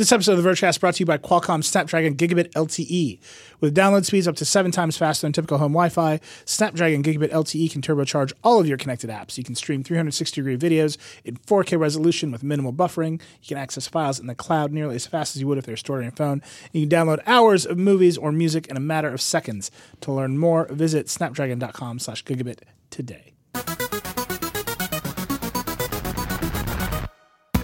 This 0.00 0.12
episode 0.12 0.38
of 0.38 0.42
the 0.42 0.48
Vergecast 0.48 0.80
brought 0.80 0.94
to 0.94 1.00
you 1.00 1.04
by 1.04 1.18
Qualcomm 1.18 1.62
Snapdragon 1.62 2.16
Gigabit 2.16 2.50
LTE. 2.52 3.20
With 3.60 3.76
download 3.76 4.06
speeds 4.06 4.26
up 4.26 4.34
to 4.36 4.46
seven 4.46 4.72
times 4.72 4.96
faster 4.96 5.26
than 5.26 5.34
typical 5.34 5.58
home 5.58 5.72
Wi 5.72 5.90
Fi, 5.90 6.20
Snapdragon 6.46 7.02
Gigabit 7.02 7.30
LTE 7.30 7.70
can 7.70 7.82
turbocharge 7.82 8.32
all 8.42 8.58
of 8.58 8.66
your 8.66 8.78
connected 8.78 9.10
apps. 9.10 9.36
You 9.36 9.44
can 9.44 9.54
stream 9.54 9.84
360 9.84 10.40
degree 10.40 10.56
videos 10.56 10.96
in 11.22 11.36
4K 11.36 11.78
resolution 11.78 12.32
with 12.32 12.42
minimal 12.42 12.72
buffering. 12.72 13.20
You 13.42 13.48
can 13.48 13.58
access 13.58 13.88
files 13.88 14.18
in 14.18 14.26
the 14.26 14.34
cloud 14.34 14.72
nearly 14.72 14.94
as 14.94 15.06
fast 15.06 15.36
as 15.36 15.42
you 15.42 15.48
would 15.48 15.58
if 15.58 15.66
they're 15.66 15.76
stored 15.76 15.98
on 15.98 16.04
your 16.04 16.12
phone. 16.12 16.40
You 16.72 16.86
can 16.86 16.98
download 16.98 17.20
hours 17.26 17.66
of 17.66 17.76
movies 17.76 18.16
or 18.16 18.32
music 18.32 18.68
in 18.68 18.78
a 18.78 18.80
matter 18.80 19.12
of 19.12 19.20
seconds. 19.20 19.70
To 20.00 20.12
learn 20.12 20.38
more, 20.38 20.64
visit 20.70 21.10
snapdragon.com 21.10 21.98
slash 21.98 22.24
gigabit 22.24 22.60
today. 22.88 23.34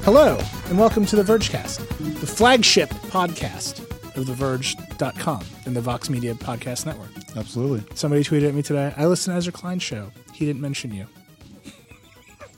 Hello, 0.07 0.39
and 0.67 0.79
welcome 0.79 1.05
to 1.05 1.17
the 1.17 1.25
Vergecast, 1.25 1.79
the 2.21 2.27
flagship 2.29 2.91
podcast 2.91 3.81
of 4.17 4.25
TheVerge.com 4.27 5.45
and 5.65 5.75
the 5.75 5.81
Vox 5.81 6.09
Media 6.09 6.33
Podcast 6.33 6.87
Network. 6.87 7.11
Absolutely. 7.35 7.85
Somebody 7.97 8.23
tweeted 8.23 8.47
at 8.47 8.55
me 8.55 8.63
today, 8.63 8.95
I 8.97 9.07
listen 9.07 9.33
to 9.33 9.37
Ezra 9.37 9.53
Klein's 9.53 9.83
show. 9.83 10.13
He 10.33 10.47
didn't 10.47 10.63
mention 10.63 10.95
you. 10.95 11.09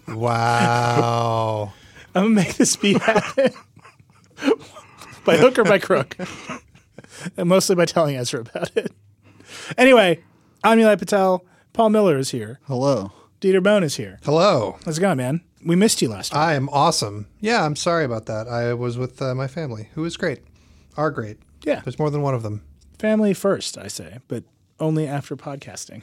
Wow. 0.08 1.72
I'm 2.14 2.22
going 2.22 2.34
to 2.34 2.42
make 2.42 2.56
this 2.56 2.76
beat 2.76 3.00
happen 3.00 3.54
by 5.24 5.38
hook 5.38 5.58
or 5.58 5.64
by 5.64 5.78
crook. 5.78 6.18
and 7.38 7.48
mostly 7.48 7.76
by 7.76 7.86
telling 7.86 8.14
Ezra 8.14 8.40
about 8.40 8.76
it. 8.76 8.92
Anyway, 9.78 10.22
I'm 10.62 10.78
Nilay 10.78 10.98
Patel. 10.98 11.46
Paul 11.72 11.88
Miller 11.88 12.18
is 12.18 12.30
here. 12.30 12.60
Hello. 12.66 13.12
Dieter 13.40 13.62
Bohn 13.62 13.82
is 13.82 13.96
here. 13.96 14.18
Hello. 14.22 14.76
How's 14.84 14.98
it 14.98 15.00
going, 15.00 15.16
man? 15.16 15.40
We 15.64 15.76
missed 15.76 16.00
you 16.02 16.08
last 16.08 16.32
week. 16.32 16.38
I 16.38 16.54
am 16.54 16.68
awesome. 16.70 17.26
Yeah, 17.40 17.64
I'm 17.64 17.76
sorry 17.76 18.04
about 18.04 18.26
that. 18.26 18.48
I 18.48 18.74
was 18.74 18.96
with 18.96 19.20
uh, 19.20 19.34
my 19.34 19.48
family, 19.48 19.88
who 19.94 20.04
is 20.04 20.16
great, 20.16 20.40
are 20.96 21.10
great. 21.10 21.38
Yeah. 21.64 21.80
There's 21.80 21.98
more 21.98 22.10
than 22.10 22.22
one 22.22 22.34
of 22.34 22.42
them. 22.42 22.62
Family 22.98 23.34
first, 23.34 23.76
I 23.78 23.88
say, 23.88 24.18
but 24.28 24.44
only 24.80 25.06
after 25.06 25.36
podcasting. 25.36 26.02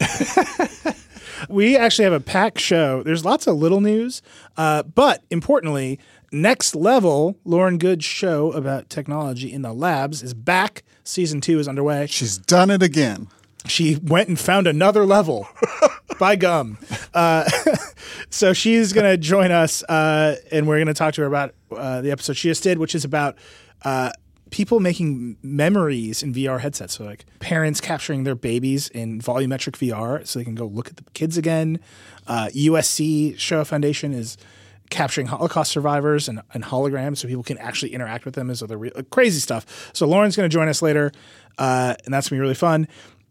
we 1.48 1.76
actually 1.76 2.04
have 2.04 2.12
a 2.12 2.20
packed 2.20 2.58
show. 2.58 3.02
There's 3.02 3.24
lots 3.24 3.46
of 3.46 3.56
little 3.56 3.80
news, 3.80 4.22
uh, 4.56 4.82
but 4.82 5.22
importantly, 5.30 5.98
Next 6.32 6.74
Level, 6.74 7.36
Lauren 7.44 7.78
Goode's 7.78 8.04
show 8.04 8.52
about 8.52 8.90
technology 8.90 9.52
in 9.52 9.62
the 9.62 9.72
labs, 9.72 10.22
is 10.22 10.34
back. 10.34 10.82
Season 11.04 11.40
two 11.40 11.58
is 11.58 11.68
underway. 11.68 12.06
She's 12.08 12.38
done 12.38 12.70
it 12.70 12.82
again. 12.82 13.28
She 13.66 13.96
went 13.96 14.28
and 14.28 14.38
found 14.38 14.66
another 14.66 15.06
level. 15.06 15.48
By 16.18 16.36
gum. 16.36 16.78
Uh, 17.12 17.48
so 18.30 18.52
she's 18.52 18.92
going 18.92 19.10
to 19.10 19.16
join 19.16 19.50
us, 19.50 19.82
uh, 19.84 20.36
and 20.52 20.68
we're 20.68 20.76
going 20.76 20.86
to 20.86 20.94
talk 20.94 21.14
to 21.14 21.22
her 21.22 21.26
about 21.26 21.54
uh, 21.70 22.02
the 22.02 22.10
episode 22.10 22.36
she 22.36 22.48
just 22.48 22.62
did, 22.62 22.78
which 22.78 22.94
is 22.94 23.04
about 23.04 23.36
uh, 23.82 24.12
people 24.50 24.80
making 24.80 25.36
memories 25.42 26.22
in 26.22 26.32
VR 26.32 26.60
headsets. 26.60 26.94
So, 26.94 27.04
like 27.04 27.24
parents 27.40 27.80
capturing 27.80 28.24
their 28.24 28.36
babies 28.36 28.88
in 28.88 29.20
volumetric 29.20 29.76
VR 29.76 30.26
so 30.26 30.38
they 30.38 30.44
can 30.44 30.54
go 30.54 30.66
look 30.66 30.88
at 30.88 30.96
the 30.96 31.04
kids 31.14 31.36
again. 31.36 31.80
USC 32.28 33.38
Shoah 33.38 33.64
Foundation 33.64 34.12
is 34.12 34.36
capturing 34.90 35.26
Holocaust 35.26 35.72
survivors 35.72 36.28
and, 36.28 36.40
and, 36.52 36.64
holograms 36.64 37.18
so 37.18 37.28
people 37.28 37.42
can 37.42 37.58
actually 37.58 37.94
interact 37.94 38.24
with 38.24 38.34
them 38.34 38.50
as 38.50 38.62
other 38.62 38.76
re- 38.76 38.92
crazy 39.10 39.40
stuff. 39.40 39.90
So 39.92 40.06
Lauren's 40.06 40.36
going 40.36 40.48
to 40.48 40.52
join 40.52 40.68
us 40.68 40.82
later, 40.82 41.10
uh, 41.58 41.94
and 42.04 42.12
that's 42.12 42.28
going 42.28 42.36
to 42.36 42.40
be 42.40 42.42
really 42.42 42.54
fun. 42.54 42.86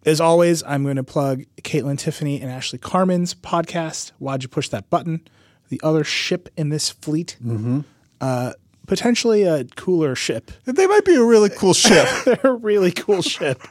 As 0.05 0.19
always, 0.19 0.63
I'm 0.63 0.83
going 0.83 0.97
to 0.97 1.03
plug 1.03 1.43
Kaitlyn 1.61 1.97
Tiffany 1.97 2.41
and 2.41 2.51
Ashley 2.51 2.79
Carman's 2.79 3.33
podcast. 3.33 4.11
Why'd 4.19 4.43
you 4.43 4.49
push 4.49 4.67
that 4.69 4.89
button? 4.89 5.25
The 5.69 5.79
other 5.83 6.03
ship 6.03 6.49
in 6.57 6.69
this 6.69 6.89
fleet, 6.89 7.37
mm-hmm. 7.43 7.81
uh, 8.19 8.53
potentially 8.85 9.43
a 9.43 9.63
cooler 9.63 10.13
ship. 10.15 10.51
They 10.65 10.87
might 10.87 11.05
be 11.05 11.15
a 11.15 11.23
really 11.23 11.49
cool 11.49 11.73
ship. 11.73 12.07
they're 12.25 12.39
a 12.43 12.53
really 12.53 12.91
cool 12.91 13.21
ship. 13.21 13.61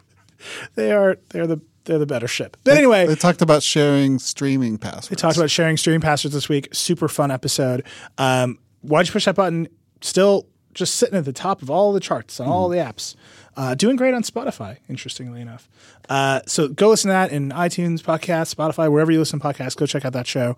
They 0.75 0.93
are. 0.93 1.19
They're 1.31 1.47
the. 1.47 1.61
They're 1.85 1.99
the 1.99 2.07
better 2.07 2.29
ship. 2.29 2.57
But 2.63 2.77
anyway, 2.77 3.09
they 3.09 3.17
talked 3.17 3.43
about 3.43 3.65
sharing 3.65 4.21
streaming 4.21 4.79
passwords. 4.79 5.09
They 5.09 5.17
talked 5.17 5.37
about 5.37 5.51
sharing 5.51 5.77
streaming 5.77 6.01
passwords 6.01 6.33
this 6.33 6.49
week. 6.49 6.69
Super 6.73 7.09
fun 7.09 7.33
episode. 7.33 7.85
Um, 8.19 8.61
why'd 8.83 9.09
you 9.09 9.13
push 9.13 9.25
that 9.25 9.35
button? 9.35 9.67
Still 10.01 10.47
just 10.75 10.95
sitting 10.95 11.19
at 11.19 11.25
the 11.25 11.33
top 11.33 11.61
of 11.61 11.71
all 11.71 11.93
the 11.93 12.01
charts 12.01 12.41
on 12.41 12.47
mm. 12.47 12.51
all 12.51 12.69
the 12.69 12.79
apps. 12.79 13.17
Uh, 13.57 13.75
doing 13.75 13.97
great 13.97 14.15
on 14.15 14.23
Spotify, 14.23 14.79
interestingly 14.89 15.41
enough. 15.41 15.69
Uh, 16.09 16.41
so 16.47 16.69
go 16.69 16.89
listen 16.89 17.09
to 17.09 17.13
that 17.13 17.33
in 17.33 17.51
iTunes, 17.51 18.01
podcast, 18.01 18.55
Spotify, 18.55 18.91
wherever 18.91 19.13
you 19.13 19.19
listen 19.19 19.41
to 19.41 19.47
podcasts. 19.47 19.77
Go 19.77 19.87
check 19.87 20.05
out 20.05 20.15
that 20.15 20.27
show. 20.27 20.57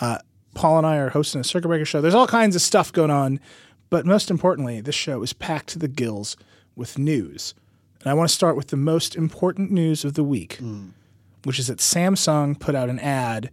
Uh, 0.00 0.18
Paul 0.54 0.78
and 0.78 0.86
I 0.86 0.96
are 0.98 1.10
hosting 1.10 1.40
a 1.40 1.44
circuit 1.44 1.68
breaker 1.68 1.84
show. 1.84 2.00
There's 2.00 2.14
all 2.14 2.26
kinds 2.26 2.54
of 2.54 2.62
stuff 2.62 2.92
going 2.92 3.10
on, 3.10 3.40
but 3.90 4.06
most 4.06 4.30
importantly, 4.30 4.80
this 4.80 4.94
show 4.94 5.22
is 5.22 5.32
packed 5.32 5.68
to 5.70 5.78
the 5.78 5.88
gills 5.88 6.36
with 6.76 6.98
news. 6.98 7.54
And 8.00 8.10
I 8.10 8.14
want 8.14 8.28
to 8.28 8.34
start 8.34 8.56
with 8.56 8.68
the 8.68 8.76
most 8.76 9.16
important 9.16 9.70
news 9.70 10.04
of 10.04 10.14
the 10.14 10.24
week, 10.24 10.58
mm. 10.60 10.90
which 11.44 11.58
is 11.58 11.68
that 11.68 11.78
Samsung 11.78 12.58
put 12.58 12.74
out 12.74 12.90
an 12.90 12.98
ad. 12.98 13.50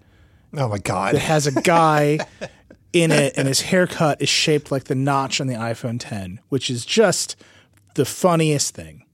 Oh 0.53 0.68
my 0.68 0.79
god! 0.79 1.16
That 1.16 1.22
has 1.22 1.47
a 1.47 1.62
guy 1.62 2.19
in 2.94 3.12
it, 3.12 3.34
and 3.38 3.47
his 3.47 3.62
haircut 3.62 4.22
is 4.22 4.28
shaped 4.28 4.69
like 4.69 4.85
the 4.85 4.96
notch 4.96 5.40
on 5.40 5.47
the 5.47 5.53
iPhone 5.53 5.97
10, 5.97 6.41
which 6.50 6.69
is 6.69 6.85
just 6.85 7.38
the 7.96 8.06
funniest 8.06 8.75
thing. 8.75 9.06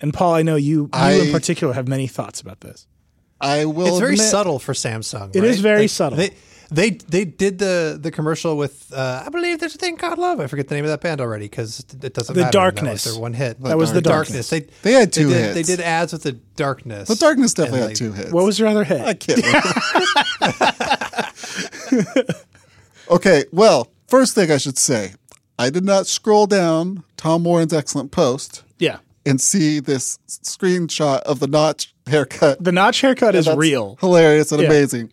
And 0.00 0.14
Paul, 0.14 0.34
I 0.34 0.42
know 0.42 0.56
you, 0.56 0.82
you 0.82 0.90
I, 0.92 1.12
in 1.12 1.32
particular 1.32 1.74
have 1.74 1.88
many 1.88 2.06
thoughts 2.06 2.40
about 2.40 2.60
this. 2.60 2.86
I 3.40 3.64
will. 3.64 3.88
It's 3.88 3.98
very 3.98 4.14
admit, 4.14 4.28
subtle 4.28 4.58
for 4.58 4.72
Samsung. 4.72 5.34
It 5.34 5.40
right? 5.40 5.50
is 5.50 5.60
very 5.60 5.82
like, 5.82 5.90
subtle. 5.90 6.18
They, 6.18 6.30
they 6.70 6.90
they 6.90 7.24
did 7.24 7.58
the 7.58 7.98
the 8.00 8.10
commercial 8.10 8.56
with 8.56 8.92
uh, 8.92 9.22
I 9.24 9.30
believe 9.30 9.58
there's 9.58 9.74
a 9.74 9.78
thing 9.78 9.96
called 9.96 10.18
Love. 10.18 10.40
I 10.40 10.46
forget 10.48 10.68
the 10.68 10.74
name 10.74 10.84
of 10.84 10.90
that 10.90 11.00
band 11.00 11.20
already 11.20 11.46
because 11.46 11.84
it 12.02 12.12
doesn't 12.12 12.34
the 12.34 12.42
matter. 12.42 12.52
Darkness. 12.52 13.04
That 13.04 13.10
was 13.10 13.14
their 13.14 13.22
one 13.22 13.32
hit. 13.32 13.60
That 13.62 13.78
was 13.78 13.92
the 13.92 14.02
darkness. 14.02 14.50
They 14.50 14.66
they 14.82 14.92
had 14.92 15.12
two 15.12 15.28
they 15.28 15.34
did, 15.34 15.42
hits. 15.42 15.54
They 15.54 15.76
did 15.76 15.82
ads 15.82 16.12
with 16.12 16.24
the 16.24 16.32
darkness. 16.32 17.08
The 17.08 17.16
darkness 17.16 17.54
definitely 17.54 17.88
had 17.88 17.96
two 17.96 18.12
hits. 18.12 18.32
What 18.32 18.44
was 18.44 18.58
your 18.58 18.68
other 18.68 18.84
hit? 18.84 19.00
I 19.00 19.14
can't. 19.14 19.40
okay, 23.10 23.44
well, 23.50 23.88
first 24.08 24.34
thing 24.34 24.50
I 24.50 24.58
should 24.58 24.78
say, 24.78 25.14
I 25.58 25.70
did 25.70 25.84
not 25.84 26.06
scroll 26.06 26.46
down 26.46 27.04
Tom 27.16 27.44
Warren's 27.44 27.72
excellent 27.72 28.10
post. 28.12 28.62
Yeah. 28.78 28.98
And 29.26 29.40
see 29.40 29.80
this 29.80 30.18
screenshot 30.26 31.20
of 31.22 31.40
the 31.40 31.46
notch 31.46 31.94
haircut. 32.06 32.62
The 32.62 32.72
notch 32.72 33.00
haircut 33.00 33.34
is 33.34 33.48
real. 33.48 33.96
Hilarious 34.00 34.52
and 34.52 34.62
yeah. 34.62 34.68
amazing. 34.68 35.12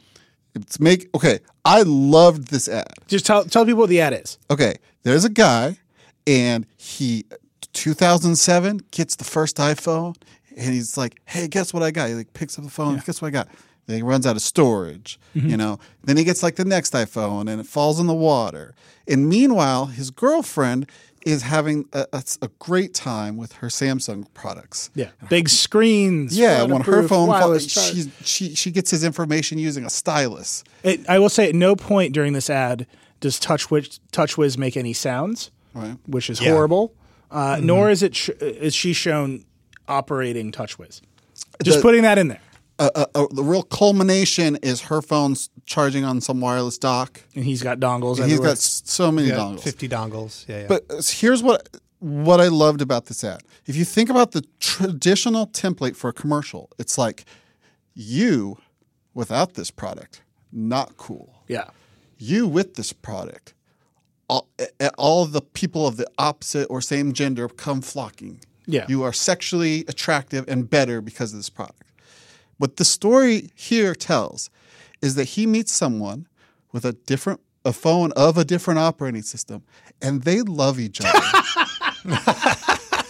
It's 0.54 0.80
make 0.80 1.10
okay. 1.14 1.40
I 1.66 1.82
loved 1.82 2.48
this 2.48 2.70
ad. 2.70 2.94
Just 3.08 3.26
tell 3.26 3.44
tell 3.44 3.66
people 3.66 3.82
what 3.82 3.90
the 3.90 4.00
ad 4.00 4.14
is. 4.14 4.38
Okay, 4.50 4.76
there's 5.04 5.26
a 5.26 5.30
guy, 5.30 5.80
and 6.26 6.66
he 6.78 7.26
2007 7.74 8.82
gets 8.92 9.18
the 9.18 9.26
first 9.26 9.58
iPhone, 9.58 10.16
and 10.56 10.74
he's 10.74 10.98
like, 10.98 11.20
"Hey, 11.26 11.50
guess 11.50 11.74
what 11.74 11.84
I 11.84 11.92
got?" 11.92 12.08
He 12.08 12.16
like 12.16 12.32
picks 12.34 12.58
up 12.58 12.64
the 12.64 12.72
phone. 12.72 12.96
Yeah. 12.96 13.02
Guess 13.06 13.22
what 13.22 13.28
I 13.28 13.32
got? 13.32 13.50
Then 13.88 13.98
he 13.98 14.04
runs 14.04 14.26
out 14.26 14.36
of 14.36 14.42
storage. 14.42 15.20
Mm-hmm. 15.36 15.50
You 15.50 15.58
know. 15.58 15.80
Then 16.04 16.18
he 16.18 16.24
gets 16.24 16.44
like 16.44 16.56
the 16.56 16.66
next 16.66 16.94
iPhone, 16.94 17.50
and 17.50 17.60
it 17.60 17.68
falls 17.68 18.00
in 18.00 18.08
the 18.08 18.14
water. 18.14 18.74
And 19.08 19.30
meanwhile, 19.30 19.88
his 19.88 20.10
girlfriend 20.10 20.88
is 21.26 21.42
having 21.42 21.90
a, 21.92 22.06
a, 22.14 22.24
a, 22.44 22.50
great 22.60 22.94
time 22.94 23.36
with 23.36 23.54
her 23.54 23.68
Samsung 23.68 24.28
products. 24.36 24.92
Yeah, 24.94 25.10
big 25.28 25.50
screens. 25.50 26.38
Yeah, 26.38 26.64
when 26.64 26.82
her 26.82 27.08
phone 27.08 27.28
falls, 27.28 27.70
she 27.70 28.12
she 28.24 28.56
she 28.56 28.72
gets 28.72 28.92
his 28.92 29.04
information 29.04 29.58
using 29.58 29.86
a 29.86 29.90
stylus. 29.90 30.64
It, 30.84 31.08
I 31.10 31.20
will 31.20 31.30
say, 31.30 31.50
at 31.50 31.56
no 31.56 31.76
point 31.76 32.14
during 32.14 32.34
this 32.34 32.50
ad 32.50 32.86
does 33.20 33.40
TouchWiz, 33.40 34.00
TouchWiz 34.12 34.58
make 34.58 34.78
any 34.78 34.94
sounds, 34.94 35.50
right. 35.74 35.98
which 36.06 36.30
is 36.30 36.40
yeah. 36.40 36.52
horrible. 36.52 36.94
Uh, 37.32 37.56
mm-hmm. 37.56 37.66
Nor 37.66 37.90
is 37.90 38.04
it 38.04 38.16
sh- 38.16 38.30
is 38.40 38.76
she 38.76 38.94
shown 38.94 39.46
operating 39.88 40.52
TouchWiz. 40.52 41.02
Just 41.64 41.80
the, 41.80 41.82
putting 41.82 42.04
that 42.04 42.18
in 42.18 42.28
there 42.28 42.42
a, 42.80 43.08
a, 43.16 43.28
the 43.32 43.44
real 43.44 43.64
culmination 43.64 44.58
is 44.58 44.82
her 44.82 45.02
phone's 45.02 45.50
charging 45.66 46.04
on 46.04 46.22
some 46.22 46.42
wireless 46.42 46.78
dock, 46.78 47.22
and 47.36 47.46
he's 47.46 47.64
got 47.64 47.80
dongles. 47.80 48.20
And 48.20 48.30
he's 48.30 48.40
got 48.40 48.58
so 48.58 49.12
many 49.12 49.30
dongles, 49.30 49.62
fifty 49.62 49.88
dongles. 49.88 50.48
Yeah, 50.48 50.62
yeah. 50.62 50.68
But 50.68 50.86
uh, 50.90 51.02
here's 51.04 51.42
what 51.42 51.70
what 52.00 52.42
I 52.42 52.48
loved 52.48 52.82
about 52.82 53.06
this 53.06 53.24
ad. 53.24 53.42
If 53.66 53.76
you 53.76 53.86
think 53.86 54.10
about 54.10 54.32
the 54.32 54.44
traditional 54.60 55.48
template 55.48 55.96
for 55.96 56.10
a 56.10 56.14
commercial, 56.14 56.70
it's 56.78 56.98
like 56.98 57.26
you 57.94 58.58
without 59.14 59.54
this 59.54 59.72
product, 59.72 60.22
not 60.52 60.98
cool. 60.98 61.44
Yeah. 61.48 61.70
You 62.18 62.48
with 62.48 62.76
this 62.76 62.94
product, 62.94 63.54
all, 64.30 64.48
all 64.98 65.26
the 65.26 65.42
people 65.42 65.88
of 65.88 65.98
the 65.98 66.08
opposite 66.18 66.68
or 66.70 66.82
same 66.82 67.14
gender 67.14 67.48
come 67.48 67.82
flocking. 67.82 68.42
Yeah. 68.68 68.86
You 68.88 69.04
are 69.04 69.14
sexually 69.14 69.86
attractive 69.88 70.46
and 70.48 70.70
better 70.70 71.02
because 71.02 71.32
of 71.34 71.40
this 71.40 71.50
product. 71.50 71.84
What 72.58 72.78
the 72.78 72.86
story 72.86 73.50
here 73.56 73.94
tells 73.96 74.50
is 75.02 75.16
that 75.16 75.26
he 75.26 75.46
meets 75.46 75.72
someone 75.72 76.28
with 76.72 76.86
a 76.86 76.94
different 76.94 77.42
a 77.64 77.74
phone 77.74 78.12
of 78.12 78.38
a 78.38 78.46
different 78.46 78.80
operating 78.80 79.24
system 79.24 79.64
and 80.02 80.22
they 80.22 80.42
love 80.42 80.80
each 80.80 81.02
other. 81.02 81.20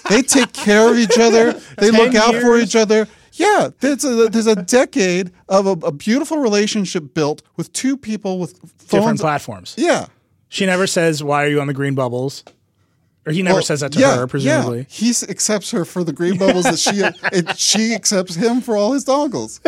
they 0.10 0.22
take 0.22 0.54
care 0.54 0.90
of 0.90 0.98
each 0.98 1.20
other. 1.20 1.54
They 1.78 1.92
look 1.92 2.16
out 2.16 2.36
for 2.36 2.58
each 2.58 2.76
other. 2.76 3.08
Yeah, 3.34 3.70
there's 3.82 4.06
a, 4.06 4.30
there's 4.30 4.48
a 4.48 4.56
decade 4.56 5.32
of 5.50 5.68
a, 5.68 5.72
a, 5.88 5.92
beautiful 5.92 6.38
relationship 6.38 7.14
built 7.14 7.42
with 7.58 7.74
two 7.74 7.98
people 7.98 8.40
with 8.40 8.58
phones. 8.58 8.90
different 8.90 9.20
platforms. 9.20 9.76
Yeah. 9.78 10.06
She 10.48 10.66
never 10.66 10.88
says, 10.88 11.22
"Why 11.22 11.44
are 11.44 11.50
you 11.50 11.60
on 11.60 11.68
the 11.68 11.74
green 11.74 11.96
bubbles?" 11.96 12.46
Or 13.26 13.32
he 13.32 13.42
never 13.42 13.56
Well, 13.56 13.64
says 13.64 13.80
that 13.80 13.92
to 13.94 14.00
yeah, 14.00 14.18
her, 14.18 14.28
presumably. 14.28 14.80
Yeah. 14.80 14.84
He 14.88 15.10
accepts 15.30 15.72
her 15.72 15.84
for 15.86 16.04
the 16.04 16.14
green 16.14 16.38
bubbles 16.38 16.66
that 16.66 16.78
she, 16.78 17.02
and 17.36 17.58
she 17.58 17.94
accepts 17.96 18.36
him 18.36 18.62
for 18.62 18.78
all 18.78 18.94
his 18.94 19.04
dongles. 19.06 19.60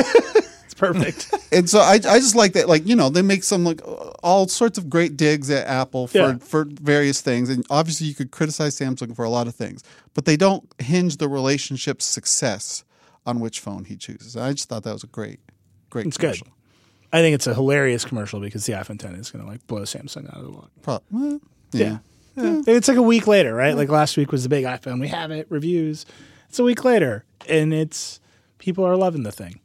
It's 0.65 0.74
perfect. 0.75 1.33
And 1.50 1.69
so 1.69 1.80
I, 1.80 1.94
I 1.94 2.19
just 2.19 2.36
like 2.36 2.51
that, 2.54 2.68
like 2.68 2.86
you 2.86 2.94
know, 2.95 3.07
they 3.09 3.21
make 3.21 3.42
some 3.44 3.63
like 3.63 3.80
all 4.21 4.48
sorts 4.50 4.77
of 4.77 4.89
great 4.89 5.15
digs 5.15 5.50
at 5.50 5.65
Apple 5.65 6.07
for 6.07 6.18
Yeah. 6.18 6.38
for 6.39 6.65
various 6.69 7.21
things, 7.21 7.50
and 7.50 7.65
obviously 7.69 8.06
you 8.07 8.13
could 8.13 8.31
criticize 8.31 8.77
Samsung 8.77 9.15
for 9.15 9.24
a 9.24 9.30
lot 9.30 9.48
of 9.48 9.56
things, 9.56 9.81
but 10.13 10.25
they 10.25 10.36
don't 10.36 10.69
hinge 10.80 11.18
the 11.18 11.30
relationship's 11.30 12.04
success 12.04 12.83
on 13.25 13.39
which 13.39 13.62
phone 13.62 13.86
he 13.86 13.95
chooses. 13.95 14.36
I 14.36 14.51
just 14.51 14.68
thought 14.68 14.83
that 14.83 14.92
was 14.92 15.06
a 15.06 15.07
great, 15.07 15.39
great. 15.89 16.06
It's 16.06 16.18
good. 16.18 16.33
commercial. 16.36 16.48
I 17.13 17.21
think 17.21 17.33
it's 17.33 17.48
a 17.48 17.54
hilarious 17.54 18.04
commercial 18.04 18.42
because 18.42 18.65
the 18.65 18.74
iPhone 18.74 19.00
10 19.00 19.15
is 19.15 19.31
going 19.31 19.44
to 19.45 19.50
like 19.50 19.65
blow 19.68 19.83
Samsung 19.83 20.27
out 20.30 20.38
of 20.42 20.44
the 20.44 20.51
water. 20.51 20.68
Pro- 20.81 21.00
well, 21.12 21.39
yeah. 21.71 21.86
Yeah. 21.86 21.98
It's 22.38 22.88
like 22.88 22.98
a 22.98 23.01
week 23.01 23.28
later, 23.28 23.54
right? 23.54 23.75
Like 23.75 23.89
last 23.89 24.18
week 24.18 24.31
was 24.31 24.44
the 24.44 24.50
big 24.50 24.66
iPhone. 24.66 25.00
We 25.00 25.07
have 25.10 25.31
it, 25.31 25.48
reviews. 25.50 26.06
It's 26.50 26.60
a 26.60 26.63
week 26.63 26.84
later, 26.86 27.25
and 27.50 27.74
it's 27.74 28.19
people 28.60 28.86
are 28.86 28.95
loving 28.95 29.24
the 29.24 29.31
thing. 29.31 29.60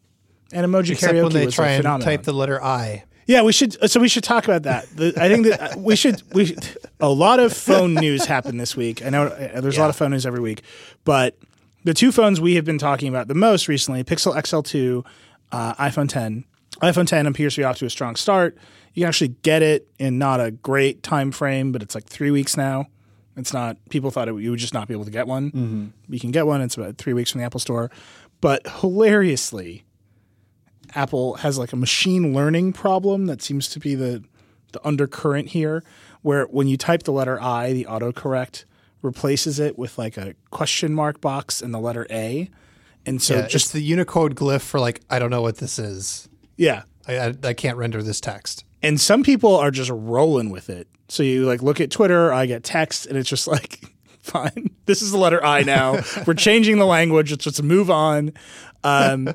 And 0.53 0.67
emoji 0.67 0.93
Except 0.93 1.15
karaoke 1.15 1.23
when 1.23 1.33
they 1.33 1.47
was 1.47 1.55
try 1.55 1.69
a 1.69 1.75
and 1.77 1.83
phenomenon. 1.83 2.05
type 2.05 2.23
the 2.25 2.33
letter 2.33 2.63
I. 2.63 3.05
Yeah, 3.27 3.43
we 3.43 3.53
should. 3.53 3.89
So 3.91 4.01
we 4.01 4.09
should 4.09 4.25
talk 4.25 4.45
about 4.45 4.65
that. 4.65 4.87
The, 4.97 5.15
I 5.17 5.29
think 5.29 5.47
that 5.47 5.77
we 5.79 5.97
should. 5.97 6.23
We 6.35 6.47
should, 6.47 6.77
a 7.01 7.09
lot 7.09 7.41
of 7.41 7.53
phone 7.53 7.95
news 7.95 8.25
happened 8.27 8.61
this 8.61 8.77
week. 8.77 9.05
I 9.05 9.11
know 9.11 9.27
uh, 9.27 9.61
there's 9.61 9.79
a 9.79 9.81
lot 9.81 9.91
of 9.91 9.97
phone 9.97 10.11
news 10.11 10.27
every 10.27 10.41
week, 10.41 10.63
but 11.05 11.39
the 11.85 11.95
two 11.95 12.11
phones 12.13 12.41
we 12.41 12.57
have 12.57 12.65
been 12.65 12.79
talking 12.79 13.09
about 13.09 13.29
the 13.29 13.35
most 13.35 13.69
recently: 13.69 14.03
Pixel 14.05 14.35
XL2, 14.35 15.05
uh, 15.53 15.75
iPhone 15.75 16.09
10. 16.09 16.45
iPhone 16.83 17.07
10 17.07 17.27
appears 17.27 17.55
to 17.55 17.61
be 17.61 17.65
off 17.65 17.79
to 17.79 17.87
a 17.87 17.91
strong 17.91 18.17
start. 18.17 18.59
You 18.95 19.03
can 19.03 19.09
actually 19.09 19.29
get 19.43 19.63
it 19.63 19.89
in 19.99 20.19
not 20.19 20.41
a 20.41 20.51
great 20.51 21.03
time 21.03 21.33
frame, 21.33 21.73
but 21.73 21.83
it's 21.83 21.95
like 21.95 22.05
three 22.07 22.31
weeks 22.31 22.57
now. 22.57 22.87
It's 23.37 23.53
not. 23.55 23.79
People 23.89 24.11
thought 24.11 24.29
it, 24.29 24.35
you 24.37 24.51
would 24.51 24.59
just 24.59 24.75
not 24.75 24.89
be 24.89 24.95
able 24.95 25.07
to 25.07 25.11
get 25.11 25.27
one. 25.27 25.51
Mm-hmm. 25.51 25.87
You 26.13 26.21
can 26.21 26.31
get 26.31 26.47
one. 26.47 26.61
It's 26.61 26.77
about 26.77 26.99
three 26.99 27.15
weeks 27.15 27.31
from 27.31 27.41
the 27.41 27.47
Apple 27.47 27.61
Store, 27.61 27.91
but 28.43 28.67
hilariously, 28.81 29.85
Apple 30.95 31.35
has 31.37 31.59
like 31.59 31.73
a 31.73 31.77
machine 31.77 32.35
learning 32.35 32.75
problem 32.75 33.27
that 33.27 33.41
seems 33.41 33.69
to 33.71 33.79
be 33.81 33.95
the 33.95 34.23
the 34.73 34.87
undercurrent 34.87 35.49
here, 35.49 35.83
where 36.23 36.45
when 36.47 36.67
you 36.67 36.77
type 36.77 37.03
the 37.05 37.13
letter 37.13 37.41
I, 37.41 37.73
the 37.73 37.85
autocorrect 37.87 38.65
replaces 39.03 39.59
it 39.59 39.79
with 39.79 39.99
like 39.99 40.17
a 40.17 40.35
question 40.51 40.95
mark 40.95 41.21
box 41.21 41.61
and 41.63 41.73
the 41.75 41.79
letter 41.81 42.07
A, 42.11 42.51
and 43.07 43.21
so 43.23 43.35
Yeah, 43.37 43.41
just 43.43 43.53
just 43.53 43.73
the 43.73 43.81
Unicode 43.81 44.35
glyph 44.35 44.61
for 44.63 44.79
like 44.81 45.01
I 45.09 45.19
don't 45.19 45.31
know 45.31 45.43
what 45.43 45.57
this 45.59 45.79
is. 45.79 46.29
yeah. 46.57 46.83
I, 47.09 47.19
I, 47.19 47.35
I 47.43 47.53
can't 47.55 47.77
render 47.77 48.01
this 48.01 48.21
text. 48.21 48.65
And 48.83 49.01
some 49.01 49.23
people 49.23 49.57
are 49.57 49.71
just 49.71 49.91
rolling 49.91 50.51
with 50.51 50.71
it. 50.71 50.89
So 51.09 51.23
you 51.23 51.47
like 51.47 51.63
look 51.63 51.81
at 51.81 51.91
Twitter, 51.91 52.33
I 52.33 52.47
get 52.47 52.65
text, 52.65 53.07
and 53.07 53.17
it's 53.17 53.29
just 53.29 53.47
like, 53.47 53.85
fine, 54.21 54.71
this 54.87 55.03
is 55.03 55.13
the 55.13 55.19
letter 55.19 55.45
I 55.45 55.63
now. 55.63 56.01
We're 56.27 56.35
changing 56.35 56.79
the 56.79 56.87
language. 56.87 57.31
Let's 57.31 57.45
just 57.45 57.63
move 57.63 57.91
on. 57.91 58.33
Um, 58.85 59.35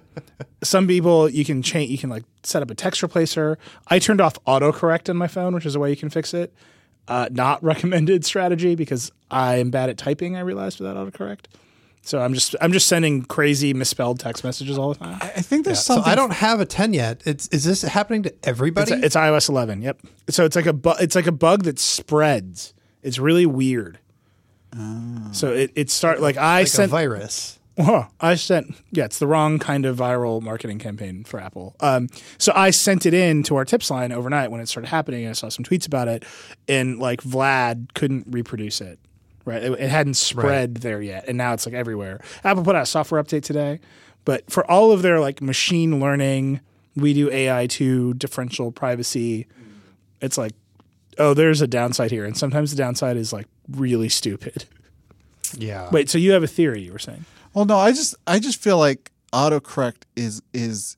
some 0.63 0.87
people 0.87 1.29
you 1.29 1.45
can 1.45 1.61
change. 1.61 1.89
You 1.91 1.97
can 1.97 2.09
like 2.09 2.23
set 2.43 2.61
up 2.61 2.69
a 2.71 2.75
text 2.75 3.01
replacer. 3.01 3.57
I 3.87 3.99
turned 3.99 4.21
off 4.21 4.43
autocorrect 4.45 5.09
on 5.09 5.17
my 5.17 5.27
phone, 5.27 5.53
which 5.53 5.65
is 5.65 5.75
a 5.75 5.79
way 5.79 5.89
you 5.89 5.95
can 5.95 6.09
fix 6.09 6.33
it. 6.33 6.53
Uh, 7.07 7.29
not 7.31 7.63
recommended 7.63 8.25
strategy 8.25 8.75
because 8.75 9.11
I 9.31 9.57
am 9.57 9.69
bad 9.69 9.89
at 9.89 9.97
typing. 9.97 10.35
I 10.35 10.41
realized 10.41 10.79
without 10.79 10.97
autocorrect. 10.97 11.45
So 12.07 12.19
I'm 12.21 12.33
just 12.33 12.55
I'm 12.61 12.71
just 12.71 12.87
sending 12.87 13.23
crazy 13.25 13.73
misspelled 13.73 14.19
text 14.21 14.45
messages 14.45 14.77
all 14.77 14.93
the 14.93 14.99
time. 14.99 15.17
I 15.21 15.41
think 15.41 15.65
there's 15.65 15.79
So 15.83 15.95
something. 15.95 16.09
I 16.09 16.15
don't 16.15 16.31
have 16.31 16.61
a 16.61 16.65
10 16.65 16.93
yet. 16.93 17.21
It's 17.25 17.47
is 17.49 17.65
this 17.65 17.81
happening 17.81 18.23
to 18.23 18.33
everybody? 18.43 18.93
It's, 18.93 19.03
it's 19.07 19.15
iOS 19.17 19.49
11. 19.49 19.81
Yep. 19.81 19.99
So 20.29 20.45
it's 20.45 20.55
like 20.55 20.67
a 20.67 20.73
bu- 20.73 20.95
it's 21.01 21.15
like 21.15 21.27
a 21.27 21.33
bug 21.33 21.63
that 21.63 21.79
spreads. 21.79 22.73
It's 23.03 23.19
really 23.19 23.45
weird. 23.45 23.99
So 25.31 25.51
it 25.51 25.71
it 25.75 25.89
start 25.89 26.21
like 26.21 26.37
I 26.37 26.59
like 26.59 26.67
a 26.67 26.69
sent 26.69 26.91
virus. 26.91 27.59
Huh. 27.79 28.05
I 28.21 28.35
sent 28.35 28.75
yeah, 28.91 29.05
it's 29.05 29.19
the 29.19 29.27
wrong 29.27 29.59
kind 29.59 29.85
of 29.85 29.97
viral 29.97 30.41
marketing 30.41 30.79
campaign 30.79 31.25
for 31.25 31.41
Apple. 31.41 31.75
Um, 31.81 32.07
so 32.37 32.53
I 32.55 32.69
sent 32.69 33.05
it 33.05 33.13
in 33.13 33.43
to 33.43 33.57
our 33.57 33.65
tips 33.65 33.91
line 33.91 34.13
overnight 34.13 34.49
when 34.49 34.61
it 34.61 34.69
started 34.69 34.87
happening. 34.87 35.23
And 35.23 35.31
I 35.31 35.33
saw 35.33 35.49
some 35.49 35.65
tweets 35.65 35.85
about 35.85 36.07
it, 36.07 36.23
and 36.69 36.99
like 36.99 37.21
Vlad 37.21 37.93
couldn't 37.95 38.27
reproduce 38.29 38.79
it. 38.79 38.97
Right, 39.47 39.63
it, 39.63 39.71
it 39.79 39.89
hadn't 39.89 40.15
spread 40.15 40.75
there 40.75 41.01
yet, 41.01 41.25
and 41.29 41.37
now 41.37 41.53
it's 41.53 41.65
like 41.65 41.73
everywhere. 41.73 42.19
Apple 42.43 42.65
put 42.65 42.75
out 42.75 42.83
a 42.83 42.85
software 42.85 43.23
update 43.23 43.43
today, 43.43 43.79
but 44.25 44.51
for 44.51 44.69
all 44.69 44.91
of 44.91 45.03
their 45.03 45.21
like 45.21 45.41
machine 45.41 46.01
learning, 46.01 46.59
we 46.97 47.13
do 47.13 47.31
AI 47.31 47.65
to 47.67 48.13
differential 48.15 48.73
privacy. 48.73 49.47
It's 50.19 50.37
like, 50.37 50.51
oh, 51.17 51.33
there's 51.33 51.61
a 51.61 51.67
downside 51.67 52.11
here, 52.11 52.25
and 52.25 52.37
sometimes 52.37 52.71
the 52.71 52.77
downside 52.77 53.15
is 53.15 53.31
like 53.31 53.47
really 53.71 54.09
stupid. 54.09 54.65
Yeah. 55.57 55.89
Wait, 55.91 56.09
so 56.09 56.17
you 56.17 56.33
have 56.33 56.43
a 56.43 56.47
theory? 56.47 56.81
You 56.81 56.91
were 56.91 56.99
saying? 56.99 57.23
Well, 57.53 57.63
no, 57.63 57.77
I 57.77 57.91
just 57.91 58.15
I 58.27 58.39
just 58.39 58.61
feel 58.61 58.77
like 58.77 59.11
autocorrect 59.31 60.03
is 60.17 60.41
is 60.53 60.97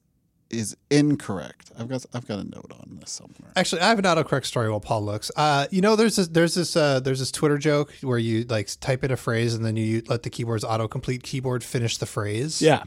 is 0.49 0.75
incorrect. 0.89 1.71
I've 1.77 1.87
got 1.87 2.05
I've 2.13 2.27
got 2.27 2.39
a 2.39 2.43
note 2.43 2.71
on 2.71 2.97
this 2.99 3.11
somewhere. 3.11 3.51
Actually, 3.55 3.81
I 3.81 3.89
have 3.89 3.99
an 3.99 4.05
autocorrect 4.05 4.45
story 4.45 4.69
while 4.69 4.79
Paul 4.79 5.03
looks. 5.03 5.31
Uh, 5.35 5.67
you 5.71 5.81
know, 5.81 5.95
there's 5.95 6.15
this, 6.15 6.27
there's 6.27 6.55
this, 6.55 6.75
uh, 6.75 6.99
there's 6.99 7.19
this 7.19 7.31
Twitter 7.31 7.57
joke 7.57 7.93
where 8.01 8.17
you 8.17 8.43
like 8.45 8.69
type 8.79 9.03
in 9.03 9.11
a 9.11 9.17
phrase 9.17 9.53
and 9.53 9.65
then 9.65 9.75
you 9.75 10.01
let 10.07 10.23
the 10.23 10.29
keyboard's 10.29 10.63
autocomplete 10.63 11.23
keyboard 11.23 11.63
finish 11.63 11.97
the 11.97 12.05
phrase. 12.05 12.61
Yeah. 12.61 12.83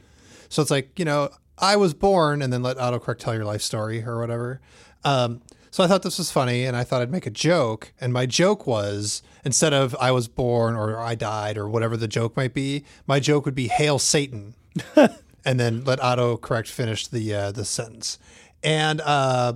So 0.48 0.60
it's 0.62 0.70
like, 0.70 0.98
you 0.98 1.04
know, 1.04 1.30
I 1.58 1.76
was 1.76 1.94
born 1.94 2.42
and 2.42 2.52
then 2.52 2.62
let 2.62 2.76
autocorrect 2.76 3.18
tell 3.18 3.34
your 3.34 3.44
life 3.44 3.62
story 3.62 4.04
or 4.04 4.18
whatever. 4.20 4.60
Um, 5.04 5.40
so 5.70 5.82
I 5.82 5.86
thought 5.86 6.02
this 6.02 6.18
was 6.18 6.30
funny 6.30 6.64
and 6.64 6.76
I 6.76 6.84
thought 6.84 7.00
I'd 7.00 7.10
make 7.10 7.26
a 7.26 7.30
joke. 7.30 7.92
And 8.00 8.12
my 8.12 8.26
joke 8.26 8.66
was 8.66 9.22
instead 9.44 9.72
of 9.72 9.96
I 9.98 10.10
was 10.10 10.28
born 10.28 10.74
or 10.74 10.98
I 10.98 11.14
died 11.14 11.56
or 11.56 11.68
whatever 11.68 11.96
the 11.96 12.08
joke 12.08 12.36
might 12.36 12.52
be, 12.52 12.84
my 13.06 13.20
joke 13.20 13.46
would 13.46 13.54
be 13.54 13.68
Hail 13.68 13.98
Satan. 13.98 14.54
and 15.44 15.58
then 15.60 15.84
let 15.84 15.98
autocorrect 16.00 16.68
finish 16.68 17.06
the 17.06 17.34
uh, 17.34 17.52
the 17.52 17.64
sentence. 17.64 18.18
And 18.62 19.00
uh, 19.00 19.54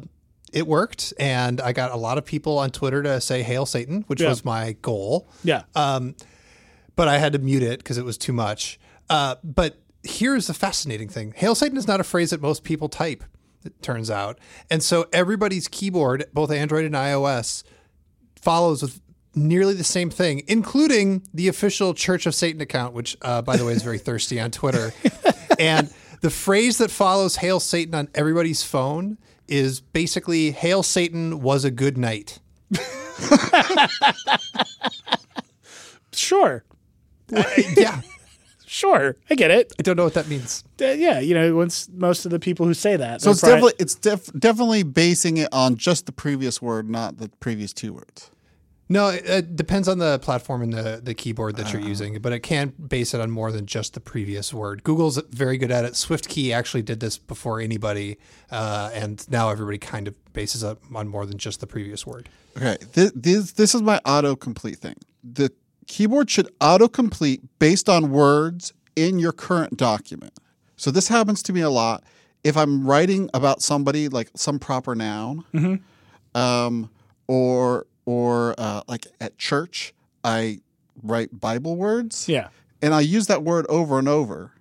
it 0.52 0.66
worked. 0.66 1.12
And 1.18 1.60
I 1.60 1.72
got 1.72 1.90
a 1.92 1.96
lot 1.96 2.18
of 2.18 2.24
people 2.24 2.58
on 2.58 2.70
Twitter 2.70 3.02
to 3.02 3.20
say 3.20 3.42
Hail 3.42 3.66
Satan, 3.66 4.02
which 4.06 4.20
Yeah. 4.20 4.28
was 4.30 4.44
my 4.44 4.72
goal 4.82 5.28
Yeah. 5.44 5.62
but 5.74 7.08
I 7.08 7.18
had 7.18 7.32
to 7.34 7.38
mute 7.38 7.62
it 7.62 7.78
because 7.80 7.98
it 7.98 8.04
was 8.04 8.16
too 8.18 8.32
much. 8.32 8.78
Uh, 9.10 9.36
but 9.44 9.80
here's 10.02 10.46
the 10.46 10.54
fascinating 10.54 11.08
thing 11.08 11.32
Hail 11.36 11.54
Satan 11.54 11.76
is 11.76 11.86
not 11.86 12.00
a 12.00 12.04
phrase 12.04 12.30
that 12.30 12.40
most 12.40 12.64
people 12.64 12.88
type, 12.88 13.22
it 13.64 13.80
turns 13.82 14.10
out. 14.10 14.38
And 14.70 14.82
so 14.82 15.06
everybody's 15.12 15.68
keyboard, 15.68 16.24
both 16.32 16.50
Android 16.50 16.84
and 16.84 16.94
iOS, 16.94 17.62
follows 18.40 18.82
with 18.82 19.00
nearly 19.34 19.74
the 19.74 19.84
same 19.84 20.08
thing, 20.10 20.42
including 20.48 21.22
the 21.34 21.46
official 21.48 21.92
Church 21.92 22.24
of 22.26 22.34
Satan 22.34 22.60
account, 22.62 22.94
which, 22.94 23.16
uh, 23.22 23.42
by 23.42 23.56
the 23.56 23.64
way, 23.64 23.72
is 23.72 23.82
very 23.82 23.98
thirsty 24.08 24.40
on 24.40 24.50
Twitter. 24.50 24.92
and 25.58 25.92
the 26.20 26.30
phrase 26.30 26.78
that 26.78 26.90
follows 26.90 27.36
Hail 27.36 27.60
Satan 27.60 27.94
on 27.94 28.08
everybody's 28.14 28.62
phone 28.62 29.18
is 29.48 29.80
basically 29.80 30.50
Hail 30.50 30.82
Satan 30.82 31.40
was 31.40 31.64
a 31.64 31.70
good 31.70 31.96
night. 31.98 32.38
Sure. 36.12 36.64
yeah. 37.76 38.00
Sure. 38.66 39.16
I 39.30 39.34
get 39.36 39.50
it. 39.50 39.72
I 39.78 39.82
don't 39.82 39.96
know 39.96 40.04
what 40.04 40.14
that 40.14 40.28
means. 40.28 40.64
Uh, 40.80 40.86
yeah, 40.86 41.18
you 41.20 41.34
know, 41.34 41.54
once 41.54 41.88
most 41.94 42.24
of 42.24 42.30
the 42.30 42.38
people 42.38 42.66
who 42.66 42.74
say 42.74 42.96
that. 42.96 43.22
So 43.22 43.30
it's 43.30 43.40
probably- 43.40 43.72
definitely 43.72 43.82
it's 43.82 43.94
def- 43.94 44.32
definitely 44.38 44.82
basing 44.82 45.36
it 45.38 45.48
on 45.52 45.76
just 45.76 46.06
the 46.06 46.12
previous 46.12 46.60
word, 46.60 46.88
not 46.90 47.18
the 47.18 47.28
previous 47.40 47.72
two 47.72 47.94
words. 47.94 48.30
No, 48.88 49.08
it, 49.08 49.28
it 49.28 49.56
depends 49.56 49.88
on 49.88 49.98
the 49.98 50.18
platform 50.20 50.62
and 50.62 50.72
the, 50.72 51.00
the 51.02 51.12
keyboard 51.14 51.56
that 51.56 51.72
you're 51.72 51.82
using, 51.82 52.20
but 52.20 52.32
it 52.32 52.40
can 52.40 52.68
base 52.68 53.14
it 53.14 53.20
on 53.20 53.30
more 53.30 53.50
than 53.50 53.66
just 53.66 53.94
the 53.94 54.00
previous 54.00 54.54
word. 54.54 54.84
Google's 54.84 55.20
very 55.30 55.58
good 55.58 55.72
at 55.72 55.84
it. 55.84 55.94
SwiftKey 55.94 56.54
actually 56.54 56.82
did 56.82 57.00
this 57.00 57.18
before 57.18 57.60
anybody, 57.60 58.16
uh, 58.50 58.90
and 58.94 59.28
now 59.28 59.50
everybody 59.50 59.78
kind 59.78 60.06
of 60.06 60.14
bases 60.32 60.62
it 60.62 60.78
on 60.94 61.08
more 61.08 61.26
than 61.26 61.36
just 61.36 61.60
the 61.60 61.66
previous 61.66 62.06
word. 62.06 62.28
Okay, 62.56 62.76
this 62.92 63.12
this, 63.14 63.52
this 63.52 63.74
is 63.74 63.82
my 63.82 64.00
autocomplete 64.04 64.76
thing. 64.76 64.96
The 65.24 65.50
keyboard 65.88 66.30
should 66.30 66.46
autocomplete 66.60 67.40
based 67.58 67.88
on 67.88 68.10
words 68.10 68.72
in 68.94 69.18
your 69.18 69.32
current 69.32 69.76
document. 69.76 70.32
So 70.76 70.90
this 70.90 71.08
happens 71.08 71.42
to 71.44 71.52
me 71.52 71.60
a 71.60 71.70
lot. 71.70 72.04
If 72.44 72.56
I'm 72.56 72.86
writing 72.86 73.28
about 73.34 73.62
somebody, 73.62 74.08
like 74.08 74.30
some 74.36 74.60
proper 74.60 74.94
noun, 74.94 75.44
um, 76.34 76.90
or 77.26 77.86
or 78.06 78.54
uh, 78.56 78.80
like 78.88 79.06
at 79.20 79.36
church, 79.36 79.92
I 80.24 80.60
write 81.02 81.38
Bible 81.38 81.76
words. 81.76 82.28
Yeah. 82.28 82.48
and 82.80 82.94
I 82.94 83.00
use 83.00 83.26
that 83.26 83.42
word 83.42 83.66
over 83.68 83.98
and 83.98 84.08
over, 84.08 84.52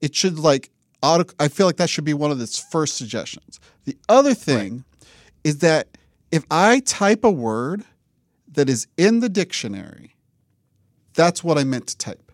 it 0.00 0.14
should 0.14 0.38
like 0.38 0.70
auto. 1.02 1.32
I 1.38 1.48
feel 1.48 1.66
like 1.66 1.76
that 1.76 1.88
should 1.88 2.04
be 2.04 2.14
one 2.14 2.30
of 2.32 2.40
its 2.40 2.58
first 2.58 2.96
suggestions. 2.96 3.60
The 3.84 3.96
other 4.08 4.34
thing 4.34 4.84
is 5.44 5.58
that 5.58 5.86
if 6.32 6.44
I 6.50 6.80
type 6.80 7.22
a 7.24 7.30
word 7.30 7.84
that 8.52 8.68
is 8.68 8.86
in 8.96 9.20
the 9.20 9.28
dictionary, 9.28 10.16
that's 11.14 11.44
what 11.44 11.56
I 11.58 11.64
meant 11.64 11.86
to 11.88 11.96
type. 11.96 12.32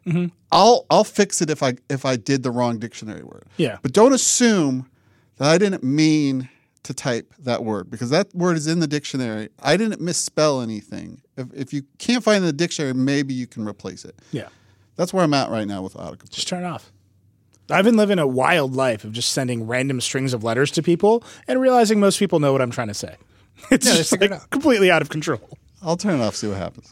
I'll 0.50 0.86
I'll 0.90 1.04
fix 1.04 1.40
it 1.42 1.50
if 1.50 1.62
I 1.62 1.74
if 1.88 2.04
I 2.04 2.16
did 2.16 2.42
the 2.42 2.50
wrong 2.50 2.78
dictionary 2.78 3.22
word. 3.22 3.44
Yeah. 3.56 3.78
But 3.82 3.92
don't 3.92 4.12
assume 4.12 4.88
that 5.36 5.48
I 5.48 5.58
didn't 5.58 5.84
mean 5.84 6.48
to 6.84 6.92
type 6.94 7.32
that 7.38 7.62
word 7.64 7.90
because 7.90 8.10
that 8.10 8.34
word 8.34 8.56
is 8.56 8.66
in 8.66 8.80
the 8.80 8.86
dictionary. 8.88 9.48
I 9.62 9.76
didn't 9.76 10.00
misspell 10.00 10.60
anything 10.60 11.20
If, 11.36 11.46
if 11.54 11.72
you 11.72 11.82
can't 11.98 12.24
find 12.24 12.42
the 12.44 12.52
dictionary, 12.52 12.92
maybe 12.94 13.34
you 13.34 13.46
can 13.46 13.66
replace 13.66 14.04
it. 14.04 14.16
Yeah. 14.32 14.48
That's 14.96 15.12
where 15.12 15.22
I'm 15.24 15.32
at 15.34 15.50
right 15.50 15.66
now 15.66 15.82
with 15.82 15.94
autocomplete. 15.94 16.30
Just 16.30 16.48
turn 16.48 16.64
it 16.64 16.66
off. 16.66 16.92
I've 17.70 17.84
been 17.84 17.96
living 17.96 18.18
a 18.18 18.26
wild 18.26 18.74
life 18.74 19.04
of 19.04 19.12
just 19.12 19.32
sending 19.32 19.66
random 19.66 20.00
strings 20.00 20.34
of 20.34 20.42
letters 20.44 20.70
to 20.72 20.82
people 20.82 21.24
and 21.48 21.60
realizing 21.60 22.00
most 22.00 22.18
people 22.18 22.40
know 22.40 22.52
what 22.52 22.60
I'm 22.60 22.70
trying 22.72 22.88
to 22.88 22.94
say. 22.94 23.16
It's 23.70 23.86
Yeah, 23.86 23.94
just 23.94 24.10
figure 24.10 24.26
it 24.26 24.32
out. 24.32 24.50
completely 24.50 24.90
out 24.90 25.02
of 25.02 25.08
control. 25.08 25.56
I'll 25.80 25.96
turn 25.96 26.20
it 26.20 26.22
off, 26.24 26.34
see 26.36 26.48
what 26.48 26.56
happens. 26.58 26.90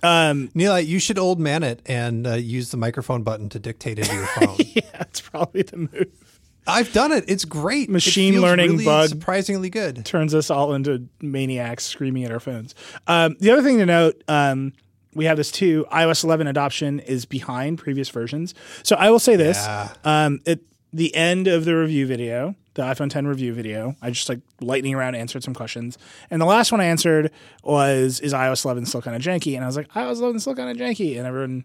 Neil, 0.54 0.78
you 0.80 0.99
should 0.99 1.18
old 1.18 1.38
man 1.40 1.62
it 1.62 1.80
and 1.87 2.26
uh, 2.26 2.35
use 2.35 2.70
the 2.70 2.76
microphone 2.76 3.23
button 3.23 3.49
to 3.50 3.59
dictate 3.59 3.99
into 3.99 4.14
your 4.14 4.26
phone. 4.26 4.56
Yeah, 4.75 4.82
it's 5.02 5.20
probably 5.20 5.62
the 5.62 5.76
move. 5.76 6.29
I've 6.70 6.92
done 6.92 7.12
it. 7.12 7.24
It's 7.28 7.44
great. 7.44 7.88
It 7.88 7.92
Machine 7.92 8.34
feels 8.34 8.42
learning 8.42 8.70
really 8.72 8.84
bug. 8.84 9.08
surprisingly 9.08 9.70
good. 9.70 10.04
Turns 10.04 10.34
us 10.34 10.50
all 10.50 10.72
into 10.74 11.08
maniacs 11.20 11.84
screaming 11.84 12.24
at 12.24 12.32
our 12.32 12.40
phones. 12.40 12.74
Um, 13.06 13.36
the 13.40 13.50
other 13.50 13.62
thing 13.62 13.78
to 13.78 13.86
note, 13.86 14.22
um, 14.28 14.72
we 15.14 15.24
have 15.24 15.36
this 15.36 15.50
too. 15.50 15.86
iOS 15.92 16.24
11 16.24 16.46
adoption 16.46 17.00
is 17.00 17.24
behind 17.26 17.78
previous 17.78 18.08
versions. 18.08 18.54
So 18.82 18.96
I 18.96 19.10
will 19.10 19.18
say 19.18 19.36
this: 19.36 19.56
Yeah. 19.58 19.92
um, 20.04 20.40
at 20.46 20.60
the 20.92 21.14
end 21.14 21.46
of 21.48 21.64
the 21.64 21.76
review 21.76 22.06
video, 22.06 22.54
the 22.74 22.82
iPhone 22.82 23.10
10 23.10 23.26
review 23.26 23.52
video, 23.52 23.94
I 24.00 24.10
just 24.10 24.28
like 24.28 24.40
lightning 24.60 24.94
around 24.94 25.14
answered 25.16 25.42
some 25.42 25.54
questions, 25.54 25.98
and 26.30 26.40
the 26.40 26.46
last 26.46 26.70
one 26.72 26.80
I 26.80 26.84
answered 26.86 27.30
was, 27.64 28.20
"Is 28.20 28.32
iOS 28.32 28.64
11 28.64 28.86
still 28.86 29.02
kind 29.02 29.16
of 29.16 29.22
janky?" 29.22 29.54
And 29.56 29.64
I 29.64 29.66
was 29.66 29.76
like, 29.76 29.88
"iOS 29.88 30.18
11 30.18 30.36
is 30.36 30.42
still 30.42 30.54
kind 30.54 30.70
of 30.70 30.76
janky," 30.76 31.16
and 31.18 31.26
everyone 31.26 31.64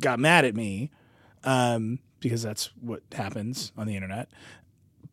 got 0.00 0.18
mad 0.18 0.44
at 0.44 0.54
me 0.54 0.90
um, 1.44 1.98
because 2.24 2.42
that's 2.42 2.70
what 2.80 3.02
happens 3.12 3.70
on 3.76 3.86
the 3.86 3.94
internet. 3.94 4.30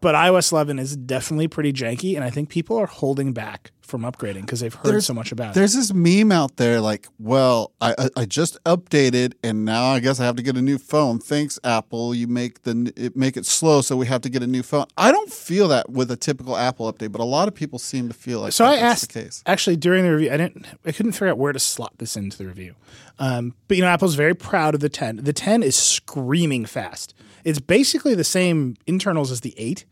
But 0.02 0.16
iOS 0.16 0.52
11 0.52 0.80
is 0.80 0.98
definitely 0.98 1.48
pretty 1.48 1.72
janky, 1.72 2.16
and 2.16 2.24
I 2.24 2.30
think 2.32 2.50
people 2.50 2.76
are 2.78 2.88
holding 2.88 3.34
back 3.34 3.72
from 3.82 4.02
upgrading 4.02 4.42
because 4.42 4.62
they've 4.62 4.74
heard 4.74 4.86
There's- 4.86 5.06
so 5.06 5.14
much 5.14 5.32
about 5.34 5.50
it. 5.52 5.54
There's 5.56 5.74
this 5.76 5.94
meme 5.94 6.32
out 6.32 6.56
there 6.56 6.80
like, 6.82 7.08
well, 7.20 7.72
I, 7.82 7.94
I 7.98 8.10
I 8.22 8.26
just 8.26 8.58
updated 8.64 9.34
and 9.44 9.66
now 9.66 9.84
I 9.92 10.00
guess 10.00 10.20
I 10.20 10.24
have 10.26 10.38
to 10.38 10.42
get 10.44 10.56
a 10.58 10.62
new 10.62 10.78
phone. 10.78 11.20
Thanks, 11.20 11.60
Apple. 11.64 12.16
You 12.16 12.26
make 12.28 12.64
the 12.64 12.92
it 12.96 13.16
make 13.18 13.36
it 13.38 13.46
slow, 13.46 13.82
so 13.82 13.96
we 13.98 14.08
have 14.08 14.22
to 14.22 14.30
get 14.30 14.42
a 14.42 14.48
new 14.48 14.64
phone. 14.64 14.86
I 14.98 15.12
don't 15.12 15.32
feel 15.32 15.68
that 15.68 15.90
with 15.90 16.10
a 16.10 16.16
typical 16.16 16.56
Apple 16.58 16.92
update, 16.92 17.12
but 17.12 17.20
a 17.22 17.26
lot 17.26 17.48
of 17.50 17.54
people 17.54 17.78
seem 17.78 18.08
to 18.08 18.14
feel 18.14 18.40
like 18.40 18.54
So 18.54 18.66
I 18.66 18.78
asked 18.78 19.12
the 19.14 19.22
case. 19.22 19.44
actually 19.46 19.76
during 19.76 20.04
the 20.06 20.12
review. 20.12 20.32
I 20.32 20.38
didn't. 20.38 20.66
I 20.86 20.94
couldn't 20.94 21.12
figure 21.12 21.28
out 21.28 21.38
where 21.38 21.52
to 21.54 21.60
slot 21.60 21.94
this 21.98 22.16
into 22.16 22.38
the 22.38 22.48
review. 22.48 22.74
Um, 23.20 23.54
but 23.68 23.76
you 23.78 23.84
know, 23.84 23.90
Apple's 23.90 24.16
very 24.16 24.34
proud 24.34 24.74
of 24.74 24.80
the 24.80 24.90
10. 24.90 25.18
The 25.18 25.34
10 25.34 25.62
is 25.64 25.76
screaming 25.76 26.66
fast. 26.66 27.14
It's 27.44 27.60
basically 27.60 28.16
the 28.16 28.24
same 28.24 28.76
internals 28.88 29.32
as 29.32 29.42
the 29.42 29.54
8, 29.58 29.86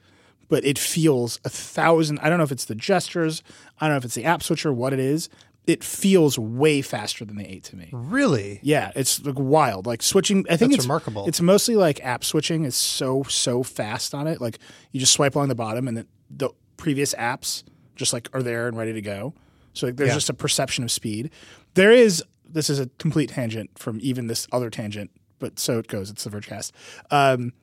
but 0.47 0.63
it 0.65 0.77
feels 0.79 1.39
a 1.45 1.49
thousand. 1.49 2.19
I 2.19 2.29
don't 2.29 2.37
know 2.37 2.43
if 2.43 2.51
it's 2.51 2.65
the 2.65 2.75
gestures. 2.75 3.43
I 3.79 3.85
don't 3.87 3.93
know 3.93 3.97
if 3.97 4.05
it's 4.05 4.15
the 4.15 4.25
app 4.25 4.43
switcher. 4.43 4.73
What 4.73 4.93
it 4.93 4.99
is. 4.99 5.29
It 5.67 5.83
feels 5.83 6.39
way 6.39 6.81
faster 6.81 7.23
than 7.25 7.37
the 7.37 7.45
8 7.45 7.63
to 7.65 7.75
me. 7.75 7.89
Really? 7.91 8.59
Yeah, 8.63 8.91
it's 8.95 9.23
like 9.23 9.37
wild. 9.37 9.85
Like 9.85 10.01
switching. 10.01 10.45
I 10.49 10.57
think 10.57 10.71
That's 10.71 10.79
it's 10.79 10.85
remarkable. 10.85 11.27
It's 11.27 11.41
mostly 11.41 11.75
like 11.75 12.03
app 12.03 12.23
switching 12.23 12.63
is 12.63 12.75
so 12.75 13.23
so 13.23 13.61
fast 13.61 14.15
on 14.15 14.25
it. 14.25 14.41
Like 14.41 14.57
you 14.91 14.99
just 14.99 15.13
swipe 15.13 15.35
along 15.35 15.49
the 15.49 15.55
bottom, 15.55 15.87
and 15.87 15.95
then 15.97 16.07
the 16.29 16.49
previous 16.77 17.13
apps 17.15 17.63
just 17.95 18.13
like 18.13 18.29
are 18.33 18.41
there 18.41 18.67
and 18.67 18.75
ready 18.77 18.93
to 18.93 19.01
go. 19.01 19.33
So 19.73 19.85
like, 19.85 19.97
there's 19.97 20.09
Yeah. 20.09 20.15
just 20.15 20.29
a 20.29 20.33
perception 20.33 20.83
of 20.83 20.91
speed. 20.91 21.29
There 21.75 21.91
is. 21.91 22.23
This 22.51 22.67
is 22.71 22.79
a 22.79 22.87
complete 22.97 23.29
tangent 23.29 23.69
from 23.77 23.99
even 24.01 24.25
this 24.25 24.47
other 24.51 24.71
tangent, 24.71 25.11
but 25.39 25.59
so 25.59 25.79
it 25.79 25.87
goes. 25.87 26.09
It's 26.09 26.23
the 26.23 26.29
Vergecast. 26.29 26.71
Um, 27.11 27.53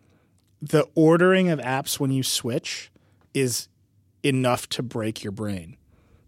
the 0.63 0.87
ordering 0.95 1.51
of 1.51 1.59
apps 1.61 2.01
when 2.01 2.11
you 2.11 2.23
switch 2.23 2.91
is 3.35 3.69
enough 4.23 4.69
to 4.71 4.83
break 4.83 5.23
your 5.23 5.31
brain. 5.33 5.77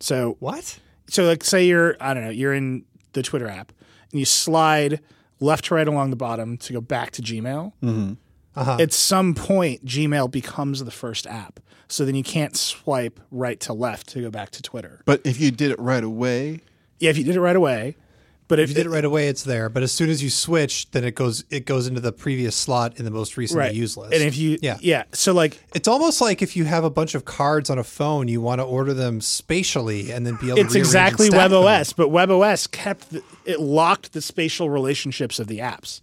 So 0.00 0.36
What? 0.40 0.78
so 1.08 1.24
like 1.24 1.42
say 1.42 1.66
you're 1.66 1.96
I 2.00 2.12
don't 2.14 2.24
know 2.24 2.30
you're 2.30 2.52
in 2.54 2.84
the 3.14 3.22
Twitter 3.22 3.48
app 3.48 3.72
and 4.12 4.20
you 4.20 4.26
slide 4.26 5.00
left 5.40 5.64
to 5.66 5.74
right 5.74 5.88
along 5.88 6.10
the 6.10 6.16
bottom 6.16 6.56
to 6.58 6.72
go 6.74 6.80
back 6.80 7.10
to 7.12 7.22
Gmail. 7.22 7.72
Uh-huh. 8.56 8.76
At 8.80 8.92
some 8.92 9.34
point, 9.34 9.84
Gmail 9.84 10.30
becomes 10.30 10.82
the 10.84 10.90
first 10.90 11.26
app, 11.28 11.60
so 11.88 12.04
then 12.04 12.14
you 12.16 12.24
can't 12.24 12.56
swipe 12.56 13.20
right 13.30 13.58
to 13.60 13.72
left 13.72 14.08
to 14.08 14.20
go 14.20 14.30
back 14.30 14.50
to 14.50 14.62
Twitter. 14.62 15.00
But 15.04 15.20
if 15.24 15.40
you 15.40 15.50
did 15.52 15.70
it 15.70 15.78
right 15.78 16.02
away, 16.02 16.60
Yeah, 16.98 17.10
if 17.10 17.18
you 17.18 17.22
did 17.24 17.36
it 17.36 17.40
right 17.40 17.54
away, 17.56 17.96
but 18.48 18.58
if 18.58 18.64
If 18.64 18.70
you 18.70 18.74
did 18.82 18.86
it 18.86 18.90
right 18.90 19.04
away, 19.04 19.28
it's 19.28 19.42
there. 19.44 19.68
But 19.68 19.82
as 19.82 19.92
soon 19.92 20.08
as 20.10 20.22
you 20.22 20.30
switch, 20.30 20.90
then 20.90 21.04
it 21.04 21.14
goes 21.14 21.44
it 21.50 21.66
goes 21.66 21.86
into 21.86 22.00
the 22.00 22.12
previous 22.12 22.56
slot 22.56 22.98
in 22.98 23.04
the 23.04 23.10
most 23.10 23.36
recently 23.36 23.60
right, 23.66 23.74
used 23.74 23.96
list. 23.96 24.12
and 24.14 24.22
if 24.22 24.36
you 24.36 24.58
yeah. 24.62 24.78
yeah, 24.80 25.04
so 25.12 25.32
like 25.34 25.62
It's 25.74 25.86
almost 25.86 26.20
like 26.20 26.40
if 26.42 26.56
you 26.56 26.64
have 26.64 26.82
a 26.82 26.90
bunch 26.90 27.14
of 27.14 27.24
cards 27.24 27.68
on 27.70 27.78
a 27.78 27.84
phone, 27.84 28.26
you 28.26 28.40
want 28.40 28.60
to 28.60 28.64
order 28.64 28.94
them 28.94 29.20
spatially 29.20 30.10
and 30.10 30.26
then 30.26 30.36
be 30.36 30.48
able 30.48 30.60
it's 30.60 30.72
to 30.72 30.78
exactly. 30.78 31.28
WebOS, 31.30 31.94
but 31.94 32.08
WebOS 32.08 32.70
kept 32.70 33.10
the, 33.10 33.22
it 33.44 33.60
locked 33.60 34.12
the 34.14 34.20
spatial 34.22 34.70
relationships 34.70 35.38
of 35.38 35.46
the 35.46 35.58
apps. 35.58 36.00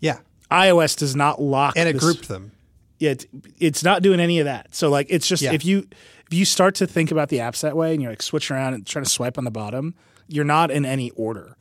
Yeah. 0.00 0.18
iOS 0.50 0.96
does 0.96 1.14
not 1.16 1.40
lock 1.40 1.74
And 1.76 1.88
it 1.88 1.92
this- 1.94 2.02
grouped 2.02 2.28
them. 2.28 2.52
yeah, 2.98 3.10
it's, 3.10 3.26
it's 3.58 3.84
not 3.84 4.02
doing 4.02 4.18
any 4.20 4.38
of 4.40 4.46
that. 4.46 4.74
So 4.74 4.90
like 4.90 5.06
it's 5.10 5.26
just 5.28 5.42
Yeah. 5.42 5.52
if 5.52 5.64
you 5.64 5.86
if 6.30 6.34
you 6.34 6.44
start 6.44 6.74
to 6.76 6.86
think 6.86 7.10
about 7.10 7.28
the 7.30 7.38
apps 7.38 7.60
that 7.62 7.76
way 7.76 7.92
and 7.94 8.02
you're 8.02 8.10
like 8.12 8.22
switching 8.22 8.56
around 8.56 8.74
and 8.74 8.86
trying 8.86 9.04
to 9.04 9.10
swipe 9.10 9.38
on 9.38 9.44
the 9.44 9.50
bottom, 9.50 9.94
you're 10.26 10.44
not 10.44 10.70
in 10.70 10.84
any 10.84 11.10
order. 11.12 11.56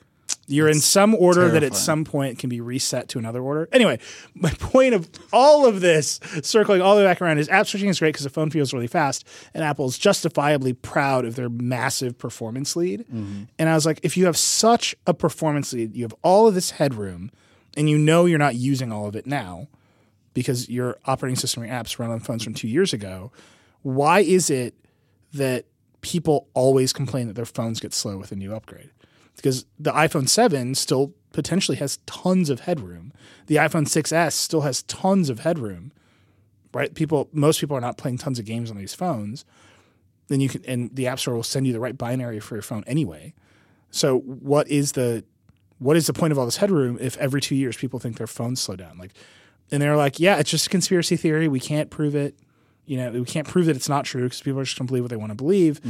You're 0.50 0.70
in 0.70 0.80
some 0.80 1.13
order 1.13 1.50
that 1.50 1.63
at 1.63 1.75
some 1.75 2.06
point 2.06 2.39
can 2.39 2.50
be 2.50 2.62
reset 2.62 3.10
to 3.10 3.20
another 3.20 3.42
order. 3.42 3.68
Anyway, 3.74 4.00
my 4.34 4.51
point 4.51 4.94
of 4.94 5.10
all 5.34 5.66
of 5.66 5.82
this 5.82 6.22
circling 6.42 6.82
all 6.82 6.96
the 6.96 7.01
way 7.01 7.08
back 7.08 7.22
around 7.22 7.38
is 7.38 7.50
app 7.50 7.68
switching 7.68 7.89
is 7.89 8.00
great 8.00 8.10
because 8.10 8.24
the 8.24 8.30
phone 8.30 8.50
feels 8.50 8.74
really 8.74 8.88
fast, 8.88 9.27
and 9.54 9.63
Apple's 9.63 9.98
justifiably 9.98 10.72
proud 10.72 11.25
of 11.25 11.36
their 11.36 11.50
massive 11.50 12.18
performance 12.18 12.75
lead. 12.77 13.01
Mm-hmm. 13.01 13.44
And 13.60 13.70
I 13.70 13.75
was 13.75 13.86
like, 13.86 14.00
if 14.04 14.16
you 14.16 14.25
have 14.25 14.38
such 14.38 14.96
a 15.06 15.13
performance 15.13 15.74
lead, 15.74 15.96
you 15.96 16.04
have 16.04 16.16
all 16.22 16.48
of 16.48 16.56
this 16.56 16.72
headroom, 16.72 17.30
and 17.75 17.89
you 17.89 17.98
know 17.98 18.25
you're 18.25 18.39
not 18.39 18.56
using 18.56 18.92
all 18.92 19.06
of 19.06 19.16
it 19.18 19.27
now, 19.27 19.68
because 20.34 20.70
your 20.70 20.98
operating 21.06 21.36
system 21.36 21.63
or 21.63 21.68
apps 21.68 22.00
run 22.00 22.10
on 22.10 22.22
phones 22.22 22.44
from 22.44 22.54
two 22.54 22.70
years 22.70 22.94
ago, 22.94 23.32
why 23.82 24.22
is 24.22 24.50
it 24.50 24.75
that 25.34 25.66
people 26.01 26.48
always 26.54 26.94
complain 26.94 27.27
that 27.27 27.34
their 27.34 27.46
phones 27.46 27.80
get 27.80 27.94
slow 27.94 28.18
with 28.18 28.32
a 28.32 28.36
new 28.36 28.54
upgrade? 28.54 28.92
Because 29.38 29.65
the 29.79 29.91
iPhone 29.91 30.27
7 30.27 30.75
still 30.75 31.13
potentially 31.32 31.77
has 31.77 31.98
tons 32.06 32.50
of 32.50 32.62
headroom. 32.62 33.13
The 33.46 33.56
iPhone 33.56 33.86
6S 33.86 34.34
still 34.34 34.62
has 34.62 34.84
tons 34.84 35.29
of 35.29 35.39
headroom. 35.39 35.91
Right? 36.74 36.94
People 36.94 37.29
most 37.32 37.60
people 37.60 37.77
are 37.77 37.82
not 37.82 37.98
playing 37.98 38.17
tons 38.17 38.39
of 38.39 38.46
games 38.46 38.70
on 38.70 38.77
these 38.77 38.94
phones. 38.94 39.46
Then 40.27 40.41
you 40.41 40.50
can 40.50 40.65
and 40.65 40.94
the 40.94 41.08
App 41.08 41.20
Store 41.20 41.36
will 41.36 41.44
send 41.44 41.65
you 41.65 41.74
the 41.74 41.79
right 41.79 41.98
binary 41.98 42.39
for 42.39 42.56
your 42.56 42.62
phone 42.62 42.84
anyway. 42.86 43.34
So 43.89 44.20
what 44.20 44.67
is 44.67 44.91
the 44.91 45.24
what 45.79 45.96
is 45.96 46.08
the 46.08 46.13
point 46.13 46.32
of 46.32 46.39
all 46.39 46.46
this 46.46 46.58
headroom 46.58 46.98
if 47.00 47.17
every 47.17 47.39
two 47.39 47.56
years 47.56 47.77
people 47.77 48.00
think 48.00 48.17
their 48.17 48.27
phones 48.27 48.60
slow 48.60 48.75
down? 48.75 48.98
Like 48.98 49.13
and 49.72 49.82
they're 49.82 49.96
like, 49.98 50.20
yeah, 50.20 50.38
it's 50.38 50.50
just 50.51 50.67
a 50.67 50.70
conspiracy 50.70 51.15
theory. 51.17 51.48
We 51.48 51.60
can't 51.60 51.89
prove 51.89 52.15
it. 52.15 52.36
You 52.86 52.98
know, 52.98 53.12
we 53.12 53.25
can't 53.25 53.48
prove 53.48 53.65
that 53.65 53.75
it's 53.75 53.89
not 53.89 54.06
true 54.06 54.24
because 54.24 54.41
people 54.41 54.60
are 54.60 54.63
just 54.63 54.77
going 54.77 54.88
to 54.88 54.91
believe 54.91 55.03
what 55.03 55.10
they 55.10 55.17
want 55.17 55.32
to 55.32 55.36
believe. 55.36 55.82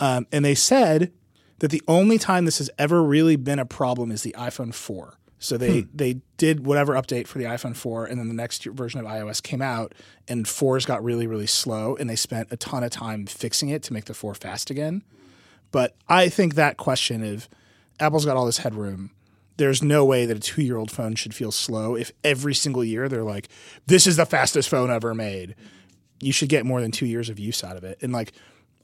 Um, 0.00 0.26
and 0.32 0.44
they 0.44 0.54
said 0.56 1.12
that 1.60 1.70
the 1.70 1.82
only 1.86 2.18
time 2.18 2.44
this 2.44 2.58
has 2.58 2.70
ever 2.78 3.02
really 3.02 3.36
been 3.36 3.58
a 3.58 3.66
problem 3.66 4.10
is 4.10 4.22
the 4.22 4.34
iPhone 4.36 4.74
4. 4.74 5.14
So 5.38 5.56
they 5.56 5.80
hmm. 5.80 5.88
they 5.94 6.20
did 6.36 6.66
whatever 6.66 6.94
update 6.94 7.26
for 7.26 7.38
the 7.38 7.44
iPhone 7.44 7.74
4, 7.74 8.04
and 8.04 8.20
then 8.20 8.28
the 8.28 8.34
next 8.34 8.64
version 8.64 9.00
of 9.00 9.06
iOS 9.06 9.42
came 9.42 9.62
out, 9.62 9.94
and 10.28 10.44
4s 10.44 10.86
got 10.86 11.02
really 11.02 11.26
really 11.26 11.46
slow, 11.46 11.96
and 11.96 12.10
they 12.10 12.16
spent 12.16 12.48
a 12.50 12.56
ton 12.58 12.84
of 12.84 12.90
time 12.90 13.24
fixing 13.24 13.70
it 13.70 13.82
to 13.84 13.94
make 13.94 14.04
the 14.04 14.12
4 14.12 14.34
fast 14.34 14.70
again. 14.70 15.02
But 15.72 15.94
I 16.08 16.28
think 16.28 16.54
that 16.54 16.76
question 16.76 17.24
of 17.24 17.48
Apple's 17.98 18.26
got 18.26 18.36
all 18.36 18.46
this 18.46 18.58
headroom. 18.58 19.12
There's 19.56 19.82
no 19.82 20.04
way 20.04 20.26
that 20.26 20.36
a 20.36 20.40
two 20.40 20.62
year 20.62 20.76
old 20.76 20.90
phone 20.90 21.14
should 21.14 21.34
feel 21.34 21.52
slow 21.52 21.94
if 21.94 22.12
every 22.22 22.54
single 22.54 22.84
year 22.84 23.08
they're 23.08 23.22
like, 23.22 23.48
this 23.86 24.06
is 24.06 24.16
the 24.16 24.26
fastest 24.26 24.68
phone 24.68 24.90
ever 24.90 25.14
made. 25.14 25.54
You 26.20 26.32
should 26.32 26.50
get 26.50 26.66
more 26.66 26.82
than 26.82 26.90
two 26.90 27.06
years 27.06 27.30
of 27.30 27.38
use 27.38 27.64
out 27.64 27.76
of 27.76 27.84
it. 27.84 27.98
And 28.02 28.12
like, 28.12 28.32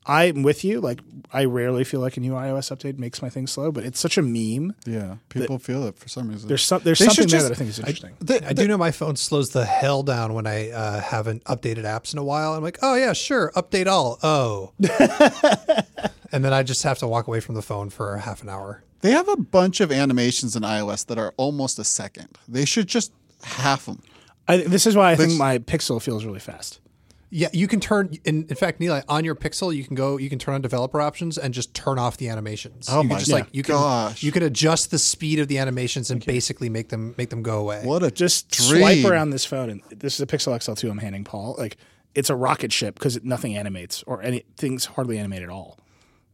I'm 0.08 0.42
with 0.42 0.62
you. 0.64 0.80
Like, 0.80 1.00
I 1.32 1.44
rarely 1.46 1.82
feel 1.84 2.00
like 2.00 2.16
a 2.16 2.20
new 2.20 2.32
iOS 2.32 2.70
update 2.74 2.96
makes 2.98 3.20
my 3.20 3.28
thing 3.28 3.46
slow, 3.46 3.72
but 3.72 3.84
it's 3.84 3.98
such 3.98 4.16
a 4.16 4.22
meme. 4.22 4.74
yeah, 4.86 5.16
people 5.28 5.58
feel 5.58 5.84
it 5.86 5.98
for 5.98 6.08
some 6.08 6.28
reason. 6.28 6.46
There's 6.48 6.62
some, 6.62 6.80
there's 6.84 6.98
They 7.00 7.06
something 7.06 7.24
should 7.24 7.30
there 7.30 7.40
just- 7.40 7.48
that 7.48 7.54
I 7.54 7.58
think 7.58 7.70
is 7.70 7.78
interesting. 7.80 8.14
The- 8.20 8.48
I 8.48 8.52
do 8.52 8.68
know 8.68 8.78
my 8.78 8.92
phone 8.92 9.16
slows 9.16 9.50
the 9.50 9.64
hell 9.64 10.02
down 10.04 10.34
when 10.34 10.46
I 10.46 10.70
uh, 10.70 11.00
haven't 11.00 11.42
updated 11.44 11.84
apps 11.84 12.12
in 12.12 12.18
a 12.18 12.24
while. 12.24 12.54
I'm 12.54 12.62
like, 12.62 12.78
oh 12.82 12.94
yeah, 12.94 13.12
sure, 13.12 13.50
update 13.56 13.86
all. 13.88 14.18
Oh, 14.22 14.72
and 16.32 16.44
then 16.44 16.52
I 16.52 16.62
just 16.62 16.82
have 16.84 16.98
to 16.98 17.06
walk 17.06 17.26
away 17.26 17.40
from 17.40 17.54
the 17.54 17.62
phone 17.62 17.90
for 17.90 18.16
half 18.18 18.42
an 18.42 18.48
hour. 18.48 18.82
They 19.00 19.10
have 19.10 19.28
a 19.28 19.36
bunch 19.36 19.80
of 19.80 19.92
animations 19.92 20.56
in 20.56 20.62
iOS 20.62 21.06
that 21.06 21.18
are 21.18 21.32
almost 21.36 21.78
a 21.78 21.84
second. 21.84 22.28
They 22.48 22.64
should 22.64 22.86
just 22.86 23.12
half 23.42 23.86
them. 23.86 24.02
I, 24.48 24.58
this 24.58 24.86
is 24.86 24.96
why 24.96 25.10
I 25.12 25.16
think 25.16 25.30
Let's- 25.30 25.38
my 25.38 25.58
Pixel 25.58 26.00
feels 26.00 26.24
really 26.24 26.38
fast. 26.40 26.80
Yeah, 27.28 27.48
you 27.52 27.66
can 27.66 27.80
turn. 27.80 28.16
In, 28.24 28.46
in 28.48 28.54
fact, 28.54 28.78
Neil, 28.78 29.02
on 29.08 29.24
your 29.24 29.34
Pixel, 29.34 29.74
you 29.74 29.82
can 29.84 29.96
go. 29.96 30.16
You 30.16 30.30
can 30.30 30.38
turn 30.38 30.54
on 30.54 30.62
developer 30.62 31.00
options 31.00 31.36
and 31.36 31.52
just 31.52 31.74
turn 31.74 31.98
off 31.98 32.16
the 32.18 32.28
animations. 32.28 32.86
Oh 32.90 33.02
you 33.02 33.08
my 33.08 33.14
can 33.16 33.18
just 33.18 33.32
like 33.32 33.48
you 33.52 33.62
can 33.64 33.74
gosh. 33.74 34.22
you 34.22 34.30
can 34.30 34.44
adjust 34.44 34.90
the 34.92 34.98
speed 34.98 35.40
of 35.40 35.48
the 35.48 35.58
animations 35.58 36.10
and 36.10 36.24
basically 36.24 36.68
make 36.68 36.88
them 36.90 37.14
make 37.18 37.30
them 37.30 37.42
go 37.42 37.58
away. 37.58 37.82
What 37.84 38.02
a 38.04 38.10
Just 38.12 38.50
dream. 38.50 38.80
swipe 38.80 39.04
around 39.04 39.30
this 39.30 39.44
phone, 39.44 39.70
and 39.70 39.82
this 39.90 40.14
is 40.14 40.20
a 40.20 40.26
Pixel 40.26 40.54
XL2 40.56 40.88
I'm 40.90 40.98
handing 40.98 41.24
Paul. 41.24 41.56
Like, 41.58 41.76
it's 42.14 42.30
a 42.30 42.36
rocket 42.36 42.72
ship 42.72 42.94
because 42.94 43.20
nothing 43.24 43.56
animates 43.56 44.04
or 44.06 44.22
anything's 44.22 44.84
hardly 44.84 45.18
animate 45.18 45.42
at 45.42 45.50
all. 45.50 45.78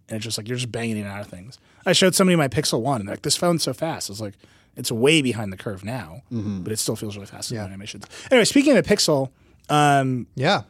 and 0.08 0.16
it's 0.16 0.24
just 0.24 0.36
like 0.36 0.46
you're 0.46 0.58
just 0.58 0.70
banging 0.70 0.98
it 0.98 1.06
out 1.06 1.22
of 1.22 1.26
things. 1.28 1.58
I 1.86 1.94
showed 1.94 2.14
somebody 2.14 2.36
my 2.36 2.48
Pixel 2.48 2.82
One, 2.82 3.00
and 3.00 3.08
they're 3.08 3.14
like, 3.14 3.22
"This 3.22 3.36
phone's 3.36 3.62
so 3.62 3.72
fast." 3.72 4.10
I 4.10 4.12
was 4.12 4.20
like, 4.20 4.34
"It's 4.76 4.92
way 4.92 5.22
behind 5.22 5.52
the 5.54 5.56
curve 5.56 5.84
now, 5.84 6.20
but 6.30 6.70
it 6.70 6.78
still 6.78 6.96
feels 6.96 7.16
really 7.16 7.26
fast." 7.28 7.50
Yeah. 7.50 7.64
Animations. 7.64 8.04
Anyway, 8.30 8.44
speaking 8.44 8.76
of 8.76 8.84
the 8.86 8.94
Pixel, 8.94 9.30
um, 9.70 10.26
Yeah. 10.34 10.62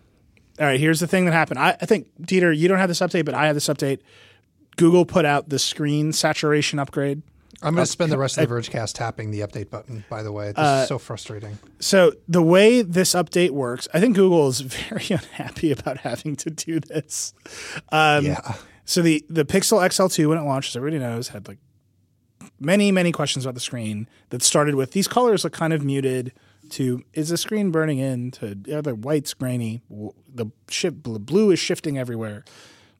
All 0.63 0.69
right, 0.69 0.79
here's 0.79 1.01
the 1.01 1.09
thing 1.09 1.25
that 1.25 1.33
happened. 1.33 1.59
I, 1.59 1.77
I 1.81 1.87
think 1.87 2.07
Dieter, 2.23 2.57
you 2.57 2.69
don't 2.69 2.79
have 2.79 2.89
this 2.89 3.01
update, 3.01 3.25
but 3.25 3.35
I 3.35 3.47
have 3.47 3.57
this 3.57 3.67
update. 3.67 3.99
Google 4.77 5.05
put 5.05 5.25
out 5.25 5.49
the 5.49 5.59
screen 5.59 6.13
saturation 6.13 6.79
upgrade. 6.79 7.23
I'm 7.65 7.75
going 7.75 7.85
to 7.85 7.91
spend 7.91 8.13
the 8.13 8.19
rest 8.19 8.39
of 8.39 8.49
the 8.49 8.55
Vergecast 8.55 8.95
tapping 8.95 9.33
the 9.33 9.41
update 9.41 9.71
button, 9.71 10.05
by 10.09 10.23
the 10.23 10.31
way. 10.31 10.53
This 10.53 10.83
is 10.83 10.89
so 10.89 10.99
frustrating. 10.99 11.59
So 11.81 12.13
the 12.29 12.43
way 12.43 12.83
this 12.83 13.13
update 13.15 13.51
works, 13.51 13.89
I 13.93 13.99
think 13.99 14.15
Google 14.15 14.47
is 14.49 14.61
very 14.91 15.07
unhappy 15.11 15.73
about 15.73 15.99
having 15.99 16.37
to 16.37 16.51
do 16.51 16.79
this. 16.79 17.35
Um, 17.91 18.25
Yeah. 18.25 18.55
So 18.85 19.03
the 19.03 19.25
the 19.29 19.45
Pixel 19.45 19.81
XL2 19.81 20.29
when 20.29 20.39
it 20.39 20.43
launched, 20.43 20.71
as 20.71 20.77
everybody 20.77 21.03
knows, 21.03 21.29
had 21.29 21.49
like 21.49 21.59
many 22.61 22.93
many 22.93 23.11
questions 23.11 23.45
about 23.45 23.55
the 23.55 23.61
screen 23.61 24.09
that 24.31 24.43
started 24.43 24.77
with 24.77 24.93
these 24.93 25.09
colors 25.09 25.43
look 25.43 25.53
kind 25.53 25.73
of 25.73 25.85
muted. 25.85 26.33
To 26.73 27.03
is 27.13 27.29
the 27.29 27.37
screen 27.37 27.71
burning 27.71 27.99
in? 27.99 28.31
To 28.33 28.57
are 28.73 28.83
the 28.83 28.95
whites 28.95 29.35
grainy? 29.35 29.83
The 30.35 30.47
ship 30.69 30.97
blue 31.03 31.51
is 31.51 31.59
shifting 31.59 31.99
everywhere. 31.99 32.45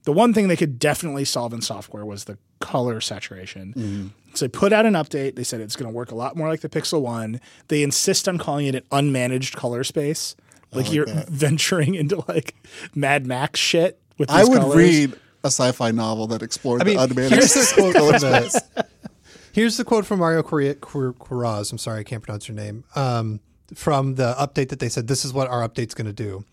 The 0.05 0.13
one 0.13 0.35
thing 0.35 0.49
they 0.49 0.57
could 0.57 0.79
definitely 0.79 1.25
solve 1.25 1.53
in 1.53 1.63
software 1.63 2.05
was 2.05 2.25
the 2.25 2.37
color 2.61 3.01
saturation. 3.01 4.13
So 4.35 4.45
they 4.47 4.49
put 4.51 4.73
out 4.73 4.85
an 4.85 4.95
update. 4.95 5.37
They 5.37 5.45
said 5.45 5.61
it's 5.61 5.77
going 5.77 5.91
to 5.91 5.95
work 5.97 6.11
a 6.11 6.15
lot 6.15 6.37
more 6.37 6.49
like 6.49 6.61
the 6.61 6.69
Pixel 6.69 7.01
One. 7.03 7.41
They 7.69 7.83
insist 7.83 8.29
on 8.29 8.39
calling 8.39 8.67
it 8.67 8.75
an 8.75 8.83
unmanaged 8.91 9.55
color 9.57 9.85
space, 9.85 10.35
like, 10.73 10.93
you're 10.93 11.07
venturing 11.29 11.95
into 11.95 12.25
like 12.29 12.55
Mad 12.95 13.27
Max 13.27 13.61
shit 13.61 14.01
with 14.19 14.29
these 14.29 14.39
I 14.39 14.45
would 14.45 14.61
colors. 14.61 14.77
read 14.77 15.13
a 15.45 15.49
sci-fi 15.49 15.91
novel 15.93 16.27
that 16.29 16.43
explored 16.43 16.83
I 16.83 16.85
mean, 16.85 16.97
the 16.97 17.07
unmanaged 17.07 17.31
here's 17.31 17.55
the 17.55 17.75
quote 17.75 17.95
color 17.95 18.19
from 18.19 18.49
space. 18.51 18.61
Here's 19.53 19.77
the 19.77 19.85
quote 19.85 20.07
from 20.07 20.19
Mario 20.21 20.43
Quir- 20.43 20.75
Quir- 20.75 21.13
Quiraz. 21.13 21.71
I'm 21.73 21.79
sorry, 21.79 22.01
I 22.01 22.05
can't 22.05 22.23
pronounce 22.23 22.49
your 22.49 22.55
name. 22.57 22.85
Um, 22.97 23.41
from 23.75 24.17
the 24.17 24.35
update 24.39 24.69
that 24.69 24.79
they 24.79 24.89
said, 24.89 25.09
this 25.09 25.25
is 25.25 25.33
what 25.33 25.49
our 25.49 25.67
update's 25.67 25.95
going 25.95 26.07
to 26.07 26.13
do. 26.13 26.45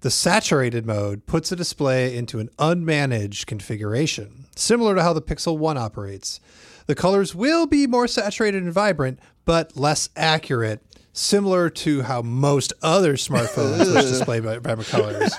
The 0.00 0.10
saturated 0.10 0.86
mode 0.86 1.26
puts 1.26 1.50
a 1.50 1.56
display 1.56 2.16
into 2.16 2.38
an 2.38 2.50
unmanaged 2.58 3.46
configuration, 3.46 4.46
similar 4.54 4.94
to 4.94 5.02
how 5.02 5.12
the 5.12 5.22
Pixel 5.22 5.56
1 5.58 5.78
operates. 5.78 6.40
The 6.86 6.94
colors 6.94 7.34
will 7.34 7.66
be 7.66 7.86
more 7.86 8.06
saturated 8.06 8.62
and 8.62 8.72
vibrant, 8.72 9.18
but 9.44 9.76
less 9.76 10.08
accurate, 10.16 10.82
similar 11.12 11.70
to 11.70 12.02
how 12.02 12.22
most 12.22 12.72
other 12.82 13.14
smartphones 13.14 13.92
display 13.94 14.40
vibrant 14.40 14.86
colors. 14.86 15.34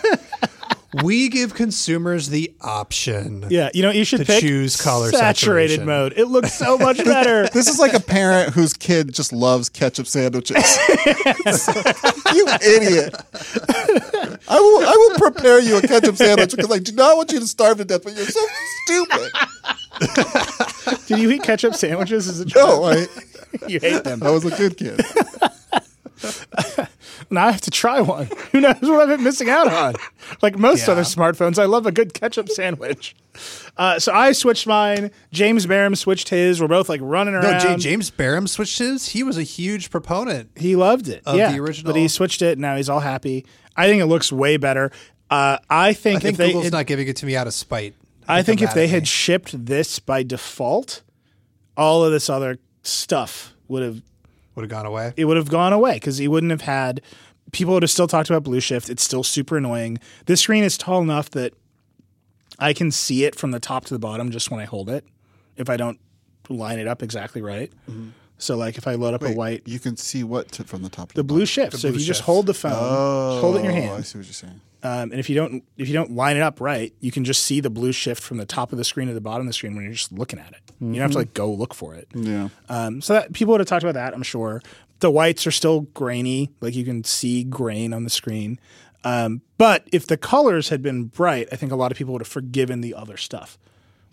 We 1.03 1.29
give 1.29 1.53
consumers 1.53 2.29
the 2.29 2.53
option. 2.61 3.45
Yeah, 3.49 3.69
you 3.73 3.81
know 3.83 3.91
you 3.91 4.03
should 4.05 4.19
To 4.19 4.25
pick 4.25 4.41
choose 4.41 4.75
color 4.79 5.09
saturated 5.11 5.79
saturation. 5.81 5.85
mode. 5.85 6.13
It 6.17 6.25
looks 6.25 6.53
so 6.53 6.77
much 6.77 6.97
better. 7.03 7.47
This 7.49 7.67
is 7.67 7.79
like 7.79 7.93
a 7.93 7.99
parent 7.99 8.53
whose 8.53 8.73
kid 8.73 9.13
just 9.13 9.31
loves 9.33 9.69
ketchup 9.69 10.07
sandwiches. 10.07 10.57
you 12.33 12.47
idiot! 12.63 13.15
I 14.49 14.59
will, 14.59 14.87
I 14.87 14.93
will 14.95 15.17
prepare 15.19 15.59
you 15.59 15.77
a 15.77 15.81
ketchup 15.81 16.15
sandwich 16.17 16.55
because 16.55 16.71
I 16.71 16.79
do 16.79 16.91
not 16.93 17.17
want 17.17 17.31
you 17.31 17.39
to 17.39 17.47
starve 17.47 17.77
to 17.77 17.85
death, 17.85 18.03
but 18.03 18.15
you're 18.15 18.25
so 18.25 18.45
stupid. 18.85 19.31
Did 21.07 21.19
you 21.19 21.31
eat 21.31 21.43
ketchup 21.43 21.75
sandwiches 21.75 22.27
as 22.27 22.39
a 22.39 22.45
child? 22.45 22.69
No, 22.81 22.83
I, 22.85 23.07
You 23.67 23.79
hate 23.79 24.03
them. 24.03 24.21
I 24.23 24.29
was 24.29 24.45
a 24.45 24.51
good 24.51 24.77
kid. 24.77 25.01
Now 27.29 27.47
I 27.47 27.51
have 27.51 27.61
to 27.61 27.71
try 27.71 27.99
one. 27.99 28.29
Who 28.51 28.61
knows 28.61 28.77
what 28.81 29.01
I've 29.01 29.07
been 29.09 29.23
missing 29.23 29.49
out 29.49 29.67
on? 29.71 29.95
Like 30.41 30.57
most 30.57 30.87
Yeah. 30.87 30.93
other 30.93 31.01
smartphones, 31.03 31.57
I 31.59 31.65
love 31.65 31.85
a 31.85 31.91
good 31.91 32.13
ketchup 32.13 32.49
sandwich. 32.49 33.15
Uh, 33.77 33.99
so 33.99 34.11
I 34.13 34.31
switched 34.31 34.65
mine. 34.67 35.11
James 35.31 35.65
Bareham 35.67 35.95
switched 35.95 36.29
his. 36.29 36.59
We're 36.59 36.67
both 36.67 36.89
like 36.89 37.01
running 37.03 37.33
No, 37.35 37.41
around. 37.41 37.59
J- 37.61 37.89
James 37.89 38.09
Bareham 38.11 38.47
switched 38.47 38.79
his. 38.79 39.09
He 39.09 39.23
was 39.23 39.37
a 39.37 39.43
huge 39.43 39.89
proponent. 39.91 40.49
He 40.55 40.75
loved 40.75 41.07
it. 41.07 41.21
Yeah, 41.27 41.51
the 41.51 41.59
original. 41.59 41.93
but 41.93 41.99
he 41.99 42.07
switched 42.07 42.41
it. 42.41 42.57
Now 42.57 42.75
he's 42.75 42.89
all 42.89 42.99
happy. 43.01 43.45
I 43.75 43.87
think 43.87 44.01
it 44.01 44.07
looks 44.07 44.31
way 44.31 44.57
better. 44.57 44.91
Uh, 45.29 45.57
I 45.69 45.93
think, 45.93 46.17
I 46.17 46.19
think 46.21 46.31
if 46.33 46.37
they, 46.37 46.47
Google's 46.53 46.71
not 46.71 46.85
giving 46.87 47.07
it 47.07 47.17
to 47.17 47.25
me 47.25 47.35
out 47.35 47.47
of 47.47 47.53
spite. 47.53 47.93
I 48.27 48.41
think 48.43 48.59
they're 48.59 48.69
if 48.69 48.73
they 48.73 48.87
had 48.87 49.03
me. 49.03 49.05
shipped 49.07 49.65
this 49.65 49.99
by 49.99 50.23
default, 50.23 51.01
all 51.77 52.03
of 52.03 52.11
this 52.11 52.29
other 52.29 52.57
stuff 52.83 53.53
would 53.67 53.83
have 53.83 54.01
would 54.55 54.63
have 54.63 54.69
gone 54.71 54.85
away. 54.87 55.13
it 55.15 55.25
would 55.25 55.37
have 55.37 55.49
gone 55.49 55.71
away 55.73 55.93
because 55.95 56.17
he 56.17 56.27
wouldn't 56.27 56.49
have 56.49 56.61
had 56.61 57.01
people 57.51 57.73
would 57.73 57.83
have 57.83 57.89
still 57.91 58.07
talked 58.07 58.29
about 58.29 58.43
blue 58.43 58.59
shift 58.59 58.89
it's 58.89 59.03
still 59.03 59.23
super 59.23 59.57
annoying 59.57 59.97
this 60.25 60.41
screen 60.41 60.63
is 60.63 60.77
tall 60.77 61.01
enough 61.01 61.29
that 61.31 61.53
i 62.59 62.73
can 62.73 62.91
see 62.91 63.23
it 63.25 63.35
from 63.35 63.51
the 63.51 63.59
top 63.59 63.85
to 63.85 63.93
the 63.93 63.99
bottom 63.99 64.31
just 64.31 64.51
when 64.51 64.59
i 64.59 64.65
hold 64.65 64.89
it 64.89 65.05
if 65.55 65.69
i 65.69 65.77
don't 65.77 65.99
line 66.49 66.79
it 66.79 66.87
up 66.87 67.03
exactly 67.03 67.41
right 67.41 67.71
so 68.37 68.55
like 68.55 68.77
if 68.77 68.87
i 68.87 68.95
load 68.95 69.13
up 69.13 69.23
a 69.23 69.31
white 69.33 69.63
You 69.65 69.79
can 69.79 69.97
see 69.97 70.23
what 70.23 70.51
to, 70.53 70.63
from 70.63 70.81
the 70.83 70.89
top. 70.89 71.09
To 71.09 71.15
the 71.15 71.23
blue 71.23 71.45
shift 71.45 71.77
so 71.77 71.87
if 71.87 71.93
blue 71.93 72.01
you 72.01 72.05
just 72.07 72.21
hold 72.21 72.45
the 72.45 72.53
phone 72.53 72.71
Oh, 72.75 73.39
hold 73.41 73.55
it 73.55 73.59
in 73.59 73.65
your 73.65 73.73
hand. 73.73 73.89
I 73.89 73.93
hand 73.95 74.05
see 74.05 74.17
what 74.19 74.27
you're 74.27 74.33
saying. 74.33 74.61
um, 74.83 75.11
and 75.11 75.15
if 75.19 75.29
you 75.29 75.35
don't 75.35 75.63
if 75.77 75.87
you 75.87 75.93
don't 75.93 76.11
line 76.11 76.37
it 76.37 76.41
up 76.43 76.61
right 76.61 76.93
you 76.99 77.11
can 77.11 77.23
just 77.25 77.43
see 77.43 77.59
the 77.59 77.69
blue 77.69 77.91
shift 77.91 78.21
from 78.23 78.37
the 78.37 78.45
top 78.45 78.71
of 78.71 78.77
the 78.77 78.83
screen 78.85 79.07
to 79.07 79.13
the 79.13 79.19
bottom 79.21 79.41
of 79.41 79.47
the 79.47 79.53
screen 79.53 79.75
when 79.75 79.83
you're 79.83 79.93
just 79.93 80.11
looking 80.11 80.39
at 80.39 80.51
it 80.53 80.61
you 80.79 80.93
don't 80.93 81.01
have 81.01 81.11
to 81.11 81.17
like 81.17 81.33
go 81.33 81.51
look 81.51 81.73
for 81.73 81.95
it 81.95 82.07
Yeah. 82.13 82.49
um, 82.69 83.01
so 83.01 83.13
that 83.13 83.33
people 83.33 83.53
would 83.53 83.59
have 83.61 83.67
talked 83.67 83.83
about 83.83 83.95
that, 83.95 84.13
I'm 84.13 84.21
sure. 84.23 84.61
The 84.99 85.11
whites 85.11 85.45
are 85.45 85.51
still 85.51 85.81
grainy, 85.81 86.51
like 86.59 86.75
you 86.75 86.83
can 86.83 87.03
see 87.03 87.43
grain 87.43 87.93
on 87.93 88.03
the 88.03 88.09
screen. 88.09 88.59
Um, 89.03 89.41
but 89.57 89.87
if 89.91 90.07
the 90.07 90.17
colors 90.17 90.69
had 90.69 90.81
been 90.81 91.05
bright, 91.05 91.47
I 91.51 91.55
think 91.55 91.71
a 91.71 91.75
lot 91.75 91.91
of 91.91 91.97
people 91.97 92.13
would 92.13 92.21
have 92.21 92.27
forgiven 92.27 92.81
the 92.81 92.93
other 92.93 93.15
stuff, 93.17 93.57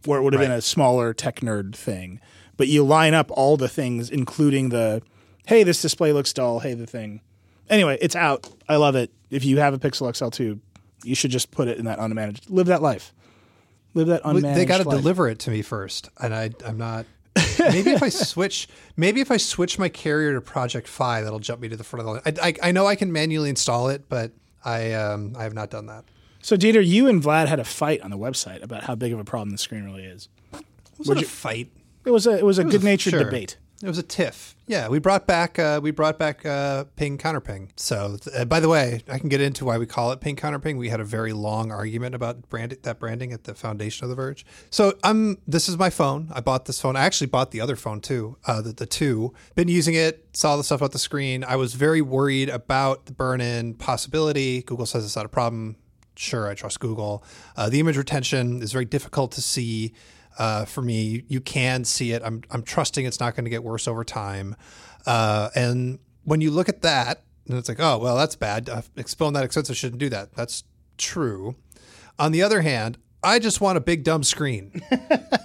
where 0.04 0.18
it 0.18 0.22
would 0.22 0.34
have 0.34 0.42
been 0.42 0.50
a 0.50 0.60
smaller 0.60 1.14
tech 1.14 1.40
nerd 1.40 1.74
thing. 1.74 2.20
But 2.56 2.68
you 2.68 2.84
line 2.84 3.14
up 3.14 3.30
all 3.32 3.56
the 3.56 3.68
things, 3.68 4.10
including 4.10 4.68
the, 4.68 5.02
hey, 5.46 5.64
this 5.64 5.82
display 5.82 6.12
looks 6.12 6.32
dull. 6.32 6.60
Hey, 6.60 6.74
the 6.74 6.86
thing. 6.86 7.20
Anyway, 7.68 7.98
it's 8.00 8.14
out. 8.14 8.48
I 8.68 8.76
love 8.76 8.94
it. 8.94 9.10
If 9.30 9.44
you 9.44 9.58
have 9.58 9.74
a 9.74 9.78
Pixel 9.78 10.08
XL2, 10.08 10.60
you 11.02 11.14
should 11.14 11.30
just 11.30 11.50
put 11.50 11.66
it 11.66 11.78
in 11.78 11.86
that 11.86 11.98
unmanaged. 11.98 12.42
Live 12.48 12.66
that 12.66 12.82
life. 12.82 13.12
Live 13.94 14.08
that 14.08 14.22
unmanaged. 14.22 14.54
they 14.54 14.64
got 14.64 14.78
to 14.78 14.84
deliver 14.84 15.28
it 15.28 15.38
to 15.40 15.50
me 15.50 15.62
first, 15.62 16.10
and 16.20 16.34
I, 16.34 16.50
I'm 16.64 16.78
not. 16.78 17.06
Maybe 17.58 17.90
if 17.90 18.02
I 18.02 18.08
switch, 18.08 18.68
maybe 18.96 19.20
if 19.20 19.30
I 19.30 19.36
switch 19.36 19.78
my 19.78 19.88
carrier 19.88 20.34
to 20.34 20.40
Project 20.40 20.88
Fi, 20.88 21.20
that'll 21.22 21.38
jump 21.40 21.60
me 21.60 21.68
to 21.68 21.76
the 21.76 21.84
front 21.84 22.00
of 22.00 22.06
the 22.06 22.12
line. 22.12 22.38
I, 22.42 22.48
I, 22.48 22.68
I 22.68 22.72
know 22.72 22.86
I 22.86 22.96
can 22.96 23.12
manually 23.12 23.48
install 23.50 23.88
it, 23.88 24.08
but 24.08 24.32
I, 24.64 24.92
um, 24.92 25.34
I 25.38 25.42
have 25.42 25.54
not 25.54 25.70
done 25.70 25.86
that. 25.86 26.04
So, 26.42 26.56
Dieter, 26.56 26.84
you 26.86 27.08
and 27.08 27.22
Vlad 27.22 27.46
had 27.48 27.58
a 27.58 27.64
fight 27.64 28.02
on 28.02 28.10
the 28.10 28.18
website 28.18 28.62
about 28.62 28.84
how 28.84 28.94
big 28.94 29.12
of 29.12 29.18
a 29.18 29.24
problem 29.24 29.50
the 29.50 29.58
screen 29.58 29.84
really 29.84 30.04
is. 30.04 30.28
Was 30.98 31.08
it 31.08 31.22
a 31.22 31.24
fight? 31.24 31.70
It 32.04 32.10
was 32.10 32.26
a 32.26 32.36
it 32.36 32.44
was 32.44 32.58
a 32.58 32.64
good 32.64 32.84
natured 32.84 33.12
Sure. 33.12 33.24
debate. 33.24 33.56
It 33.82 33.88
was 33.88 33.98
a 33.98 34.02
tiff. 34.02 34.54
Yeah, 34.66 34.88
we 34.88 34.98
brought 34.98 35.26
back 35.26 35.58
uh, 35.58 35.80
we 35.82 35.90
brought 35.90 36.18
back 36.18 36.46
uh, 36.46 36.84
ping 36.96 37.18
counterping. 37.18 37.68
So, 37.76 38.16
uh, 38.34 38.44
by 38.46 38.60
the 38.60 38.68
way, 38.68 39.02
I 39.08 39.18
can 39.18 39.28
get 39.28 39.40
into 39.40 39.64
why 39.64 39.76
we 39.78 39.84
call 39.84 40.12
it 40.12 40.20
ping 40.20 40.36
counterping. 40.36 40.78
We 40.78 40.88
had 40.88 41.00
a 41.00 41.04
very 41.04 41.32
long 41.32 41.70
argument 41.70 42.14
about 42.14 42.48
brand 42.48 42.76
that 42.82 42.98
branding 42.98 43.32
at 43.32 43.44
the 43.44 43.54
foundation 43.54 44.04
of 44.04 44.10
the 44.10 44.16
Verge. 44.16 44.46
So, 44.70 44.94
I'm 45.02 45.38
this 45.46 45.68
is 45.68 45.76
my 45.76 45.90
phone. 45.90 46.30
I 46.32 46.40
bought 46.40 46.64
this 46.64 46.80
phone. 46.80 46.96
I 46.96 47.04
actually 47.04 47.26
bought 47.26 47.50
the 47.50 47.60
other 47.60 47.76
phone 47.76 48.00
too, 48.00 48.36
uh, 48.46 48.62
the 48.62 48.72
the 48.72 48.86
two. 48.86 49.34
Been 49.54 49.68
using 49.68 49.94
it. 49.94 50.28
Saw 50.32 50.56
the 50.56 50.64
stuff 50.64 50.80
about 50.80 50.92
the 50.92 50.98
screen. 50.98 51.44
I 51.44 51.56
was 51.56 51.74
very 51.74 52.00
worried 52.00 52.48
about 52.48 53.06
the 53.06 53.12
burn-in 53.12 53.74
possibility. 53.74 54.62
Google 54.62 54.86
says 54.86 55.04
it's 55.04 55.16
not 55.16 55.26
a 55.26 55.28
problem. 55.28 55.76
Sure, 56.16 56.48
I 56.48 56.54
trust 56.54 56.78
Google. 56.80 57.24
Uh, 57.56 57.68
the 57.68 57.80
image 57.80 57.96
retention 57.96 58.62
is 58.62 58.72
very 58.72 58.84
difficult 58.84 59.32
to 59.32 59.42
see 59.42 59.92
uh, 60.38 60.64
for 60.64 60.82
me. 60.82 61.24
You 61.28 61.40
can 61.40 61.84
see 61.84 62.12
it. 62.12 62.22
I'm, 62.24 62.42
I'm 62.50 62.62
trusting 62.62 63.04
it's 63.04 63.20
not 63.20 63.34
going 63.34 63.44
to 63.44 63.50
get 63.50 63.62
worse 63.62 63.88
over 63.88 64.04
time. 64.04 64.56
Uh, 65.06 65.50
and 65.54 65.98
when 66.24 66.40
you 66.40 66.50
look 66.50 66.68
at 66.68 66.82
that, 66.82 67.22
and 67.48 67.58
it's 67.58 67.68
like, 67.68 67.80
oh, 67.80 67.98
well, 67.98 68.16
that's 68.16 68.36
bad. 68.36 68.68
Uh, 68.68 68.82
phone 69.16 69.34
that 69.34 69.44
expensive 69.44 69.76
shouldn't 69.76 70.00
do 70.00 70.08
that. 70.08 70.34
That's 70.34 70.64
true. 70.96 71.56
On 72.18 72.32
the 72.32 72.42
other 72.42 72.62
hand, 72.62 72.98
I 73.22 73.38
just 73.38 73.60
want 73.60 73.76
a 73.76 73.80
big 73.80 74.04
dumb 74.04 74.22
screen. 74.22 74.82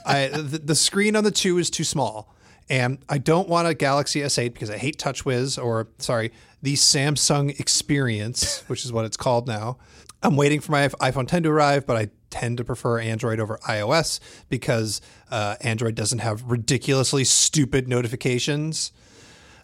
I, 0.06 0.28
the, 0.28 0.62
the 0.64 0.76
screen 0.76 1.16
on 1.16 1.24
the 1.24 1.32
two 1.32 1.58
is 1.58 1.70
too 1.70 1.84
small. 1.84 2.34
And 2.70 3.00
I 3.10 3.18
don't 3.18 3.50
want 3.50 3.68
a 3.68 3.74
Galaxy 3.74 4.20
S8 4.22 4.54
because 4.54 4.70
I 4.70 4.78
hate 4.78 4.98
TouchWiz 5.00 5.62
or, 5.62 5.88
sorry, 5.98 6.32
the 6.62 6.76
Samsung 6.76 7.60
Experience, 7.60 8.64
which 8.68 8.86
is 8.86 8.94
what 8.94 9.06
it's 9.06 9.18
called 9.18 9.48
now. 9.48 9.78
I'm 10.22 10.36
waiting 10.36 10.60
for 10.60 10.72
my 10.72 10.88
iPhone 10.88 11.28
10 11.28 11.44
to 11.44 11.50
arrive, 11.50 11.88
but 11.88 11.98
I 11.98 12.10
tend 12.30 12.58
to 12.58 12.64
prefer 12.64 13.00
Android 13.00 13.40
over 13.40 13.58
iOS 13.68 14.20
because 14.50 15.02
uh, 15.32 15.56
Android 15.62 15.96
doesn't 15.96 16.20
have 16.20 16.44
ridiculously 16.44 17.24
stupid 17.24 17.88
notifications 17.88 18.92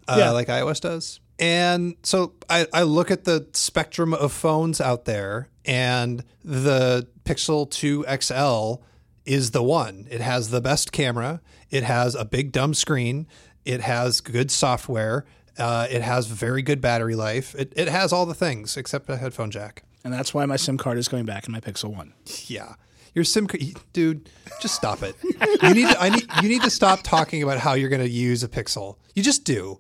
uh, 0.07 0.15
Yeah. 0.19 0.31
like 0.31 0.47
iOS 0.47 0.81
does. 0.81 1.19
And 1.37 1.95
so 2.03 2.33
I, 2.49 2.65
I 2.73 2.83
look 2.83 3.11
at 3.11 3.25
the 3.25 3.47
spectrum 3.53 4.13
of 4.13 4.31
phones 4.31 4.79
out 4.79 5.03
there, 5.05 5.49
and 5.65 6.23
the 6.45 7.07
Pixel 7.25 7.69
2 7.69 8.05
XL 8.21 8.81
is 9.25 9.51
the 9.51 9.61
one. 9.63 10.07
It 10.09 10.21
has 10.21 10.49
the 10.51 10.61
best 10.61 10.91
camera, 10.93 11.41
it 11.69 11.83
has 11.83 12.15
a 12.15 12.23
big 12.23 12.51
dumb 12.53 12.73
screen, 12.73 13.27
it 13.65 13.81
has 13.81 14.21
good 14.21 14.49
software, 14.49 15.25
uh, 15.57 15.87
it 15.89 16.01
has 16.03 16.27
very 16.27 16.61
good 16.61 16.79
battery 16.79 17.15
life, 17.15 17.53
it, 17.55 17.73
it 17.75 17.89
has 17.89 18.13
all 18.13 18.25
the 18.25 18.33
things 18.35 18.77
except 18.77 19.09
a 19.09 19.17
headphone 19.17 19.51
jack. 19.51 19.83
And 20.05 20.13
that's 20.13 20.33
why 20.33 20.45
my 20.45 20.55
SIM 20.55 20.77
card 20.77 20.97
is 20.99 21.07
going 21.09 21.25
back 21.25 21.47
in 21.47 21.51
my 21.51 21.59
Pixel 21.59 21.93
1. 21.93 22.13
Yeah. 22.45 22.75
Your 23.13 23.23
SIM 23.25 23.47
card, 23.47 23.61
dude, 23.91 24.29
just 24.61 24.75
stop 24.75 25.01
it. 25.03 25.15
You 25.63 25.73
need 25.73 25.89
to, 25.89 25.99
I 25.99 26.09
need 26.09 26.25
you 26.43 26.49
need 26.49 26.61
to 26.61 26.69
stop 26.69 27.01
talking 27.01 27.41
about 27.41 27.57
how 27.59 27.73
you're 27.73 27.89
going 27.89 28.01
to 28.03 28.09
use 28.09 28.43
a 28.43 28.47
Pixel. 28.47 28.97
You 29.15 29.23
just 29.23 29.43
do. 29.45 29.79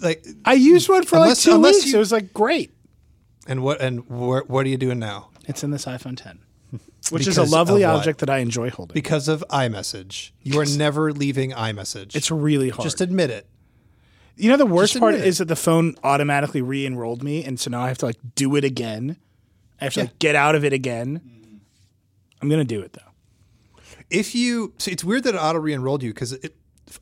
Like 0.00 0.24
I 0.44 0.52
used 0.54 0.88
one 0.88 1.02
for 1.04 1.16
Unless- 1.16 1.44
like 1.46 1.54
two 1.56 1.60
weeks. 1.60 1.86
you- 1.86 1.96
it 1.96 1.98
was 1.98 2.12
like 2.12 2.32
great. 2.32 2.70
and 3.48 3.62
what 3.64 3.80
and 3.80 4.00
wh- 4.00 4.48
what 4.48 4.64
are 4.64 4.68
you 4.68 4.76
doing 4.76 4.98
now? 5.00 5.30
It's 5.46 5.64
in 5.64 5.70
this 5.72 5.86
iPhone 5.86 6.16
10, 6.16 6.38
which 7.10 7.26
is 7.26 7.36
a 7.38 7.42
lovely 7.42 7.82
object 7.84 8.20
that 8.20 8.30
I 8.30 8.38
enjoy 8.38 8.70
holding. 8.70 8.94
Because 8.94 9.26
of 9.28 9.42
iMessage. 9.50 10.30
You 10.44 10.60
are 10.60 10.66
never 10.66 11.12
leaving 11.12 11.50
iMessage. 11.52 12.14
it's 12.14 12.30
really 12.30 12.68
hard. 12.68 12.84
just 12.84 13.00
admit 13.00 13.30
it. 13.30 13.46
you 14.36 14.50
know, 14.50 14.56
the 14.58 14.66
worst 14.66 14.98
part 15.00 15.14
is 15.16 15.38
that 15.38 15.46
the 15.48 15.56
phone 15.56 15.96
automatically 16.04 16.62
re-enrolled 16.62 17.24
me, 17.24 17.42
and 17.44 17.58
so 17.58 17.70
now 17.70 17.80
I 17.82 17.88
have 17.88 17.98
to 17.98 18.06
like 18.06 18.18
do 18.36 18.54
it 18.56 18.62
again. 18.64 19.16
I 19.80 19.84
have 19.84 19.94
to 19.94 20.00
Yeah. 20.00 20.04
like 20.06 20.18
get 20.18 20.34
out 20.34 20.54
of 20.54 20.64
it 20.64 20.72
again. 20.72 21.20
I'm 22.40 22.48
gonna 22.48 22.64
do 22.64 22.80
it 22.80 22.92
though. 22.92 23.02
If 24.10 24.34
you, 24.34 24.72
see, 24.78 24.92
it's 24.92 25.04
weird 25.04 25.24
that 25.24 25.34
it 25.34 25.38
auto 25.38 25.58
re-enrolled 25.58 26.02
you 26.02 26.14
because 26.14 26.36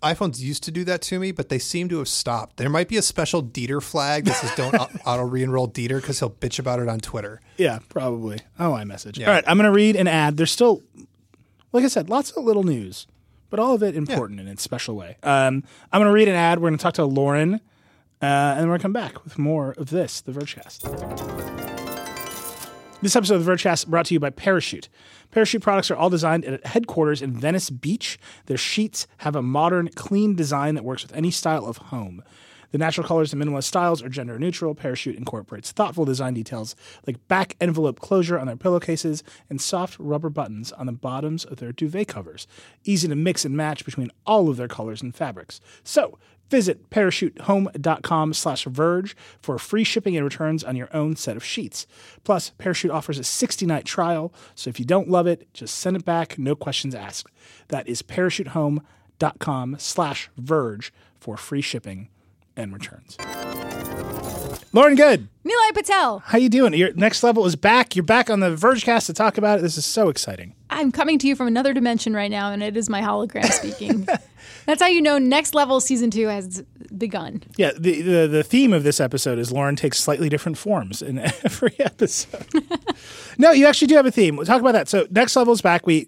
iPhones 0.03 0.41
used 0.41 0.65
to 0.65 0.73
do 0.73 0.83
that 0.85 1.01
to 1.03 1.21
me, 1.21 1.31
but 1.31 1.49
they 1.49 1.59
seem 1.61 1.89
to 1.91 1.99
have 1.99 2.09
stopped. 2.09 2.57
There 2.57 2.69
might 2.69 2.89
be 2.89 2.97
a 2.97 3.03
special 3.03 3.43
Dieter 3.45 3.81
flag 3.81 4.25
that 4.25 4.35
says 4.35 4.53
"Don't 4.57 4.75
auto 5.07 5.23
re-enroll 5.23 5.69
Dieter" 5.69 6.01
because 6.01 6.19
he'll 6.19 6.31
bitch 6.31 6.59
about 6.59 6.81
it 6.81 6.89
on 6.89 6.99
Twitter. 6.99 7.41
Yeah, 7.57 7.79
probably. 7.89 8.41
Oh, 8.59 8.71
iMessage. 8.73 9.19
Yeah. 9.19 9.29
All 9.29 9.35
right, 9.35 9.45
I'm 9.47 9.57
going 9.57 9.71
to 9.71 9.75
read 9.77 9.95
an 9.95 10.09
ad. 10.09 10.37
There's 10.37 10.51
still, 10.51 10.83
like 11.73 11.85
I 11.85 11.89
said, 11.89 12.11
lots 12.11 12.33
of 12.33 12.43
little 12.43 12.65
news, 12.65 13.07
but 13.49 13.61
all 13.61 13.75
of 13.75 13.83
it 13.85 13.95
important 13.95 14.41
in 14.41 14.49
its 14.49 14.63
special 14.65 14.97
way. 14.97 15.19
Um, 15.23 15.63
I'm 15.93 16.01
going 16.01 16.07
to 16.07 16.13
read 16.13 16.27
an 16.29 16.35
ad. 16.35 16.59
We're 16.59 16.69
going 16.71 16.79
to 16.79 16.83
talk 16.83 16.95
to 16.95 17.05
Lauren, 17.05 17.55
uh, 17.55 17.59
and 18.21 18.59
then 18.61 18.67
we're 18.69 18.79
going 18.79 18.81
to 18.81 18.83
come 18.83 18.93
back 18.93 19.23
with 19.23 19.39
more 19.39 19.71
of 19.79 19.91
this, 19.91 20.21
the 20.21 20.33
Vergecast. 20.33 21.66
This 23.03 23.15
episode 23.15 23.35
of 23.35 23.45
the 23.45 23.53
Vergecast 23.53 23.89
brought 23.89 24.07
to 24.07 24.15
you 24.15 24.21
by 24.21 24.31
Parachute. 24.31 24.89
Parachute 25.31 25.61
products 25.61 25.91
are 25.91 25.97
all 25.97 26.09
designed 26.09 26.47
at 26.47 26.65
headquarters 26.65 27.21
in 27.21 27.39
Venice 27.39 27.69
Beach. 27.69 28.19
Their 28.47 28.57
sheets 28.57 29.07
have 29.19 29.37
a 29.37 29.43
modern, 29.43 29.89
clean 29.89 30.35
design 30.35 30.77
that 30.77 30.85
works 30.85 31.03
with 31.03 31.15
any 31.15 31.31
style 31.31 31.67
of 31.67 31.77
home. 31.77 32.23
The 32.73 32.79
natural 32.79 33.07
colors 33.07 33.33
and 33.33 33.43
minimalist 33.43 33.65
styles 33.65 34.03
are 34.03 34.09
gender 34.09 34.39
neutral. 34.39 34.75
Parachute 34.75 35.17
incorporates 35.17 35.73
thoughtful 35.73 36.07
design 36.07 36.33
details 36.33 36.75
like 37.07 37.29
back 37.29 37.55
envelope 37.61 38.01
closure 38.01 38.39
on 38.39 38.47
their 38.47 38.57
pillowcases 38.57 39.23
and 39.51 39.61
soft 39.61 39.99
rubber 39.99 40.31
buttons 40.31 40.73
on 40.73 40.87
the 40.87 40.93
bottoms 40.93 41.45
of 41.45 41.59
their 41.59 41.73
duvet 41.73 42.09
covers. 42.09 42.47
Easy 42.85 43.09
to 43.09 43.15
mix 43.15 43.45
and 43.45 43.57
match 43.57 43.85
between 43.85 44.11
all 44.27 44.49
of 44.49 44.57
their 44.57 44.69
colors 44.69 45.03
and 45.03 45.15
fabrics. 45.15 45.61
So, 45.85 46.19
Visit 46.51 46.91
parachutehome.com 46.91 48.33
slash 48.35 48.65
verge 48.65 49.17
for 49.41 49.59
free 49.59 49.85
shipping 49.85 50.17
and 50.17 50.25
returns 50.25 50.63
on 50.63 50.77
your 50.77 50.89
own 50.95 51.17
set 51.17 51.37
of 51.37 51.45
sheets. 51.45 51.87
Plus, 52.25 52.51
Parachute 52.59 52.91
offers 52.91 53.19
a 53.19 53.23
60-night 53.23 53.85
trial, 53.85 54.33
so 54.55 54.71
if 54.71 54.79
you 54.79 54.87
don't 54.87 55.11
love 55.11 55.27
it, 55.27 55.53
just 55.53 55.77
send 55.77 55.97
it 55.97 56.05
back, 56.05 56.39
no 56.39 56.55
questions 56.55 56.95
asked. 56.95 57.31
That 57.69 57.89
is 57.89 58.03
parachutehome.com 58.03 59.77
slash 59.79 60.31
verge 60.37 60.93
for 61.19 61.37
free 61.37 61.63
shipping 61.63 62.09
and 62.57 62.73
returns. 62.73 63.17
Lauren 64.77 64.95
Goode, 64.95 65.27
Nilay 65.43 65.73
Patel. 65.73 66.19
how 66.19 66.37
you 66.37 66.51
doing? 66.51 66.75
Your 66.75 66.93
next 66.93 67.23
level 67.23 67.47
is 67.47 67.57
back. 67.57 67.97
You're 67.97 68.05
back 68.05 68.29
on 68.29 68.41
the 68.41 68.51
Vergecast 68.51 69.07
to 69.07 69.15
talk 69.15 69.39
about 69.39 69.59
it. 69.59 69.63
This 69.63 69.79
is 69.79 69.87
so 69.87 70.11
exciting. 70.11 70.55
I'm 70.69 70.93
coming 70.93 71.19
to 71.21 71.27
you 71.27 71.35
from 71.35 71.47
another 71.47 71.73
dimension 71.73 72.13
right 72.13 72.31
now, 72.31 72.53
and 72.53 72.63
it 72.63 72.77
is 72.77 72.91
my 72.91 73.01
hologram 73.01 73.51
speaking. 73.51 74.07
That's 74.67 74.83
how 74.83 74.89
you 74.89 75.01
know 75.01 75.17
Next 75.17 75.55
Level 75.55 75.81
Season 75.81 76.11
2 76.11 76.27
has 76.27 76.63
begun. 76.99 77.43
Yeah, 77.57 77.71
the, 77.79 78.03
the 78.03 78.27
the 78.27 78.43
theme 78.43 78.75
of 78.75 78.83
this 78.83 79.01
episode 79.01 79.39
is 79.39 79.51
Lauren 79.51 79.77
takes 79.77 79.99
slightly 79.99 80.29
different 80.29 80.59
forms 80.59 81.01
in 81.01 81.19
every 81.45 81.75
episode. 81.81 82.47
no, 83.39 83.53
you 83.53 83.67
actually 83.67 83.89
do 83.89 83.97
have 83.97 84.05
a 84.05 84.11
theme. 84.11 84.37
We'll 84.37 84.45
talk 84.45 84.61
about 84.61 84.73
that. 84.73 84.89
So 84.89 85.07
next 85.11 85.37
level 85.37 85.55
is 85.55 85.63
back. 85.63 85.87
We, 85.87 86.07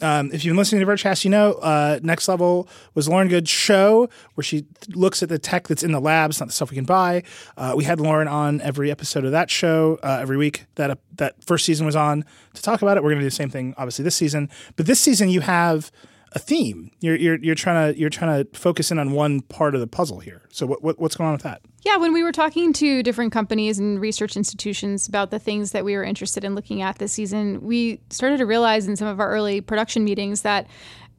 um, 0.00 0.30
if 0.32 0.44
you've 0.44 0.52
been 0.52 0.58
listening 0.58 0.84
to 0.84 0.86
Vergecast, 0.86 1.24
you 1.24 1.30
know 1.30 1.54
uh, 1.54 1.98
next 2.02 2.28
level 2.28 2.68
was 2.94 3.08
Lauren 3.08 3.28
Goode's 3.28 3.50
show 3.50 4.08
where 4.34 4.44
she 4.44 4.64
looks 4.88 5.22
at 5.22 5.28
the 5.28 5.38
tech 5.38 5.68
that's 5.68 5.82
in 5.82 5.92
the 5.92 6.00
labs, 6.00 6.40
not 6.40 6.46
the 6.46 6.52
stuff 6.52 6.70
we 6.70 6.76
can 6.76 6.84
buy. 6.84 7.22
Uh, 7.56 7.74
we 7.76 7.84
had 7.84 8.00
Lauren 8.00 8.28
on 8.28 8.60
every 8.60 8.90
episode 8.90 9.24
of 9.24 9.32
that 9.32 9.50
show 9.50 9.98
uh, 10.02 10.18
every 10.20 10.36
week 10.36 10.66
that 10.76 10.90
uh, 10.90 10.96
that 11.16 11.42
first 11.42 11.64
season 11.64 11.84
was 11.84 11.96
on 11.96 12.24
to 12.54 12.62
talk 12.62 12.82
about 12.82 12.96
it. 12.96 13.02
We're 13.02 13.10
going 13.10 13.20
to 13.20 13.24
do 13.24 13.30
the 13.30 13.34
same 13.34 13.50
thing, 13.50 13.74
obviously, 13.76 14.04
this 14.04 14.16
season. 14.16 14.48
But 14.76 14.86
this 14.86 15.00
season, 15.00 15.30
you 15.30 15.40
have 15.40 15.90
a 16.32 16.38
theme. 16.38 16.90
You're 17.00 17.16
you're 17.16 17.36
you're 17.36 17.54
trying 17.54 17.92
to 17.92 17.98
you're 17.98 18.10
trying 18.10 18.44
to 18.44 18.58
focus 18.58 18.90
in 18.90 18.98
on 18.98 19.12
one 19.12 19.40
part 19.42 19.74
of 19.74 19.80
the 19.80 19.86
puzzle 19.86 20.20
here. 20.20 20.42
So 20.50 20.66
what, 20.66 20.82
what 20.82 20.98
what's 20.98 21.16
going 21.16 21.28
on 21.28 21.32
with 21.32 21.42
that? 21.42 21.62
Yeah, 21.82 21.96
when 21.96 22.12
we 22.12 22.22
were 22.22 22.32
talking 22.32 22.72
to 22.74 23.02
different 23.02 23.32
companies 23.32 23.78
and 23.78 24.00
research 24.00 24.36
institutions 24.36 25.08
about 25.08 25.30
the 25.30 25.38
things 25.38 25.72
that 25.72 25.84
we 25.84 25.96
were 25.96 26.04
interested 26.04 26.44
in 26.44 26.54
looking 26.54 26.82
at 26.82 26.98
this 26.98 27.12
season, 27.12 27.62
we 27.62 28.00
started 28.10 28.38
to 28.38 28.46
realize 28.46 28.86
in 28.86 28.96
some 28.96 29.08
of 29.08 29.20
our 29.20 29.30
early 29.30 29.60
production 29.60 30.04
meetings 30.04 30.42
that 30.42 30.66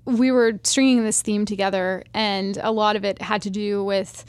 we 0.05 0.31
were 0.31 0.59
stringing 0.63 1.03
this 1.03 1.21
theme 1.21 1.45
together, 1.45 2.03
and 2.13 2.57
a 2.61 2.71
lot 2.71 2.95
of 2.95 3.03
it 3.03 3.21
had 3.21 3.41
to 3.43 3.49
do 3.49 3.83
with 3.83 4.25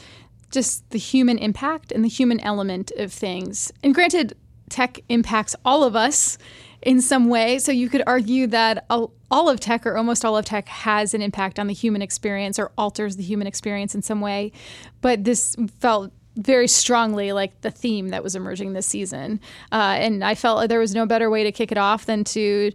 just 0.51 0.89
the 0.91 0.99
human 0.99 1.39
impact 1.39 1.93
and 1.93 2.05
the 2.05 2.09
human 2.09 2.41
element 2.41 2.91
of 2.97 3.13
things. 3.13 3.73
And 3.83 3.95
granted, 3.95 4.37
tech 4.69 5.01
impacts 5.09 5.55
all 5.65 5.85
of 5.85 5.95
us 5.97 6.39
in 6.83 7.01
some 7.01 7.29
way. 7.29 7.59
So 7.59 7.73
you 7.73 7.89
could 7.89 8.03
argue 8.07 8.47
that 8.49 8.87
all 8.89 9.49
of 9.49 9.61
tech 9.61 9.87
or 9.87 9.97
almost 9.97 10.25
all 10.25 10.37
of 10.37 10.45
tech 10.45 10.69
has 10.69 11.15
an 11.15 11.23
impact 11.23 11.59
on 11.59 11.67
the 11.67 11.75
human 11.75 12.03
experience 12.03 12.59
or 12.59 12.73
alters 12.79 13.17
the 13.17 13.23
human 13.23 13.47
experience 13.47 13.95
in 13.95 14.03
some 14.03 14.21
way. 14.21 14.53
But 15.01 15.25
this 15.25 15.57
felt 15.81 16.13
very 16.37 16.69
strongly 16.69 17.33
like 17.33 17.61
the 17.61 17.71
theme 17.71 18.11
that 18.11 18.23
was 18.23 18.35
emerging 18.35 18.73
this 18.73 18.87
season. 18.87 19.41
Uh, 19.73 19.97
and 19.99 20.25
I 20.25 20.35
felt 20.35 20.59
like 20.59 20.69
there 20.69 20.79
was 20.79 20.95
no 20.95 21.07
better 21.07 21.29
way 21.29 21.45
to 21.45 21.53
kick 21.53 21.71
it 21.71 21.79
off 21.79 22.07
than 22.07 22.25
to 22.25 22.73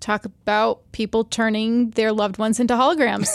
talk 0.00 0.26
about 0.26 0.80
people 0.92 1.24
turning 1.24 1.90
their 1.90 2.12
loved 2.12 2.36
ones 2.36 2.60
into 2.60 2.74
holograms 2.74 3.28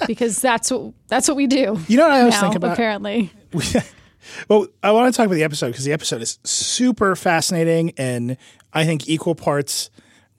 because 0.06 0.38
that's 0.38 0.70
what 0.70 0.92
that's 1.06 1.28
what 1.28 1.36
we 1.36 1.46
do. 1.46 1.78
You 1.86 1.96
know 1.96 2.04
what 2.04 2.12
I 2.12 2.20
always 2.20 2.34
now, 2.34 2.40
think 2.40 2.56
about? 2.56 2.72
apparently. 2.72 3.32
Well, 4.48 4.66
I 4.82 4.92
want 4.92 5.12
to 5.12 5.16
talk 5.16 5.26
about 5.26 5.36
the 5.36 5.44
episode 5.44 5.68
because 5.68 5.84
the 5.84 5.92
episode 5.92 6.22
is 6.22 6.38
super 6.44 7.16
fascinating 7.16 7.92
and 7.96 8.36
I 8.72 8.84
think 8.84 9.08
equal 9.08 9.34
parts 9.34 9.90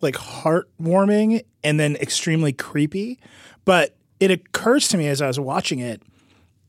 like 0.01 0.15
heartwarming 0.15 1.43
and 1.63 1.79
then 1.79 1.95
extremely 1.97 2.53
creepy. 2.53 3.19
But 3.65 3.95
it 4.19 4.31
occurs 4.31 4.87
to 4.89 4.97
me 4.97 5.07
as 5.07 5.21
I 5.21 5.27
was 5.27 5.39
watching 5.39 5.79
it, 5.79 6.01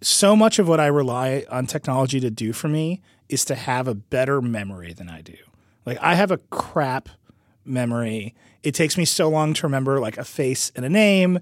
so 0.03 0.35
much 0.35 0.59
of 0.59 0.69
what 0.69 0.81
I 0.81 0.87
rely 0.87 1.45
on 1.51 1.67
technology 1.67 2.21
to 2.21 2.31
do 2.31 2.53
for 2.53 2.69
me 2.69 3.03
is 3.29 3.45
to 3.47 3.55
have 3.55 3.87
a 3.87 3.95
better 3.95 4.41
memory 4.41 4.93
than 4.93 5.09
I 5.09 5.21
do. 5.21 5.37
Like 5.87 5.99
I 6.01 6.15
have 6.15 6.31
a 6.31 6.39
crap 6.39 7.09
memory. 7.65 8.35
It 8.63 8.75
takes 8.75 8.97
me 8.97 9.05
so 9.05 9.29
long 9.29 9.55
to 9.55 9.67
remember 9.67 10.01
like 10.01 10.19
a 10.19 10.25
face 10.25 10.73
and 10.75 10.85
a 10.85 10.89
name. 10.89 11.39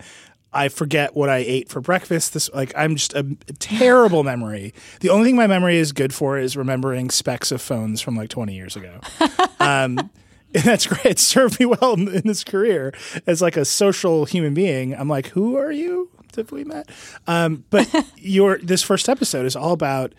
I 0.53 0.69
forget 0.69 1.15
what 1.15 1.29
I 1.29 1.39
ate 1.39 1.69
for 1.69 1.81
breakfast. 1.81 2.33
This 2.33 2.51
like 2.55 2.73
I'm 2.77 2.97
just 2.97 3.13
a, 3.15 3.21
a 3.49 3.53
terrible 3.55 4.25
memory. 4.25 4.73
The 5.01 5.11
only 5.11 5.29
thing 5.29 5.37
my 5.37 5.47
memory 5.47 5.77
is 5.77 5.93
good 5.93 6.15
for 6.15 6.39
is 6.39 6.57
remembering 6.57 7.11
specs 7.11 7.53
of 7.53 7.61
phones 7.61 8.01
from 8.01 8.17
like 8.17 8.31
20 8.31 8.55
years 8.55 8.77
ago. 8.77 9.01
um, 9.61 10.11
and 10.55 10.65
that's 10.65 10.87
great. 10.87 11.05
It 11.05 11.19
served 11.19 11.61
me 11.61 11.67
well 11.67 11.95
in, 11.95 12.09
in 12.09 12.23
this 12.25 12.45
career 12.45 12.95
as 13.27 13.43
like 13.43 13.57
a 13.57 13.65
social 13.65 14.25
human 14.25 14.55
being. 14.55 14.95
I'm 14.95 15.09
like, 15.09 15.29
who 15.29 15.57
are 15.57 15.73
you? 15.73 16.11
Have 16.37 16.53
we 16.53 16.63
met? 16.63 16.89
Um, 17.27 17.65
but 17.69 17.93
your 18.17 18.59
this 18.59 18.83
first 18.83 19.09
episode 19.09 19.45
is 19.45 19.57
all 19.57 19.73
about 19.73 20.15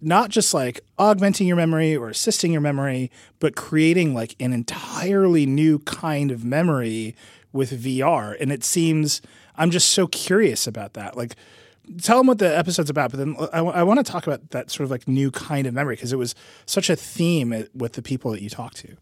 not 0.00 0.30
just 0.30 0.54
like 0.54 0.80
augmenting 0.98 1.46
your 1.46 1.56
memory 1.56 1.96
or 1.96 2.08
assisting 2.08 2.52
your 2.52 2.60
memory, 2.60 3.10
but 3.38 3.54
creating 3.54 4.14
like 4.14 4.34
an 4.40 4.52
entirely 4.52 5.44
new 5.44 5.80
kind 5.80 6.30
of 6.30 6.44
memory 6.44 7.14
with 7.52 7.70
VR. 7.70 8.36
And 8.40 8.52
it 8.52 8.64
seems 8.64 9.20
I'm 9.58 9.70
just 9.70 9.90
so 9.90 10.06
curious 10.06 10.66
about 10.66 10.94
that. 10.94 11.16
Like, 11.16 11.34
tell 12.00 12.18
them 12.18 12.26
what 12.26 12.38
the 12.38 12.56
episode's 12.56 12.90
about, 12.90 13.10
but 13.10 13.18
then 13.18 13.36
I, 13.52 13.58
I 13.58 13.82
want 13.82 14.04
to 14.04 14.10
talk 14.10 14.26
about 14.26 14.50
that 14.50 14.70
sort 14.70 14.84
of 14.84 14.90
like 14.90 15.08
new 15.08 15.30
kind 15.30 15.66
of 15.66 15.74
memory 15.74 15.96
because 15.96 16.12
it 16.12 16.16
was 16.18 16.34
such 16.66 16.88
a 16.88 16.96
theme 16.96 17.52
eh, 17.52 17.64
with 17.74 17.94
the 17.94 18.02
people 18.02 18.30
that 18.30 18.42
you 18.42 18.48
talk 18.48 18.74
to. 18.74 18.96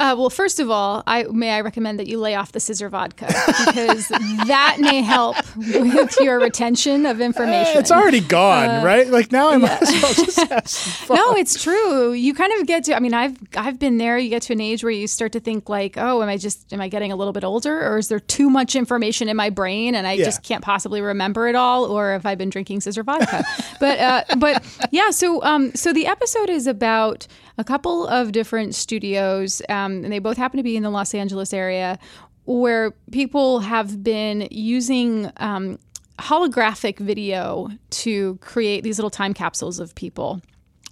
Uh, 0.00 0.14
well, 0.18 0.30
first 0.30 0.58
of 0.58 0.70
all, 0.70 1.02
I 1.06 1.24
may 1.24 1.50
I 1.52 1.60
recommend 1.60 1.98
that 2.00 2.06
you 2.08 2.18
lay 2.18 2.34
off 2.34 2.52
the 2.52 2.60
scissor 2.60 2.88
vodka 2.88 3.26
because 3.66 4.08
that 4.08 4.78
may 4.80 5.00
help 5.02 5.36
with 5.56 6.16
your 6.20 6.40
retention 6.40 7.06
of 7.06 7.20
information. 7.20 7.78
It's 7.78 7.90
already 7.92 8.20
gone, 8.20 8.84
right? 8.84 9.06
Like 9.06 9.30
now 9.32 9.50
I 9.50 9.56
might 9.58 9.80
as 9.82 9.90
well 10.02 10.14
just 10.14 10.40
have 10.50 10.68
some 10.68 10.92
fun. 11.08 11.16
no, 11.16 11.36
it's 11.36 11.62
true. 11.62 12.12
You 12.12 12.34
kind 12.34 12.52
of 12.60 12.66
get 12.66 12.84
to. 12.84 12.96
I 12.96 13.00
mean, 13.00 13.14
I've 13.14 13.36
I've 13.56 13.78
been 13.78 13.98
there. 13.98 14.18
You 14.18 14.28
get 14.28 14.42
to 14.42 14.52
an 14.52 14.60
age 14.60 14.82
where 14.82 14.90
you 14.92 15.06
start 15.06 15.32
to 15.32 15.40
think 15.40 15.68
like, 15.68 15.96
oh, 15.96 16.22
am 16.22 16.28
I 16.28 16.36
just 16.36 16.72
am 16.72 16.80
I 16.80 16.88
getting 16.88 17.12
a 17.12 17.16
little 17.16 17.32
bit 17.32 17.44
older, 17.44 17.86
or 17.86 17.98
is 17.98 18.08
there 18.08 18.20
too 18.20 18.50
much 18.50 18.74
information 18.74 19.28
in 19.28 19.36
my 19.36 19.50
brain 19.50 19.94
and 19.94 20.06
I 20.06 20.12
Yeah. 20.14 20.24
just 20.24 20.42
can't 20.42 20.62
possibly 20.64 21.00
remember 21.00 21.46
it 21.48 21.54
all, 21.54 21.84
or 21.84 22.12
have 22.12 22.26
I 22.26 22.34
been 22.34 22.50
drinking 22.50 22.80
scissor 22.80 23.02
vodka? 23.02 23.44
but 23.80 23.98
uh, 23.98 24.24
but 24.38 24.64
yeah. 24.90 25.10
So 25.10 25.42
um 25.44 25.72
so 25.74 25.92
the 25.92 26.06
episode 26.06 26.50
is 26.50 26.66
about 26.66 27.26
a 27.58 27.64
couple 27.64 28.06
of 28.08 28.32
different 28.32 28.74
studios, 28.74 29.60
um, 29.68 29.81
and 29.90 30.12
they 30.12 30.18
both 30.18 30.36
happen 30.36 30.58
to 30.58 30.62
be 30.62 30.76
in 30.76 30.82
the 30.82 30.90
Los 30.90 31.14
Angeles 31.14 31.52
area, 31.52 31.98
where 32.44 32.92
people 33.10 33.60
have 33.60 34.02
been 34.02 34.48
using. 34.50 35.30
Um, 35.38 35.78
holographic 36.18 36.98
video 36.98 37.68
to 37.90 38.36
create 38.36 38.84
these 38.84 38.96
little 38.96 39.10
time 39.10 39.34
capsules 39.34 39.80
of 39.80 39.92
people 39.96 40.40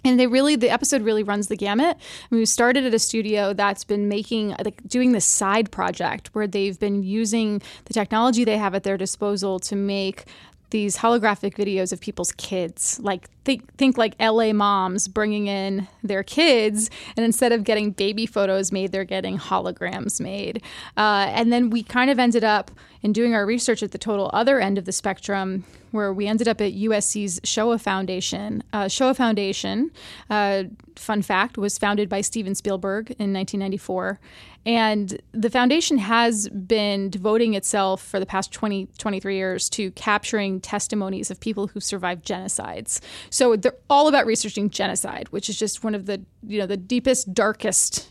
and 0.05 0.18
they 0.18 0.26
really 0.26 0.57
the 0.57 0.70
episode 0.70 1.03
really 1.03 1.22
runs 1.22 1.48
the 1.48 1.57
gamut 1.57 1.96
I 1.96 2.35
mean, 2.35 2.40
we 2.40 2.46
started 2.46 2.85
at 2.85 2.94
a 2.94 2.98
studio 2.98 3.53
that's 3.53 3.85
been 3.85 4.09
making 4.09 4.55
like 4.64 4.83
doing 4.87 5.12
this 5.12 5.24
side 5.24 5.70
project 5.70 6.29
where 6.33 6.46
they've 6.46 6.79
been 6.79 7.03
using 7.03 7.62
the 7.85 7.94
technology 7.94 8.44
they 8.44 8.59
have 8.59 8.74
at 8.74 8.83
their 8.83 8.96
disposal 8.96 9.59
to 9.61 9.76
make 9.76 10.24
these 10.70 10.96
holographic 10.96 11.54
videos 11.54 11.92
of 11.92 12.00
people's 12.00 12.33
kids 12.33 12.98
like 13.02 13.28
think 13.44 13.72
think 13.74 13.98
like 13.98 14.14
LA 14.20 14.52
moms 14.52 15.09
bringing 15.09 15.46
in 15.46 15.88
their 16.02 16.22
kids 16.22 16.90
and 17.16 17.24
instead 17.24 17.52
of 17.52 17.64
getting 17.64 17.90
baby 17.90 18.26
photos 18.26 18.72
made 18.72 18.92
they're 18.92 19.04
getting 19.04 19.38
holograms 19.38 20.20
made. 20.20 20.62
Uh, 20.96 21.26
and 21.30 21.52
then 21.52 21.70
we 21.70 21.83
kind 21.83 22.11
of 22.11 22.18
ended 22.18 22.44
up 22.44 22.70
in 23.02 23.12
doing 23.12 23.35
our 23.35 23.46
research 23.46 23.83
at 23.83 23.92
the 23.92 23.98
total 23.98 24.30
other 24.33 24.61
end 24.61 24.78
of 24.78 24.85
the 24.85 24.92
spectrum 24.92 25.64
where 25.90 26.12
we 26.12 26.26
ended 26.26 26.48
up 26.48 26.61
at 26.61 26.74
USC's 26.74 27.40
Shoah 27.44 27.79
Foundation. 27.79 28.62
Uh, 28.72 28.88
Shoah 28.88 29.14
Foundation, 29.14 29.90
uh, 30.29 30.64
fun 30.96 31.22
fact, 31.22 31.59
was 31.59 31.79
founded 31.79 32.09
by 32.09 32.20
Steven 32.20 32.55
Spielberg 32.55 33.11
in 33.12 33.33
1994. 33.33 34.20
And 34.66 35.20
the 35.33 35.48
foundation 35.48 35.98
has 35.98 36.48
been 36.50 37.09
devoting 37.09 37.55
itself 37.55 38.03
for 38.03 38.20
the 38.20 38.26
past 38.26 38.53
20, 38.53 38.88
23 38.98 39.37
years 39.37 39.70
to 39.70 39.90
capturing 39.92 40.61
testimonies 40.61 41.31
of 41.31 41.40
people 41.40 41.68
who 41.68 41.81
survived 41.81 42.26
genocides. 42.26 43.00
So 43.31 43.57
they're 43.57 43.76
all 43.88 44.07
about 44.07 44.26
researching 44.26 44.68
genocide, 44.68 45.29
which 45.31 45.48
is 45.48 45.59
just 45.59 45.83
one 45.83 45.94
of 45.94 46.05
the, 46.07 46.22
you 46.46 46.59
know, 46.59 46.66
the 46.66 46.76
deepest, 46.76 47.33
darkest 47.33 48.11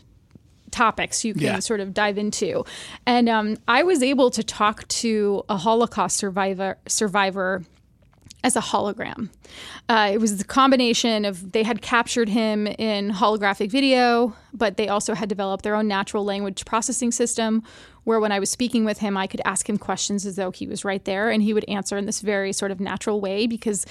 topics 0.70 1.24
you 1.24 1.34
can 1.34 1.42
Yeah. 1.42 1.58
sort 1.60 1.80
of 1.80 1.92
dive 1.94 2.18
into. 2.18 2.64
And 3.06 3.28
um, 3.28 3.56
I 3.68 3.82
was 3.82 4.02
able 4.02 4.30
to 4.30 4.42
talk 4.42 4.86
to 4.88 5.42
a 5.48 5.56
Holocaust 5.56 6.16
survivor 6.16 6.78
survivor 6.86 7.62
as 8.42 8.56
a 8.56 8.60
hologram. 8.60 9.28
Uh, 9.90 10.08
it 10.14 10.18
was 10.18 10.38
the 10.38 10.44
combination 10.44 11.26
of 11.26 11.52
they 11.52 11.62
had 11.62 11.82
captured 11.82 12.28
him 12.28 12.66
in 12.66 13.10
holographic 13.10 13.70
video, 13.70 14.34
but 14.54 14.78
they 14.78 14.88
also 14.88 15.14
had 15.14 15.28
developed 15.28 15.62
their 15.62 15.74
own 15.74 15.86
natural 15.86 16.24
language 16.24 16.64
processing 16.64 17.12
system 17.12 17.62
where 18.04 18.18
when 18.18 18.32
I 18.32 18.38
was 18.38 18.50
speaking 18.50 18.86
with 18.86 18.98
him, 18.98 19.14
I 19.18 19.26
could 19.26 19.42
ask 19.44 19.68
him 19.68 19.76
questions 19.76 20.24
as 20.24 20.36
though 20.36 20.50
he 20.52 20.66
was 20.66 20.86
right 20.86 21.04
there 21.04 21.28
and 21.28 21.42
he 21.42 21.52
would 21.52 21.66
answer 21.68 21.98
in 21.98 22.06
this 22.06 22.22
very 22.22 22.54
sort 22.54 22.70
of 22.70 22.80
natural 22.80 23.20
way 23.20 23.46
because 23.46 23.84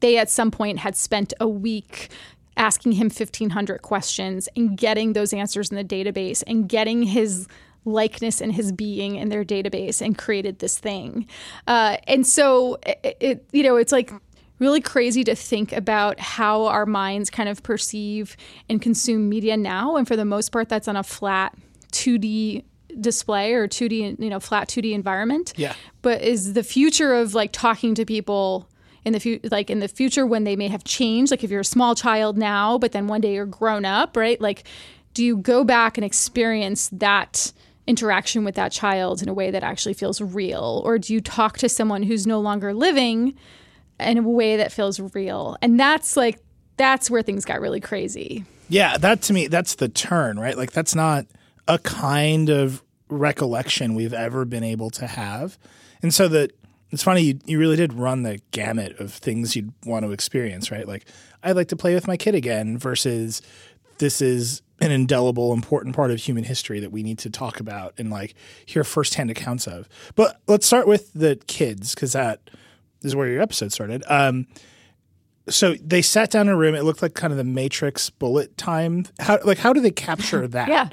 they 0.00 0.18
at 0.18 0.28
some 0.28 0.50
point 0.50 0.80
had 0.80 0.96
spent 0.96 1.32
a 1.38 1.46
week 1.46 2.08
asking 2.56 2.92
him 2.92 3.06
1500 3.06 3.82
questions 3.82 4.48
and 4.56 4.76
getting 4.76 5.12
those 5.12 5.32
answers 5.32 5.70
in 5.70 5.76
the 5.76 5.84
database 5.84 6.42
and 6.46 6.68
getting 6.68 7.02
his 7.02 7.46
likeness 7.84 8.40
and 8.40 8.52
his 8.52 8.72
being 8.72 9.16
in 9.16 9.28
their 9.28 9.44
database 9.44 10.00
and 10.00 10.16
created 10.16 10.58
this 10.60 10.78
thing. 10.78 11.26
Uh, 11.66 11.96
and 12.06 12.26
so 12.26 12.78
it, 12.86 13.16
it 13.20 13.48
you 13.52 13.62
know 13.62 13.76
it's 13.76 13.92
like 13.92 14.12
really 14.58 14.80
crazy 14.80 15.24
to 15.24 15.34
think 15.34 15.72
about 15.72 16.20
how 16.20 16.66
our 16.66 16.86
minds 16.86 17.30
kind 17.30 17.48
of 17.48 17.62
perceive 17.62 18.36
and 18.68 18.80
consume 18.80 19.28
media 19.28 19.56
now. 19.56 19.96
And 19.96 20.06
for 20.06 20.16
the 20.16 20.24
most 20.24 20.52
part 20.52 20.68
that's 20.68 20.86
on 20.86 20.96
a 20.96 21.02
flat 21.02 21.56
2d 21.92 22.64
display 23.00 23.54
or 23.54 23.66
2d 23.66 24.20
you 24.20 24.30
know 24.30 24.38
flat 24.38 24.68
2d 24.68 24.92
environment. 24.92 25.52
Yeah. 25.56 25.74
but 26.02 26.22
is 26.22 26.52
the 26.52 26.62
future 26.62 27.14
of 27.14 27.34
like 27.34 27.52
talking 27.52 27.94
to 27.96 28.04
people 28.04 28.68
in 29.04 29.12
the 29.12 29.20
future 29.20 29.48
like 29.50 29.70
in 29.70 29.80
the 29.80 29.88
future 29.88 30.26
when 30.26 30.44
they 30.44 30.56
may 30.56 30.68
have 30.68 30.84
changed 30.84 31.30
like 31.30 31.42
if 31.42 31.50
you're 31.50 31.60
a 31.60 31.64
small 31.64 31.94
child 31.94 32.36
now 32.38 32.78
but 32.78 32.92
then 32.92 33.06
one 33.08 33.20
day 33.20 33.34
you're 33.34 33.46
grown 33.46 33.84
up 33.84 34.16
right 34.16 34.40
like 34.40 34.64
do 35.14 35.24
you 35.24 35.36
go 35.36 35.64
back 35.64 35.98
and 35.98 36.04
experience 36.04 36.88
that 36.92 37.52
interaction 37.86 38.44
with 38.44 38.54
that 38.54 38.70
child 38.70 39.22
in 39.22 39.28
a 39.28 39.34
way 39.34 39.50
that 39.50 39.62
actually 39.64 39.94
feels 39.94 40.20
real 40.20 40.82
or 40.84 40.98
do 40.98 41.12
you 41.12 41.20
talk 41.20 41.58
to 41.58 41.68
someone 41.68 42.02
who's 42.02 42.26
no 42.26 42.38
longer 42.40 42.72
living 42.72 43.34
in 43.98 44.18
a 44.18 44.22
way 44.22 44.56
that 44.56 44.70
feels 44.70 45.00
real 45.14 45.56
and 45.62 45.80
that's 45.80 46.16
like 46.16 46.38
that's 46.76 47.10
where 47.10 47.22
things 47.22 47.44
got 47.44 47.60
really 47.60 47.80
crazy 47.80 48.44
Yeah, 48.68 48.96
that 48.98 49.20
to 49.22 49.34
me, 49.34 49.48
that's 49.48 49.74
the 49.74 49.88
turn, 49.88 50.38
right? 50.38 50.56
Like 50.56 50.72
that's 50.72 50.94
not 50.94 51.26
a 51.68 51.78
kind 51.78 52.48
of 52.48 52.82
recollection 53.10 53.94
we've 53.94 54.14
ever 54.14 54.46
been 54.46 54.64
able 54.64 54.88
to 54.90 55.06
have. 55.06 55.58
And 56.00 56.14
so 56.14 56.26
that 56.28 56.52
it's 56.92 57.02
funny, 57.02 57.22
you, 57.22 57.38
you 57.46 57.58
really 57.58 57.76
did 57.76 57.94
run 57.94 58.22
the 58.22 58.40
gamut 58.50 59.00
of 59.00 59.12
things 59.12 59.56
you'd 59.56 59.72
want 59.84 60.04
to 60.04 60.12
experience, 60.12 60.70
right? 60.70 60.86
Like 60.86 61.06
I'd 61.42 61.56
like 61.56 61.68
to 61.68 61.76
play 61.76 61.94
with 61.94 62.06
my 62.06 62.16
kid 62.16 62.34
again 62.34 62.78
versus 62.78 63.40
this 63.98 64.20
is 64.20 64.62
an 64.80 64.90
indelible, 64.90 65.52
important 65.52 65.96
part 65.96 66.10
of 66.10 66.18
human 66.18 66.44
history 66.44 66.80
that 66.80 66.92
we 66.92 67.02
need 67.02 67.18
to 67.20 67.30
talk 67.30 67.60
about 67.60 67.94
and 67.98 68.10
like 68.10 68.34
hear 68.66 68.84
firsthand 68.84 69.30
accounts 69.30 69.66
of. 69.66 69.88
But 70.14 70.40
let's 70.46 70.66
start 70.66 70.86
with 70.86 71.12
the 71.14 71.36
kids 71.46 71.94
because 71.94 72.12
that 72.12 72.40
is 73.02 73.16
where 73.16 73.28
your 73.28 73.40
episode 73.40 73.72
started. 73.72 74.02
Um, 74.08 74.46
so 75.48 75.74
they 75.74 76.02
sat 76.02 76.30
down 76.30 76.48
in 76.48 76.54
a 76.54 76.56
room. 76.56 76.74
It 76.74 76.84
looked 76.84 77.02
like 77.02 77.14
kind 77.14 77.32
of 77.32 77.36
the 77.36 77.44
Matrix 77.44 78.10
bullet 78.10 78.56
time. 78.56 79.06
How 79.18 79.38
like 79.44 79.58
how 79.58 79.72
do 79.72 79.80
they 79.80 79.90
capture 79.90 80.46
that? 80.48 80.68
Yeah. 80.68 80.90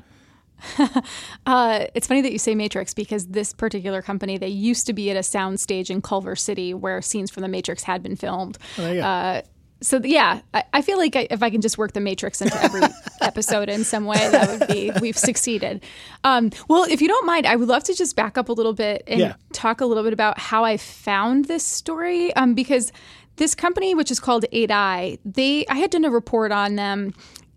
uh, 1.46 1.86
it's 1.94 2.08
funny 2.08 2.22
that 2.22 2.32
you 2.32 2.40
say 2.40 2.56
Matrix 2.56 2.94
because 2.94 3.28
this 3.28 3.54
particular 3.54 4.02
company, 4.02 4.38
they 4.38 4.48
used 4.48 4.86
to 4.88 4.94
be 4.94 5.10
at 5.12 5.18
a 5.18 5.24
sound 5.24 5.60
stage 5.60 5.90
in 5.90 6.02
Culver 6.02 6.36
City 6.36 6.74
where 6.74 7.02
scenes 7.02 7.32
from 7.32 7.42
the 7.42 7.48
Matrix 7.50 7.84
had 7.84 8.04
been 8.04 8.16
filmed. 8.16 8.58
go. 8.78 8.84
Uh, 9.00 9.42
so 9.82 10.02
yeah, 10.04 10.42
I, 10.54 10.64
I 10.74 10.82
feel 10.82 10.98
like 10.98 11.16
I, 11.16 11.28
if 11.32 11.42
I 11.42 11.50
can 11.50 11.62
just 11.62 11.78
work 11.78 11.94
the 11.94 12.02
Matrix 12.02 12.42
into 12.42 12.62
every 12.62 12.82
episode 13.22 13.70
in 13.70 13.86
some 13.86 14.06
way, 14.06 14.18
that 14.18 14.50
would 14.60 14.68
be 14.68 14.92
we've 15.00 15.18
succeeded. 15.18 15.84
Um, 16.26 16.50
well, 16.68 16.84
if 16.84 17.02
you 17.02 17.08
don't 17.08 17.26
mind, 17.26 17.46
I 17.48 17.56
would 17.56 17.70
love 17.70 17.86
to 17.86 17.94
just 17.94 18.16
back 18.18 18.38
up 18.38 18.50
a 18.50 18.52
little 18.52 18.74
bit 18.74 19.04
and 19.08 19.20
Yeah. 19.22 19.34
talk 19.54 19.80
a 19.80 19.86
little 19.86 20.04
bit 20.04 20.12
about 20.12 20.38
how 20.38 20.66
I 20.66 20.76
found 20.76 21.46
this 21.46 21.64
story 21.64 22.36
um, 22.36 22.56
because 22.56 22.92
this 23.38 23.56
company, 23.56 23.96
which 23.96 24.12
is 24.12 24.20
called 24.20 24.44
8i, 24.52 25.18
they 25.24 25.66
I 25.68 25.76
had 25.78 25.92
done 25.92 26.04
a 26.04 26.10
report 26.12 26.52
on 26.52 26.76
them 26.76 27.14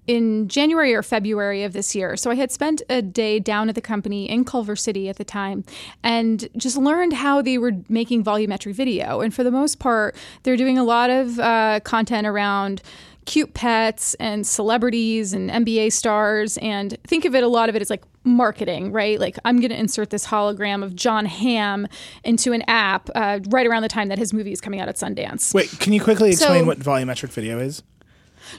in 0.07 0.49
January 0.49 0.95
or 0.95 1.03
February 1.03 1.63
of 1.63 1.73
this 1.73 1.95
year. 1.95 2.17
So 2.17 2.31
I 2.31 2.35
had 2.35 2.51
spent 2.51 2.83
a 2.89 3.01
day 3.03 3.39
down 3.39 3.69
at 3.69 3.75
the 3.75 3.81
company 3.81 4.29
in 4.29 4.45
Culver 4.45 4.75
City 4.77 5.09
at 5.09 5.17
the 5.17 5.25
time 5.25 5.65
and 6.03 6.49
just 6.57 6.77
learned 6.77 7.13
how 7.13 7.41
they 7.43 7.59
were 7.59 7.73
making 7.89 8.25
volumetric 8.25 8.75
video. 8.75 9.21
And 9.21 9.33
for 9.33 9.45
the 9.45 9.51
most 9.53 9.79
part, 9.79 10.17
they're 10.43 10.57
doing 10.57 10.77
a 10.79 10.85
lot 10.85 11.11
of 11.11 11.39
uh, 11.39 11.81
content 11.85 12.27
around 12.27 12.83
cute 13.25 13.55
pets 13.55 14.15
and 14.15 14.45
celebrities 14.45 15.33
and 15.33 15.49
NBA 15.49 15.93
stars. 15.93 16.59
And 16.59 16.97
think 17.07 17.25
of 17.25 17.37
it, 17.37 17.45
a 17.45 17.49
lot 17.49 17.69
of 17.69 17.77
it 17.77 17.83
is 17.83 17.89
like 17.89 18.03
marketing, 18.25 18.91
right? 18.91 19.21
Like 19.21 19.39
I'm 19.45 19.59
going 19.59 19.71
to 19.71 19.79
insert 19.79 20.11
this 20.11 20.27
hologram 20.27 20.83
of 20.83 20.97
Jon 20.97 21.27
Hamm 21.27 21.87
into 22.25 22.53
an 22.53 22.63
app 22.67 23.09
uh, 23.15 23.39
right 23.49 23.67
around 23.67 23.83
the 23.83 23.89
time 23.89 24.09
that 24.09 24.19
his 24.19 24.33
movie 24.33 24.51
is 24.51 24.61
coming 24.61 24.81
out 24.81 24.89
at 24.89 24.97
Sundance. 24.97 25.55
Wait, 25.55 25.71
can 25.79 25.93
you 25.93 26.01
quickly 26.03 26.31
explain 26.31 26.63
So- 26.63 26.67
what 26.67 26.79
volumetric 26.81 27.29
video 27.31 27.61
is? 27.61 27.85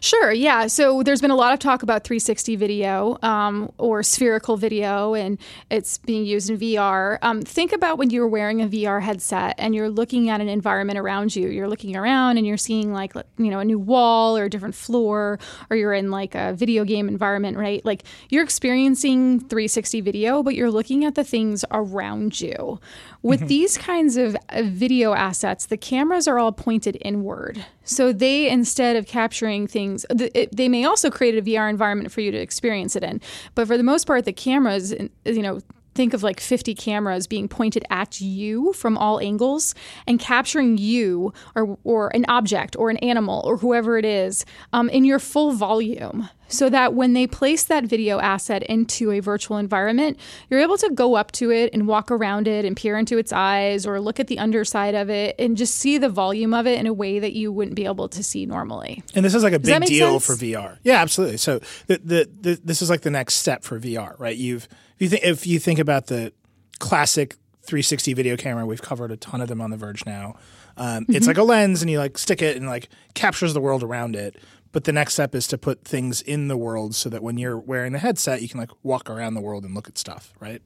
Sure, 0.01 0.31
yeah. 0.31 0.67
So 0.67 1.03
there's 1.03 1.21
been 1.21 1.31
a 1.31 1.35
lot 1.35 1.53
of 1.53 1.59
talk 1.59 1.83
about 1.83 2.03
360 2.03 2.55
video 2.55 3.17
um, 3.21 3.71
or 3.77 4.03
spherical 4.03 4.57
video, 4.57 5.13
and 5.13 5.37
it's 5.69 5.97
being 5.97 6.25
used 6.25 6.49
in 6.49 6.57
VR. 6.57 7.17
Um, 7.21 7.41
think 7.41 7.71
about 7.73 7.97
when 7.97 8.09
you're 8.09 8.27
wearing 8.27 8.61
a 8.61 8.67
VR 8.67 9.01
headset 9.01 9.55
and 9.57 9.73
you're 9.75 9.89
looking 9.89 10.29
at 10.29 10.41
an 10.41 10.49
environment 10.49 10.97
around 10.99 11.35
you. 11.35 11.49
You're 11.49 11.67
looking 11.67 11.95
around 11.95 12.37
and 12.37 12.45
you're 12.45 12.57
seeing 12.57 12.93
like 12.93 13.13
you 13.15 13.49
know 13.49 13.59
a 13.59 13.65
new 13.65 13.79
wall 13.79 14.37
or 14.37 14.45
a 14.45 14.49
different 14.49 14.75
floor, 14.75 15.39
or 15.69 15.77
you're 15.77 15.93
in 15.93 16.11
like 16.11 16.35
a 16.35 16.53
video 16.53 16.83
game 16.83 17.07
environment, 17.07 17.57
right? 17.57 17.83
Like 17.85 18.03
you're 18.29 18.43
experiencing 18.43 19.39
360 19.39 20.01
video, 20.01 20.43
but 20.43 20.55
you're 20.55 20.71
looking 20.71 21.05
at 21.05 21.15
the 21.15 21.23
things 21.23 21.63
around 21.71 22.39
you. 22.41 22.79
With 23.21 23.47
these 23.47 23.77
kinds 23.77 24.17
of 24.17 24.35
uh, 24.49 24.63
video 24.63 25.13
assets, 25.13 25.65
the 25.65 25.77
cameras 25.77 26.27
are 26.27 26.39
all 26.39 26.51
pointed 26.51 26.97
inward. 27.01 27.65
So 27.83 28.13
they, 28.13 28.49
instead 28.49 28.95
of 28.95 29.05
capturing 29.07 29.67
things, 29.67 30.05
they 30.09 30.69
may 30.69 30.85
also 30.85 31.09
create 31.09 31.37
a 31.37 31.41
VR 31.41 31.69
environment 31.69 32.11
for 32.11 32.21
you 32.21 32.31
to 32.31 32.37
experience 32.37 32.95
it 32.95 33.03
in. 33.03 33.19
But 33.55 33.67
for 33.67 33.77
the 33.77 33.83
most 33.83 34.07
part, 34.07 34.25
the 34.25 34.33
cameras, 34.33 34.93
you 35.25 35.41
know, 35.41 35.59
think 35.95 36.13
of 36.13 36.23
like 36.23 36.39
50 36.39 36.75
cameras 36.75 37.27
being 37.27 37.47
pointed 37.47 37.83
at 37.89 38.19
you 38.21 38.73
from 38.73 38.97
all 38.97 39.19
angles 39.19 39.75
and 40.07 40.19
capturing 40.19 40.77
you 40.77 41.33
or, 41.55 41.77
or 41.83 42.13
an 42.15 42.25
object 42.27 42.75
or 42.75 42.89
an 42.89 42.97
animal 42.97 43.41
or 43.45 43.57
whoever 43.57 43.97
it 43.97 44.05
is 44.05 44.45
um, 44.73 44.89
in 44.89 45.05
your 45.05 45.19
full 45.19 45.51
volume 45.53 46.29
so 46.49 46.69
that 46.69 46.93
when 46.93 47.13
they 47.13 47.25
place 47.25 47.63
that 47.63 47.85
video 47.85 48.19
asset 48.19 48.61
into 48.63 49.11
a 49.11 49.19
virtual 49.19 49.57
environment 49.57 50.19
you're 50.49 50.59
able 50.59 50.77
to 50.77 50.89
go 50.93 51.15
up 51.15 51.31
to 51.31 51.51
it 51.51 51.69
and 51.73 51.87
walk 51.87 52.11
around 52.11 52.47
it 52.47 52.65
and 52.65 52.75
peer 52.77 52.97
into 52.97 53.17
its 53.17 53.31
eyes 53.31 53.85
or 53.87 53.99
look 53.99 54.19
at 54.19 54.27
the 54.27 54.37
underside 54.37 54.93
of 54.93 55.09
it 55.09 55.35
and 55.39 55.57
just 55.57 55.75
see 55.75 55.97
the 55.97 56.09
volume 56.09 56.53
of 56.53 56.67
it 56.67 56.79
in 56.79 56.85
a 56.85 56.93
way 56.93 57.17
that 57.19 57.33
you 57.33 57.51
wouldn't 57.51 57.75
be 57.75 57.85
able 57.85 58.07
to 58.09 58.23
see 58.23 58.45
normally 58.45 59.01
And 59.15 59.23
this 59.25 59.33
is 59.33 59.43
like 59.43 59.53
a 59.53 59.59
that 59.59 59.81
big 59.81 59.89
deal 59.89 60.19
sense? 60.19 60.25
for 60.39 60.43
VR. 60.43 60.77
Yeah, 60.83 61.01
absolutely. 61.01 61.37
So 61.37 61.59
the, 61.87 61.99
the, 62.03 62.29
the 62.41 62.59
this 62.63 62.81
is 62.81 62.89
like 62.89 63.01
the 63.01 63.09
next 63.11 63.35
step 63.35 63.63
for 63.63 63.79
VR, 63.79 64.19
right? 64.19 64.35
You've 64.35 64.67
you 65.03 65.09
think 65.09 65.23
if 65.23 65.45
you 65.45 65.59
think 65.59 65.79
about 65.79 66.07
the 66.07 66.33
classic 66.79 67.35
360 67.63 68.13
video 68.13 68.35
camera, 68.35 68.65
we've 68.65 68.81
covered 68.81 69.11
a 69.11 69.17
ton 69.17 69.41
of 69.41 69.47
them 69.47 69.61
on 69.61 69.69
the 69.69 69.77
Verge 69.77 70.05
now. 70.05 70.35
Um, 70.75 71.03
Mm-hmm. 71.03 71.15
It's 71.15 71.27
like 71.27 71.37
a 71.37 71.43
lens, 71.43 71.81
and 71.81 71.91
you 71.91 71.99
like 71.99 72.17
stick 72.17 72.41
it 72.41 72.57
and 72.57 72.67
like 72.67 72.89
captures 73.13 73.53
the 73.53 73.61
world 73.61 73.83
around 73.83 74.15
it. 74.15 74.37
But 74.71 74.85
the 74.85 74.91
next 74.91 75.13
step 75.13 75.35
is 75.35 75.45
to 75.47 75.57
put 75.57 75.83
things 75.83 76.21
in 76.21 76.47
the 76.47 76.57
world 76.57 76.95
so 76.95 77.07
that 77.09 77.21
when 77.21 77.37
you're 77.37 77.59
wearing 77.59 77.93
the 77.93 77.99
headset, 77.99 78.41
you 78.41 78.49
can 78.49 78.59
like 78.59 78.71
walk 78.81 79.07
around 79.07 79.35
the 79.35 79.41
world 79.41 79.65
and 79.65 79.75
look 79.75 79.87
at 79.87 79.99
stuff, 79.99 80.33
right? 80.39 80.63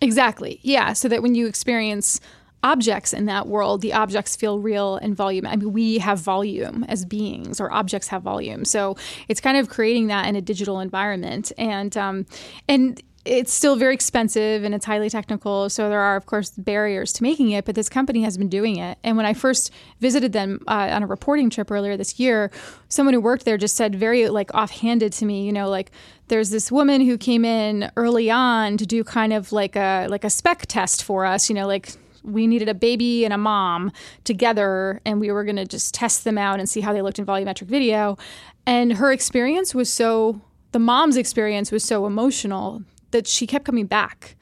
Exactly. 0.00 0.60
Yeah. 0.62 0.92
So 0.92 1.08
that 1.08 1.20
when 1.20 1.34
you 1.34 1.48
experience 1.48 2.20
objects 2.62 3.12
in 3.12 3.26
that 3.26 3.46
world, 3.46 3.80
the 3.80 3.92
objects 3.92 4.36
feel 4.36 4.58
real 4.58 4.96
and 4.96 5.16
volume. 5.16 5.46
I 5.46 5.56
mean, 5.56 5.72
we 5.72 5.98
have 5.98 6.18
volume 6.18 6.84
as 6.88 7.04
beings, 7.04 7.60
or 7.60 7.72
objects 7.72 8.08
have 8.08 8.22
volume. 8.22 8.64
So 8.64 8.96
it's 9.28 9.40
kind 9.40 9.56
of 9.56 9.68
creating 9.68 10.08
that 10.08 10.26
in 10.26 10.36
a 10.36 10.40
digital 10.40 10.80
environment, 10.80 11.52
and 11.58 11.96
um, 11.96 12.26
and 12.68 13.02
it's 13.28 13.52
still 13.52 13.76
very 13.76 13.94
expensive 13.94 14.64
and 14.64 14.74
it's 14.74 14.86
highly 14.86 15.10
technical. 15.10 15.68
So 15.68 15.88
there 15.88 16.00
are, 16.00 16.16
of 16.16 16.26
course, 16.26 16.50
barriers 16.50 17.12
to 17.14 17.22
making 17.22 17.50
it. 17.50 17.64
But 17.64 17.74
this 17.74 17.88
company 17.88 18.22
has 18.22 18.38
been 18.38 18.48
doing 18.48 18.76
it. 18.76 18.98
And 19.04 19.16
when 19.16 19.26
I 19.26 19.34
first 19.34 19.70
visited 20.00 20.32
them 20.32 20.60
uh, 20.66 20.88
on 20.90 21.02
a 21.02 21.06
reporting 21.06 21.50
trip 21.50 21.70
earlier 21.70 21.96
this 21.96 22.18
year, 22.18 22.50
someone 22.88 23.14
who 23.14 23.20
worked 23.20 23.44
there 23.44 23.58
just 23.58 23.76
said 23.76 23.94
very 23.94 24.28
like 24.28 24.52
offhanded 24.54 25.12
to 25.14 25.26
me, 25.26 25.44
you 25.44 25.52
know, 25.52 25.68
like 25.68 25.90
there's 26.28 26.50
this 26.50 26.72
woman 26.72 27.02
who 27.02 27.18
came 27.18 27.44
in 27.44 27.90
early 27.96 28.30
on 28.30 28.76
to 28.78 28.86
do 28.86 29.04
kind 29.04 29.32
of 29.32 29.52
like 29.52 29.76
a 29.76 30.06
like 30.08 30.24
a 30.24 30.30
spec 30.30 30.66
test 30.66 31.04
for 31.04 31.24
us, 31.24 31.48
you 31.48 31.54
know, 31.54 31.66
like 31.66 31.92
we 32.24 32.46
needed 32.46 32.68
a 32.68 32.74
baby 32.74 33.24
and 33.24 33.32
a 33.32 33.38
mom 33.38 33.92
together 34.24 35.00
and 35.04 35.20
we 35.20 35.30
were 35.30 35.44
going 35.44 35.56
to 35.56 35.64
just 35.64 35.94
test 35.94 36.24
them 36.24 36.36
out 36.36 36.58
and 36.58 36.68
see 36.68 36.80
how 36.80 36.92
they 36.92 37.00
looked 37.00 37.18
in 37.18 37.24
volumetric 37.24 37.66
video 37.66 38.18
and 38.66 38.94
her 38.94 39.12
experience 39.12 39.74
was 39.74 39.90
so 39.90 40.40
the 40.72 40.78
mom's 40.78 41.16
experience 41.16 41.72
was 41.72 41.82
so 41.82 42.06
emotional 42.06 42.82
that 43.10 43.26
she 43.26 43.46
kept 43.46 43.64
coming 43.64 43.86
back 43.86 44.36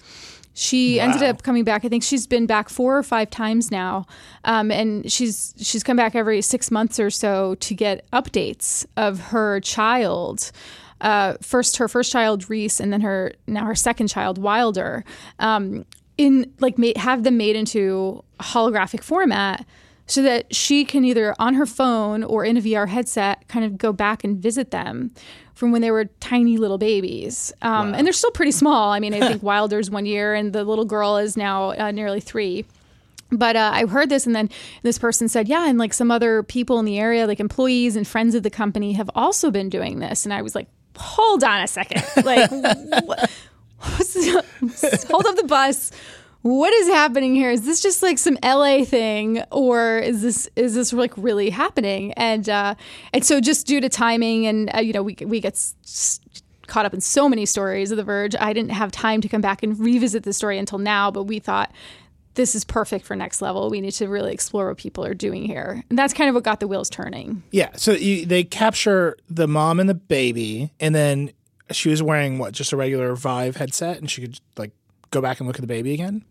she 0.56 0.96
wow. 0.96 1.04
ended 1.04 1.22
up 1.22 1.42
coming 1.42 1.64
back. 1.64 1.84
I 1.84 1.90
think 1.90 2.02
she's 2.02 2.26
been 2.26 2.46
back 2.46 2.70
four 2.70 2.96
or 2.96 3.02
five 3.02 3.28
times 3.28 3.70
now, 3.70 4.06
um, 4.44 4.70
and 4.70 5.12
she's 5.12 5.52
she's 5.58 5.82
come 5.82 5.98
back 5.98 6.14
every 6.14 6.40
six 6.40 6.70
months 6.70 6.98
or 6.98 7.10
so 7.10 7.56
to 7.56 7.74
get 7.74 8.10
updates 8.10 8.86
of 8.96 9.20
her 9.20 9.60
child. 9.60 10.50
Uh, 11.02 11.34
first, 11.42 11.76
her 11.76 11.88
first 11.88 12.10
child 12.10 12.48
Reese, 12.48 12.80
and 12.80 12.90
then 12.90 13.02
her 13.02 13.34
now 13.46 13.66
her 13.66 13.74
second 13.74 14.08
child 14.08 14.38
Wilder. 14.38 15.04
Um, 15.38 15.84
in 16.16 16.50
like 16.60 16.78
ma- 16.78 16.92
have 16.96 17.22
them 17.24 17.36
made 17.36 17.54
into 17.54 18.24
holographic 18.40 19.02
format 19.02 19.66
so 20.06 20.22
that 20.22 20.54
she 20.54 20.84
can 20.84 21.04
either 21.04 21.34
on 21.38 21.54
her 21.54 21.66
phone 21.66 22.22
or 22.22 22.44
in 22.44 22.56
a 22.56 22.60
VR 22.60 22.88
headset 22.88 23.46
kind 23.48 23.64
of 23.64 23.76
go 23.76 23.92
back 23.92 24.24
and 24.24 24.38
visit 24.38 24.70
them 24.70 25.12
from 25.54 25.72
when 25.72 25.82
they 25.82 25.90
were 25.90 26.04
tiny 26.20 26.58
little 26.58 26.78
babies. 26.78 27.52
Um, 27.62 27.92
wow. 27.92 27.98
And 27.98 28.06
they're 28.06 28.12
still 28.12 28.30
pretty 28.30 28.52
small. 28.52 28.92
I 28.92 29.00
mean, 29.00 29.14
I 29.14 29.20
think 29.20 29.42
Wilder's 29.42 29.90
one 29.90 30.06
year 30.06 30.34
and 30.34 30.52
the 30.52 30.64
little 30.64 30.84
girl 30.84 31.16
is 31.16 31.36
now 31.36 31.70
uh, 31.70 31.90
nearly 31.90 32.20
three. 32.20 32.66
But 33.32 33.56
uh, 33.56 33.70
I 33.74 33.86
heard 33.86 34.08
this, 34.08 34.24
and 34.26 34.36
then 34.36 34.50
this 34.82 34.98
person 34.98 35.28
said, 35.28 35.48
Yeah, 35.48 35.68
and 35.68 35.78
like 35.78 35.92
some 35.92 36.12
other 36.12 36.44
people 36.44 36.78
in 36.78 36.84
the 36.84 36.98
area, 36.98 37.26
like 37.26 37.40
employees 37.40 37.96
and 37.96 38.06
friends 38.06 38.36
of 38.36 38.44
the 38.44 38.50
company, 38.50 38.92
have 38.92 39.10
also 39.16 39.50
been 39.50 39.68
doing 39.68 39.98
this. 39.98 40.24
And 40.24 40.32
I 40.32 40.42
was 40.42 40.54
like, 40.54 40.68
Hold 40.96 41.42
on 41.42 41.60
a 41.60 41.66
second. 41.66 42.04
Like, 42.24 42.48
hold 43.80 45.26
up 45.26 45.36
the 45.36 45.44
bus. 45.46 45.90
What 46.46 46.72
is 46.72 46.86
happening 46.86 47.34
here? 47.34 47.50
Is 47.50 47.62
this 47.62 47.82
just 47.82 48.04
like 48.04 48.18
some 48.18 48.38
LA 48.40 48.84
thing, 48.84 49.42
or 49.50 49.98
is 49.98 50.22
this 50.22 50.48
is 50.54 50.76
this 50.76 50.92
like 50.92 51.12
really 51.16 51.50
happening? 51.50 52.12
And 52.12 52.48
uh, 52.48 52.76
and 53.12 53.24
so 53.24 53.40
just 53.40 53.66
due 53.66 53.80
to 53.80 53.88
timing, 53.88 54.46
and 54.46 54.72
uh, 54.72 54.78
you 54.78 54.92
know, 54.92 55.02
we 55.02 55.16
we 55.22 55.40
get. 55.40 55.60
Caught 56.68 56.84
up 56.84 56.94
in 56.94 57.00
so 57.00 57.28
many 57.28 57.46
stories 57.46 57.92
of 57.92 57.96
The 57.96 58.02
Verge. 58.02 58.34
I 58.40 58.52
didn't 58.52 58.72
have 58.72 58.90
time 58.90 59.20
to 59.20 59.28
come 59.28 59.40
back 59.40 59.62
and 59.62 59.78
revisit 59.78 60.24
the 60.24 60.32
story 60.32 60.58
until 60.58 60.78
now, 60.78 61.12
but 61.12 61.22
we 61.22 61.38
thought 61.38 61.72
this 62.34 62.56
is 62.56 62.64
perfect 62.64 63.06
for 63.06 63.14
next 63.14 63.40
level. 63.40 63.70
We 63.70 63.80
need 63.80 63.92
to 63.92 64.08
really 64.08 64.32
explore 64.32 64.66
what 64.66 64.76
people 64.76 65.04
are 65.04 65.14
doing 65.14 65.44
here. 65.44 65.84
And 65.88 65.96
that's 65.96 66.12
kind 66.12 66.28
of 66.28 66.34
what 66.34 66.42
got 66.42 66.58
the 66.58 66.66
wheels 66.66 66.90
turning. 66.90 67.44
Yeah. 67.52 67.70
So 67.76 67.92
you, 67.92 68.26
they 68.26 68.42
capture 68.42 69.16
the 69.30 69.46
mom 69.46 69.78
and 69.78 69.88
the 69.88 69.94
baby, 69.94 70.72
and 70.80 70.92
then 70.92 71.30
she 71.70 71.88
was 71.88 72.02
wearing 72.02 72.38
what 72.38 72.52
just 72.52 72.72
a 72.72 72.76
regular 72.76 73.14
Vive 73.14 73.54
headset, 73.54 73.98
and 73.98 74.10
she 74.10 74.22
could 74.22 74.40
like 74.56 74.72
go 75.12 75.20
back 75.20 75.38
and 75.38 75.46
look 75.46 75.56
at 75.56 75.62
the 75.62 75.68
baby 75.68 75.94
again. 75.94 76.24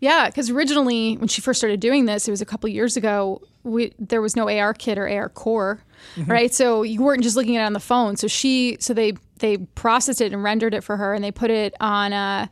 Yeah, 0.00 0.26
because 0.26 0.50
originally 0.50 1.16
when 1.16 1.28
she 1.28 1.40
first 1.40 1.60
started 1.60 1.80
doing 1.80 2.04
this, 2.04 2.28
it 2.28 2.30
was 2.30 2.40
a 2.40 2.46
couple 2.46 2.68
years 2.68 2.96
ago. 2.96 3.42
We, 3.62 3.92
there 3.98 4.20
was 4.20 4.36
no 4.36 4.46
ARKit 4.46 4.96
or 4.96 5.08
ARCore, 5.08 5.80
mm-hmm. 6.16 6.30
right? 6.30 6.52
So 6.52 6.82
you 6.82 7.02
weren't 7.02 7.22
just 7.22 7.36
looking 7.36 7.56
at 7.56 7.62
it 7.62 7.66
on 7.66 7.72
the 7.72 7.80
phone. 7.80 8.16
So 8.16 8.28
she, 8.28 8.76
so 8.80 8.92
they 8.94 9.14
they 9.38 9.58
processed 9.58 10.20
it 10.20 10.32
and 10.32 10.42
rendered 10.42 10.74
it 10.74 10.82
for 10.82 10.96
her, 10.96 11.14
and 11.14 11.24
they 11.24 11.32
put 11.32 11.50
it 11.50 11.74
on 11.80 12.12
a. 12.12 12.50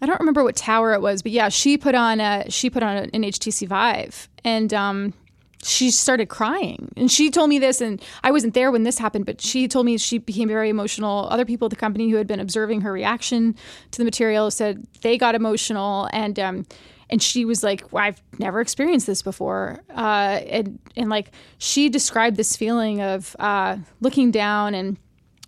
I 0.00 0.06
don't 0.06 0.18
remember 0.18 0.42
what 0.42 0.56
tower 0.56 0.94
it 0.94 1.00
was, 1.00 1.22
but 1.22 1.30
yeah, 1.30 1.48
she 1.48 1.78
put 1.78 1.94
on 1.94 2.20
a 2.20 2.50
she 2.50 2.70
put 2.70 2.82
on 2.82 2.96
an 2.96 3.22
HTC 3.22 3.68
Vive, 3.68 4.28
and 4.44 4.72
um, 4.74 5.14
she 5.62 5.90
started 5.90 6.28
crying. 6.28 6.92
And 6.96 7.10
she 7.10 7.30
told 7.30 7.48
me 7.48 7.58
this, 7.58 7.80
and 7.80 8.02
I 8.24 8.30
wasn't 8.30 8.54
there 8.54 8.70
when 8.72 8.82
this 8.82 8.98
happened, 8.98 9.26
but 9.26 9.40
she 9.40 9.68
told 9.68 9.86
me 9.86 9.96
she 9.96 10.18
became 10.18 10.48
very 10.48 10.68
emotional. 10.68 11.28
Other 11.30 11.44
people 11.44 11.66
at 11.66 11.70
the 11.70 11.76
company 11.76 12.10
who 12.10 12.16
had 12.16 12.26
been 12.26 12.40
observing 12.40 12.80
her 12.80 12.92
reaction 12.92 13.54
to 13.92 13.98
the 13.98 14.04
material 14.04 14.50
said 14.50 14.84
they 15.02 15.16
got 15.16 15.34
emotional. 15.34 16.08
And, 16.12 16.38
um, 16.38 16.66
and 17.10 17.22
she 17.22 17.44
was 17.44 17.62
like, 17.62 17.92
well, 17.92 18.04
I've 18.04 18.22
never 18.38 18.60
experienced 18.60 19.06
this 19.06 19.22
before. 19.22 19.80
Uh, 19.90 20.40
and, 20.48 20.78
and 20.96 21.08
like, 21.08 21.30
she 21.58 21.88
described 21.88 22.36
this 22.36 22.56
feeling 22.56 23.00
of 23.00 23.36
uh, 23.38 23.76
looking 24.00 24.30
down 24.32 24.74
and 24.74 24.96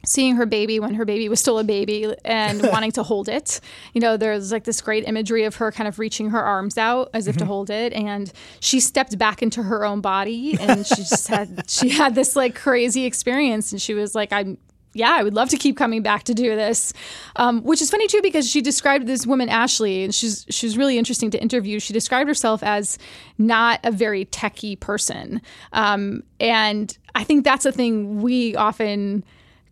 seeing 0.04 0.36
her 0.36 0.46
baby 0.46 0.80
when 0.80 0.94
her 0.94 1.04
baby 1.04 1.28
was 1.28 1.40
still 1.40 1.58
a 1.58 1.64
baby 1.64 2.14
and 2.24 2.62
wanting 2.72 2.92
to 2.92 3.02
hold 3.02 3.28
it. 3.28 3.60
You 3.92 4.00
know, 4.00 4.16
there's 4.16 4.52
like 4.52 4.64
this 4.64 4.80
great 4.80 5.06
imagery 5.06 5.44
of 5.44 5.56
her 5.56 5.72
kind 5.72 5.88
of 5.88 5.98
reaching 5.98 6.30
her 6.30 6.42
arms 6.42 6.78
out 6.78 7.10
as 7.14 7.26
if 7.26 7.36
mm-hmm. 7.36 7.40
to 7.40 7.46
hold 7.46 7.70
it 7.70 7.92
and 7.92 8.32
she 8.60 8.80
stepped 8.80 9.18
back 9.18 9.42
into 9.42 9.62
her 9.62 9.84
own 9.84 10.00
body 10.00 10.56
and 10.60 10.86
she 10.86 10.96
just 10.96 11.28
had 11.28 11.64
she 11.70 11.88
had 11.88 12.14
this 12.14 12.36
like 12.36 12.54
crazy 12.54 13.04
experience 13.04 13.72
and 13.72 13.80
she 13.80 13.94
was 13.94 14.14
like 14.14 14.32
I'm 14.32 14.58
yeah, 14.94 15.12
I 15.12 15.22
would 15.22 15.34
love 15.34 15.48
to 15.50 15.56
keep 15.56 15.76
coming 15.76 16.02
back 16.02 16.22
to 16.24 16.34
do 16.34 16.54
this. 16.54 16.92
Um, 17.36 17.62
which 17.62 17.82
is 17.82 17.90
funny 17.90 18.06
too 18.06 18.22
because 18.22 18.48
she 18.48 18.62
described 18.62 19.06
this 19.06 19.26
woman 19.26 19.48
Ashley, 19.48 20.04
and 20.04 20.14
she's 20.14 20.46
she's 20.48 20.78
really 20.78 20.96
interesting 20.96 21.30
to 21.32 21.42
interview. 21.42 21.80
She 21.80 21.92
described 21.92 22.28
herself 22.28 22.62
as 22.62 22.96
not 23.36 23.80
a 23.82 23.90
very 23.90 24.24
techie 24.26 24.78
person, 24.78 25.42
um, 25.72 26.22
and 26.40 26.96
I 27.14 27.24
think 27.24 27.44
that's 27.44 27.66
a 27.66 27.72
thing 27.72 28.22
we 28.22 28.54
often 28.56 29.24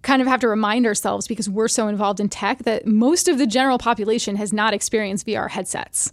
kind 0.02 0.20
of 0.20 0.28
have 0.28 0.40
to 0.40 0.48
remind 0.48 0.86
ourselves 0.86 1.26
because 1.26 1.48
we're 1.48 1.68
so 1.68 1.88
involved 1.88 2.20
in 2.20 2.28
tech 2.28 2.58
that 2.64 2.86
most 2.86 3.28
of 3.28 3.38
the 3.38 3.46
general 3.46 3.78
population 3.78 4.36
has 4.36 4.52
not 4.52 4.74
experienced 4.74 5.26
VR 5.26 5.48
headsets. 5.48 6.10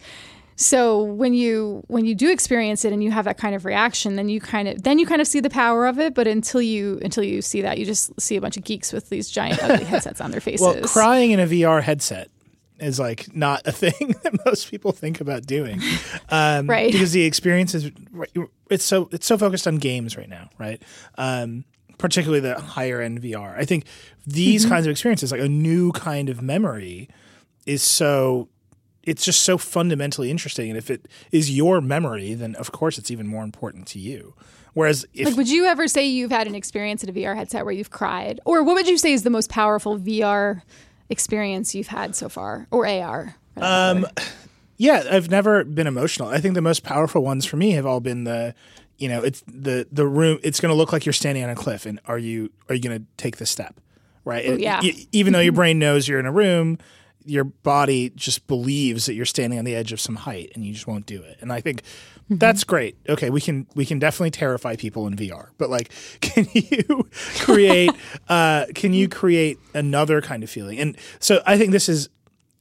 So 0.56 1.02
when 1.02 1.34
you 1.34 1.84
when 1.88 2.04
you 2.04 2.14
do 2.14 2.30
experience 2.30 2.84
it 2.84 2.92
and 2.92 3.02
you 3.02 3.12
have 3.12 3.24
that 3.24 3.38
kind 3.38 3.56
of 3.56 3.64
reaction, 3.64 4.18
then 4.18 4.28
you 4.28 4.42
kind 4.42 4.68
of 4.68 4.84
then 4.84 5.00
you 5.00 5.06
kind 5.06 5.22
of 5.22 5.28
see 5.28 5.40
the 5.40 5.50
power 5.50 5.88
of 5.88 6.00
it. 6.00 6.14
But 6.14 6.28
until 6.28 6.62
you 6.62 7.00
until 7.02 7.24
you 7.24 7.42
see 7.42 7.62
that, 7.62 7.78
you 7.78 7.86
just 7.86 8.20
see 8.20 8.36
a 8.36 8.42
bunch 8.42 8.58
of 8.58 8.66
geeks 8.66 8.92
with 8.92 9.08
these 9.08 9.30
giant 9.30 9.64
ugly 9.64 9.86
headsets 9.86 10.20
on 10.20 10.32
their 10.32 10.42
faces. 10.42 10.62
Well, 10.62 10.84
crying 10.84 11.32
in 11.32 11.40
a 11.40 11.48
VR 11.48 11.82
headset 11.82 12.30
is 12.78 13.00
like 13.00 13.34
not 13.34 13.66
a 13.66 13.72
thing 13.72 14.16
that 14.24 14.46
most 14.46 14.70
people 14.70 14.92
think 14.92 15.22
about 15.22 15.46
doing, 15.46 15.82
um, 16.30 16.68
right? 16.68 16.92
Because 16.92 17.14
the 17.14 17.24
experience 17.24 17.74
is 17.74 17.90
it's 18.70 18.84
so 18.84 19.08
it's 19.14 19.26
so 19.26 19.38
focused 19.38 19.66
on 19.66 19.78
games 19.78 20.18
right 20.18 20.30
now, 20.30 20.50
right? 20.58 20.84
Um, 21.18 21.64
particularly 22.00 22.40
the 22.40 22.60
higher 22.60 23.00
end 23.00 23.22
VR. 23.22 23.56
I 23.56 23.66
think 23.66 23.86
these 24.26 24.64
mm-hmm. 24.64 24.74
kinds 24.74 24.88
of 24.88 24.92
experiences, 24.92 25.32
like 25.32 25.42
a 25.42 25.48
new 25.48 25.92
kind 25.92 26.30
of 26.30 26.42
memory, 26.42 27.08
is 27.68 27.84
so 27.84 28.50
it's 29.04 29.24
just 29.24 29.44
so 29.44 29.58
fundamentally 29.58 30.32
interesting. 30.32 30.70
And 30.70 30.78
if 30.78 30.90
it 30.90 31.08
is 31.32 31.56
your 31.56 31.82
memory, 31.82 32.34
then 32.34 32.56
of 32.56 32.72
course 32.72 32.98
it's 32.98 33.12
even 33.12 33.28
more 33.28 33.44
important 33.44 33.88
to 33.90 34.00
you. 34.00 34.34
Whereas, 34.74 35.06
if, 35.14 35.26
like, 35.26 35.36
would 35.36 35.50
you 35.50 35.66
ever 35.66 35.88
say 35.88 36.06
you've 36.06 36.32
had 36.32 36.48
an 36.48 36.56
experience 36.56 37.04
at 37.04 37.10
a 37.10 37.14
VR 37.14 37.36
headset 37.36 37.66
where 37.66 37.74
you've 37.74 37.90
cried, 37.90 38.40
or 38.46 38.64
what 38.64 38.76
would 38.76 38.88
you 38.88 38.98
say 38.98 39.14
is 39.14 39.24
the 39.24 39.30
most 39.30 39.50
powerful 39.50 39.98
VR 39.98 40.62
experience 41.10 41.74
you've 41.74 41.88
had 41.88 42.16
so 42.16 42.30
far, 42.30 42.68
or 42.72 42.88
AR? 42.88 43.36
Um, 43.58 44.06
yeah, 44.78 45.04
I've 45.10 45.30
never 45.30 45.64
been 45.64 45.88
emotional. 45.88 46.30
I 46.30 46.40
think 46.40 46.54
the 46.54 46.62
most 46.62 46.84
powerful 46.84 47.24
ones 47.24 47.46
for 47.46 47.58
me 47.58 47.72
have 47.72 47.86
all 47.86 48.00
been 48.00 48.26
the 48.26 48.54
you 49.00 49.08
know, 49.08 49.24
it's 49.24 49.42
the 49.48 49.88
the 49.92 50.06
room. 50.06 50.40
It's 50.44 50.60
going 50.60 50.72
to 50.72 50.76
look 50.76 50.94
like 50.94 51.06
you're 51.06 51.14
standing 51.14 51.44
on 51.44 51.50
a 51.50 51.56
cliff, 51.56 51.86
and 51.86 52.00
are 52.06 52.18
you 52.20 52.52
are 52.68 52.76
you 52.76 52.82
going 52.82 53.00
to 53.00 53.06
take 53.18 53.38
the 53.38 53.46
step, 53.46 53.80
right? 54.26 54.46
Ooh, 54.46 54.58
yeah. 54.58 54.82
It, 54.84 55.08
even 55.12 55.34
though 55.34 55.40
your 55.40 55.54
brain 55.54 55.80
knows 55.80 56.08
you're 56.08 56.20
in 56.20 56.26
a 56.26 56.32
room, 56.32 56.78
your 57.26 57.46
body 57.46 58.12
just 58.12 58.46
believes 58.48 59.06
that 59.06 59.14
you're 59.14 59.26
standing 59.26 59.58
on 59.58 59.66
the 59.66 59.74
edge 59.74 59.94
of 59.94 60.02
some 60.02 60.18
height, 60.18 60.52
and 60.54 60.66
you 60.66 60.74
just 60.74 60.86
won't 60.86 61.06
do 61.06 61.22
it. 61.24 61.38
And 61.40 61.52
I 61.52 61.62
think 61.62 61.82
mm-hmm. 61.82 62.38
that's 62.38 62.66
great. 62.66 62.98
Okay, 63.08 63.30
we 63.30 63.40
can 63.40 63.68
we 63.74 63.86
can 63.86 64.00
definitely 64.00 64.32
terrify 64.32 64.76
people 64.76 65.08
in 65.08 65.16
VR, 65.16 65.50
but 65.58 65.70
like, 65.70 65.92
can 66.22 66.46
you 66.54 67.08
create 67.40 67.92
uh, 68.30 68.66
can 68.76 68.94
you 68.94 69.08
create 69.08 69.58
another 69.74 70.22
kind 70.22 70.44
of 70.44 70.50
feeling? 70.50 70.78
And 70.78 70.98
so 71.20 71.42
I 71.46 71.58
think 71.58 71.72
this 71.72 71.88
is 71.88 72.10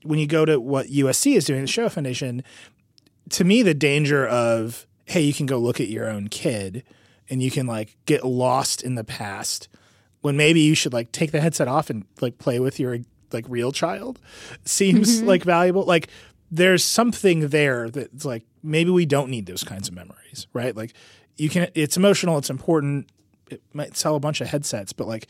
when 0.04 0.20
you 0.20 0.28
go 0.28 0.44
to 0.44 0.60
what 0.60 0.86
USC 0.86 1.34
is 1.34 1.44
doing, 1.44 1.62
the 1.62 1.66
Shoah 1.66 1.90
Foundation. 1.90 2.44
To 3.30 3.44
me, 3.44 3.62
the 3.62 3.74
danger 3.74 4.26
of 4.26 4.86
hey, 5.08 5.22
you 5.22 5.32
can 5.32 5.46
go 5.46 5.58
look 5.58 5.80
at 5.80 5.88
your 5.88 6.08
own 6.08 6.28
kid 6.28 6.84
and 7.30 7.42
you 7.42 7.50
can 7.50 7.66
like 7.66 7.96
get 8.04 8.24
lost 8.24 8.82
in 8.82 8.94
the 8.94 9.04
past 9.04 9.68
when 10.20 10.36
maybe 10.36 10.60
you 10.60 10.74
should 10.74 10.92
like 10.92 11.10
take 11.12 11.32
the 11.32 11.40
headset 11.40 11.66
off 11.66 11.88
and 11.88 12.04
like 12.20 12.38
play 12.38 12.60
with 12.60 12.78
your 12.78 12.98
like 13.32 13.46
real 13.48 13.72
child 13.72 14.20
seems 14.64 15.18
mm-hmm. 15.18 15.28
like 15.28 15.44
valuable. 15.44 15.84
Like 15.84 16.08
there's 16.50 16.84
something 16.84 17.48
there 17.48 17.88
that's 17.88 18.24
like 18.26 18.44
maybe 18.62 18.90
we 18.90 19.06
don't 19.06 19.30
need 19.30 19.46
those 19.46 19.64
kinds 19.64 19.88
of 19.88 19.94
memories, 19.94 20.46
right? 20.52 20.76
Like 20.76 20.92
you 21.36 21.48
can 21.48 21.70
it's 21.74 21.96
emotional, 21.96 22.36
it's 22.36 22.50
important. 22.50 23.10
It 23.50 23.62
might 23.72 23.96
sell 23.96 24.14
a 24.14 24.20
bunch 24.20 24.42
of 24.42 24.48
headsets, 24.48 24.92
but 24.92 25.06
like 25.06 25.28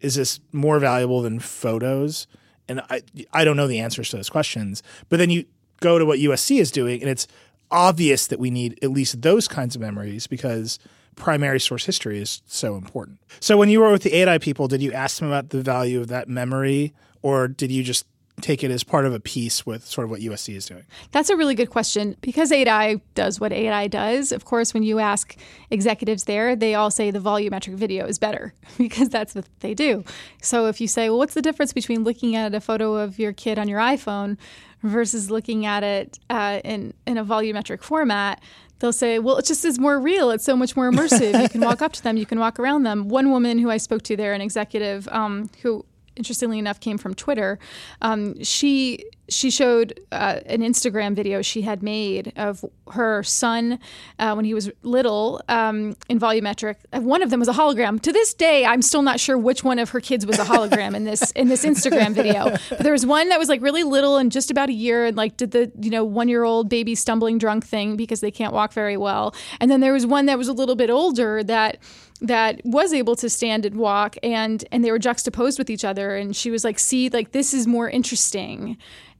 is 0.00 0.14
this 0.14 0.38
more 0.52 0.78
valuable 0.78 1.22
than 1.22 1.40
photos? 1.40 2.28
And 2.68 2.82
I 2.88 3.02
I 3.32 3.44
don't 3.44 3.56
know 3.56 3.66
the 3.66 3.80
answers 3.80 4.10
to 4.10 4.16
those 4.16 4.30
questions. 4.30 4.82
But 5.08 5.18
then 5.18 5.30
you 5.30 5.44
go 5.80 5.98
to 5.98 6.06
what 6.06 6.18
USC 6.18 6.60
is 6.60 6.70
doing 6.70 7.00
and 7.00 7.10
it's 7.10 7.26
obvious 7.70 8.26
that 8.26 8.38
we 8.38 8.50
need 8.50 8.78
at 8.82 8.90
least 8.90 9.22
those 9.22 9.48
kinds 9.48 9.74
of 9.74 9.80
memories 9.80 10.26
because 10.26 10.78
primary 11.16 11.60
source 11.60 11.84
history 11.84 12.20
is 12.20 12.42
so 12.46 12.76
important. 12.76 13.18
So 13.40 13.56
when 13.56 13.68
you 13.68 13.80
were 13.80 13.90
with 13.90 14.02
the 14.02 14.10
8i 14.10 14.40
people, 14.40 14.68
did 14.68 14.82
you 14.82 14.92
ask 14.92 15.18
them 15.18 15.28
about 15.28 15.50
the 15.50 15.62
value 15.62 16.00
of 16.00 16.08
that 16.08 16.28
memory 16.28 16.94
or 17.22 17.48
did 17.48 17.70
you 17.70 17.82
just 17.82 18.06
take 18.40 18.62
it 18.62 18.70
as 18.70 18.84
part 18.84 19.04
of 19.04 19.12
a 19.12 19.20
piece 19.20 19.66
with 19.66 19.84
sort 19.84 20.04
of 20.04 20.10
what 20.10 20.20
USC 20.20 20.54
is 20.54 20.66
doing? 20.66 20.84
That's 21.10 21.30
a 21.30 21.36
really 21.36 21.54
good 21.54 21.70
question. 21.70 22.16
Because 22.20 22.50
8i 22.50 23.00
does 23.14 23.40
what 23.40 23.52
8i 23.52 23.90
does, 23.90 24.32
of 24.32 24.44
course, 24.44 24.72
when 24.72 24.82
you 24.82 24.98
ask 24.98 25.36
executives 25.70 26.24
there, 26.24 26.56
they 26.56 26.74
all 26.74 26.90
say 26.90 27.10
the 27.10 27.18
volumetric 27.18 27.74
video 27.74 28.06
is 28.06 28.18
better 28.18 28.54
because 28.78 29.08
that's 29.08 29.34
what 29.34 29.46
they 29.60 29.74
do. 29.74 30.04
So 30.42 30.66
if 30.66 30.80
you 30.80 30.88
say, 30.88 31.10
well, 31.10 31.18
what's 31.18 31.34
the 31.34 31.42
difference 31.42 31.72
between 31.72 32.04
looking 32.04 32.36
at 32.36 32.54
a 32.54 32.60
photo 32.60 32.94
of 32.94 33.18
your 33.18 33.32
kid 33.32 33.58
on 33.58 33.68
your 33.68 33.80
iPhone 33.80 34.36
versus 34.82 35.30
looking 35.30 35.66
at 35.66 35.82
it 35.82 36.18
uh, 36.30 36.60
in, 36.64 36.94
in 37.06 37.18
a 37.18 37.24
volumetric 37.24 37.82
format? 37.82 38.42
they'll 38.80 38.92
say, 38.92 39.18
well, 39.18 39.36
it 39.38 39.44
just 39.44 39.64
is 39.64 39.78
more 39.78 39.98
real. 39.98 40.30
It's 40.30 40.44
so 40.44 40.56
much 40.56 40.76
more 40.76 40.88
immersive. 40.90 41.42
you 41.42 41.48
can 41.48 41.60
walk 41.62 41.82
up 41.82 41.92
to 41.94 42.02
them, 42.02 42.16
you 42.16 42.26
can 42.26 42.38
walk 42.38 42.58
around 42.58 42.84
them. 42.84 43.08
One 43.08 43.30
woman 43.30 43.58
who 43.58 43.70
I 43.70 43.76
spoke 43.76 44.02
to 44.02 44.16
there, 44.16 44.32
an 44.34 44.40
executive 44.40 45.08
um, 45.08 45.50
who 45.62 45.84
interestingly 46.16 46.58
enough 46.58 46.80
came 46.80 46.98
from 46.98 47.14
Twitter. 47.14 47.58
Um, 48.02 48.42
she 48.42 49.04
she 49.28 49.50
showed 49.50 50.00
uh, 50.10 50.40
an 50.46 50.60
Instagram 50.60 51.14
video 51.14 51.42
she 51.42 51.62
had 51.62 51.82
made 51.82 52.32
of 52.36 52.64
her 52.92 53.22
son 53.22 53.78
uh, 54.18 54.32
when 54.32 54.44
he 54.44 54.54
was 54.54 54.70
little 54.82 55.42
um, 55.48 55.96
in 56.08 56.18
volumetric. 56.18 56.76
Uh, 56.92 57.00
one 57.00 57.22
of 57.22 57.30
them 57.30 57.40
was 57.40 57.48
a 57.48 57.52
hologram. 57.52 58.00
To 58.00 58.12
this 58.12 58.32
day, 58.34 58.64
I'm 58.64 58.82
still 58.82 59.02
not 59.02 59.20
sure 59.20 59.36
which 59.36 59.62
one 59.62 59.78
of 59.78 59.90
her 59.90 60.00
kids 60.00 60.24
was 60.26 60.38
a 60.38 60.44
hologram 60.44 60.94
in 60.94 61.04
this 61.04 61.30
in 61.32 61.48
this 61.48 61.64
Instagram 61.64 62.14
video. 62.14 62.56
But 62.70 62.80
there 62.80 62.92
was 62.92 63.04
one 63.04 63.28
that 63.28 63.38
was 63.38 63.48
like 63.48 63.60
really 63.60 63.82
little 63.82 64.16
and 64.16 64.32
just 64.32 64.50
about 64.50 64.68
a 64.68 64.72
year 64.72 65.06
and 65.06 65.16
like 65.16 65.36
did 65.36 65.50
the 65.50 65.70
you 65.80 65.90
know 65.90 66.04
one 66.04 66.28
year 66.28 66.44
old 66.44 66.68
baby 66.68 66.94
stumbling 66.94 67.38
drunk 67.38 67.66
thing 67.66 67.96
because 67.96 68.20
they 68.20 68.30
can't 68.30 68.52
walk 68.52 68.72
very 68.72 68.96
well. 68.96 69.34
And 69.60 69.70
then 69.70 69.80
there 69.80 69.92
was 69.92 70.06
one 70.06 70.26
that 70.26 70.38
was 70.38 70.48
a 70.48 70.52
little 70.52 70.76
bit 70.76 70.90
older 70.90 71.42
that 71.44 71.78
that 72.20 72.60
was 72.64 72.92
able 72.92 73.14
to 73.16 73.28
stand 73.28 73.64
and 73.64 73.76
walk 73.76 74.16
and 74.22 74.64
and 74.72 74.84
they 74.84 74.90
were 74.90 74.98
juxtaposed 74.98 75.58
with 75.58 75.70
each 75.70 75.84
other 75.84 76.16
and 76.16 76.34
she 76.34 76.50
was 76.50 76.64
like 76.64 76.78
see 76.78 77.08
like 77.08 77.32
this 77.32 77.54
is 77.54 77.66
more 77.66 77.88
interesting 77.88 78.76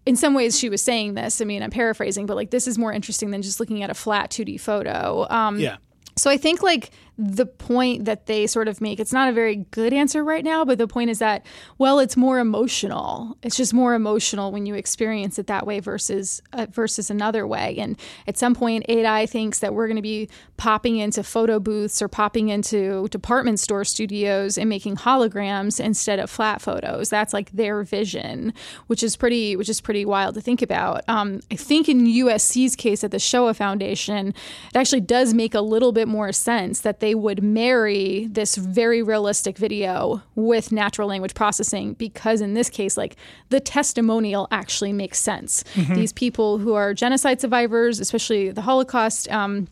in 0.08 0.16
some 0.16 0.32
ways 0.32 0.58
she 0.58 0.70
was 0.70 0.80
saying 0.80 1.12
this 1.12 1.40
i 1.42 1.44
mean 1.44 1.62
i'm 1.62 1.70
paraphrasing 1.70 2.24
but 2.24 2.34
like 2.34 2.50
this 2.50 2.66
is 2.66 2.78
more 2.78 2.92
interesting 2.92 3.30
than 3.30 3.42
just 3.42 3.60
looking 3.60 3.82
at 3.82 3.90
a 3.90 3.94
flat 3.94 4.30
2d 4.30 4.58
photo. 4.58 5.26
Um, 5.28 5.58
yeah. 5.60 5.76
so 6.16 6.30
i 6.30 6.38
think 6.38 6.62
like 6.62 6.90
the 7.18 7.46
point 7.46 8.04
that 8.04 8.26
they 8.26 8.46
sort 8.46 8.68
of 8.68 8.80
make 8.80 9.00
it's 9.00 9.12
not 9.12 9.28
a 9.28 9.32
very 9.32 9.56
good 9.56 9.92
answer 9.92 10.22
right 10.22 10.44
now 10.44 10.64
but 10.64 10.78
the 10.78 10.86
point 10.86 11.10
is 11.10 11.18
that 11.18 11.44
well 11.78 11.98
it's 11.98 12.16
more 12.16 12.38
emotional. 12.38 13.36
It's 13.42 13.56
just 13.56 13.74
more 13.74 13.94
emotional 13.94 14.52
when 14.52 14.66
you 14.66 14.74
experience 14.74 15.38
it 15.38 15.46
that 15.46 15.66
way 15.66 15.80
versus 15.80 16.42
uh, 16.52 16.66
versus 16.70 17.10
another 17.10 17.46
way. 17.46 17.76
And 17.78 17.98
at 18.26 18.38
some 18.38 18.54
point 18.54 18.86
8i 18.88 19.28
thinks 19.28 19.60
that 19.60 19.74
we're 19.74 19.86
going 19.86 19.96
to 19.96 20.02
be 20.02 20.28
popping 20.56 20.96
into 20.98 21.22
photo 21.22 21.60
booths 21.60 22.02
or 22.02 22.08
popping 22.08 22.48
into 22.48 23.08
department 23.08 23.60
store 23.60 23.84
studios 23.84 24.58
and 24.58 24.68
making 24.68 24.96
holograms 24.96 25.80
instead 25.80 26.18
of 26.18 26.30
flat 26.30 26.60
photos. 26.60 27.10
That's 27.10 27.32
like 27.32 27.50
their 27.52 27.82
vision 27.82 28.52
which 28.86 29.02
is 29.02 29.16
pretty 29.16 29.56
which 29.56 29.68
is 29.68 29.80
pretty 29.80 30.04
wild 30.04 30.34
to 30.34 30.40
think 30.40 30.62
about. 30.62 31.02
Um, 31.08 31.40
i 31.50 31.56
think 31.56 31.88
in 31.88 32.06
usc's 32.06 32.76
case 32.76 33.04
at 33.04 33.10
the 33.10 33.18
Shoah 33.18 33.54
Foundation 33.54 34.28
it 34.28 34.76
actually 34.76 35.00
does 35.00 35.34
make 35.34 35.54
a 35.54 35.60
little 35.60 35.92
bit 35.92 36.08
more 36.08 36.32
sense 36.32 36.80
that 36.80 37.00
they 37.00 37.07
they 37.08 37.14
would 37.14 37.42
marry 37.42 38.26
this 38.30 38.54
very 38.54 39.02
realistic 39.02 39.56
video 39.56 40.22
with 40.34 40.70
natural 40.70 41.08
language 41.08 41.32
processing 41.32 41.94
because 41.94 42.42
in 42.42 42.52
this 42.52 42.68
case 42.68 42.98
like 42.98 43.16
the 43.48 43.60
testimonial 43.60 44.46
actually 44.50 44.92
makes 44.92 45.18
sense 45.18 45.64
mm-hmm. 45.72 45.94
these 45.94 46.12
people 46.12 46.58
who 46.58 46.74
are 46.74 46.92
genocide 46.92 47.40
survivors 47.40 47.98
especially 47.98 48.50
the 48.50 48.60
holocaust 48.60 49.26
um, 49.32 49.66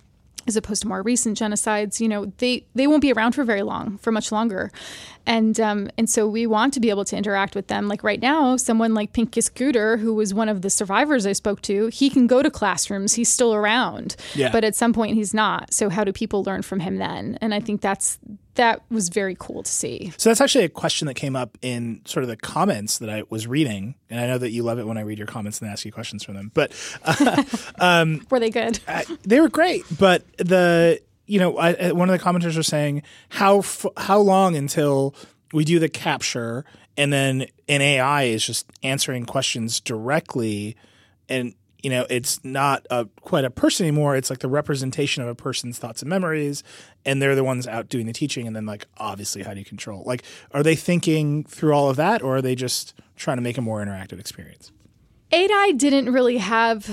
as 0.46 0.56
opposed 0.56 0.82
to 0.82 0.88
more 0.88 1.02
recent 1.02 1.38
genocides, 1.38 2.00
you 2.00 2.08
know, 2.08 2.32
they, 2.38 2.64
they 2.74 2.86
won't 2.86 3.02
be 3.02 3.12
around 3.12 3.32
for 3.32 3.44
very 3.44 3.62
long, 3.62 3.98
for 3.98 4.12
much 4.12 4.30
longer. 4.30 4.70
And 5.26 5.58
um, 5.58 5.90
and 5.98 6.08
so 6.08 6.28
we 6.28 6.46
want 6.46 6.72
to 6.74 6.80
be 6.80 6.88
able 6.88 7.04
to 7.04 7.16
interact 7.16 7.56
with 7.56 7.66
them. 7.66 7.88
Like 7.88 8.04
right 8.04 8.20
now, 8.20 8.56
someone 8.56 8.94
like 8.94 9.12
Pinchas 9.12 9.48
Gutter, 9.48 9.96
who 9.96 10.14
was 10.14 10.32
one 10.32 10.48
of 10.48 10.62
the 10.62 10.70
survivors 10.70 11.26
I 11.26 11.32
spoke 11.32 11.62
to, 11.62 11.88
he 11.88 12.08
can 12.10 12.28
go 12.28 12.42
to 12.42 12.50
classrooms. 12.50 13.14
He's 13.14 13.28
still 13.28 13.52
around. 13.52 14.14
Yeah. 14.34 14.52
But 14.52 14.62
at 14.62 14.76
some 14.76 14.92
point 14.92 15.16
he's 15.16 15.34
not. 15.34 15.74
So 15.74 15.88
how 15.88 16.04
do 16.04 16.12
people 16.12 16.44
learn 16.44 16.62
from 16.62 16.78
him 16.78 16.98
then? 16.98 17.38
And 17.40 17.52
I 17.52 17.58
think 17.58 17.80
that's 17.80 18.18
that 18.56 18.82
was 18.90 19.08
very 19.08 19.36
cool 19.38 19.62
to 19.62 19.70
see. 19.70 20.12
So 20.16 20.30
that's 20.30 20.40
actually 20.40 20.64
a 20.64 20.68
question 20.68 21.06
that 21.06 21.14
came 21.14 21.36
up 21.36 21.56
in 21.62 22.02
sort 22.04 22.22
of 22.24 22.28
the 22.28 22.36
comments 22.36 22.98
that 22.98 23.08
I 23.08 23.22
was 23.28 23.46
reading, 23.46 23.94
and 24.10 24.20
I 24.20 24.26
know 24.26 24.38
that 24.38 24.50
you 24.50 24.62
love 24.62 24.78
it 24.78 24.86
when 24.86 24.98
I 24.98 25.02
read 25.02 25.18
your 25.18 25.26
comments 25.26 25.60
and 25.60 25.70
ask 25.70 25.84
you 25.84 25.92
questions 25.92 26.24
from 26.24 26.34
them. 26.34 26.50
But 26.54 26.72
uh, 27.04 27.42
um, 27.78 28.26
were 28.30 28.40
they 28.40 28.50
good? 28.50 28.80
uh, 28.88 29.02
they 29.22 29.40
were 29.40 29.48
great, 29.48 29.84
but 29.98 30.24
the 30.38 31.00
you 31.26 31.38
know 31.38 31.56
I, 31.56 31.92
one 31.92 32.10
of 32.10 32.18
the 32.18 32.24
commenters 32.24 32.56
was 32.56 32.66
saying 32.66 33.02
how 33.28 33.58
f- 33.58 33.86
how 33.96 34.18
long 34.18 34.56
until 34.56 35.14
we 35.52 35.64
do 35.64 35.78
the 35.78 35.88
capture 35.88 36.64
and 36.96 37.12
then 37.12 37.46
an 37.68 37.82
AI 37.82 38.24
is 38.24 38.44
just 38.44 38.66
answering 38.82 39.26
questions 39.26 39.80
directly 39.80 40.76
and 41.28 41.54
you 41.86 41.90
know, 41.90 42.04
it's 42.10 42.44
not 42.44 42.84
a, 42.90 43.06
quite 43.20 43.44
a 43.44 43.50
person 43.50 43.86
anymore. 43.86 44.16
It's 44.16 44.28
like 44.28 44.40
the 44.40 44.48
representation 44.48 45.22
of 45.22 45.28
a 45.28 45.36
person's 45.36 45.78
thoughts 45.78 46.02
and 46.02 46.08
memories, 46.08 46.64
and 47.06 47.22
they're 47.22 47.34
the 47.34 47.44
ones 47.44 47.66
out 47.66 47.88
doing 47.88 48.04
the 48.04 48.12
teaching. 48.12 48.46
And 48.46 48.54
then, 48.54 48.66
like, 48.66 48.86
obviously, 48.98 49.42
how 49.42 49.54
do 49.54 49.60
you 49.60 49.64
control? 49.64 50.02
Like, 50.04 50.24
are 50.50 50.62
they 50.62 50.76
thinking 50.76 51.44
through 51.44 51.72
all 51.72 51.88
of 51.88 51.96
that, 51.96 52.20
or 52.20 52.36
are 52.36 52.42
they 52.42 52.54
just 52.54 52.92
trying 53.16 53.38
to 53.38 53.42
make 53.42 53.56
a 53.56 53.62
more 53.62 53.82
interactive 53.82 54.20
experience? 54.20 54.72
8i 55.32 55.78
didn't 55.78 56.12
really 56.12 56.36
have 56.36 56.88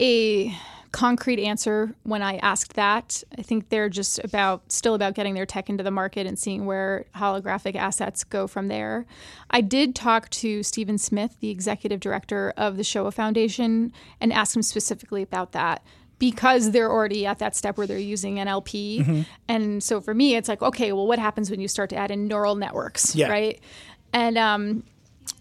a 0.00 0.54
concrete 0.90 1.38
answer 1.38 1.94
when 2.02 2.22
I 2.22 2.38
asked 2.38 2.74
that. 2.74 3.22
I 3.38 3.42
think 3.42 3.68
they're 3.68 3.90
just 3.90 4.18
about 4.24 4.72
still 4.72 4.94
about 4.94 5.14
getting 5.14 5.34
their 5.34 5.46
tech 5.46 5.68
into 5.68 5.84
the 5.84 5.90
market 5.90 6.26
and 6.26 6.38
seeing 6.38 6.64
where 6.64 7.04
holographic 7.14 7.76
assets 7.76 8.24
go 8.24 8.46
from 8.46 8.68
there. 8.68 9.06
I 9.50 9.60
did 9.60 9.94
talk 9.94 10.30
to 10.30 10.62
Stephen 10.62 10.96
Smith, 10.96 11.36
the 11.40 11.50
executive 11.50 12.00
director 12.00 12.54
of 12.56 12.76
the 12.76 12.84
Shoah 12.84 13.12
Foundation, 13.12 13.92
and 14.20 14.32
ask 14.32 14.56
him 14.56 14.62
specifically 14.62 15.22
about 15.22 15.52
that 15.52 15.82
because 16.18 16.72
they're 16.72 16.90
already 16.90 17.26
at 17.26 17.38
that 17.38 17.54
step 17.54 17.76
where 17.78 17.86
they're 17.86 17.98
using 17.98 18.36
NLP. 18.36 19.00
Mm-hmm. 19.00 19.22
And 19.48 19.82
so 19.82 20.00
for 20.00 20.14
me, 20.14 20.34
it's 20.36 20.48
like, 20.48 20.62
okay, 20.62 20.92
well, 20.92 21.06
what 21.06 21.18
happens 21.18 21.50
when 21.50 21.60
you 21.60 21.68
start 21.68 21.90
to 21.90 21.96
add 21.96 22.10
in 22.10 22.26
neural 22.26 22.54
networks, 22.54 23.14
yeah. 23.14 23.28
right? 23.28 23.60
And 24.12 24.36
um, 24.38 24.82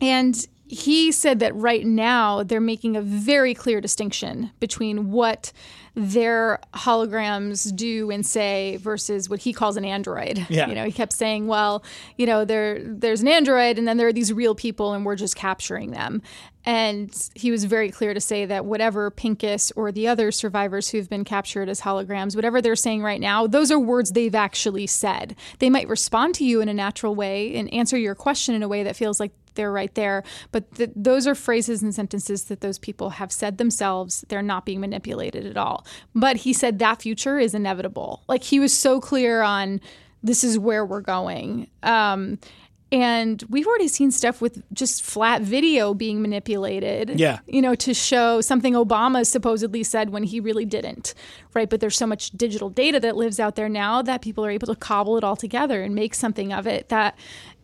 and 0.01 0.47
he 0.69 1.11
said 1.11 1.39
that 1.39 1.55
right 1.55 1.85
now 1.85 2.43
they're 2.43 2.59
making 2.59 2.95
a 2.95 3.01
very 3.01 3.53
clear 3.53 3.79
distinction 3.79 4.51
between 4.59 5.11
what 5.11 5.53
their 5.95 6.59
holograms 6.75 7.75
do 7.75 8.11
and 8.11 8.23
say 8.23 8.77
versus 8.77 9.29
what 9.29 9.39
he 9.39 9.51
calls 9.51 9.77
an 9.77 9.85
android. 9.85 10.45
Yeah. 10.47 10.67
You 10.67 10.75
know, 10.75 10.85
he 10.85 10.91
kept 10.91 11.11
saying, 11.11 11.47
well, 11.47 11.83
you 12.17 12.27
know, 12.27 12.45
there 12.45 12.79
there's 12.83 13.21
an 13.21 13.27
android 13.27 13.79
and 13.79 13.87
then 13.87 13.97
there 13.97 14.07
are 14.07 14.13
these 14.13 14.31
real 14.31 14.53
people 14.53 14.93
and 14.93 15.05
we're 15.05 15.15
just 15.15 15.35
capturing 15.35 15.91
them. 15.91 16.21
And 16.65 17.29
he 17.33 17.49
was 17.49 17.63
very 17.63 17.89
clear 17.89 18.13
to 18.13 18.19
say 18.19 18.45
that 18.45 18.65
whatever 18.65 19.09
Pinchas 19.09 19.71
or 19.75 19.91
the 19.91 20.07
other 20.07 20.31
survivors 20.31 20.89
who've 20.89 21.09
been 21.09 21.23
captured 21.23 21.69
as 21.69 21.81
holograms, 21.81 22.35
whatever 22.35 22.61
they're 22.61 22.75
saying 22.75 23.01
right 23.01 23.21
now, 23.21 23.47
those 23.47 23.71
are 23.71 23.79
words 23.79 24.11
they've 24.11 24.35
actually 24.35 24.85
said. 24.85 25.35
They 25.59 25.69
might 25.69 25.87
respond 25.87 26.35
to 26.35 26.45
you 26.45 26.61
in 26.61 26.69
a 26.69 26.73
natural 26.73 27.15
way 27.15 27.55
and 27.55 27.73
answer 27.73 27.97
your 27.97 28.15
question 28.15 28.53
in 28.53 28.63
a 28.63 28.67
way 28.67 28.83
that 28.83 28.97
feels 28.97 29.19
like 29.19 29.31
they're 29.57 29.71
right 29.71 29.93
there. 29.95 30.23
But 30.53 30.73
th- 30.75 30.91
those 30.95 31.27
are 31.27 31.35
phrases 31.35 31.83
and 31.83 31.93
sentences 31.93 32.45
that 32.45 32.61
those 32.61 32.79
people 32.79 33.11
have 33.11 33.31
said 33.33 33.57
themselves. 33.57 34.23
They're 34.29 34.41
not 34.41 34.65
being 34.65 34.79
manipulated 34.79 35.45
at 35.45 35.57
all. 35.57 35.85
But 36.15 36.37
he 36.37 36.53
said 36.53 36.79
that 36.79 37.01
future 37.01 37.37
is 37.37 37.53
inevitable. 37.53 38.23
Like 38.29 38.43
he 38.43 38.61
was 38.61 38.71
so 38.71 39.01
clear 39.01 39.41
on 39.41 39.81
this 40.23 40.43
is 40.43 40.57
where 40.57 40.85
we're 40.85 41.01
going. 41.01 41.67
Um, 41.83 42.39
and 42.91 43.43
we've 43.49 43.67
already 43.67 43.89
seen 43.89 44.11
stuff 44.11 44.39
with 44.39 44.63
just 44.73 45.03
flat 45.03 45.41
video 45.41 45.93
being 45.93 46.21
manipulated. 46.21 47.19
Yeah. 47.19 47.39
You 47.45 47.61
know, 47.61 47.75
to 47.75 47.93
show 47.93 48.39
something 48.39 48.73
Obama 48.75 49.25
supposedly 49.25 49.83
said 49.83 50.11
when 50.11 50.23
he 50.23 50.39
really 50.39 50.63
didn't. 50.63 51.13
Right. 51.53 51.69
But 51.69 51.81
there's 51.81 51.97
so 51.97 52.07
much 52.07 52.31
digital 52.31 52.69
data 52.69 52.99
that 53.01 53.17
lives 53.17 53.39
out 53.39 53.55
there 53.55 53.67
now 53.67 54.01
that 54.03 54.21
people 54.21 54.45
are 54.45 54.51
able 54.51 54.67
to 54.67 54.75
cobble 54.75 55.17
it 55.17 55.23
all 55.23 55.35
together 55.35 55.83
and 55.83 55.95
make 55.95 56.15
something 56.15 56.53
of 56.53 56.65
it 56.65 56.87
that 56.87 57.17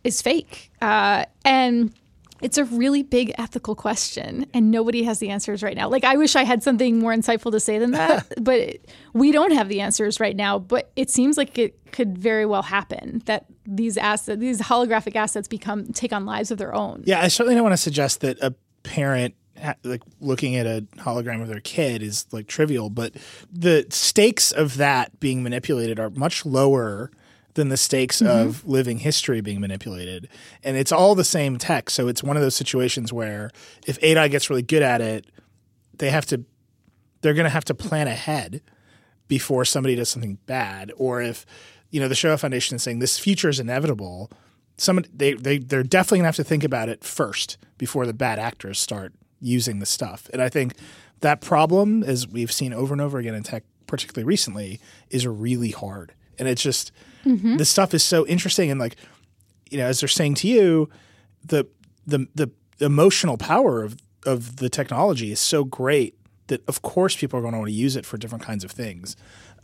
is 0.04 0.22
fake. 0.22 0.72
Uh, 0.82 1.26
and 1.46 1.94
it's 2.42 2.58
a 2.58 2.66
really 2.66 3.04
big 3.04 3.34
ethical 3.38 3.74
question, 3.74 4.46
and 4.54 4.70
nobody 4.70 5.04
has 5.04 5.20
the 5.20 5.30
answers 5.30 5.64
right 5.64 5.78
now. 5.78 5.88
Like, 5.88 6.04
I 6.04 6.18
wish 6.18 6.36
I 6.36 6.44
had 6.44 6.62
something 6.62 7.00
more 7.00 7.14
insightful 7.14 7.52
to 7.52 7.60
say 7.60 7.80
than 7.80 7.92
that, 7.92 8.34
but 8.44 8.60
it, 8.60 8.90
we 9.14 9.32
don't 9.32 9.52
have 9.52 9.70
the 9.70 9.80
answers 9.80 10.20
right 10.20 10.36
now. 10.36 10.60
But 10.60 10.92
it 10.98 11.10
seems 11.10 11.38
like 11.38 11.58
it 11.58 11.92
could 11.94 12.18
very 12.18 12.46
well 12.46 12.64
happen 12.64 13.22
that 13.26 13.46
these 13.66 13.98
assets, 13.98 14.42
these 14.42 14.60
holographic 14.60 15.16
assets, 15.16 15.48
become 15.48 15.86
take 15.94 16.12
on 16.12 16.26
lives 16.26 16.52
of 16.52 16.58
their 16.58 16.76
own. 16.76 17.04
Yeah, 17.06 17.22
I 17.22 17.30
certainly 17.30 17.56
don't 17.56 17.64
want 17.64 17.74
to 17.74 17.78
suggest 17.78 18.20
that 18.22 18.38
a 18.42 18.54
parent 18.84 19.36
like 19.84 20.02
looking 20.20 20.58
at 20.58 20.66
a 20.66 20.86
hologram 20.98 21.42
of 21.42 21.48
their 21.48 21.62
kid 21.62 22.04
is 22.04 22.26
like 22.32 22.48
trivial, 22.48 22.90
but 22.90 23.14
the 23.50 23.86
stakes 23.90 24.52
of 24.52 24.78
that 24.78 25.18
being 25.22 25.44
manipulated 25.44 26.00
are 26.00 26.10
much 26.10 26.46
lower 26.46 27.12
than 27.56 27.70
the 27.70 27.78
stakes 27.78 28.22
mm-hmm. 28.22 28.48
of 28.48 28.66
living 28.68 29.00
history 29.00 29.42
being 29.42 29.62
manipulated. 29.62 30.28
And 30.64 30.78
it's 30.78 30.92
all 30.92 31.16
the 31.16 31.24
same 31.24 31.58
tech. 31.58 31.90
So 31.90 32.08
it's 32.08 32.24
one 32.24 32.36
of 32.36 32.44
those 32.44 32.56
situations 32.56 33.14
where 33.14 33.52
if 33.86 34.00
8i 34.02 34.30
gets 34.32 34.50
really 34.50 34.64
good 34.64 34.82
at 34.82 35.02
it, 35.02 35.26
they 35.98 36.10
have 36.10 36.26
to 36.28 36.44
they're 37.22 37.34
going 37.34 37.46
to 37.46 37.50
have 37.50 37.66
to 37.66 37.74
plan 37.74 38.08
ahead 38.08 38.62
before 39.28 39.66
somebody 39.66 39.96
does 39.96 40.10
something 40.10 40.38
bad, 40.46 40.92
or 40.98 41.22
if 41.22 41.46
you 41.90 42.00
know 42.00 42.08
the 42.08 42.16
Shoah 42.16 42.38
Foundation 42.38 42.76
is 42.76 42.84
saying 42.84 43.00
this 43.00 43.18
future 43.18 43.50
is 43.50 43.60
inevitable. 43.60 44.30
Some 44.78 45.04
they 45.14 45.34
they 45.34 45.58
they're 45.58 45.84
definitely 45.84 46.20
gonna 46.20 46.28
have 46.28 46.36
to 46.36 46.44
think 46.44 46.64
about 46.64 46.90
it 46.90 47.04
first 47.04 47.58
before 47.78 48.06
the 48.06 48.14
bad 48.14 48.40
actors 48.40 48.80
start 48.80 49.14
using 49.40 49.80
the 49.80 49.86
stuff. 49.86 50.30
And 50.34 50.42
I 50.42 50.50
think 50.50 50.76
that 51.22 51.42
problem, 51.42 52.04
as 52.04 52.28
we've 52.28 52.52
seen 52.52 52.74
over 52.74 52.94
and 52.94 53.02
over 53.02 53.18
again 53.18 53.34
in 53.34 53.44
tech, 53.44 53.64
particularly 53.88 54.26
recently, 54.26 54.80
is 55.10 55.26
really 55.26 55.72
hard. 55.72 56.14
And 56.38 56.48
it's 56.48 56.62
just 56.62 56.92
this 57.24 57.70
stuff 57.70 57.94
is 57.94 58.04
so 58.04 58.26
interesting 58.28 58.70
and 58.72 58.80
like 58.80 58.96
you 59.72 59.78
know, 59.80 59.86
as 59.86 60.00
they're 60.02 60.08
saying 60.10 60.36
to 60.36 60.48
you, 60.48 60.90
the 61.44 61.66
the 62.06 62.28
the 62.36 62.52
emotional 62.80 63.38
power 63.38 63.82
of 63.84 63.98
of 64.26 64.58
the 64.58 64.70
technology 64.70 65.32
is 65.32 65.40
so 65.40 65.64
great 65.64 66.16
that 66.48 66.62
of 66.68 66.82
course 66.82 67.16
people 67.16 67.40
are 67.40 67.42
going 67.42 67.54
to 67.54 67.58
want 67.60 67.70
to 67.70 67.74
use 67.76 67.96
it 67.96 68.06
for 68.06 68.18
different 68.18 68.44
kinds 68.44 68.64
of 68.64 68.72
things. 68.72 69.16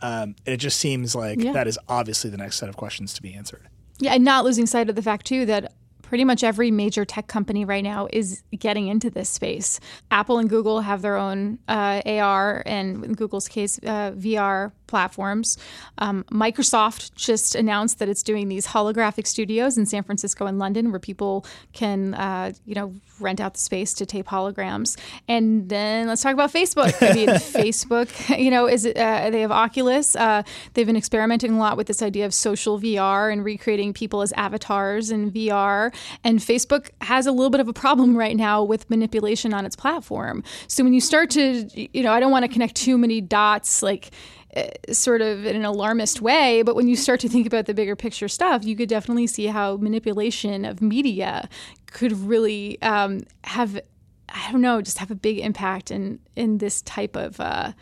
Um, 0.02 0.34
and 0.46 0.54
it 0.54 0.56
just 0.56 0.78
seems 0.78 1.14
like 1.14 1.38
Yeah. 1.40 1.52
that 1.52 1.66
is 1.68 1.78
obviously 1.88 2.30
the 2.30 2.38
next 2.38 2.56
set 2.56 2.68
of 2.68 2.76
questions 2.76 3.12
to 3.14 3.22
be 3.22 3.34
answered. 3.34 3.68
Yeah, 3.98 4.14
and 4.14 4.24
not 4.24 4.44
losing 4.44 4.66
sight 4.66 4.88
of 4.88 4.96
the 4.96 5.02
fact 5.02 5.26
too 5.26 5.44
that 5.46 5.74
pretty 6.02 6.24
much 6.24 6.42
every 6.42 6.70
major 6.72 7.04
tech 7.04 7.26
company 7.28 7.64
right 7.64 7.84
now 7.84 8.08
is 8.12 8.42
getting 8.58 8.88
into 8.88 9.10
this 9.10 9.28
space. 9.28 9.78
Apple 10.10 10.38
and 10.38 10.48
Google 10.50 10.80
have 10.80 11.02
their 11.02 11.16
own 11.16 11.58
uh, 11.68 12.00
AR 12.04 12.62
and 12.66 13.04
in 13.04 13.12
Google's 13.12 13.46
case 13.46 13.78
uh, 13.84 14.10
VR 14.12 14.72
platforms. 14.90 15.56
Um, 15.98 16.24
Microsoft 16.30 17.14
just 17.14 17.54
announced 17.54 17.98
that 17.98 18.08
it's 18.08 18.22
doing 18.22 18.48
these 18.48 18.66
holographic 18.66 19.26
studios 19.26 19.78
in 19.78 19.86
San 19.86 20.02
Francisco 20.02 20.46
and 20.46 20.58
London 20.58 20.90
where 20.90 21.00
people 21.00 21.46
can 21.72 22.14
uh, 22.14 22.52
you 22.66 22.74
know 22.74 22.94
rent 23.20 23.40
out 23.40 23.54
the 23.54 23.60
space 23.60 23.92
to 23.94 24.06
tape 24.06 24.26
holograms. 24.26 24.98
And 25.28 25.68
then 25.68 26.08
let's 26.08 26.22
talk 26.22 26.32
about 26.32 26.52
Facebook. 26.52 26.94
I 27.02 27.14
mean, 27.14 27.28
Facebook, 27.28 28.38
you 28.38 28.50
know, 28.50 28.66
is 28.66 28.86
uh, 28.86 29.30
they 29.30 29.40
have 29.42 29.52
Oculus. 29.52 30.16
Uh, 30.16 30.42
they've 30.74 30.86
been 30.86 30.96
experimenting 30.96 31.52
a 31.52 31.58
lot 31.58 31.76
with 31.76 31.86
this 31.86 32.02
idea 32.02 32.26
of 32.26 32.34
social 32.34 32.80
VR 32.80 33.32
and 33.32 33.44
recreating 33.44 33.92
people 33.92 34.22
as 34.22 34.32
avatars 34.32 35.10
in 35.10 35.30
VR. 35.30 35.94
And 36.24 36.38
Facebook 36.40 36.90
has 37.02 37.26
a 37.26 37.32
little 37.32 37.50
bit 37.50 37.60
of 37.60 37.68
a 37.68 37.72
problem 37.72 38.16
right 38.16 38.36
now 38.36 38.62
with 38.62 38.88
manipulation 38.90 39.54
on 39.54 39.66
its 39.66 39.76
platform. 39.76 40.42
So 40.66 40.82
when 40.82 40.92
you 40.92 41.00
start 41.00 41.30
to, 41.30 41.68
you 41.74 42.02
know, 42.02 42.12
I 42.12 42.20
don't 42.20 42.32
want 42.32 42.44
to 42.44 42.48
connect 42.48 42.76
too 42.76 42.98
many 42.98 43.20
dots, 43.20 43.82
like 43.82 44.10
sort 44.90 45.20
of 45.20 45.44
in 45.46 45.56
an 45.56 45.64
alarmist 45.64 46.20
way, 46.20 46.62
but 46.62 46.74
when 46.74 46.88
you 46.88 46.96
start 46.96 47.20
to 47.20 47.28
think 47.28 47.46
about 47.46 47.66
the 47.66 47.74
bigger 47.74 47.96
picture 47.96 48.28
stuff, 48.28 48.64
you 48.64 48.76
could 48.76 48.88
definitely 48.88 49.26
see 49.26 49.46
how 49.46 49.76
manipulation 49.76 50.64
of 50.64 50.82
media 50.82 51.48
could 51.86 52.12
really 52.12 52.80
um, 52.82 53.20
have, 53.44 53.80
I 54.28 54.52
don't 54.52 54.60
know, 54.60 54.82
just 54.82 54.98
have 54.98 55.10
a 55.10 55.14
big 55.14 55.38
impact 55.38 55.90
in 55.90 56.18
in 56.36 56.58
this 56.58 56.82
type 56.82 57.16
of 57.16 57.40
uh, 57.40 57.72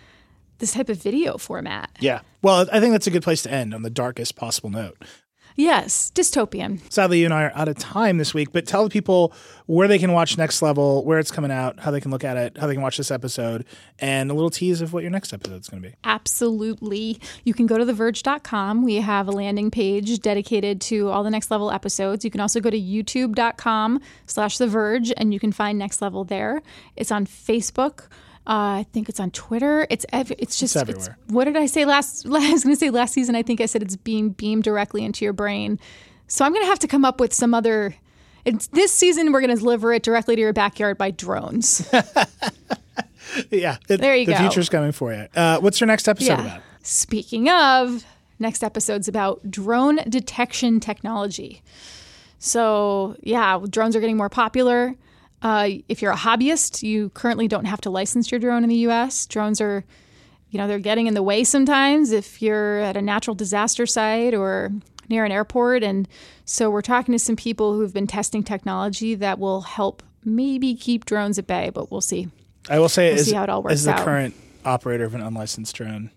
this 0.59 0.73
type 0.73 0.89
of 0.89 1.03
video 1.03 1.39
format. 1.39 1.91
Yeah. 2.01 2.21
Well, 2.43 2.67
I 2.73 2.81
think 2.81 2.93
that's 2.93 3.07
a 3.07 3.11
good 3.11 3.23
place 3.23 3.43
to 3.43 3.51
end 3.51 3.75
on 3.75 3.83
the 3.83 3.91
darkest 3.91 4.37
possible 4.37 4.71
note. 4.71 5.03
Yes, 5.59 6.13
dystopian. 6.15 6.81
Sadly, 6.89 7.19
you 7.19 7.25
and 7.25 7.35
I 7.35 7.47
are 7.47 7.53
out 7.53 7.67
of 7.67 7.77
time 7.77 8.19
this 8.19 8.33
week, 8.33 8.53
but 8.53 8.65
tell 8.65 8.85
the 8.85 8.91
people 8.91 9.33
where 9.67 9.89
they 9.89 9.99
can 9.99 10.13
watch 10.13 10.39
Next 10.39 10.63
Level, 10.63 11.05
where 11.05 11.19
it's 11.19 11.33
coming 11.33 11.51
out, 11.51 11.81
how 11.81 11.91
they 11.91 12.01
can 12.01 12.13
look 12.13 12.23
at 12.23 12.37
it, 12.37 12.57
how 12.57 12.69
they 12.69 12.75
can 12.75 12.83
watch 12.83 12.97
this 12.97 13.11
episode, 13.11 13.65
and 13.99 14.31
a 14.31 14.35
little 14.35 14.51
tease 14.51 14.81
of 14.81 14.93
what 14.93 15.03
your 15.03 15.11
next 15.11 15.33
episode 15.33 15.61
is 15.61 15.69
going 15.69 15.83
to 15.83 15.89
be. 15.89 15.97
Absolutely. 16.05 17.21
You 17.43 17.55
can 17.55 17.67
go 17.67 17.77
to 17.77 17.85
theverge.com. 17.85 18.85
We 18.85 18.97
have 18.97 19.27
a 19.27 19.33
landing 19.33 19.73
page 19.73 20.21
dedicated 20.21 20.81
to 20.83 21.09
all 21.09 21.25
the 21.25 21.31
next 21.31 21.51
level 21.51 21.73
episodes. 21.73 22.25
You 22.25 22.31
can 22.31 22.41
also 22.41 22.61
go 22.61 22.71
to 22.71 22.81
youtube.com 22.81 24.01
slash 24.27 24.59
the 24.59 24.69
verge 24.69 25.13
and 25.17 25.35
you 25.35 25.41
can 25.41 25.51
find 25.51 25.77
next 25.77 26.01
level 26.01 26.23
there. 26.23 26.63
It's 26.95 27.11
on 27.11 27.27
Facebook. 27.27 28.07
Uh, 28.49 28.81
I 28.81 28.87
think 28.95 29.09
it's 29.11 29.21
on 29.21 29.31
Twitter. 29.31 29.87
It's 29.91 30.07
ev- 30.13 30.33
it's 30.39 30.59
just 30.59 30.75
everywhere. 30.75 31.19
what 31.27 31.45
did 31.45 31.57
I 31.57 31.67
say 31.67 31.85
last? 31.85 32.25
I 32.33 32.51
was 32.53 32.65
going 32.65 32.75
to 32.75 32.81
say 32.81 32.89
last 32.91 33.13
season. 33.13 33.35
I 33.37 33.43
think 33.43 33.61
I 33.61 33.67
said 33.67 33.83
it's 33.83 33.97
being 33.97 34.31
beamed 34.31 34.65
directly 34.65 35.05
into 35.05 35.25
your 35.25 35.35
brain. 35.35 35.79
So 36.29 36.45
I'm 36.45 36.53
going 36.53 36.63
to 36.65 36.69
have 36.69 36.79
to 36.81 36.89
come 36.89 37.05
up 37.05 37.21
with 37.21 37.35
some 37.35 37.53
other. 37.53 37.95
It's, 38.47 38.69
this 38.69 38.91
season, 38.93 39.33
we're 39.33 39.41
going 39.43 39.55
to 39.55 39.61
deliver 39.61 39.93
it 39.93 40.03
directly 40.03 40.35
to 40.37 40.41
your 40.41 40.53
backyard 40.55 40.97
by 40.99 41.11
drones. 41.11 41.87
Yeah. 43.51 43.77
it- 43.89 44.01
There 44.01 44.17
you 44.17 44.27
the 44.27 44.33
go. 44.33 44.39
future's 44.39 44.69
coming 44.69 44.93
for 44.93 45.13
you. 45.13 45.27
Uh, 45.37 45.59
what's 45.61 45.81
your 45.81 45.87
next 45.87 46.09
episode 46.09 46.41
about? 46.41 46.63
Speaking 46.83 47.49
of, 47.51 48.05
next 48.39 48.65
episode's 48.65 49.07
about 49.07 49.49
drone 49.51 49.97
detection 50.09 50.81
technology. 50.81 51.63
So, 52.39 53.17
yeah, 53.23 53.61
drones 53.69 53.95
are 53.97 54.01
getting 54.01 54.17
more 54.17 54.31
popular. 54.31 54.95
Uh, 55.43 55.69
if 55.89 56.03
you're 56.03 56.13
a 56.13 56.17
hobbyist, 56.17 56.83
you 56.83 57.11
currently 57.11 57.47
don't 57.49 57.65
have 57.67 57.81
to 57.83 57.91
license 57.91 58.31
your 58.31 58.41
drone 58.41 58.65
in 58.65 58.69
the 58.69 58.87
US. 58.89 59.27
Drones 59.27 59.61
are, 59.61 59.85
you 60.51 60.59
know, 60.59 60.67
they're 60.67 60.79
getting 60.79 61.07
in 61.07 61.15
the 61.15 61.23
way 61.23 61.45
sometimes 61.45 62.11
if 62.13 62.43
you're 62.43 62.79
at 62.81 62.97
a 62.97 63.03
natural 63.03 63.35
disaster 63.35 63.87
site 63.87 64.35
or 64.35 64.73
near 65.09 65.25
an 65.25 65.33
airport. 65.33 65.83
And 65.83 66.09
so, 66.45 66.71
we're 66.71 66.83
talking 66.83 67.13
to 67.13 67.19
some 67.19 67.37
people 67.37 67.75
who've 67.75 67.95
been 67.95 68.07
testing 68.07 68.43
technology 68.43 69.15
that 69.15 69.39
will 69.39 69.61
help 69.63 70.03
maybe 70.25 70.75
keep 70.75 71.05
drones 71.05 71.39
at 71.39 71.47
bay, 71.47 71.71
but 71.73 71.91
we'll 71.91 72.01
see. 72.01 72.29
I 72.69 72.79
will 72.79 72.89
say, 72.89 73.11
We'll 73.11 73.21
as, 73.21 73.27
see 73.27 73.35
how 73.35 73.45
it 73.45 73.49
all 73.49 73.63
works 73.63 73.75
as 73.75 73.85
the 73.85 73.93
out. 73.93 74.05
current 74.05 74.35
operator 74.65 75.05
of 75.05 75.15
an 75.15 75.23
unlicensed 75.23 75.75
drone, 75.75 76.11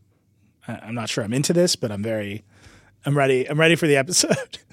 I'm 0.67 0.95
not 0.95 1.09
sure 1.09 1.23
I'm 1.23 1.33
into 1.33 1.53
this, 1.53 1.75
but 1.75 1.91
I'm 1.91 2.03
very, 2.03 2.43
I'm 3.05 3.17
ready. 3.17 3.47
I'm 3.49 3.59
ready 3.59 3.75
for 3.75 3.87
the 3.87 3.95
episode. 3.97 4.59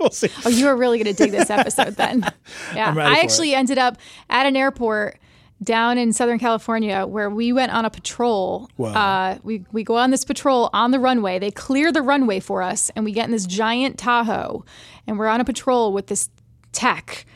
we'll 0.00 0.10
see. 0.10 0.28
Oh, 0.44 0.48
you 0.48 0.66
are 0.66 0.76
really 0.76 0.98
going 1.02 1.14
to 1.14 1.22
dig 1.22 1.30
this 1.30 1.50
episode 1.50 1.96
then. 1.96 2.24
Yeah. 2.74 2.94
I 2.96 3.20
actually 3.20 3.54
ended 3.54 3.78
up 3.78 3.96
at 4.28 4.46
an 4.46 4.56
airport 4.56 5.18
down 5.62 5.98
in 5.98 6.12
Southern 6.12 6.38
California 6.38 7.06
where 7.06 7.28
we 7.28 7.52
went 7.52 7.72
on 7.72 7.84
a 7.84 7.90
patrol. 7.90 8.68
Uh, 8.78 9.38
we, 9.42 9.64
we 9.72 9.82
go 9.84 9.96
on 9.96 10.10
this 10.10 10.24
patrol 10.24 10.70
on 10.72 10.90
the 10.90 10.98
runway. 10.98 11.38
They 11.38 11.50
clear 11.50 11.92
the 11.92 12.02
runway 12.02 12.40
for 12.40 12.62
us, 12.62 12.90
and 12.96 13.04
we 13.04 13.12
get 13.12 13.26
in 13.26 13.30
this 13.32 13.46
giant 13.46 13.98
Tahoe, 13.98 14.64
and 15.06 15.18
we're 15.18 15.26
on 15.26 15.40
a 15.40 15.44
patrol 15.44 15.92
with 15.92 16.06
this 16.06 16.28
tech. 16.72 17.26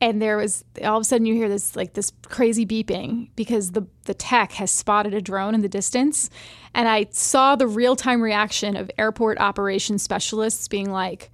And 0.00 0.20
there 0.20 0.36
was 0.36 0.64
all 0.82 0.98
of 0.98 1.02
a 1.02 1.04
sudden 1.04 1.26
you 1.26 1.34
hear 1.34 1.48
this 1.48 1.74
like 1.76 1.94
this 1.94 2.12
crazy 2.26 2.66
beeping 2.66 3.30
because 3.36 3.72
the 3.72 3.86
the 4.04 4.14
tech 4.14 4.52
has 4.52 4.70
spotted 4.70 5.14
a 5.14 5.20
drone 5.22 5.54
in 5.54 5.62
the 5.62 5.68
distance, 5.68 6.28
and 6.74 6.88
I 6.88 7.06
saw 7.10 7.56
the 7.56 7.66
real 7.66 7.96
time 7.96 8.20
reaction 8.20 8.76
of 8.76 8.90
airport 8.98 9.38
operations 9.38 10.02
specialists 10.02 10.68
being 10.68 10.90
like, 10.90 11.30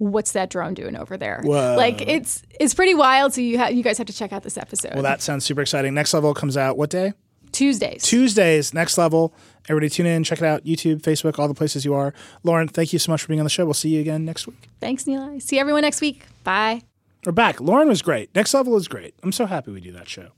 what's 0.00 0.32
that 0.32 0.50
drone 0.50 0.74
doing 0.74 0.96
over 0.96 1.16
there? 1.16 1.40
Whoa. 1.44 1.76
Like 1.76 2.00
it's 2.08 2.42
it's 2.58 2.74
pretty 2.74 2.94
wild. 2.94 3.34
So 3.34 3.40
you 3.42 3.58
ha- 3.58 3.68
you 3.68 3.82
guys 3.82 3.98
have 3.98 4.06
to 4.08 4.12
check 4.12 4.32
out 4.32 4.42
this 4.42 4.56
episode. 4.56 4.94
Well, 4.94 5.02
that 5.04 5.20
sounds 5.22 5.44
super 5.44 5.60
exciting. 5.60 5.94
Next 5.94 6.12
level 6.14 6.34
comes 6.34 6.56
out 6.56 6.76
what 6.76 6.90
day? 6.90 7.12
Tuesdays. 7.52 8.02
Tuesdays. 8.04 8.72
Next 8.72 8.96
level. 8.96 9.34
Everybody 9.68 9.90
tune 9.90 10.06
in, 10.06 10.24
check 10.24 10.38
it 10.38 10.44
out. 10.44 10.64
YouTube, 10.64 11.02
Facebook, 11.02 11.38
all 11.38 11.48
the 11.48 11.54
places 11.54 11.84
you 11.84 11.94
are. 11.94 12.14
Lauren, 12.44 12.66
thank 12.68 12.92
you 12.92 12.98
so 12.98 13.12
much 13.12 13.22
for 13.22 13.28
being 13.28 13.40
on 13.40 13.44
the 13.44 13.50
show. 13.50 13.64
We'll 13.64 13.74
see 13.74 13.90
you 13.90 14.00
again 14.00 14.24
next 14.24 14.46
week. 14.46 14.68
Thanks, 14.80 15.04
Nilay. 15.04 15.42
See 15.42 15.58
everyone 15.58 15.82
next 15.82 16.00
week. 16.00 16.24
Bye. 16.44 16.82
We're 17.26 17.32
back. 17.32 17.60
Lauren 17.60 17.88
was 17.88 18.02
great. 18.02 18.34
Next 18.34 18.54
level 18.54 18.76
is 18.76 18.88
great. 18.88 19.14
I'm 19.22 19.32
so 19.32 19.46
happy 19.46 19.70
we 19.72 19.80
do 19.80 19.92
that 19.92 20.08
show. 20.08 20.28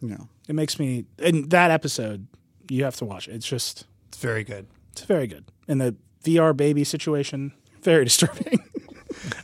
Yeah. 0.00 0.16
It 0.48 0.54
makes 0.54 0.78
me. 0.78 1.04
And 1.18 1.48
that 1.50 1.70
episode, 1.70 2.26
you 2.68 2.84
have 2.84 2.96
to 2.96 3.04
watch 3.04 3.28
it. 3.28 3.34
It's 3.34 3.46
just, 3.46 3.86
It's 4.08 4.18
very 4.18 4.42
good. 4.42 4.66
it's 4.92 5.02
very 5.02 5.26
good. 5.28 5.44
And 5.68 5.80
the 5.80 5.94
VR 6.24 6.56
baby 6.56 6.84
situation, 6.84 7.52
very 7.82 8.04
disturbing. 8.10 8.58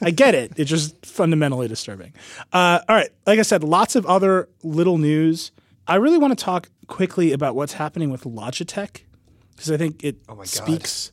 I 0.03 0.11
get 0.11 0.35
it. 0.35 0.53
It's 0.57 0.70
just 0.70 1.05
fundamentally 1.05 1.68
disturbing. 1.68 2.12
Uh, 2.53 2.81
all 2.89 2.97
right. 2.97 3.11
Like 3.26 3.39
I 3.39 3.43
said, 3.43 3.62
lots 3.64 3.97
of 3.97 4.07
other 4.07 4.49
little 4.62 4.99
news. 4.99 5.53
I 5.87 5.97
really 5.97 6.18
want 6.18 6.39
to 6.39 6.45
talk 6.45 6.68
quickly 6.87 7.33
about 7.33 7.55
what's 7.55 7.74
happening 7.74 8.11
with 8.11 8.24
Logitech 8.24 9.03
because 9.53 9.70
I 9.70 9.76
think 9.76 10.05
it 10.05 10.16
my 10.29 10.45
speaks. 10.45 11.12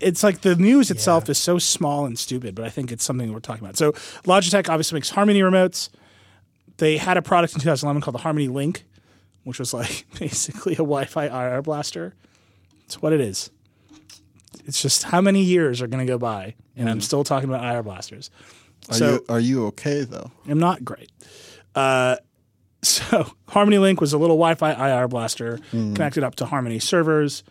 It's 0.00 0.22
like 0.22 0.40
the 0.40 0.56
news 0.56 0.90
itself 0.90 1.28
is 1.28 1.38
so 1.38 1.58
small 1.58 2.06
and 2.06 2.18
stupid, 2.18 2.54
but 2.56 2.64
I 2.64 2.70
think 2.70 2.90
it's 2.90 3.04
something 3.04 3.32
we're 3.32 3.40
talking 3.40 3.64
about. 3.64 3.76
So 3.76 3.92
Logitech 4.24 4.68
obviously 4.68 4.96
makes 4.96 5.10
Harmony 5.10 5.40
remotes. 5.40 5.90
They 6.78 6.96
had 6.96 7.16
a 7.16 7.22
product 7.22 7.54
in 7.54 7.60
2011 7.60 8.02
called 8.02 8.14
the 8.14 8.18
Harmony 8.18 8.48
Link, 8.48 8.84
which 9.44 9.58
was 9.58 9.72
like 9.72 10.06
basically 10.18 10.74
a 10.74 10.76
Wi-Fi 10.76 11.26
IR 11.26 11.62
blaster. 11.62 12.14
It's 12.84 13.00
what 13.00 13.12
it 13.12 13.20
is. 13.20 13.50
It's 14.64 14.82
just 14.82 15.04
how 15.04 15.20
many 15.20 15.42
years 15.42 15.80
are 15.80 15.86
going 15.86 16.04
to 16.04 16.10
go 16.10 16.18
by, 16.18 16.54
and 16.76 16.88
I'm 16.88 17.00
still 17.00 17.24
talking 17.24 17.48
about 17.48 17.64
IR 17.64 17.82
blasters. 17.82 18.30
Are 18.88 18.94
so 18.94 19.12
you 19.12 19.24
are 19.28 19.40
you 19.40 19.66
okay 19.66 20.04
though? 20.04 20.30
I'm 20.48 20.58
not 20.58 20.84
great. 20.84 21.10
Uh, 21.74 22.16
so 22.82 23.32
Harmony 23.48 23.78
Link 23.78 24.00
was 24.00 24.12
a 24.12 24.18
little 24.18 24.36
Wi-Fi 24.36 24.72
IR 24.72 25.08
blaster 25.08 25.58
connected 25.70 26.24
up 26.24 26.34
to 26.36 26.46
Harmony 26.46 26.78
servers. 26.78 27.44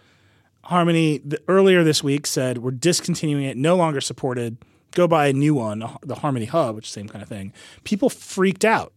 Harmony 0.65 1.19
the, 1.23 1.41
earlier 1.47 1.83
this 1.83 2.03
week 2.03 2.27
said 2.27 2.59
we're 2.59 2.71
discontinuing 2.71 3.45
it, 3.45 3.57
no 3.57 3.75
longer 3.75 4.01
supported. 4.01 4.57
Go 4.93 5.07
buy 5.07 5.27
a 5.27 5.33
new 5.33 5.53
one, 5.53 5.85
the 6.03 6.15
Harmony 6.15 6.45
Hub, 6.45 6.75
which 6.75 6.87
is 6.87 6.93
the 6.93 6.99
same 6.99 7.07
kind 7.07 7.23
of 7.23 7.29
thing. 7.29 7.53
People 7.85 8.09
freaked 8.09 8.65
out 8.65 8.91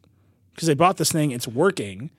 because 0.53 0.67
they 0.67 0.75
bought 0.75 0.97
this 0.97 1.13
thing. 1.13 1.31
It's 1.31 1.47
working. 1.47 2.11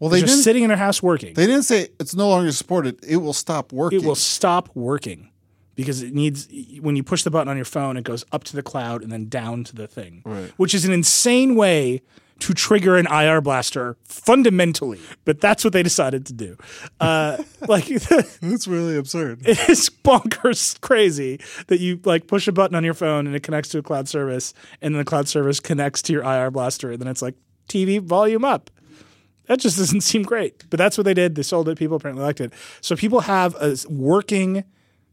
Well, 0.00 0.10
They're 0.10 0.20
they 0.20 0.26
just 0.26 0.42
sitting 0.42 0.64
in 0.64 0.68
their 0.68 0.76
house 0.76 1.00
working. 1.00 1.34
they 1.34 1.46
didn't 1.46 1.62
say 1.62 1.88
it's 2.00 2.16
no 2.16 2.28
longer 2.28 2.50
supported. 2.50 2.98
It 3.06 3.18
will 3.18 3.32
stop 3.32 3.72
working. 3.72 4.00
it 4.00 4.04
will 4.04 4.16
stop 4.16 4.68
working 4.74 5.30
because 5.74 6.02
it 6.02 6.14
needs 6.14 6.48
when 6.80 6.96
you 6.96 7.02
push 7.02 7.22
the 7.22 7.30
button 7.30 7.48
on 7.48 7.56
your 7.56 7.64
phone 7.64 7.96
it 7.96 8.04
goes 8.04 8.24
up 8.32 8.44
to 8.44 8.54
the 8.56 8.62
cloud 8.62 9.02
and 9.02 9.10
then 9.12 9.28
down 9.28 9.64
to 9.64 9.74
the 9.74 9.86
thing 9.86 10.22
Right. 10.24 10.50
which 10.56 10.74
is 10.74 10.84
an 10.84 10.92
insane 10.92 11.54
way 11.54 12.02
to 12.40 12.52
trigger 12.54 12.96
an 12.96 13.06
IR 13.06 13.40
blaster 13.40 13.96
fundamentally, 14.04 14.98
but 15.24 15.40
that's 15.40 15.62
what 15.62 15.72
they 15.72 15.82
decided 15.84 16.26
to 16.26 16.32
do. 16.32 16.56
Uh, 16.98 17.36
like 17.68 17.84
That's 18.40 18.66
really 18.66 18.96
absurd. 18.96 19.46
it 19.46 19.68
is 19.68 19.88
bonkers 19.90 20.80
crazy 20.80 21.38
that 21.68 21.78
you 21.78 22.00
like 22.04 22.26
push 22.26 22.48
a 22.48 22.52
button 22.52 22.74
on 22.74 22.82
your 22.82 22.94
phone 22.94 23.28
and 23.28 23.36
it 23.36 23.44
connects 23.44 23.68
to 23.70 23.78
a 23.78 23.82
cloud 23.82 24.08
service, 24.08 24.54
and 24.80 24.92
then 24.92 24.98
the 24.98 25.04
cloud 25.04 25.28
service 25.28 25.60
connects 25.60 26.02
to 26.02 26.12
your 26.12 26.24
IR 26.24 26.50
blaster, 26.50 26.90
and 26.90 27.00
then 27.00 27.06
it's 27.06 27.22
like 27.22 27.36
TV 27.68 28.00
volume 28.00 28.44
up. 28.44 28.70
That 29.46 29.60
just 29.60 29.78
doesn't 29.78 30.00
seem 30.10 30.22
great, 30.24 30.64
but 30.68 30.78
that's 30.78 30.98
what 30.98 31.04
they 31.04 31.14
did. 31.14 31.36
They 31.36 31.42
sold 31.44 31.68
it. 31.68 31.78
People 31.78 31.96
apparently 31.98 32.24
liked 32.24 32.40
it. 32.40 32.52
So 32.80 32.96
people 32.96 33.20
have 33.20 33.54
a 33.60 33.76
working 33.88 34.64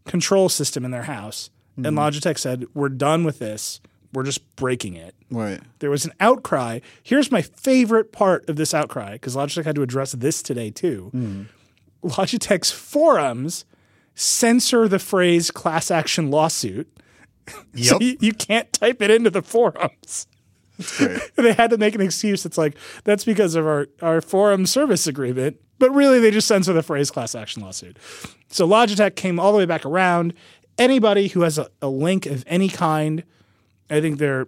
control 0.09 0.49
system 0.49 0.83
in 0.83 0.91
their 0.91 1.03
house, 1.03 1.49
and 1.77 1.85
mm-hmm. 1.85 1.99
Logitech 1.99 2.37
said, 2.37 2.65
"We're 2.73 2.89
done 2.89 3.23
with 3.23 3.39
this. 3.39 3.79
We're 4.13 4.23
just 4.23 4.55
breaking 4.55 4.95
it." 4.95 5.15
Right. 5.31 5.61
there 5.77 5.91
was 5.91 6.05
an 6.05 6.13
outcry. 6.19 6.79
Here's 7.03 7.31
my 7.31 7.43
favorite 7.43 8.11
part 8.11 8.49
of 8.49 8.55
this 8.55 8.73
outcry 8.73 9.13
because 9.13 9.35
Logitech 9.35 9.65
had 9.65 9.75
to 9.75 9.83
address 9.83 10.13
this 10.13 10.41
today 10.41 10.71
too. 10.71 11.11
Mm-hmm. 11.13 12.07
Logitech's 12.07 12.71
forums 12.71 13.65
censor 14.15 14.87
the 14.87 14.99
phrase 14.99 15.51
class 15.51 15.91
action 15.91 16.29
lawsuit. 16.31 16.87
So 17.81 17.99
you, 17.99 18.15
you 18.19 18.33
can't 18.33 18.71
type 18.71 19.01
it 19.01 19.09
into 19.09 19.31
the 19.31 19.41
forums. 19.41 20.27
Great. 20.97 21.19
they 21.35 21.53
had 21.53 21.71
to 21.71 21.79
make 21.79 21.95
an 21.95 22.01
excuse. 22.01 22.45
It's 22.45 22.59
like, 22.59 22.77
that's 23.03 23.25
because 23.25 23.55
of 23.55 23.65
our, 23.65 23.87
our 24.03 24.21
forum 24.21 24.67
service 24.67 25.07
agreement. 25.07 25.57
But 25.79 25.91
really, 25.91 26.19
they 26.19 26.29
just 26.29 26.47
censor 26.47 26.73
the 26.73 26.83
phrase 26.83 27.09
class 27.09 27.33
action 27.33 27.63
lawsuit. 27.63 27.97
So 28.49 28.67
Logitech 28.67 29.15
came 29.15 29.39
all 29.39 29.51
the 29.51 29.57
way 29.57 29.65
back 29.65 29.85
around. 29.85 30.33
Anybody 30.77 31.29
who 31.29 31.41
has 31.41 31.57
a, 31.57 31.69
a 31.81 31.87
link 31.87 32.25
of 32.25 32.43
any 32.47 32.69
kind, 32.69 33.23
I 33.89 34.01
think 34.01 34.19
their 34.19 34.47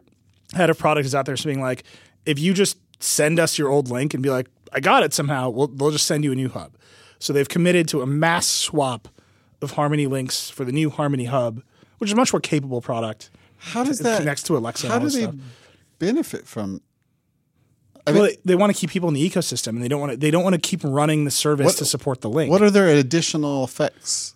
head 0.53 0.69
of 0.69 0.77
product 0.77 1.05
is 1.05 1.15
out 1.15 1.25
there 1.25 1.35
being 1.43 1.61
like, 1.61 1.83
if 2.25 2.37
you 2.37 2.53
just 2.53 2.77
send 2.99 3.39
us 3.39 3.57
your 3.57 3.69
old 3.69 3.89
link 3.89 4.13
and 4.13 4.21
be 4.21 4.29
like, 4.29 4.47
I 4.73 4.79
got 4.79 5.03
it 5.03 5.13
somehow, 5.13 5.49
we'll, 5.49 5.67
they'll 5.67 5.91
just 5.91 6.05
send 6.05 6.23
you 6.23 6.31
a 6.31 6.35
new 6.35 6.49
hub. 6.49 6.75
So 7.19 7.33
they've 7.33 7.47
committed 7.49 7.87
to 7.89 8.01
a 8.01 8.05
mass 8.05 8.47
swap 8.47 9.07
of 9.61 9.71
Harmony 9.71 10.07
links 10.07 10.49
for 10.49 10.65
the 10.65 10.71
new 10.71 10.89
Harmony 10.89 11.25
Hub, 11.25 11.61
which 11.99 12.09
is 12.09 12.13
a 12.13 12.15
much 12.15 12.33
more 12.33 12.39
capable 12.39 12.81
product. 12.81 13.29
How 13.57 13.83
does 13.83 13.99
that 13.99 14.19
connects 14.19 14.43
to 14.43 14.57
Alexa 14.57 14.87
How 14.87 14.99
do 14.99 15.09
they 15.09 15.23
stuff. 15.23 15.35
benefit 15.99 16.47
from? 16.47 16.81
I 18.07 18.11
mean, 18.11 18.23
they, 18.23 18.37
they 18.45 18.55
want 18.55 18.73
to 18.73 18.79
keep 18.79 18.89
people 18.89 19.07
in 19.09 19.15
the 19.15 19.29
ecosystem, 19.29 19.69
and 19.69 19.83
they 19.83 19.87
don't 19.87 19.99
want 19.99 20.11
to. 20.13 20.17
They 20.17 20.31
don't 20.31 20.43
want 20.43 20.55
to 20.55 20.61
keep 20.61 20.81
running 20.83 21.25
the 21.25 21.31
service 21.31 21.65
What- 21.65 21.77
to 21.77 21.85
support 21.85 22.21
the 22.21 22.29
link. 22.29 22.49
what 22.51 22.61
are 22.61 22.71
their 22.71 22.87
additional 22.87 23.63
effects? 23.63 24.33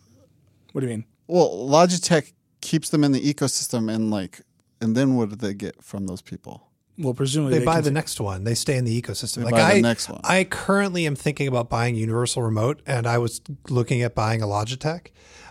what 0.72 0.82
do 0.82 0.88
you 0.88 0.92
mean? 0.94 1.06
Well, 1.28 1.50
Logitech 1.50 2.34
keeps 2.62 2.90
them 2.90 3.04
in 3.04 3.12
the 3.12 3.22
ecosystem, 3.34 3.94
and 3.94 4.12
like, 4.12 4.42
and 4.82 4.96
then 4.96 5.16
what 5.16 5.30
do 5.30 5.36
they 5.36 5.54
get 5.54 5.84
from 5.84 6.06
those 6.08 6.22
people? 6.22 6.68
Well, 6.98 7.14
presumably 7.14 7.60
They 7.60 7.66
buy 7.66 7.76
can- 7.76 7.84
the 7.86 7.92
next 7.92 8.20
one. 8.22 8.44
They 8.44 8.56
stay 8.56 8.78
in 8.78 8.86
the 8.86 9.02
ecosystem. 9.02 9.44
like 9.44 9.52
buy 9.54 9.74
the 9.74 9.78
I, 9.78 9.82
next 9.82 10.08
one. 10.10 10.22
I 10.24 10.44
currently 10.46 11.06
am 11.06 11.16
thinking 11.16 11.48
about 11.48 11.70
buying 11.70 11.96
Universal 11.96 12.44
Remote, 12.44 12.82
and 12.86 13.06
I 13.08 13.18
was 13.18 13.42
looking 13.70 14.02
at 14.02 14.16
buying 14.16 14.42
a 14.42 14.46
Logitech, 14.46 15.08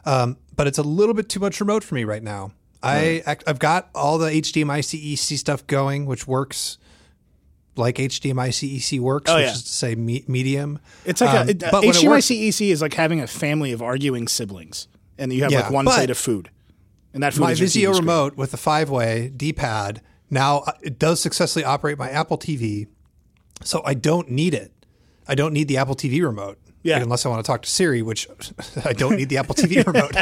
um, 0.07 0.37
but 0.57 0.67
it's 0.67 0.79
a 0.79 0.83
little 0.83 1.15
bit 1.15 1.29
too 1.29 1.41
much 1.41 1.61
remote 1.61 1.85
for 1.85 1.95
me 1.97 2.05
right 2.05 2.23
now. 2.23 2.53
I 2.83 3.23
I've 3.47 3.59
got 3.59 3.89
all 3.95 4.19
the 4.19 4.31
HDMI 4.31 4.81
CEC 4.81 4.95
E 5.33 5.37
stuff 5.37 5.67
going, 5.67 6.05
which 6.07 6.27
works 6.27 6.77
like 7.77 7.97
HDMI 7.97 8.49
CEC 8.51 9.01
works, 9.01 9.31
Oh, 9.31 9.37
which 9.37 9.45
yeah. 9.47 9.53
is 9.53 9.63
to 9.63 9.69
say 9.69 9.95
me- 9.95 10.25
medium. 10.29 10.79
It's 11.05 11.21
like 11.21 11.31
Um, 11.41 11.49
a, 11.49 11.51
it, 11.51 11.59
but 11.61 11.83
HDMI 11.85 12.09
works- 12.09 12.27
CEC 12.27 12.71
is 12.71 12.81
like 12.83 12.95
having 12.95 13.21
a 13.21 13.27
family 13.27 13.73
of 13.73 13.83
arguing 13.83 14.29
siblings, 14.29 14.87
and 15.19 15.33
you 15.33 15.43
have 15.43 15.53
Yeah, 15.53 15.61
like 15.63 15.71
one 15.71 15.85
plate 15.87 16.11
of 16.11 16.19
food, 16.19 16.51
and 17.13 17.23
that 17.23 17.35
food 17.35 17.41
my 17.41 17.53
Vizio 17.53 17.65
TV 17.65 17.69
screen. 17.83 17.97
remote 17.97 18.37
with 18.37 18.51
the 18.53 18.57
five 18.57 18.91
way 18.91 19.33
D 19.37 19.53
pad 19.53 20.01
now 20.31 20.59
uh, 20.67 20.73
it 20.83 20.99
does 20.99 21.21
successfully 21.21 21.65
operate 21.65 21.99
my 21.99 22.11
Apple 22.11 22.39
TV, 22.39 22.87
so 23.63 23.83
I 23.85 23.95
don't 23.95 24.31
need 24.31 24.55
it. 24.55 24.73
I 25.29 25.35
don't 25.35 25.53
need 25.53 25.69
the 25.69 25.77
Apple 25.77 25.95
TV 25.97 26.23
remote. 26.23 26.59
Yeah. 26.85 27.01
unless 27.01 27.27
I 27.27 27.29
want 27.31 27.45
to 27.45 27.47
talk 27.47 27.63
to 27.63 27.69
Siri, 27.71 28.03
which 28.03 28.29
I 28.85 28.93
don't 28.93 29.17
need 29.17 29.29
the 29.31 29.39
Apple 29.39 29.55
TV 29.57 29.85
remote. 29.93 30.13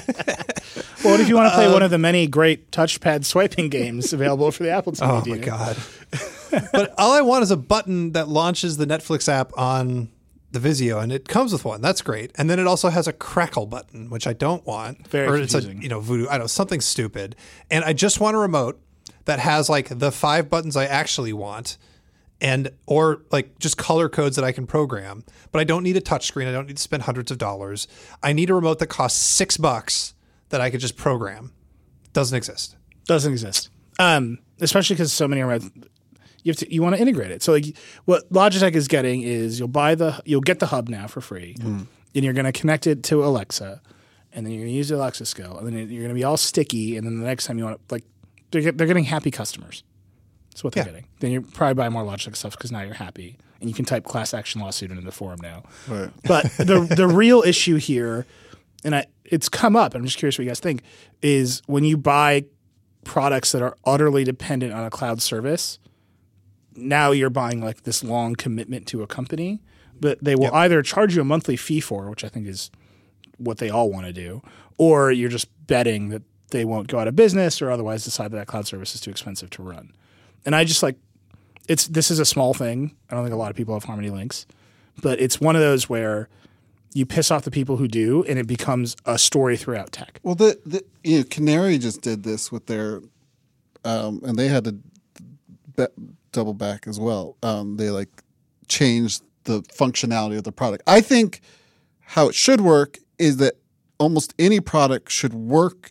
Well, 1.04 1.12
what 1.14 1.20
if 1.20 1.28
you 1.28 1.34
want 1.34 1.50
to 1.50 1.54
play 1.54 1.66
Uh, 1.66 1.72
one 1.72 1.82
of 1.82 1.90
the 1.90 1.98
many 1.98 2.26
great 2.26 2.70
touchpad 2.70 3.24
swiping 3.24 3.68
games 3.68 4.12
available 4.12 4.50
for 4.52 4.62
the 4.62 4.70
Apple 4.70 4.92
TV? 4.92 5.02
oh 5.02 5.22
my 5.28 5.36
you? 5.36 5.42
god! 5.42 5.76
but 6.72 6.94
all 6.98 7.12
I 7.12 7.20
want 7.20 7.42
is 7.42 7.50
a 7.50 7.56
button 7.56 8.12
that 8.12 8.28
launches 8.28 8.76
the 8.76 8.86
Netflix 8.86 9.28
app 9.28 9.52
on 9.58 10.08
the 10.52 10.58
Vizio, 10.60 11.02
and 11.02 11.10
it 11.12 11.26
comes 11.28 11.52
with 11.52 11.64
one. 11.64 11.80
That's 11.80 12.02
great. 12.02 12.30
And 12.36 12.48
then 12.50 12.58
it 12.58 12.66
also 12.66 12.90
has 12.90 13.08
a 13.08 13.12
crackle 13.12 13.66
button, 13.66 14.10
which 14.10 14.26
I 14.26 14.32
don't 14.34 14.64
want. 14.66 15.08
Very 15.08 15.26
or 15.26 15.36
it's 15.38 15.54
a 15.54 15.58
confusing. 15.58 15.82
you 15.82 15.88
know 15.88 16.00
voodoo. 16.00 16.26
I 16.28 16.32
don't 16.32 16.40
know 16.42 16.46
something 16.46 16.80
stupid. 16.80 17.34
And 17.70 17.84
I 17.84 17.92
just 17.94 18.20
want 18.20 18.36
a 18.36 18.38
remote 18.38 18.78
that 19.24 19.38
has 19.40 19.68
like 19.70 19.88
the 19.98 20.12
five 20.12 20.50
buttons 20.50 20.76
I 20.76 20.84
actually 20.84 21.32
want, 21.32 21.78
and 22.42 22.70
or 22.86 23.22
like 23.30 23.58
just 23.60 23.78
color 23.78 24.08
codes 24.08 24.36
that 24.36 24.44
I 24.44 24.52
can 24.52 24.66
program. 24.66 25.24
But 25.52 25.60
I 25.60 25.64
don't 25.64 25.84
need 25.84 25.96
a 25.96 26.00
touchscreen. 26.00 26.48
I 26.48 26.52
don't 26.52 26.66
need 26.66 26.76
to 26.76 26.82
spend 26.82 27.04
hundreds 27.04 27.30
of 27.30 27.38
dollars. 27.38 27.86
I 28.22 28.32
need 28.34 28.50
a 28.50 28.54
remote 28.54 28.80
that 28.80 28.88
costs 28.88 29.22
six 29.22 29.56
bucks 29.56 30.14
that 30.50 30.60
I 30.60 30.68
could 30.68 30.80
just 30.80 30.96
program. 30.96 31.52
Doesn't 32.12 32.36
exist. 32.36 32.76
Doesn't 33.06 33.32
exist. 33.32 33.70
Um, 33.98 34.40
especially 34.60 34.96
because 34.96 35.12
so 35.12 35.26
many 35.28 35.40
are. 35.40 35.60
You 36.42 36.50
have 36.50 36.56
to. 36.56 36.74
You 36.74 36.82
want 36.82 36.96
to 36.96 37.00
integrate 37.00 37.30
it. 37.30 37.42
So 37.42 37.52
like, 37.52 37.76
what 38.04 38.30
Logitech 38.32 38.74
is 38.74 38.88
getting 38.88 39.22
is 39.22 39.60
you'll 39.60 39.68
buy 39.68 39.94
the 39.94 40.20
you'll 40.24 40.40
get 40.40 40.58
the 40.58 40.66
hub 40.66 40.88
now 40.88 41.06
for 41.06 41.20
free, 41.20 41.54
and 41.62 41.86
you're 42.12 42.32
going 42.34 42.44
to 42.44 42.52
connect 42.52 42.88
it 42.88 43.04
to 43.04 43.24
Alexa, 43.24 43.80
and 44.32 44.44
then 44.44 44.52
you're 44.52 44.62
going 44.62 44.72
to 44.72 44.76
use 44.76 44.88
the 44.88 44.96
Alexa 44.96 45.24
skill, 45.26 45.56
and 45.58 45.66
then 45.68 45.74
you're 45.74 46.02
going 46.02 46.08
to 46.08 46.14
be 46.14 46.24
all 46.24 46.36
sticky, 46.36 46.96
and 46.96 47.06
then 47.06 47.20
the 47.20 47.26
next 47.26 47.46
time 47.46 47.58
you 47.58 47.64
want 47.64 47.88
to 47.88 47.94
like, 47.94 48.04
they're 48.50 48.72
they're 48.72 48.88
getting 48.88 49.04
happy 49.04 49.30
customers. 49.30 49.84
That's 50.52 50.62
what 50.64 50.72
they're 50.74 50.84
Yeah. 50.84 50.90
getting. 50.92 51.06
Then 51.20 51.30
you 51.32 51.40
probably 51.42 51.74
buy 51.74 51.88
more 51.88 52.04
Logitech 52.04 52.36
stuff 52.36 52.52
because 52.56 52.70
now 52.70 52.82
you're 52.82 52.94
happy, 52.94 53.36
and 53.60 53.68
you 53.70 53.74
can 53.74 53.84
type 53.84 54.04
class 54.04 54.34
action 54.34 54.60
lawsuit 54.60 54.90
into 54.90 55.02
the 55.02 55.12
forum 55.12 55.40
now. 55.42 55.62
Right. 55.88 56.10
But 56.24 56.44
the 56.58 56.80
the 56.96 57.08
real 57.08 57.42
issue 57.42 57.76
here, 57.76 58.26
and 58.84 58.94
I, 58.94 59.06
it's 59.24 59.48
come 59.48 59.76
up. 59.76 59.94
I'm 59.94 60.04
just 60.04 60.18
curious 60.18 60.38
what 60.38 60.44
you 60.44 60.50
guys 60.50 60.60
think. 60.60 60.82
Is 61.22 61.62
when 61.66 61.84
you 61.84 61.96
buy 61.96 62.44
products 63.04 63.52
that 63.52 63.62
are 63.62 63.76
utterly 63.84 64.24
dependent 64.24 64.72
on 64.72 64.84
a 64.84 64.90
cloud 64.90 65.22
service, 65.22 65.78
now 66.76 67.10
you're 67.10 67.30
buying 67.30 67.60
like 67.62 67.82
this 67.84 68.04
long 68.04 68.34
commitment 68.34 68.86
to 68.88 69.02
a 69.02 69.06
company, 69.06 69.60
but 70.00 70.22
they 70.22 70.34
will 70.36 70.52
either 70.54 70.82
charge 70.82 71.14
you 71.16 71.22
a 71.22 71.24
monthly 71.24 71.56
fee 71.56 71.80
for, 71.80 72.08
which 72.10 72.24
I 72.24 72.28
think 72.28 72.46
is 72.46 72.70
what 73.38 73.58
they 73.58 73.70
all 73.70 73.90
want 73.90 74.06
to 74.06 74.12
do, 74.12 74.42
or 74.78 75.10
you're 75.10 75.28
just 75.30 75.48
betting 75.66 76.10
that 76.10 76.22
they 76.50 76.64
won't 76.64 76.88
go 76.88 76.98
out 76.98 77.08
of 77.08 77.16
business 77.16 77.60
or 77.62 77.70
otherwise 77.70 78.04
decide 78.04 78.30
that 78.32 78.36
that 78.36 78.46
cloud 78.46 78.66
service 78.66 78.94
is 78.94 79.00
too 79.00 79.10
expensive 79.10 79.48
to 79.50 79.62
run. 79.62 79.92
And 80.44 80.54
I 80.54 80.64
just 80.64 80.82
like 80.82 80.96
it's 81.68 81.86
this 81.86 82.10
is 82.10 82.18
a 82.18 82.24
small 82.24 82.54
thing. 82.54 82.96
I 83.10 83.14
don't 83.14 83.24
think 83.24 83.34
a 83.34 83.38
lot 83.38 83.50
of 83.50 83.56
people 83.56 83.74
have 83.74 83.84
Harmony 83.84 84.10
links, 84.10 84.46
but 85.00 85.20
it's 85.20 85.40
one 85.40 85.56
of 85.56 85.62
those 85.62 85.88
where 85.88 86.28
you 86.94 87.06
piss 87.06 87.30
off 87.30 87.44
the 87.44 87.50
people 87.50 87.76
who 87.76 87.88
do, 87.88 88.24
and 88.24 88.38
it 88.38 88.46
becomes 88.46 88.96
a 89.06 89.18
story 89.18 89.56
throughout 89.56 89.92
tech. 89.92 90.20
Well, 90.22 90.34
the, 90.34 90.58
the 90.66 90.84
you 91.04 91.18
know 91.18 91.24
Canary 91.30 91.78
just 91.78 92.02
did 92.02 92.22
this 92.22 92.52
with 92.52 92.66
their, 92.66 93.00
um, 93.84 94.20
and 94.24 94.38
they 94.38 94.48
had 94.48 94.64
to 94.64 94.72
be, 95.76 95.86
double 96.32 96.54
back 96.54 96.86
as 96.86 96.98
well. 96.98 97.36
Um, 97.42 97.76
they 97.76 97.90
like 97.90 98.22
changed 98.68 99.22
the 99.44 99.62
functionality 99.62 100.36
of 100.36 100.44
the 100.44 100.52
product. 100.52 100.82
I 100.86 101.00
think 101.00 101.40
how 102.00 102.28
it 102.28 102.34
should 102.34 102.60
work 102.60 102.98
is 103.18 103.38
that 103.38 103.54
almost 103.98 104.34
any 104.38 104.60
product 104.60 105.10
should 105.10 105.34
work 105.34 105.90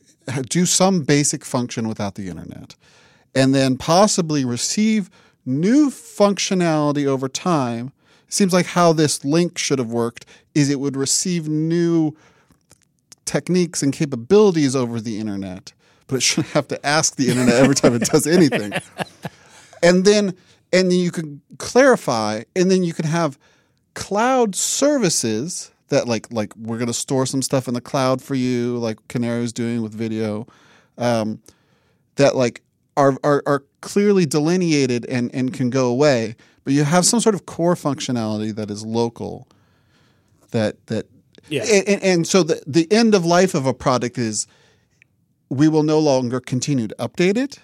do 0.49 0.66
some 0.66 1.02
basic 1.02 1.43
function 1.45 1.88
without 1.88 2.16
the 2.16 2.28
internet, 2.28 2.76
and 3.36 3.53
then 3.53 3.77
possibly 3.77 4.45
receive 4.45 5.09
new 5.45 5.89
functionality 5.89 7.05
over 7.05 7.27
time. 7.27 7.91
It 8.27 8.34
Seems 8.34 8.53
like 8.53 8.67
how 8.67 8.93
this 8.93 9.25
link 9.25 9.57
should 9.57 9.79
have 9.79 9.91
worked 9.91 10.25
is 10.53 10.69
it 10.69 10.79
would 10.79 10.95
receive 10.95 11.47
new 11.47 12.15
techniques 13.25 13.82
and 13.82 13.93
capabilities 13.93 14.75
over 14.75 14.99
the 14.99 15.19
internet, 15.19 15.73
but 16.07 16.17
it 16.17 16.21
shouldn't 16.21 16.53
have 16.53 16.67
to 16.69 16.86
ask 16.86 17.15
the 17.15 17.29
internet 17.29 17.55
every 17.55 17.75
time 17.75 17.95
it 17.95 18.03
does 18.03 18.27
anything. 18.27 18.73
And 19.84 20.05
then 20.05 20.36
and 20.71 20.91
then 20.91 20.99
you 20.99 21.11
can 21.11 21.41
clarify, 21.57 22.43
and 22.55 22.71
then 22.71 22.84
you 22.84 22.93
can 22.93 23.05
have 23.05 23.38
cloud 23.93 24.55
services 24.55 25.71
that 25.89 26.07
like 26.07 26.32
like 26.32 26.55
we're 26.55 26.77
gonna 26.77 26.93
store 26.93 27.25
some 27.25 27.41
stuff 27.41 27.67
in 27.67 27.73
the 27.73 27.82
cloud 27.82 28.21
for 28.21 28.36
you, 28.36 28.77
like 28.77 28.97
Canary 29.07 29.41
was 29.41 29.53
doing 29.53 29.82
with 29.82 29.93
video, 29.93 30.47
um, 30.97 31.41
that 32.15 32.36
like 32.36 32.61
are, 32.97 33.17
are 33.23 33.41
are 33.45 33.63
clearly 33.81 34.25
delineated 34.25 35.05
and 35.05 35.33
and 35.33 35.53
can 35.53 35.69
go 35.69 35.87
away. 35.89 36.35
But 36.63 36.73
you 36.73 36.83
have 36.83 37.05
some 37.05 37.19
sort 37.19 37.35
of 37.35 37.45
core 37.45 37.75
functionality 37.75 38.53
that 38.55 38.69
is 38.69 38.85
local 38.85 39.47
that 40.51 40.85
that 40.87 41.07
Yeah. 41.49 41.63
and, 41.63 41.87
and, 41.87 42.03
and 42.03 42.27
so 42.27 42.43
the, 42.43 42.61
the 42.67 42.91
end 42.91 43.15
of 43.15 43.25
life 43.25 43.55
of 43.55 43.65
a 43.65 43.73
product 43.73 44.17
is 44.17 44.47
we 45.49 45.67
will 45.67 45.83
no 45.83 45.99
longer 45.99 46.39
continue 46.39 46.87
to 46.87 46.95
update 46.95 47.37
it 47.37 47.59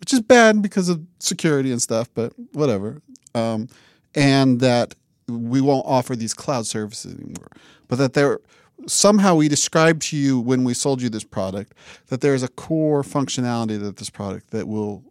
which 0.00 0.12
is 0.12 0.20
bad 0.20 0.62
because 0.62 0.88
of 0.88 1.00
security 1.20 1.72
and 1.72 1.80
stuff 1.82 2.08
but 2.14 2.32
whatever 2.52 3.00
um, 3.34 3.68
and 4.14 4.60
that 4.60 4.94
we 5.28 5.60
won't 5.60 5.84
offer 5.86 6.14
these 6.16 6.34
cloud 6.34 6.66
services 6.66 7.14
anymore 7.14 7.48
but 7.88 7.96
that 7.96 8.12
there 8.14 8.38
somehow 8.86 9.34
we 9.34 9.48
described 9.48 10.02
to 10.02 10.16
you 10.16 10.38
when 10.40 10.64
we 10.64 10.72
sold 10.74 11.02
you 11.02 11.08
this 11.08 11.24
product 11.24 11.74
that 12.08 12.20
there 12.20 12.34
is 12.34 12.42
a 12.42 12.48
core 12.48 13.02
functionality 13.02 13.78
that 13.80 13.96
this 13.98 14.10
product 14.10 14.50
that 14.50 14.66
will 14.68 15.02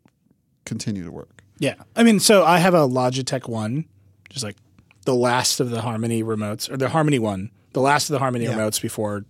continue 0.65 1.03
to 1.03 1.11
work 1.11 1.43
Yeah. 1.59 1.76
I 1.95 2.03
mean, 2.03 2.20
so 2.20 2.43
I 2.45 2.59
have 2.59 2.74
a 2.74 2.88
Logitech 2.88 3.47
one, 3.49 3.86
just 4.30 4.43
like 4.43 4.57
the 5.05 5.15
last 5.15 5.59
of 5.59 5.70
the 5.70 5.82
Harmony 5.82 6.24
remotes, 6.24 6.70
or 6.72 6.78
the 6.78 6.89
Harmony 6.89 7.20
one, 7.20 7.51
the 7.74 7.82
last 7.82 8.09
of 8.09 8.13
the 8.13 8.20
Harmony 8.20 8.45
Yeah. 8.45 8.53
remotes 8.53 8.82
before 8.82 9.26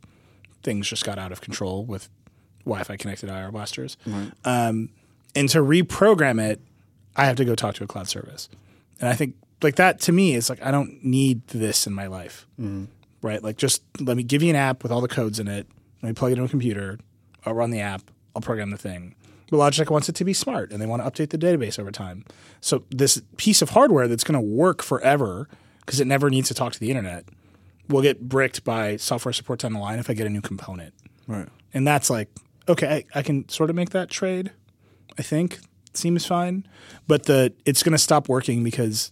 things 0.64 0.88
just 0.90 1.06
got 1.06 1.18
out 1.18 1.32
of 1.32 1.40
control 1.42 1.86
with 1.86 2.10
Wi 2.66 2.84
Fi 2.84 2.98
connected 2.98 3.30
IR 3.30 3.52
blasters. 3.52 3.96
Um, 4.44 4.90
and 5.36 5.48
to 5.50 5.60
reprogram 5.60 6.42
it, 6.44 6.60
I 7.16 7.26
have 7.26 7.36
to 7.38 7.46
go 7.46 7.56
talk 7.56 7.76
to 7.76 7.84
a 7.84 7.88
cloud 7.88 8.08
service. 8.10 8.50
And 9.00 9.08
I 9.10 9.14
think, 9.14 9.36
like, 9.62 9.76
that 9.76 10.00
to 10.02 10.12
me 10.12 10.34
is 10.34 10.50
like, 10.50 10.62
I 10.66 10.72
don't 10.72 11.04
need 11.06 11.48
this 11.48 11.86
in 11.88 11.94
my 11.94 12.08
life. 12.08 12.46
Right? 13.22 13.42
Like, 13.44 13.58
just 13.58 13.84
let 14.00 14.16
me 14.18 14.24
give 14.24 14.44
you 14.44 14.50
an 14.50 14.56
app 14.56 14.84
with 14.84 14.92
all 14.92 15.02
the 15.02 15.08
codes 15.08 15.40
in 15.40 15.48
it. 15.48 15.68
Let 16.02 16.10
me 16.10 16.14
plug 16.14 16.32
it 16.32 16.34
into 16.34 16.46
a 16.46 16.50
computer. 16.50 17.00
I'll 17.46 17.54
run 17.54 17.72
the 17.72 17.80
app. 17.80 18.12
I'll 18.36 18.42
program 18.42 18.70
the 18.70 18.78
thing. 18.78 19.16
But 19.50 19.58
Logitech 19.58 19.90
wants 19.90 20.10
it 20.10 20.16
to 20.16 20.26
be 20.26 20.34
smart 20.34 20.72
and 20.72 20.82
they 20.82 20.86
want 20.86 21.04
to 21.04 21.10
update 21.10 21.30
the 21.30 21.38
database 21.38 21.80
over 21.80 21.92
time. 21.92 22.26
So 22.62 22.84
this 22.90 23.22
piece 23.38 23.62
of 23.62 23.72
hardware 23.72 24.08
that's 24.08 24.24
going 24.24 24.40
to 24.40 24.46
work 24.46 24.84
forever 24.84 25.48
because 25.80 26.00
it 26.00 26.06
never 26.06 26.30
needs 26.30 26.50
to 26.50 26.54
talk 26.54 26.74
to 26.74 26.80
the 26.80 26.90
internet 26.90 27.26
will 27.88 28.02
get 28.02 28.28
bricked 28.28 28.64
by 28.64 28.98
software 28.98 29.32
support 29.32 29.60
down 29.60 29.74
the 29.74 29.80
line 29.80 30.00
if 30.00 30.10
I 30.10 30.14
get 30.14 30.28
a 30.28 30.30
new 30.30 30.42
component. 30.42 30.94
Right. 31.28 31.48
And 31.74 31.88
that's 31.88 32.10
like, 32.10 32.30
okay, 32.68 33.06
I, 33.16 33.20
I 33.20 33.22
can 33.22 33.48
sort 33.50 33.70
of 33.70 33.76
make 33.76 33.92
that 33.92 34.10
trade. 34.10 34.52
I 35.18 35.22
think 35.22 35.60
seems 35.94 36.26
fine, 36.26 36.68
but 37.08 37.24
the 37.24 37.54
it's 37.66 37.82
going 37.82 37.94
to 37.94 37.98
stop 37.98 38.30
working 38.30 38.64
because 38.64 39.12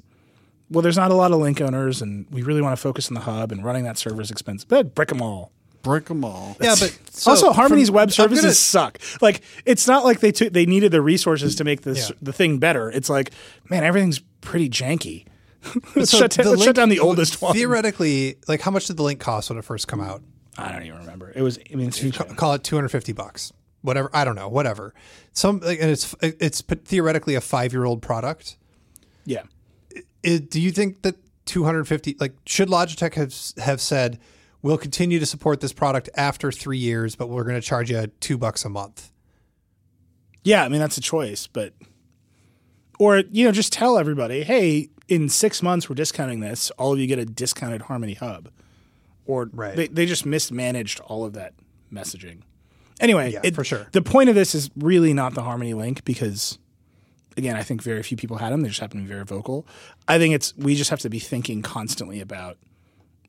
well, 0.70 0.82
there's 0.82 0.97
not 0.97 1.11
a 1.11 1.16
lot 1.16 1.32
of 1.32 1.39
link 1.39 1.61
owners, 1.61 2.01
and 2.01 2.26
we 2.32 2.41
really 2.41 2.61
want 2.61 2.76
to 2.76 2.82
focus 2.82 3.07
on 3.09 3.13
the 3.13 3.22
hub 3.22 3.51
and 3.51 3.63
running 3.63 3.84
that 3.84 3.97
server 3.97 4.22
is 4.22 4.32
expensive. 4.32 4.68
But 4.68 4.95
brick 4.95 5.09
them 5.09 5.22
all. 5.22 5.51
Brick 5.84 6.05
them 6.05 6.26
all. 6.26 6.57
Yeah, 6.59 6.76
but 6.80 6.97
so 7.11 7.32
also, 7.32 7.51
Harmony's 7.53 7.89
from- 7.89 7.95
web 7.95 8.11
services 8.11 8.41
gonna- 8.43 8.53
suck. 8.55 8.99
Like, 9.22 9.41
it's 9.66 9.88
not 9.88 10.03
like 10.03 10.20
they 10.20 10.32
took 10.32 10.51
they 10.53 10.66
needed 10.66 10.91
the 10.91 11.01
resources 11.01 11.55
to 11.57 11.63
make 11.63 11.82
this 11.82 12.09
Yeah. 12.09 12.16
the 12.22 12.34
thing 12.34 12.57
better. 12.57 12.89
It's 12.89 13.09
like, 13.09 13.32
man, 13.70 13.84
everything's 13.84 14.20
pretty 14.41 14.70
janky. 14.70 15.26
let's 15.95 16.11
so 16.11 16.20
shut, 16.20 16.32
the 16.32 16.43
down, 16.43 16.51
let's 16.53 16.63
shut 16.63 16.76
down 16.76 16.89
the 16.89 16.99
oldest 16.99 17.41
one. 17.41 17.53
Theoretically, 17.53 18.38
like 18.47 18.61
how 18.61 18.72
much 18.72 18.88
did 18.88 18.97
the 18.97 19.03
link 19.03 19.20
cost 19.20 19.49
when 19.49 19.57
it 19.59 19.63
first 19.66 19.88
come 19.88 20.01
out? 20.01 20.22
I 20.57 20.72
don't 20.72 20.84
even 20.84 20.99
remember. 20.99 21.32
It 21.36 21.41
was. 21.41 21.59
I 21.72 21.76
mean, 21.76 21.88
it's 21.88 21.97
huge. 21.97 22.18
Call 22.38 22.53
it 22.53 22.63
250 22.63 23.13
bucks. 23.13 23.51
Whatever, 23.82 24.09
I 24.13 24.26
don't 24.26 24.36
know, 24.36 24.47
whatever. 24.47 24.93
Some 25.34 25.59
like, 25.59 25.80
and 25.80 25.91
it's 25.91 26.16
it's 26.22 26.61
theoretically 26.61 27.36
a 27.36 27.39
5-year-old 27.41 28.01
product. 28.01 28.57
yeah. 29.26 29.43
Do 30.26 30.59
you 30.61 30.71
think 30.71 31.03
that 31.03 31.15
250 31.45 32.17
like 32.19 32.34
should 32.45 32.69
Logitech 32.69 33.13
have 33.13 33.34
have 33.63 33.80
said 33.80 34.19
we'll 34.63 34.78
continue 34.80 35.19
to 35.19 35.26
support 35.26 35.61
this 35.61 35.71
product 35.73 36.09
after 36.17 36.51
3 36.51 36.76
years 36.78 37.15
but 37.15 37.28
we're 37.30 37.43
going 37.43 37.55
to 37.55 37.61
charge 37.61 37.91
you 37.91 38.07
2 38.19 38.38
bucks 38.38 38.65
a 38.65 38.69
month? 38.69 39.11
Yeah, 40.43 40.63
I 40.63 40.69
mean 40.69 40.80
that's 40.80 40.97
a 40.97 41.01
choice, 41.01 41.47
but 41.47 41.73
or 42.99 43.23
you 43.32 43.45
know, 43.45 43.51
just 43.51 43.73
tell 43.73 43.97
everybody, 43.97 44.43
hey, 44.43 44.89
in 45.07 45.30
six 45.30 45.61
months 45.61 45.89
we're 45.89 45.95
discounting 45.95 46.39
this. 46.39 46.71
All 46.71 46.93
of 46.93 46.99
you 46.99 47.07
get 47.07 47.19
a 47.19 47.26
discounted 47.26 47.84
Harmony 47.84 48.13
Hub, 48.13 48.49
or 49.26 49.49
Right. 49.53 49.76
they 49.76 49.88
they 49.88 50.05
just 50.05 50.26
mismanaged 50.26 50.99
all 51.01 51.26
of 51.26 51.34
that 51.34 51.53
messaging. 51.93 52.39
Anyway, 52.99 53.32
Yeah, 53.34 53.41
it- 53.43 53.53
for 53.55 53.63
sure. 53.63 53.88
The 53.91 54.01
point 54.01 54.30
of 54.30 54.36
this 54.36 54.55
is 54.55 54.69
really 54.78 55.13
not 55.13 55.34
the 55.36 55.43
Harmony 55.43 55.73
link 55.73 56.05
because, 56.05 56.57
again, 57.38 57.55
I 57.55 57.63
think 57.63 57.81
very 57.81 58.01
few 58.03 58.17
people 58.17 58.38
had 58.38 58.51
them. 58.53 58.61
They 58.61 58.69
just 58.69 58.79
happen 58.81 58.99
to 59.01 59.03
be 59.07 59.11
very 59.11 59.25
vocal. 59.25 59.65
I 60.07 60.17
think 60.17 60.33
it's 60.36 60.55
we 60.57 60.75
just 60.75 60.89
have 60.89 60.99
to 60.99 61.09
be 61.09 61.19
thinking 61.19 61.61
constantly 61.61 62.19
about 62.21 62.57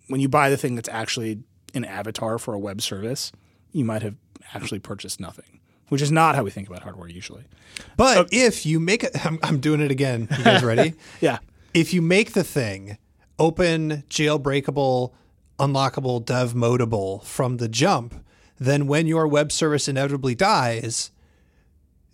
when 0.08 0.20
you 0.20 0.28
buy 0.28 0.50
the 0.50 0.56
thing 0.56 0.74
that's 0.74 0.88
actually 0.88 1.40
an 1.74 1.84
avatar 1.84 2.38
for 2.38 2.54
a 2.54 2.58
web 2.58 2.80
service, 2.80 3.32
you 3.72 3.84
might 3.84 4.02
have 4.02 4.14
actually 4.54 4.78
purchased 4.78 5.18
nothing, 5.20 5.60
which 5.88 6.00
is 6.00 6.12
not 6.12 6.34
how 6.36 6.42
we 6.44 6.50
think 6.50 6.68
about 6.68 6.82
hardware 6.82 7.08
usually. 7.08 7.44
But 7.96 8.28
if 8.32 8.64
you 8.64 8.78
make 8.80 9.02
it 9.04 9.12
I'm, 9.26 9.38
I'm 9.42 9.58
doing 9.60 9.80
it 9.80 9.90
again. 9.90 10.28
You 10.38 10.44
guys 10.44 10.62
ready? 10.62 10.94
Yeah. 11.20 11.38
if 11.74 11.92
you 11.92 12.00
make 12.02 12.32
the 12.32 12.44
thing 12.44 12.98
open, 13.38 14.04
jailbreakable, 14.08 15.12
unlockable, 15.58 16.24
dev 16.24 16.54
modable 16.54 17.22
from 17.24 17.56
the 17.58 17.68
jump, 17.68 18.14
then 18.58 18.86
when 18.86 19.06
your 19.06 19.26
web 19.26 19.52
service 19.52 19.88
inevitably 19.88 20.34
dies, 20.34 21.10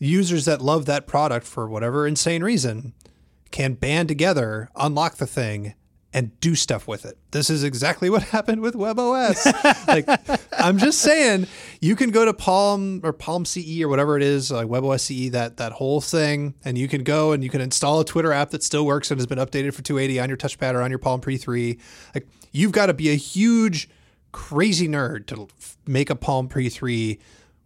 users 0.02 0.44
that 0.46 0.60
love 0.60 0.86
that 0.86 1.06
product 1.06 1.46
for 1.46 1.68
whatever 1.68 2.06
insane 2.06 2.42
reason 2.42 2.92
can 3.50 3.74
band 3.74 4.08
together, 4.08 4.68
unlock 4.74 5.16
the 5.16 5.26
thing, 5.26 5.74
and 6.14 6.38
do 6.40 6.54
stuff 6.54 6.86
with 6.88 7.04
it. 7.04 7.16
This 7.30 7.48
is 7.48 7.64
exactly 7.64 8.10
what 8.10 8.22
happened 8.34 8.60
with 8.60 8.74
WebOS. 8.74 9.86
like, 9.86 10.06
I'm 10.58 10.78
just 10.78 11.00
saying, 11.00 11.46
you 11.80 11.96
can 11.96 12.10
go 12.10 12.24
to 12.24 12.34
Palm 12.34 13.00
or 13.02 13.12
Palm 13.12 13.44
CE 13.44 13.80
or 13.80 13.88
whatever 13.88 14.16
it 14.16 14.22
is, 14.22 14.50
like 14.50 14.66
WebOS 14.66 15.00
CE, 15.00 15.30
that 15.32 15.56
that 15.58 15.72
whole 15.72 16.00
thing, 16.00 16.54
and 16.64 16.76
you 16.76 16.88
can 16.88 17.04
go 17.04 17.32
and 17.32 17.42
you 17.42 17.50
can 17.50 17.60
install 17.60 18.00
a 18.00 18.04
Twitter 18.04 18.32
app 18.32 18.50
that 18.50 18.62
still 18.62 18.84
works 18.84 19.10
and 19.10 19.18
has 19.20 19.26
been 19.26 19.38
updated 19.38 19.72
for 19.72 19.82
280 19.82 20.20
on 20.20 20.28
your 20.28 20.36
touchpad 20.38 20.74
or 20.74 20.82
on 20.82 20.90
your 20.90 20.98
Palm 20.98 21.20
Pre 21.20 21.36
3. 21.36 21.78
Like, 22.14 22.26
you've 22.50 22.72
got 22.72 22.86
to 22.86 22.94
be 22.94 23.10
a 23.10 23.16
huge, 23.16 23.88
crazy 24.32 24.88
nerd 24.88 25.26
to 25.26 25.48
make 25.86 26.10
a 26.10 26.16
Palm 26.16 26.48
Pre 26.48 26.68
3 26.68 27.18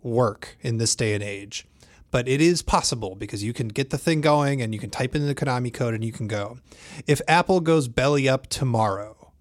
work 0.02 0.56
in 0.60 0.76
this 0.76 0.94
day 0.94 1.14
and 1.14 1.22
age 1.22 1.66
but 2.10 2.28
it 2.28 2.40
is 2.40 2.62
possible 2.62 3.14
because 3.14 3.42
you 3.42 3.52
can 3.52 3.68
get 3.68 3.90
the 3.90 3.98
thing 3.98 4.20
going 4.20 4.62
and 4.62 4.72
you 4.72 4.80
can 4.80 4.90
type 4.90 5.14
in 5.14 5.26
the 5.26 5.34
Konami 5.34 5.72
code 5.72 5.94
and 5.94 6.04
you 6.04 6.12
can 6.12 6.26
go. 6.26 6.58
If 7.06 7.20
Apple 7.28 7.60
goes 7.60 7.88
belly 7.88 8.28
up 8.28 8.46
tomorrow, 8.46 9.32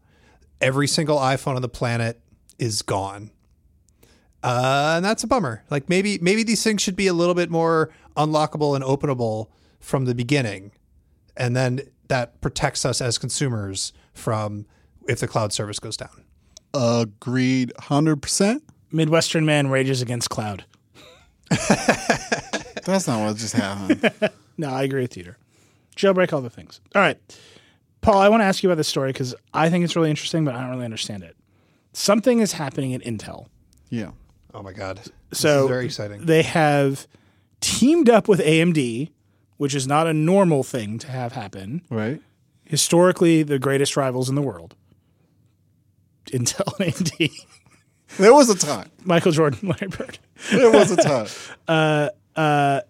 every 0.62 0.88
single 0.88 1.18
iPhone 1.18 1.56
on 1.56 1.62
the 1.62 1.70
planet 1.70 2.22
is 2.58 2.82
gone. 2.82 3.32
Uh, 4.44 4.94
and 4.98 5.06
that's 5.06 5.24
a 5.24 5.28
bummer. 5.28 5.64
Like 5.72 5.90
maybe 5.90 6.20
maybe 6.22 6.44
these 6.44 6.64
things 6.64 6.82
should 6.82 6.96
be 6.96 7.08
a 7.08 7.14
little 7.14 7.34
bit 7.34 7.50
more 7.50 7.92
unlockable 8.16 8.76
and 8.76 8.84
openable 8.84 9.48
from 9.80 10.06
the 10.06 10.14
beginning, 10.14 10.72
and 11.36 11.56
then 11.56 11.82
that 12.10 12.40
protects 12.42 12.86
us 12.86 13.02
as 13.02 13.18
consumers 13.18 13.92
from 14.14 14.68
if 15.08 15.20
the 15.20 15.28
cloud 15.28 15.52
service 15.52 15.80
goes 15.80 15.98
down. 15.98 16.24
Agreed, 16.76 17.74
hundred 17.80 18.22
percent. 18.22 18.64
Midwestern 18.92 19.46
man 19.46 19.68
rages 19.68 20.02
against 20.02 20.30
cloud. 20.30 20.66
That's 22.86 23.08
not 23.08 23.26
what 23.26 23.38
just 23.38 23.54
happened. 23.56 24.12
No, 24.58 24.70
I 24.70 24.84
agree 24.84 25.02
with 25.02 25.14
Dieter. 25.14 25.36
Jailbreak 25.98 26.32
all 26.32 26.40
the 26.40 26.50
things. 26.50 26.80
All 26.96 27.02
right. 27.02 27.18
Paul, 28.00 28.20
I 28.20 28.30
want 28.30 28.40
to 28.40 28.46
ask 28.46 28.64
you 28.64 28.70
about 28.70 28.78
this 28.78 28.88
story 28.88 29.12
because 29.12 29.36
I 29.54 29.70
think 29.70 29.84
it's 29.84 29.98
really 29.98 30.10
interesting, 30.10 30.46
but 30.46 30.56
I 30.56 30.62
don't 30.62 30.70
really 30.70 30.86
understand 30.86 31.24
it. 31.24 31.36
Something 31.92 32.40
is 32.40 32.54
happening 32.54 32.94
at 32.94 33.02
Intel. 33.02 33.48
yeah. 33.90 34.12
Oh 34.54 34.64
my 34.64 34.72
god! 34.72 35.00
This 35.30 35.40
So 35.42 35.64
is 35.64 35.68
very 35.70 35.86
exciting. 35.86 36.26
They 36.26 36.44
have 36.44 37.06
teamed 37.60 38.10
up 38.10 38.30
with 38.30 38.40
AMD, 38.40 39.10
which 39.58 39.76
is 39.76 39.86
not 39.86 40.08
a 40.08 40.14
normal 40.14 40.64
thing 40.64 40.98
to 41.00 41.08
have 41.08 41.34
happen. 41.34 41.82
Right. 41.90 42.22
Historically, 42.64 43.44
the 43.44 43.60
greatest 43.60 43.98
rivals 43.98 44.30
in 44.30 44.36
the 44.36 44.42
world. 44.42 44.74
Intel 46.28 46.80
and 46.80 46.94
AMD. 46.96 47.32
There 48.18 48.34
was 48.34 48.50
a 48.50 48.56
time. 48.56 48.90
Michael 49.04 49.32
Jordan, 49.32 49.60
Larry 49.70 49.88
Bird. 49.88 50.20
There 50.52 50.72
was 50.72 50.92
a 50.92 50.98
time. 50.98 51.28
Uh, 51.68 52.10
uh, 52.36 52.82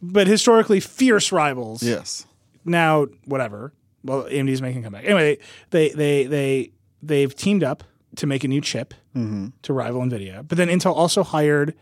but 0.00 0.26
historically, 0.26 0.80
fierce 0.80 1.30
rivals. 1.30 1.82
yes. 1.82 2.24
now 2.64 3.06
whatever. 3.26 3.74
Well, 4.02 4.24
AMD's 4.24 4.62
making 4.62 4.80
a 4.80 4.84
comeback. 4.84 5.04
Anyway, 5.04 5.38
they 5.70 5.90
they 5.90 6.24
they 6.24 6.70
they've 7.02 7.34
teamed 7.34 7.62
up 7.62 7.84
to 8.16 8.26
make 8.26 8.44
a 8.44 8.48
new 8.48 8.62
chip 8.62 8.94
mm-hmm. 9.14 9.48
to 9.62 9.72
rival 9.72 10.00
Nvidia. 10.02 10.46
But 10.46 10.56
then 10.56 10.68
Intel 10.68 10.94
also 10.94 11.22
hired 11.22 11.74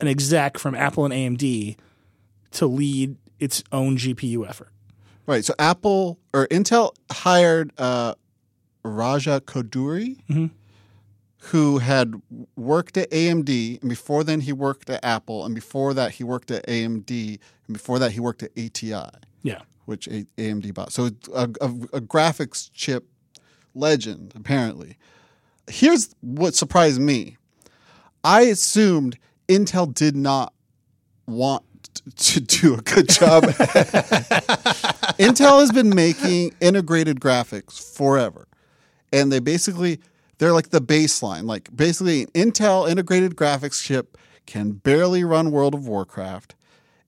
an 0.00 0.08
exec 0.08 0.58
from 0.58 0.74
Apple 0.74 1.04
and 1.04 1.12
AMD 1.12 1.76
to 2.52 2.66
lead 2.66 3.16
its 3.38 3.62
own 3.72 3.96
GPU 3.96 4.48
effort. 4.48 4.70
Right. 5.26 5.44
So 5.44 5.54
Apple 5.58 6.18
or 6.32 6.46
Intel 6.48 6.94
hired 7.10 7.72
uh, 7.78 8.14
Raja 8.84 9.40
Koduri, 9.40 10.16
mm-hmm. 10.28 10.46
Who 11.46 11.78
had 11.78 12.14
worked 12.56 12.96
at 12.96 13.10
AMD, 13.10 13.80
and 13.80 13.88
before 13.90 14.22
then 14.24 14.40
he 14.40 14.52
worked 14.52 14.88
at 14.88 15.04
Apple, 15.04 15.44
and 15.44 15.54
before 15.54 15.92
that 15.94 16.12
he 16.12 16.24
worked 16.24 16.50
at 16.50 16.64
AMD, 16.66 17.10
and 17.66 17.72
before 17.72 17.98
that 17.98 18.12
he 18.12 18.20
worked 18.20 18.42
at 18.44 18.50
ATI, 18.56 19.10
Yeah. 19.42 19.62
which 19.86 20.06
a- 20.08 20.26
AMD 20.38 20.72
bought. 20.72 20.92
So 20.92 21.10
a, 21.34 21.48
a, 21.60 21.66
a 21.66 22.00
graphics 22.00 22.70
chip 22.72 23.06
legend, 23.74 24.32
apparently. 24.36 24.96
Here's 25.68 26.14
what 26.20 26.54
surprised 26.54 27.00
me. 27.00 27.36
I 28.22 28.42
assumed 28.42 29.18
Intel 29.48 29.92
did 29.92 30.14
not 30.14 30.52
want 31.26 31.64
to 32.16 32.40
do 32.40 32.74
a 32.74 32.82
good 32.82 33.08
job. 33.08 33.42
Intel 35.18 35.60
has 35.60 35.72
been 35.72 35.94
making 35.94 36.54
integrated 36.60 37.20
graphics 37.20 37.80
forever. 37.96 38.46
And 39.12 39.30
they 39.32 39.40
basically 39.40 40.00
they're 40.38 40.52
like 40.52 40.70
the 40.70 40.80
baseline. 40.80 41.44
Like 41.44 41.74
basically 41.74 42.22
an 42.22 42.28
Intel 42.28 42.88
integrated 42.88 43.36
graphics 43.36 43.82
chip 43.82 44.18
can 44.46 44.72
barely 44.72 45.24
run 45.24 45.50
World 45.50 45.74
of 45.74 45.86
Warcraft 45.86 46.54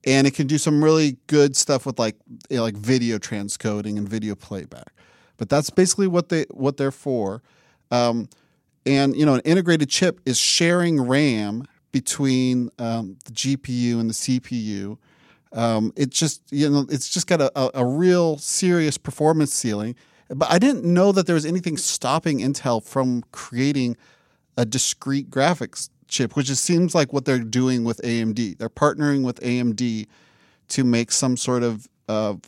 and 0.06 0.26
it 0.26 0.34
can 0.34 0.46
do 0.46 0.58
some 0.58 0.82
really 0.82 1.16
good 1.26 1.56
stuff 1.56 1.86
with 1.86 1.98
like 1.98 2.16
you 2.50 2.56
know, 2.56 2.62
like 2.62 2.76
video 2.76 3.18
transcoding 3.18 3.96
and 3.96 4.08
video 4.08 4.34
playback. 4.34 4.92
But 5.36 5.48
that's 5.48 5.70
basically 5.70 6.06
what 6.06 6.28
they 6.28 6.44
what 6.50 6.76
they're 6.76 6.90
for. 6.90 7.42
Um, 7.90 8.28
and 8.86 9.16
you 9.16 9.24
know, 9.24 9.34
an 9.34 9.40
integrated 9.44 9.88
chip 9.88 10.20
is 10.26 10.38
sharing 10.38 11.00
RAM 11.00 11.66
between 11.92 12.70
um, 12.78 13.16
the 13.24 13.32
GPU 13.32 14.00
and 14.00 14.10
the 14.10 14.14
CPU. 14.14 14.98
Um, 15.52 15.92
it 15.96 16.10
just 16.10 16.42
you 16.50 16.68
know 16.68 16.86
it's 16.90 17.08
just 17.08 17.26
got 17.26 17.40
a, 17.40 17.50
a, 17.58 17.82
a 17.82 17.86
real 17.86 18.38
serious 18.38 18.98
performance 18.98 19.54
ceiling. 19.54 19.96
But 20.34 20.50
I 20.50 20.58
didn't 20.58 20.84
know 20.84 21.12
that 21.12 21.26
there 21.26 21.34
was 21.34 21.46
anything 21.46 21.76
stopping 21.76 22.40
Intel 22.40 22.82
from 22.82 23.22
creating 23.32 23.96
a 24.56 24.64
discrete 24.64 25.30
graphics 25.30 25.90
chip, 26.08 26.36
which 26.36 26.50
it 26.50 26.56
seems 26.56 26.94
like 26.94 27.12
what 27.12 27.24
they're 27.24 27.38
doing 27.38 27.84
with 27.84 28.00
AMD. 28.02 28.58
They're 28.58 28.68
partnering 28.68 29.22
with 29.24 29.40
AMD 29.40 30.06
to 30.68 30.84
make 30.84 31.12
some 31.12 31.36
sort 31.36 31.62
of 31.62 31.88
of 32.08 32.42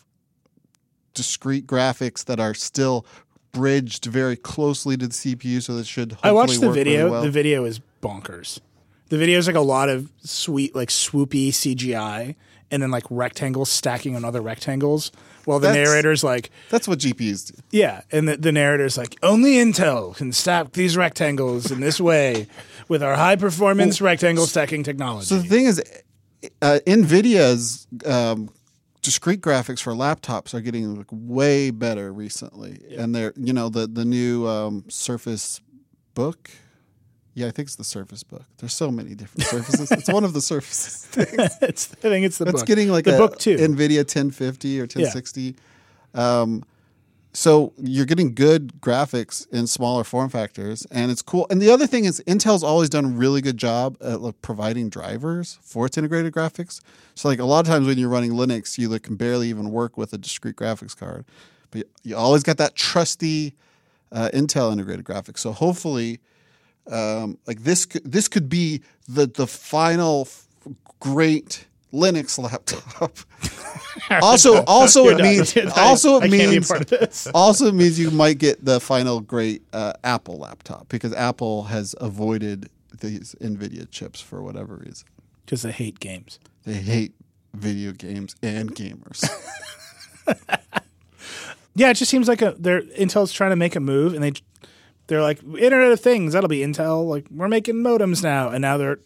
discrete 1.15 1.67
graphics 1.67 2.25
that 2.27 2.39
are 2.39 2.55
still 2.55 3.07
bridged 3.53 4.05
very 4.05 4.37
closely 4.37 4.97
to 4.97 5.07
the 5.07 5.15
CPU, 5.15 5.63
so 5.63 5.75
that 5.77 5.87
should. 5.87 6.17
I 6.23 6.33
watched 6.33 6.61
the 6.61 6.69
work 6.69 6.77
really 6.77 6.91
video. 6.91 7.11
well. 7.11 7.23
The 7.23 7.31
video 7.31 7.65
is 7.65 7.81
bonkers. 8.03 8.61
The 9.09 9.19
video 9.19 9.39
is 9.39 9.47
like 9.47 9.57
a 9.57 9.61
lot 9.61 9.89
of 9.89 10.13
sweet, 10.25 10.75
like 10.75 10.89
swoopy 10.89 11.49
CGI, 11.49 12.35
and 12.71 12.83
then 12.83 12.91
like 12.91 13.05
rectangles 13.11 13.71
stacking 13.71 14.17
on 14.17 14.25
other 14.25 14.41
rectangles. 14.41 15.13
While 15.45 15.61
the 15.61 15.69
That's- 15.69 15.87
narrator's 15.89 16.25
like, 16.25 16.51
That's 16.71 16.89
what 16.89 16.99
GPUs 16.99 17.53
do. 17.55 17.63
yeah, 17.71 18.01
and 18.11 18.29
the, 18.29 18.37
the 18.37 18.51
narrator's 18.51 18.99
like, 18.99 19.17
only 19.23 19.53
Intel 19.55 20.17
can 20.17 20.33
stack 20.33 20.73
these 20.73 20.97
rectangles 20.97 21.71
in 21.71 21.81
this 21.81 22.01
way 22.01 22.49
with 22.89 23.03
our 23.03 23.15
high 23.15 23.37
performance 23.37 24.01
rectangle 24.01 24.47
stacking 24.47 24.83
technology. 24.83 25.27
So 25.27 25.37
the 25.39 25.49
thing 25.49 25.67
is, 25.67 25.81
uh, 26.63 26.81
NVIDIA's 26.87 27.87
um, 28.05 28.51
discrete 29.03 29.41
graphics 29.41 29.81
for 29.81 29.93
laptops 29.93 30.53
are 30.53 30.61
getting 30.61 30.97
like 30.97 31.07
way 31.11 31.71
better 31.71 32.13
recently, 32.13 32.81
and 32.97 33.15
they're 33.15 33.33
you 33.37 33.53
know 33.53 33.69
the 33.69 33.87
the 33.87 34.05
new 34.05 34.47
um, 34.49 34.85
Surface 34.89 35.61
Book. 36.15 36.51
Yeah, 37.37 37.49
I 37.49 37.51
think 37.51 37.67
it's 37.67 37.77
the 37.77 37.85
Surface 37.85 38.23
Book. 38.23 38.45
There's 38.57 38.73
so 38.73 38.91
many 38.91 39.15
different 39.15 39.47
surfaces. 39.47 39.93
it's 39.93 40.09
one 40.09 40.25
of 40.25 40.33
the 40.33 40.41
surfaces. 40.41 41.07
it's, 41.61 41.93
I 41.93 42.09
think 42.09 42.25
it's 42.25 42.39
the 42.39 42.47
That's 42.47 42.63
book. 42.63 42.67
getting 42.67 42.89
like 42.89 43.05
the 43.05 43.15
a 43.15 43.19
book 43.19 43.39
too. 43.39 43.57
NVIDIA 43.57 43.99
1050 43.99 44.79
or 44.79 44.85
1060. 44.85 45.55
Um, 46.15 46.65
so 47.35 47.75
you're 47.77 48.07
getting 48.07 48.35
good 48.35 48.81
graphics 48.81 49.47
in 49.53 49.67
smaller 49.67 50.03
form 50.03 50.31
factors, 50.31 50.87
and 50.91 51.11
it's 51.11 51.21
cool. 51.21 51.47
And 51.51 51.61
the 51.61 51.71
other 51.71 51.87
thing 51.87 52.07
is, 52.07 52.23
Intel's 52.27 52.63
always 52.63 52.89
done 52.89 53.05
a 53.05 53.09
really 53.09 53.43
good 53.43 53.59
job 53.59 53.99
at 54.01 54.23
like, 54.23 54.41
providing 54.41 54.89
drivers 54.89 55.59
for 55.61 55.85
its 55.85 55.99
integrated 55.99 56.33
graphics. 56.33 56.81
So 57.17 57.29
like 57.29 57.39
a 57.39 57.45
lot 57.45 57.61
of 57.61 57.67
times 57.67 57.87
when 57.87 57.99
you're 57.99 58.09
running 58.09 58.33
Linux, 58.33 58.79
you 58.79 58.89
like, 58.89 59.03
can 59.03 59.17
barely 59.17 59.51
even 59.51 59.71
work 59.71 59.99
with 59.99 60.15
a 60.15 60.19
discrete 60.19 60.57
graphics 60.57 60.97
card, 60.97 61.27
but 61.71 61.81
you, 61.81 61.85
you 62.03 62.17
always 62.17 62.43
got 62.43 62.57
that 62.57 62.77
trusty 62.77 63.55
uh, 64.11 64.31
Intel 64.33 64.73
integrated 64.73 65.05
graphics. 65.05 65.41
So 65.41 65.53
hopefully, 65.53 66.21
um, 66.91 67.39
like 67.47 67.63
this, 67.63 67.87
could, 67.87 68.11
this 68.11 68.29
could 68.29 68.49
be 68.49 68.83
the 69.09 69.27
the 69.27 69.47
final 69.47 70.23
f- 70.23 70.47
great 71.01 71.67
Linux 71.93 72.39
laptop. 72.39 73.17
also, 74.23 74.63
also 74.65 75.07
it 75.09 75.21
means 75.21 75.57
also 75.77 76.17
it 76.17 76.21
can't 76.21 76.33
be 76.33 76.45
a 76.45 76.49
means 76.49 76.69
part 76.69 76.81
of 76.83 76.89
this. 76.89 77.27
also 77.35 77.73
means 77.73 77.99
you 77.99 78.11
might 78.11 78.39
get 78.39 78.65
the 78.65 78.81
final 78.81 79.21
great 79.21 79.63
uh, 79.73 79.93
Apple 80.05 80.39
laptop 80.39 80.89
because 80.89 81.13
Apple 81.15 81.65
has 81.65 81.95
avoided 82.01 82.69
these 83.01 83.35
Nvidia 83.41 83.91
chips 83.91 84.21
for 84.21 84.43
whatever 84.43 84.77
reason. 84.77 85.07
because 85.45 85.63
they 85.63 85.73
hate 85.73 86.01
games. 86.01 86.39
They 86.65 86.75
hate 86.75 87.15
video 87.55 87.93
games 87.93 88.37
and 88.43 88.75
gamers. 88.75 89.25
Yeah, 91.77 91.91
it 91.91 91.95
just 91.95 92.11
seems 92.11 92.27
like 92.27 92.41
a 92.41 92.55
they're 92.59 92.81
Intel's 92.81 93.33
trying 93.33 93.51
to 93.51 93.57
make 93.57 93.77
a 93.77 93.81
move, 93.81 94.15
and 94.15 94.25
they 94.25 94.33
they're 95.07 95.23
like 95.23 95.43
Internet 95.43 95.93
of 95.93 96.01
Things. 96.01 96.33
That'll 96.33 96.49
be 96.49 96.61
Intel. 96.61 97.07
Like 97.09 97.27
we're 97.31 97.49
making 97.49 97.77
modems 97.77 98.23
now, 98.23 98.49
and 98.49 98.63
now 98.63 98.77
they're 98.77 98.99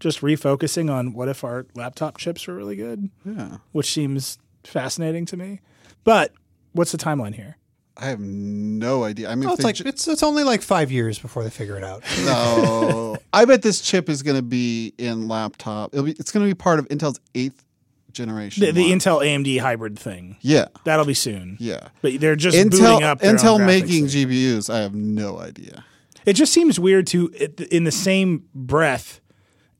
just 0.00 0.20
refocusing 0.20 0.90
on 0.92 1.12
what 1.12 1.28
if 1.28 1.42
our 1.44 1.66
laptop 1.74 2.16
chips 2.18 2.46
were 2.46 2.54
really 2.54 2.76
good, 2.76 3.10
yeah, 3.24 3.58
which 3.72 3.92
seems 3.92 4.38
fascinating 4.64 5.24
to 5.26 5.36
me. 5.36 5.60
But 6.04 6.32
what's 6.72 6.92
the 6.92 6.98
timeline 6.98 7.34
here? 7.34 7.56
I 8.00 8.06
have 8.06 8.20
no 8.20 9.02
idea. 9.02 9.28
I 9.28 9.34
mean, 9.34 9.48
Oh, 9.48 9.54
it's 9.54 9.64
like 9.64 9.74
ju- 9.74 9.82
it's 9.84 10.06
it's 10.06 10.22
only 10.22 10.44
like 10.44 10.62
five 10.62 10.92
years 10.92 11.18
before 11.18 11.42
they 11.42 11.50
figure 11.50 11.76
it 11.76 11.82
out. 11.82 12.04
no, 12.24 13.16
I 13.32 13.44
bet 13.44 13.62
this 13.62 13.80
chip 13.80 14.08
is 14.08 14.22
going 14.22 14.36
to 14.36 14.42
be 14.42 14.94
in 14.98 15.26
laptop. 15.26 15.92
It'll 15.92 16.06
be, 16.06 16.12
it's 16.12 16.30
going 16.30 16.46
to 16.46 16.48
be 16.48 16.54
part 16.54 16.78
of 16.78 16.86
Intel's 16.90 17.18
eighth 17.34 17.64
generation. 18.12 18.64
The, 18.64 18.72
the. 18.72 18.90
Intel 18.90 19.20
AMD 19.24 19.60
hybrid 19.60 19.98
thing 19.98 20.36
yeah, 20.40 20.66
that'll 20.84 21.04
be 21.04 21.14
soon. 21.14 21.56
yeah. 21.60 21.88
But 22.02 22.20
they're 22.20 22.36
just 22.36 22.56
Intel 22.56 22.70
booting 22.70 23.02
up 23.04 23.20
Intel 23.20 23.64
making 23.64 24.08
thing. 24.08 24.28
GPUs. 24.28 24.72
I 24.72 24.78
have 24.80 24.94
no 24.94 25.38
idea. 25.38 25.84
It 26.26 26.34
just 26.34 26.52
seems 26.52 26.78
weird 26.78 27.06
to, 27.08 27.28
in 27.70 27.84
the 27.84 27.92
same 27.92 28.44
breath 28.54 29.20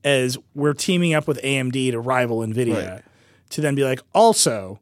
as 0.03 0.37
we're 0.55 0.73
teaming 0.73 1.13
up 1.13 1.27
with 1.27 1.39
AMD 1.43 1.91
to 1.91 1.99
rival 1.99 2.39
NVIDIA, 2.39 2.89
Right. 2.93 3.03
to 3.51 3.61
then 3.61 3.75
be 3.75 3.83
like, 3.83 3.99
also, 4.15 4.79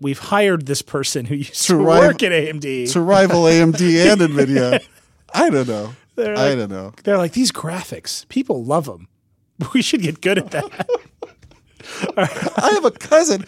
we've 0.00 0.18
hired 0.18 0.66
this 0.66 0.82
person 0.82 1.24
who 1.26 1.34
used 1.36 1.54
to, 1.62 1.74
To 1.74 1.76
rival- 1.76 2.08
work 2.08 2.22
at 2.22 2.32
AMD. 2.32 2.92
To 2.92 3.00
rival 3.00 3.42
AMD 3.44 4.12
and 4.12 4.20
Nvidia. 4.20 4.84
I 5.34 5.48
don't 5.48 5.68
know. 5.68 5.94
They're 6.16 6.36
I 6.36 6.54
don't 6.54 6.68
know. 6.70 6.92
They're 7.04 7.16
like, 7.16 7.32
these 7.32 7.52
graphics, 7.52 8.28
people 8.28 8.64
love 8.64 8.84
them. 8.86 9.06
We 9.72 9.80
should 9.82 10.02
get 10.02 10.20
good 10.20 10.38
at 10.38 10.50
that. 10.50 10.88
I 12.16 12.70
have 12.74 12.84
a 12.84 12.90
cousin 12.90 13.44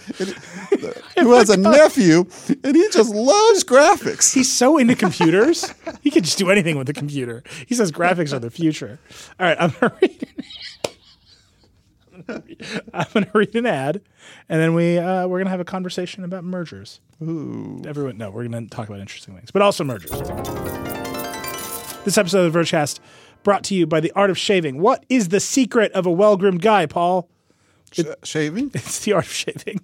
who 1.19 1.33
has 1.33 1.51
a 1.51 1.57
nephew, 1.57 2.27
and 2.65 2.77
he 2.77 2.89
just 2.91 3.15
loves 3.15 3.65
graphics. 3.65 4.33
He's 4.33 4.51
so 4.53 4.79
into 4.79 4.95
computers. 4.97 5.73
he 6.03 6.11
could 6.11 6.25
just 6.25 6.39
do 6.39 6.51
anything 6.51 6.77
with 6.77 6.89
a 6.89 6.93
computer. 6.93 7.43
He 7.67 7.75
says 7.75 7.93
graphics 7.93 8.33
are 8.33 8.39
the 8.39 8.51
future. 8.51 8.99
All 9.39 9.47
right, 9.47 9.57
I'm 9.61 9.73
gonna 9.81 9.95
read. 10.03 10.27
I'm 12.95 13.07
gonna 13.13 13.31
read 13.35 13.55
an 13.55 13.67
ad, 13.67 14.01
and 14.49 14.61
then 14.61 14.75
we 14.75 14.99
uh, 14.99 15.27
we're 15.27 15.39
gonna 15.39 15.51
have 15.51 15.61
a 15.61 15.65
conversation 15.65 16.25
about 16.25 16.45
mergers. 16.45 17.01
Ooh. 17.23 17.83
Everyone, 17.87 18.19
no, 18.19 18.31
we're 18.31 18.45
gonna 18.49 18.67
talk 18.69 18.89
about 18.89 19.01
interesting 19.01 19.35
things, 19.35 19.51
but 19.51 19.63
also 19.63 19.85
mergers. 19.85 20.11
This 22.05 22.19
episode 22.19 22.47
of 22.47 22.53
the 22.53 22.59
Vergecast 22.59 22.99
brought 23.45 23.63
to 23.65 23.75
you 23.75 23.87
by 23.87 24.01
the 24.01 24.11
Art 24.13 24.31
of 24.31 24.37
Shaving. 24.39 24.81
What 24.81 25.05
is 25.09 25.29
the 25.29 25.41
secret 25.41 25.93
of 25.93 26.05
a 26.07 26.11
well-groomed 26.11 26.61
guy, 26.61 26.87
Paul? 26.87 27.29
Sh- 27.93 28.01
shaving? 28.25 28.71
It's 28.75 29.01
the 29.01 29.13
art 29.13 29.27
of 29.27 29.33
shaving. 29.33 29.81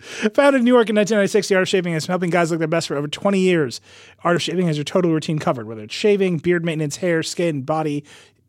Founded 0.00 0.60
in 0.60 0.64
New 0.64 0.72
York 0.72 0.88
in 0.88 0.94
1996, 0.94 1.48
the 1.48 1.56
Art 1.56 1.62
of 1.62 1.68
Shaving 1.68 1.92
has 1.92 2.06
been 2.06 2.12
helping 2.12 2.30
guys 2.30 2.50
look 2.52 2.60
their 2.60 2.68
best 2.68 2.86
for 2.86 2.96
over 2.96 3.08
20 3.08 3.40
years. 3.40 3.80
Art 4.22 4.36
of 4.36 4.42
Shaving 4.42 4.68
has 4.68 4.76
your 4.76 4.84
total 4.84 5.12
routine 5.12 5.40
covered, 5.40 5.66
whether 5.66 5.82
it's 5.82 5.94
shaving, 5.94 6.38
beard 6.38 6.64
maintenance, 6.64 6.96
hair, 6.96 7.22
skin, 7.24 7.62
body, 7.62 8.04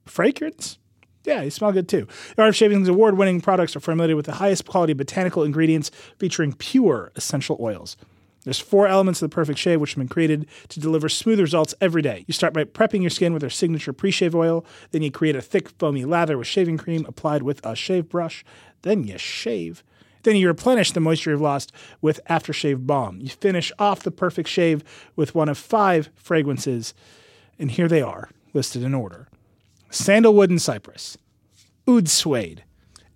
fragrance. 0.05 0.77
Yeah, 1.25 1.41
you 1.41 1.49
smell 1.49 1.71
good 1.71 1.89
too. 1.89 2.07
The 2.35 2.43
Art 2.43 2.49
of 2.49 2.55
Shaving's 2.55 2.87
award-winning 2.87 3.41
products 3.41 3.75
are 3.75 3.79
formulated 3.79 4.15
with 4.15 4.27
the 4.27 4.33
highest 4.33 4.65
quality 4.67 4.93
botanical 4.93 5.43
ingredients 5.43 5.89
featuring 6.17 6.53
pure 6.53 7.11
essential 7.15 7.57
oils. 7.59 7.97
There's 8.45 8.59
four 8.59 8.87
elements 8.87 9.21
of 9.21 9.29
the 9.29 9.35
perfect 9.35 9.59
shave 9.59 9.81
which 9.81 9.91
have 9.91 9.97
been 9.97 10.07
created 10.07 10.47
to 10.69 10.79
deliver 10.79 11.09
smooth 11.09 11.39
results 11.39 11.75
every 11.81 12.01
day. 12.01 12.23
You 12.25 12.33
start 12.33 12.53
by 12.53 12.63
prepping 12.63 13.01
your 13.01 13.09
skin 13.09 13.33
with 13.33 13.41
their 13.41 13.49
signature 13.49 13.91
pre-shave 13.91 14.33
oil, 14.33 14.65
then 14.91 15.01
you 15.01 15.11
create 15.11 15.35
a 15.35 15.41
thick 15.41 15.69
foamy 15.77 16.05
lather 16.05 16.37
with 16.37 16.47
shaving 16.47 16.77
cream 16.77 17.05
applied 17.05 17.43
with 17.43 17.63
a 17.65 17.75
shave 17.75 18.07
brush, 18.07 18.45
then 18.81 19.03
you 19.03 19.17
shave. 19.17 19.83
Then 20.23 20.35
you 20.35 20.47
replenish 20.47 20.91
the 20.91 20.99
moisture 20.99 21.31
you've 21.31 21.41
lost 21.41 21.71
with 22.01 22.19
aftershave 22.29 22.85
balm. 22.85 23.19
You 23.21 23.29
finish 23.29 23.71
off 23.79 24.03
the 24.03 24.11
perfect 24.11 24.49
shave 24.49 24.83
with 25.15 25.33
one 25.33 25.47
of 25.47 25.57
five 25.57 26.09
fragrances, 26.15 26.93
and 27.57 27.71
here 27.71 27.87
they 27.87 28.01
are, 28.01 28.29
listed 28.53 28.83
in 28.83 28.93
order. 28.93 29.29
Sandalwood 29.89 30.49
and 30.49 30.61
cypress, 30.61 31.17
oud 31.87 32.09
suede, 32.09 32.63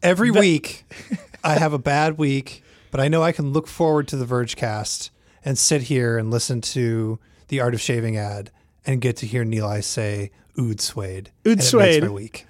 Every 0.04 0.32
week, 0.32 0.84
I 1.46 1.54
have 1.54 1.72
a 1.72 1.80
bad 1.80 2.18
week, 2.18 2.62
but 2.92 3.00
I 3.00 3.08
know 3.08 3.24
I 3.24 3.32
can 3.32 3.54
look 3.54 3.68
forward 3.68 4.06
to 4.10 4.18
the 4.18 4.26
Vergecast 4.26 5.12
and 5.46 5.58
sit 5.58 5.84
here 5.84 6.18
and 6.18 6.30
listen 6.30 6.60
to 6.60 7.20
the 7.48 7.62
Art 7.62 7.74
of 7.74 7.80
Shaving 7.80 8.18
ad 8.18 8.52
and 8.86 9.00
get 9.00 9.16
to 9.18 9.26
hear 9.26 9.46
Nilay 9.46 9.78
I 9.78 9.80
say 9.80 10.32
oud 10.60 10.82
suede. 10.82 11.32
Oud 11.48 11.64
suede. 11.64 12.10
week. 12.10 12.48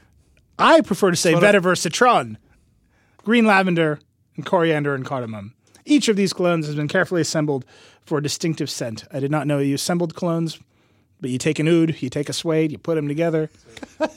I 0.57 0.81
prefer 0.81 1.11
to 1.11 1.15
say 1.15 1.33
vetiver 1.33 1.77
citron, 1.77 2.39
green 3.23 3.45
lavender, 3.45 3.99
and 4.35 4.45
coriander 4.45 4.95
and 4.95 5.05
cardamom. 5.05 5.53
Each 5.85 6.07
of 6.07 6.15
these 6.15 6.33
colognes 6.33 6.65
has 6.65 6.75
been 6.75 6.87
carefully 6.87 7.21
assembled 7.21 7.65
for 8.05 8.17
a 8.17 8.23
distinctive 8.23 8.69
scent. 8.69 9.05
I 9.11 9.19
did 9.19 9.31
not 9.31 9.47
know 9.47 9.59
you 9.59 9.75
assembled 9.75 10.15
colognes, 10.15 10.59
but 11.21 11.29
you 11.29 11.37
take 11.37 11.59
an 11.59 11.67
oud, 11.67 12.01
you 12.01 12.09
take 12.09 12.29
a 12.29 12.33
suede, 12.33 12.71
you 12.71 12.77
put 12.77 12.95
them 12.95 13.07
together, 13.07 13.49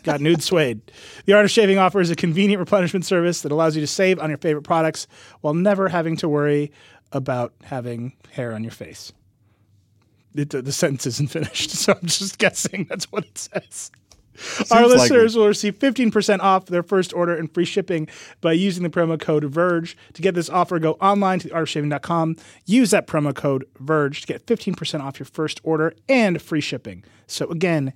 got 0.03 0.25
oud 0.25 0.43
suede. 0.43 0.81
The 1.25 1.35
Art 1.35 1.45
of 1.45 1.51
Shaving 1.51 1.79
offers 1.79 2.11
a 2.11 2.17
convenient 2.17 2.59
replenishment 2.59 3.05
service 3.05 3.43
that 3.43 3.53
allows 3.53 3.77
you 3.77 3.81
to 3.81 3.87
save 3.87 4.19
on 4.19 4.29
your 4.29 4.39
favorite 4.39 4.63
products 4.63 5.07
while 5.41 5.55
never 5.55 5.89
having 5.89 6.17
to 6.19 6.29
worry 6.29 6.73
about 7.13 7.53
having 7.63 8.13
hair 8.33 8.53
on 8.55 8.65
your 8.65 8.73
face. 8.73 9.13
It, 10.35 10.51
the 10.51 10.73
sentence 10.73 11.07
isn't 11.07 11.31
finished, 11.31 11.71
so 11.79 11.93
I'm 11.93 12.09
just 12.09 12.39
guessing 12.39 12.87
that's 12.89 13.11
what 13.13 13.25
it 13.25 13.39
says. 13.39 13.91
Our 14.70 14.87
listeners 14.87 15.34
likely. 15.34 15.41
will 15.41 15.49
receive 15.49 15.78
15% 15.78 16.41
off 16.41 16.66
their 16.66 16.82
first 16.82 17.12
order 17.14 17.34
and 17.34 17.53
free 17.53 17.64
shipping 17.64 18.09
by 18.41 18.53
using 18.53 18.82
the 18.82 18.91
promo 18.91 19.20
code 19.20 19.45
VERGE. 19.45 19.97
To 20.14 20.22
get 20.22 20.34
this 20.34 20.51
offer, 20.51 20.78
go 20.78 20.93
online 20.95 21.39
to 21.41 21.49
theartofshaving.com. 21.49 22.37
Use 22.64 22.91
that 22.91 23.07
promo 23.07 23.34
code 23.34 23.64
VERGE 23.78 24.20
to 24.22 24.26
get 24.26 24.47
15% 24.47 25.01
off 25.01 25.18
your 25.18 25.26
first 25.26 25.61
order 25.64 25.95
and 26.09 26.41
free 26.41 26.61
shipping. 26.61 27.05
So 27.26 27.49
again, 27.51 27.93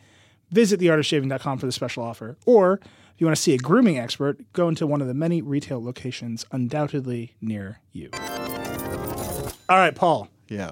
visit 0.50 0.80
theartofshaving.com 0.80 1.58
for 1.58 1.66
the 1.66 1.72
special 1.72 2.02
offer. 2.02 2.36
Or 2.46 2.74
if 2.74 2.88
If 3.14 3.20
you 3.20 3.26
want 3.26 3.36
to 3.36 3.42
see 3.42 3.54
a 3.54 3.58
grooming 3.58 3.98
expert, 3.98 4.50
go 4.54 4.68
into 4.68 4.86
one 4.86 5.02
of 5.02 5.06
the 5.06 5.12
many 5.14 5.42
retail 5.42 5.82
locations 5.84 6.46
undoubtedly 6.52 7.34
near 7.42 7.80
you. 7.92 8.08
All 9.68 9.76
right, 9.76 9.94
Paul. 9.94 10.28
Yeah. 10.48 10.70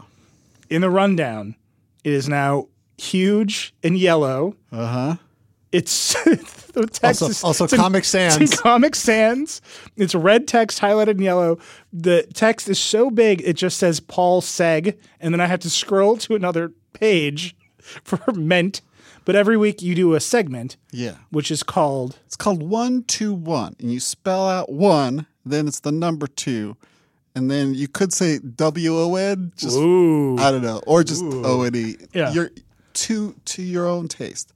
In 0.70 0.80
the 0.80 0.90
rundown, 0.90 1.56
it 2.04 2.12
is 2.12 2.28
now 2.28 2.68
huge 2.96 3.74
and 3.82 3.96
yellow. 3.98 4.56
Uh 4.72 4.86
huh. 4.86 5.16
It's 5.70 6.14
the 6.72 6.86
text 6.90 7.22
Also- 7.22 7.28
is 7.28 7.44
also 7.44 7.64
it's 7.64 7.72
in- 7.74 7.78
Comic 7.78 8.00
it's 8.04 8.14
in 8.14 8.30
Sans. 8.46 8.60
Comic 8.60 8.94
Sans. 8.96 9.60
It's 9.96 10.14
red 10.14 10.48
text 10.48 10.80
highlighted 10.80 11.12
in 11.16 11.22
yellow. 11.22 11.58
The 11.92 12.22
text 12.34 12.68
is 12.68 12.78
so 12.78 13.10
big 13.10 13.42
it 13.44 13.54
just 13.54 13.78
says 13.78 14.00
Paul 14.00 14.40
Seg, 14.40 14.96
and 15.20 15.34
then 15.34 15.40
I 15.40 15.46
have 15.46 15.60
to 15.60 15.70
scroll 15.70 16.16
to 16.18 16.34
another 16.34 16.72
page 16.94 17.54
for 18.04 18.20
meant. 18.32 18.80
But 19.26 19.36
every 19.36 19.58
week 19.58 19.82
you 19.82 19.94
do 19.94 20.14
a 20.14 20.20
segment, 20.20 20.78
Yeah. 20.90 21.16
which 21.30 21.50
is 21.50 21.62
called 21.62 22.18
It's 22.24 22.36
called 22.36 22.62
one 22.62 23.02
two 23.02 23.34
one, 23.34 23.76
and 23.78 23.92
you 23.92 24.00
spell 24.00 24.48
out 24.48 24.72
one, 24.72 25.26
then 25.44 25.68
it's 25.68 25.80
the 25.80 25.92
number 25.92 26.26
two, 26.26 26.78
and 27.34 27.50
then 27.50 27.74
you 27.74 27.88
could 27.88 28.14
say 28.14 28.38
W 28.38 28.96
O 28.98 29.14
N. 29.16 29.52
Just 29.54 29.76
Ooh. 29.76 30.38
I 30.38 30.50
don't 30.50 30.62
know, 30.62 30.80
or 30.86 31.04
just 31.04 31.22
O 31.22 31.60
N 31.62 31.74
E. 31.76 31.96
Yeah. 32.14 32.32
Your 32.32 32.50
to 32.94 33.34
to 33.44 33.62
your 33.62 33.86
own 33.86 34.08
taste. 34.08 34.54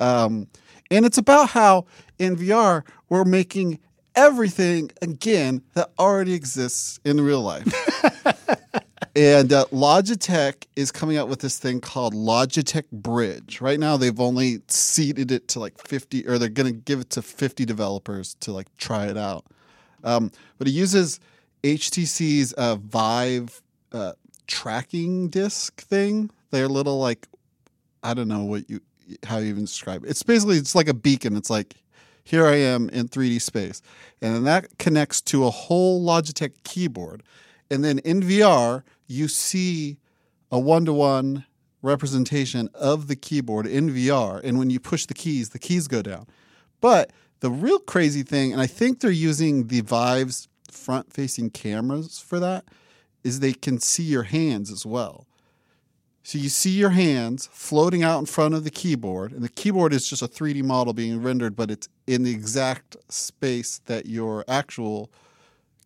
Um, 0.00 0.48
and 0.90 1.06
it's 1.06 1.18
about 1.18 1.50
how 1.50 1.86
in 2.18 2.36
VR 2.36 2.82
we're 3.08 3.24
making 3.24 3.78
everything 4.14 4.90
again 5.02 5.62
that 5.74 5.90
already 5.98 6.34
exists 6.34 6.98
in 7.04 7.20
real 7.20 7.42
life. 7.42 7.64
and 9.16 9.52
uh, 9.52 9.66
Logitech 9.72 10.66
is 10.76 10.90
coming 10.90 11.16
out 11.16 11.28
with 11.28 11.40
this 11.40 11.58
thing 11.58 11.80
called 11.80 12.14
Logitech 12.14 12.90
Bridge. 12.90 13.60
Right 13.60 13.78
now, 13.78 13.96
they've 13.96 14.20
only 14.20 14.62
seeded 14.68 15.30
it 15.30 15.48
to 15.48 15.60
like 15.60 15.78
50, 15.78 16.26
or 16.26 16.38
they're 16.38 16.48
going 16.48 16.72
to 16.72 16.78
give 16.78 17.00
it 17.00 17.10
to 17.10 17.22
50 17.22 17.64
developers 17.64 18.34
to 18.40 18.52
like 18.52 18.66
try 18.76 19.06
it 19.06 19.16
out. 19.16 19.46
Um, 20.02 20.32
but 20.58 20.66
it 20.66 20.72
uses 20.72 21.20
HTC's 21.62 22.52
uh, 22.54 22.76
Vive 22.76 23.62
uh, 23.92 24.12
tracking 24.46 25.28
disc 25.28 25.80
thing. 25.80 26.30
Their 26.50 26.68
little 26.68 26.98
like, 26.98 27.28
I 28.02 28.14
don't 28.14 28.28
know 28.28 28.44
what 28.44 28.68
you 28.68 28.80
how 29.24 29.38
you 29.38 29.48
even 29.48 29.64
describe 29.64 30.04
it. 30.04 30.10
It's 30.10 30.22
basically 30.22 30.56
it's 30.56 30.74
like 30.74 30.88
a 30.88 30.94
beacon. 30.94 31.36
It's 31.36 31.50
like 31.50 31.74
here 32.24 32.46
I 32.46 32.56
am 32.56 32.88
in 32.90 33.08
3D 33.08 33.40
space, 33.40 33.82
and 34.20 34.34
then 34.34 34.44
that 34.44 34.78
connects 34.78 35.20
to 35.22 35.44
a 35.46 35.50
whole 35.50 36.04
Logitech 36.04 36.52
keyboard, 36.64 37.22
and 37.70 37.84
then 37.84 37.98
in 38.00 38.20
VR 38.20 38.82
you 39.06 39.28
see 39.28 39.98
a 40.52 40.58
one 40.58 40.84
to 40.84 40.92
one 40.92 41.44
representation 41.82 42.68
of 42.74 43.08
the 43.08 43.16
keyboard 43.16 43.66
in 43.66 43.90
VR, 43.90 44.40
and 44.44 44.58
when 44.58 44.70
you 44.70 44.78
push 44.78 45.06
the 45.06 45.14
keys, 45.14 45.50
the 45.50 45.58
keys 45.58 45.88
go 45.88 46.02
down. 46.02 46.26
But 46.80 47.12
the 47.40 47.50
real 47.50 47.78
crazy 47.78 48.22
thing, 48.22 48.52
and 48.52 48.60
I 48.60 48.66
think 48.66 49.00
they're 49.00 49.10
using 49.10 49.68
the 49.68 49.80
Vive's 49.80 50.48
front 50.70 51.12
facing 51.12 51.50
cameras 51.50 52.18
for 52.18 52.38
that, 52.40 52.64
is 53.24 53.40
they 53.40 53.52
can 53.52 53.80
see 53.80 54.02
your 54.02 54.24
hands 54.24 54.70
as 54.70 54.84
well. 54.86 55.26
So 56.22 56.38
you 56.38 56.48
see 56.48 56.70
your 56.70 56.90
hands 56.90 57.48
floating 57.52 58.02
out 58.02 58.18
in 58.18 58.26
front 58.26 58.54
of 58.54 58.64
the 58.64 58.70
keyboard, 58.70 59.32
and 59.32 59.42
the 59.42 59.48
keyboard 59.48 59.92
is 59.92 60.08
just 60.08 60.22
a 60.22 60.28
3D 60.28 60.62
model 60.62 60.92
being 60.92 61.22
rendered, 61.22 61.56
but 61.56 61.70
it's 61.70 61.88
in 62.06 62.24
the 62.24 62.30
exact 62.30 62.96
space 63.08 63.80
that 63.86 64.06
your 64.06 64.44
actual 64.46 65.10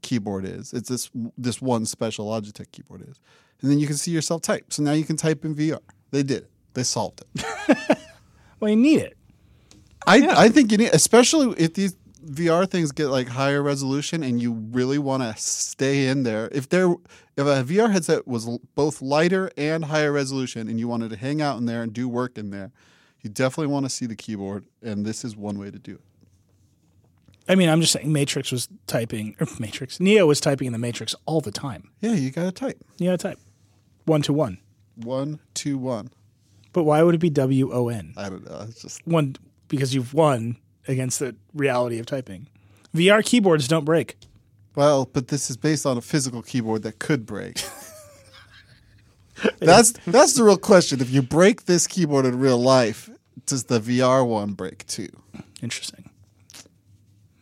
keyboard 0.02 0.44
is. 0.44 0.72
It's 0.72 0.88
this 0.88 1.10
this 1.38 1.62
one 1.62 1.86
special 1.86 2.26
Logitech 2.26 2.70
keyboard 2.72 3.02
is. 3.08 3.20
And 3.62 3.70
then 3.70 3.78
you 3.78 3.86
can 3.86 3.96
see 3.96 4.10
yourself 4.10 4.42
type. 4.42 4.72
So 4.72 4.82
now 4.82 4.92
you 4.92 5.04
can 5.04 5.16
type 5.16 5.44
in 5.44 5.54
VR. 5.54 5.80
They 6.10 6.22
did 6.22 6.42
it. 6.42 6.50
They 6.74 6.82
solved 6.82 7.22
it. 7.22 7.98
well, 8.60 8.70
you 8.70 8.76
need 8.76 9.00
it. 9.00 9.16
I, 10.06 10.44
I 10.44 10.48
think 10.50 10.70
you 10.70 10.78
need, 10.78 10.90
especially 10.92 11.54
if 11.56 11.74
these 11.74 11.96
VR 12.24 12.68
things 12.68 12.92
get 12.92 13.08
like 13.08 13.28
higher 13.28 13.62
resolution 13.62 14.22
and 14.22 14.40
you 14.40 14.52
really 14.52 14.98
want 14.98 15.22
to 15.22 15.34
stay 15.40 16.06
in 16.08 16.22
there. 16.22 16.48
If 16.52 16.68
there, 16.68 16.90
if 17.36 17.46
a 17.46 17.62
VR 17.64 17.90
headset 17.92 18.26
was 18.26 18.46
l- 18.46 18.60
both 18.74 19.00
lighter 19.02 19.50
and 19.56 19.84
higher 19.86 20.12
resolution, 20.12 20.68
and 20.68 20.78
you 20.78 20.88
wanted 20.88 21.10
to 21.10 21.16
hang 21.16 21.40
out 21.42 21.58
in 21.58 21.66
there 21.66 21.82
and 21.82 21.92
do 21.92 22.08
work 22.08 22.38
in 22.38 22.50
there, 22.50 22.72
you 23.22 23.30
definitely 23.30 23.72
want 23.72 23.86
to 23.86 23.90
see 23.90 24.06
the 24.06 24.16
keyboard, 24.16 24.64
and 24.82 25.04
this 25.06 25.24
is 25.24 25.36
one 25.36 25.58
way 25.58 25.70
to 25.70 25.78
do 25.78 25.94
it. 25.94 26.00
I 27.48 27.54
mean, 27.56 27.68
I'm 27.68 27.80
just 27.80 27.92
saying 27.92 28.10
Matrix 28.12 28.50
was 28.52 28.68
typing, 28.86 29.36
or 29.40 29.46
Matrix, 29.58 30.00
Neo 30.00 30.26
was 30.26 30.40
typing 30.40 30.66
in 30.66 30.72
the 30.72 30.78
Matrix 30.78 31.14
all 31.26 31.40
the 31.40 31.50
time. 31.50 31.90
Yeah, 32.00 32.12
you 32.14 32.30
got 32.30 32.44
to 32.44 32.52
type 32.52 32.78
You 32.98 33.06
gotta 33.08 33.18
type 33.18 33.38
one 34.06 34.22
to 34.22 34.32
one. 34.32 34.58
one, 34.96 35.40
two, 35.54 35.76
one. 35.78 36.10
But 36.72 36.84
why 36.84 37.02
would 37.02 37.14
it 37.14 37.18
be 37.18 37.30
W 37.30 37.72
O 37.72 37.88
N? 37.88 38.14
I 38.16 38.28
don't 38.30 38.44
know. 38.48 38.64
It's 38.68 38.82
just 38.82 39.06
One, 39.06 39.36
because 39.68 39.94
you've 39.94 40.12
won 40.14 40.56
against 40.88 41.18
the 41.18 41.36
reality 41.52 41.98
of 41.98 42.06
typing. 42.06 42.48
VR 42.94 43.24
keyboards 43.24 43.68
don't 43.68 43.84
break. 43.84 44.16
well, 44.76 45.08
but 45.12 45.28
this 45.28 45.50
is 45.50 45.56
based 45.56 45.86
on 45.86 45.96
a 45.96 46.00
physical 46.00 46.42
keyboard 46.42 46.82
that 46.82 46.98
could 46.98 47.26
break. 47.26 47.62
that's 49.58 49.92
that's 50.06 50.34
the 50.34 50.44
real 50.44 50.56
question. 50.56 51.00
If 51.00 51.10
you 51.10 51.22
break 51.22 51.64
this 51.64 51.86
keyboard 51.86 52.24
in 52.24 52.38
real 52.38 52.58
life, 52.58 53.10
does 53.46 53.64
the 53.64 53.80
VR 53.80 54.26
one 54.26 54.52
break 54.52 54.86
too? 54.86 55.08
Interesting. 55.62 56.10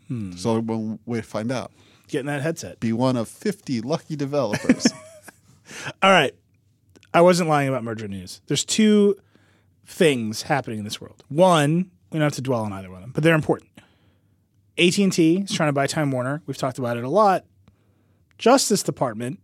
Hmm. 0.09 0.33
So 0.33 0.61
one 0.61 0.99
way 1.07 1.21
to 1.21 1.27
find 1.27 1.53
out. 1.53 1.73
Getting 2.09 2.27
that 2.27 2.43
headset. 2.43 2.81
Be 2.81 2.93
one 2.93 3.17
of 3.17 3.29
50 3.29 3.81
lucky 3.81 4.17
developers. 4.17 4.87
All 6.03 6.11
right. 6.11 6.35
I 7.15 7.21
wasn't 7.21 7.49
lying 7.49 7.69
about 7.69 7.85
merger 7.85 8.09
news. 8.09 8.41
There's 8.47 8.65
two 8.65 9.17
things 9.87 10.43
happening 10.43 10.79
in 10.79 10.85
this 10.85 11.01
world. 11.01 11.25
One, 11.29 11.91
we 12.13 12.19
don't 12.19 12.27
have 12.27 12.35
to 12.35 12.43
dwell 12.43 12.63
on 12.65 12.73
either 12.73 12.89
one 12.91 12.99
of 12.99 13.03
them, 13.03 13.13
but 13.13 13.23
they're 13.25 13.35
important. 13.35 13.71
AT&T 14.79 15.39
is 15.45 15.53
trying 15.53 15.69
to 15.69 15.73
buy 15.73 15.87
Time 15.87 16.11
Warner. 16.11 16.43
We've 16.47 16.57
talked 16.57 16.79
about 16.79 16.97
it 16.97 17.05
a 17.05 17.09
lot. 17.09 17.45
Justice 18.39 18.83
Department 18.83 19.39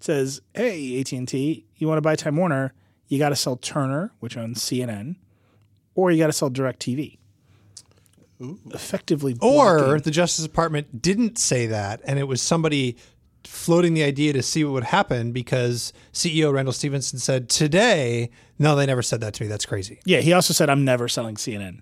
says, 0.00 0.40
"Hey, 0.54 1.00
AT&T, 1.00 1.64
you 1.76 1.88
want 1.88 1.98
to 1.98 2.02
buy 2.02 2.16
Time 2.16 2.36
Warner? 2.36 2.72
You 3.08 3.18
got 3.18 3.28
to 3.30 3.36
sell 3.36 3.56
Turner, 3.56 4.12
which 4.20 4.36
owns 4.36 4.60
CNN, 4.62 5.16
or 5.94 6.10
you 6.10 6.18
got 6.18 6.26
to 6.26 6.32
sell 6.32 6.50
DirecTV." 6.50 7.18
Effectively, 8.72 9.36
Or 9.40 10.00
the 10.00 10.10
Justice 10.10 10.44
Department 10.44 11.00
didn't 11.00 11.38
say 11.38 11.66
that, 11.66 12.00
and 12.04 12.18
it 12.18 12.24
was 12.24 12.42
somebody 12.42 12.96
floating 13.44 13.94
the 13.94 14.02
idea 14.02 14.32
to 14.32 14.42
see 14.42 14.64
what 14.64 14.72
would 14.72 14.84
happen 14.84 15.30
because 15.30 15.92
CEO 16.12 16.52
Randall 16.52 16.72
Stephenson 16.72 17.18
said 17.20 17.48
today. 17.48 18.30
No, 18.58 18.74
they 18.74 18.86
never 18.86 19.02
said 19.02 19.20
that 19.20 19.34
to 19.34 19.42
me. 19.44 19.48
That's 19.48 19.64
crazy. 19.66 20.00
yeah, 20.04 20.20
he 20.20 20.32
also 20.32 20.52
said, 20.52 20.68
"I'm 20.68 20.84
never 20.84 21.08
selling 21.08 21.36
CNN." 21.36 21.80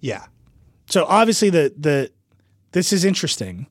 Yeah. 0.00 0.26
So 0.88 1.04
obviously 1.06 1.50
the 1.50 1.72
the 1.76 2.10
this 2.72 2.92
is 2.92 3.04
interesting 3.04 3.66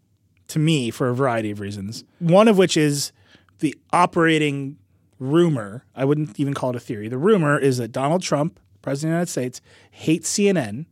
to 0.48 0.60
me 0.60 0.92
for 0.92 1.10
a 1.10 1.16
variety 1.16 1.52
of 1.52 1.60
reasons. 1.60 2.04
One 2.20 2.48
of 2.48 2.58
which 2.58 2.78
is 2.78 3.12
the 3.60 3.76
operating 3.94 4.78
rumor. 5.20 5.86
I 5.96 6.06
wouldn't 6.06 6.40
even 6.40 6.54
call 6.54 6.72
it 6.72 6.76
a 6.76 6.80
theory. 6.80 7.08
The 7.08 7.18
rumor 7.18 7.58
is 7.58 7.78
that 7.78 7.92
Donald 7.92 8.22
Trump, 8.22 8.60
president 8.82 9.10
of 9.10 9.12
the 9.12 9.16
United 9.16 9.32
States, 9.32 9.62
hates 9.92 10.32
CNN, 10.38 10.86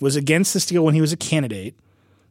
was 0.00 0.16
against 0.16 0.54
this 0.54 0.66
deal 0.66 0.84
when 0.84 0.94
he 0.94 1.00
was 1.00 1.12
a 1.12 1.16
candidate. 1.16 1.76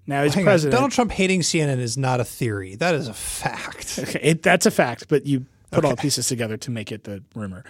Now 0.06 0.24
he's 0.24 0.34
Hang 0.34 0.44
on. 0.44 0.46
president. 0.46 0.74
Donald 0.74 0.92
Trump 0.92 1.12
hating 1.12 1.42
CNN 1.42 1.80
is 1.80 1.98
not 1.98 2.20
a 2.20 2.26
theory. 2.26 2.76
That 2.76 2.94
is 2.96 3.08
a 3.08 3.14
fact. 3.14 3.98
Okay, 4.04 4.20
it, 4.22 4.44
that's 4.44 4.66
a 4.66 4.72
fact, 4.72 5.08
but 5.08 5.26
you 5.26 5.46
put 5.72 5.86
all 5.86 5.92
the 5.92 5.98
pieces 5.98 6.28
together 6.28 6.58
to 6.58 6.72
make 6.72 6.92
it 6.92 7.04
the 7.04 7.24
rumor. 7.36 7.64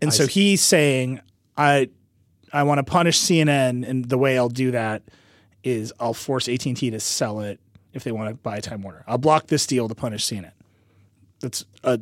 And 0.00 0.12
so 0.12 0.26
he's 0.26 0.60
saying, 0.62 1.20
I 1.56 1.88
I 2.52 2.62
want 2.62 2.78
to 2.78 2.84
punish 2.84 3.18
CNN, 3.18 3.86
and 3.86 4.04
the 4.04 4.18
way 4.18 4.38
I'll 4.38 4.48
do 4.48 4.70
that 4.70 5.02
is 5.64 5.92
I'll 5.98 6.14
force 6.14 6.48
AT 6.48 6.64
and 6.66 6.76
T 6.76 6.90
to 6.90 7.00
sell 7.00 7.40
it 7.40 7.60
if 7.92 8.04
they 8.04 8.12
want 8.12 8.30
to 8.30 8.34
buy 8.34 8.60
Time 8.60 8.82
Warner. 8.82 9.04
I'll 9.06 9.18
block 9.18 9.48
this 9.48 9.66
deal 9.66 9.88
to 9.88 9.94
punish 9.94 10.26
CNN. 10.26 10.52
That's 11.40 11.64
a 11.82 12.00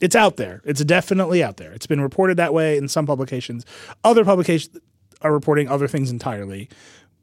it's 0.00 0.16
out 0.16 0.36
there. 0.36 0.60
It's 0.64 0.82
definitely 0.84 1.44
out 1.44 1.58
there. 1.58 1.72
It's 1.72 1.86
been 1.86 2.00
reported 2.00 2.36
that 2.36 2.52
way 2.52 2.76
in 2.76 2.88
some 2.88 3.06
publications. 3.06 3.64
Other 4.02 4.24
publications 4.24 4.76
are 5.22 5.32
reporting 5.32 5.68
other 5.68 5.86
things 5.86 6.10
entirely, 6.10 6.68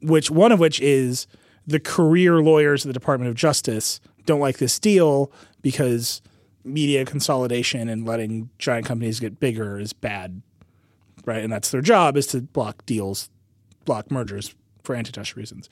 which 0.00 0.30
one 0.30 0.50
of 0.50 0.58
which 0.58 0.80
is 0.80 1.26
the 1.66 1.78
career 1.78 2.40
lawyers 2.40 2.84
of 2.84 2.88
the 2.88 2.94
Department 2.94 3.28
of 3.28 3.34
Justice 3.34 4.00
don't 4.24 4.40
like 4.40 4.56
this 4.58 4.78
deal 4.78 5.30
because 5.60 6.22
media 6.64 7.04
consolidation 7.04 7.90
and 7.90 8.06
letting 8.06 8.48
giant 8.58 8.86
companies 8.86 9.20
get 9.20 9.38
bigger 9.38 9.78
is 9.78 9.92
bad, 9.92 10.40
right? 11.26 11.42
And 11.42 11.52
that's 11.52 11.70
their 11.70 11.82
job 11.82 12.16
is 12.16 12.26
to 12.28 12.42
block 12.42 12.84
deals, 12.86 13.30
block 13.84 14.10
mergers 14.10 14.54
for 14.82 14.94
antitrust 14.94 15.36
reasons. 15.36 15.68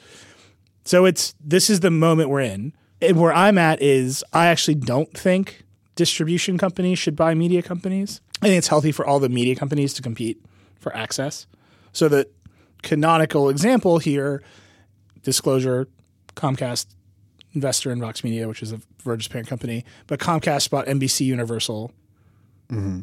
So 0.85 1.05
it's 1.05 1.35
this 1.41 1.69
is 1.69 1.81
the 1.81 1.91
moment 1.91 2.31
we're 2.31 2.41
in. 2.41 2.73
And 3.01 3.21
where 3.21 3.33
I'm 3.33 3.59
at 3.59 3.81
is 3.81 4.25
I 4.33 4.47
actually 4.47 4.75
don't 4.75 5.13
think 5.17 5.65
distribution 5.95 6.59
companies 6.59 6.99
should 6.99 7.17
buy 7.17 7.35
media 7.35 7.63
companies. 7.63 8.21
I 8.43 8.47
think 8.47 8.59
it's 8.59 8.69
healthy 8.69 8.93
for 8.93 9.07
all 9.07 9.19
the 9.19 9.29
media 9.29 9.55
companies 9.55 9.95
to 9.95 10.03
compete 10.03 10.41
for 10.79 10.95
access. 10.95 11.47
So 11.93 12.09
the 12.09 12.29
canonical 12.83 13.49
example 13.49 13.99
here, 13.99 14.43
disclosure, 15.23 15.89
Comcast 16.37 16.87
investor 17.53 17.91
in 17.91 18.01
Vox 18.01 18.23
Media, 18.23 18.47
which 18.47 18.63
is 18.63 18.73
a 18.73 18.81
Verge's 19.03 19.29
parent 19.29 19.49
company, 19.49 19.85
but 20.07 20.21
Comcast 20.21 20.71
bought 20.71 20.87
NBC 20.87 21.27
Universal 21.27 21.93
mm-hmm. 22.71 23.01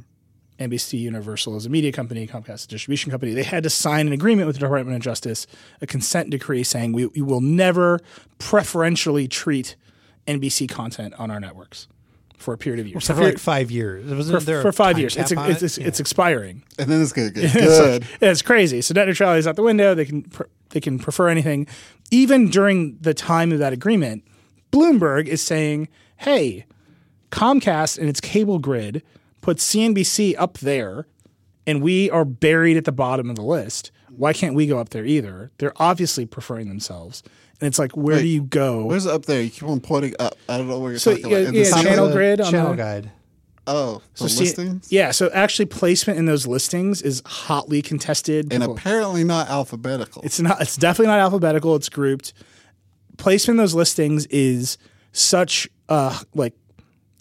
NBC 0.60 1.00
Universal 1.00 1.58
is 1.58 1.66
a 1.66 1.70
media 1.70 1.92
company, 1.92 2.26
Comcast 2.28 2.54
is 2.56 2.66
a 2.66 2.68
distribution 2.70 3.12
company. 3.12 3.34
They 3.34 3.44
had 3.44 3.64
to 3.64 3.70
sign 3.70 4.08
an 4.08 4.14
agreement 4.14 4.48
with 4.48 4.56
the 4.56 4.62
Department 4.62 4.96
of 4.96 5.02
Justice, 5.04 5.48
a 5.82 5.88
consent 5.88 6.30
decree 6.30 6.64
saying 6.64 6.94
we, 6.94 7.08
we 7.08 7.22
will 7.22 7.42
never 7.42 8.00
preferentially 8.40 9.28
treat 9.28 9.76
NBC 10.28 10.70
content 10.70 11.14
on 11.18 11.30
our 11.30 11.40
networks 11.40 11.88
for 12.38 12.54
a 12.54 12.58
period 12.58 12.80
of 12.80 12.88
years. 12.88 13.08
For 13.08 13.14
like 13.16 13.38
five 13.38 13.70
years. 13.72 14.06
Wasn't 14.10 14.40
for, 14.40 14.46
there 14.46 14.62
for 14.62 14.72
five 14.72 14.98
years. 15.00 15.16
It's, 15.18 15.32
it's, 15.32 15.62
it's, 15.62 15.78
Yeah. 15.78 15.88
it's 15.88 16.00
expiring. 16.00 16.64
And 16.80 16.90
then 16.90 17.02
it's 17.02 17.12
gonna 17.12 17.32
get 17.32 17.54
good. 17.54 18.02
like- 18.04 18.22
it's 18.22 18.42
crazy. 18.42 18.82
So 18.82 18.94
net 18.94 19.08
neutrality 19.08 19.40
is 19.40 19.48
out 19.48 19.56
the 19.56 19.64
window. 19.64 19.94
They 19.96 20.06
can 20.06 20.24
pr- 20.24 20.44
they 20.70 20.80
can 20.82 21.00
prefer 21.00 21.28
anything. 21.30 21.68
Even 22.12 22.50
during 22.50 22.98
the 23.02 23.14
time 23.14 23.52
of 23.52 23.60
that 23.60 23.74
agreement, 23.74 24.24
Bloomberg 24.72 25.28
is 25.28 25.42
saying, 25.42 25.88
"Hey, 26.18 26.66
Comcast 27.32 27.98
and 27.98 28.10
its 28.10 28.20
cable 28.22 28.60
grid 28.60 29.02
puts 29.46 29.64
CNBC 29.76 30.34
up 30.40 30.58
there, 30.58 31.06
and 31.68 31.82
we 31.84 32.10
are 32.10 32.26
buried 32.26 32.78
at 32.78 32.86
the 32.86 32.92
bottom 32.92 33.30
of 33.30 33.36
the 33.36 33.44
list. 33.44 33.92
Why 34.10 34.34
can't 34.34 34.56
we 34.56 34.66
go 34.66 34.80
up 34.80 34.90
there 34.90 35.06
either? 35.06 35.52
They're 35.60 35.74
obviously 35.78 36.26
preferring 36.26 36.68
themselves." 36.68 37.22
And 37.62 37.68
it's 37.68 37.80
like, 37.80 37.96
where 37.96 38.20
do 38.20 38.28
you 38.28 38.42
go? 38.42 38.86
Where's 38.86 39.06
up 39.08 39.26
there? 39.26 39.42
You 39.42 39.50
keep 39.50 39.64
on 39.64 39.80
pointing 39.80 40.14
up. 40.20 40.36
I 40.50 40.58
don't 40.58 40.68
know 40.68 40.80
where 40.80 40.92
you're 40.92 41.00
So, 41.00 41.12
talking 41.16 41.30
yeah, 41.32 41.38
about. 41.38 41.48
In 41.50 41.54
the 41.54 41.60
yeah, 41.70 41.84
channel 41.84 42.08
The 42.08 42.14
grid 42.14 42.42
on 42.42 42.52
channel 42.52 42.72
the- 42.72 42.78
guide. 42.78 43.12
Oh, 43.68 44.02
the 44.18 44.30
See- 44.30 44.42
listings? 44.44 44.88
yeah, 44.92 45.12
so 45.12 45.30
actually 45.34 45.66
placement 45.68 46.20
in 46.20 46.26
those 46.26 46.46
listings 46.46 47.02
is 47.02 47.22
hotly 47.26 47.82
contested. 47.82 48.52
And 48.52 48.62
People- 48.62 48.76
apparently 48.76 49.24
not 49.24 49.50
alphabetical. 49.50 50.22
It's 50.24 50.40
not. 50.42 50.60
It's 50.62 50.76
definitely 50.76 51.08
not 51.08 51.20
alphabetical. 51.20 51.76
It's 51.76 51.88
grouped. 51.90 52.34
Placement 53.18 53.56
in 53.58 53.64
those 53.64 53.74
listings 53.76 54.26
is 54.28 54.78
such 55.14 55.70
uh 55.88 56.20
like 56.34 56.54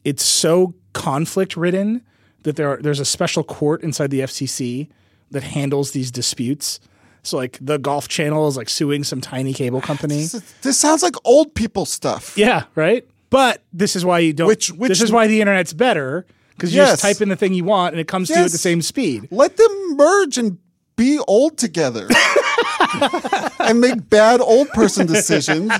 it's 0.04 0.24
so 0.24 0.74
conflict 0.94 1.56
ridden 1.56 2.02
that 2.44 2.56
there 2.56 2.68
are, 2.70 2.76
there's 2.78 3.00
a 3.00 3.04
special 3.04 3.42
court 3.44 3.82
inside 3.82 4.10
the 4.10 4.20
FCC 4.20 4.88
that 5.30 5.42
handles 5.42 5.90
these 5.90 6.10
disputes. 6.10 6.80
So 7.22 7.36
like 7.36 7.58
the 7.60 7.78
Golf 7.78 8.06
Channel 8.08 8.46
is 8.48 8.56
like 8.56 8.68
suing 8.68 9.02
some 9.02 9.20
tiny 9.20 9.52
cable 9.52 9.80
company. 9.80 10.18
this, 10.26 10.54
this 10.62 10.78
sounds 10.78 11.02
like 11.02 11.14
old 11.24 11.54
people 11.54 11.84
stuff. 11.86 12.36
Yeah, 12.38 12.64
right. 12.74 13.06
But 13.30 13.62
this 13.72 13.96
is 13.96 14.04
why 14.04 14.20
you 14.20 14.32
don't. 14.32 14.46
Which- 14.46 14.70
which- 14.70 14.90
this 14.90 15.00
is 15.02 15.10
why 15.10 15.26
the 15.26 15.40
internet's 15.40 15.72
better 15.72 16.24
because 16.50 16.72
you 16.74 16.82
just 16.82 17.02
type 17.02 17.20
in 17.20 17.28
the 17.30 17.36
thing 17.36 17.52
you 17.54 17.64
want 17.64 17.94
and 17.94 18.00
it 18.00 18.06
comes 18.06 18.28
to 18.28 18.34
you 18.34 18.44
at 18.44 18.52
the 18.52 18.58
same 18.58 18.80
speed. 18.82 19.26
Let 19.32 19.56
them 19.56 19.96
merge 19.96 20.38
and 20.38 20.58
be 20.96 21.18
old 21.26 21.58
together 21.58 22.08
and 23.58 23.80
make 23.80 24.08
bad 24.08 24.40
old 24.40 24.68
person 24.68 25.06
decisions 25.08 25.72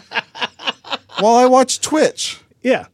while 1.20 1.36
I 1.36 1.46
watch 1.46 1.80
Twitch. 1.80 2.40
Yeah, 2.62 2.86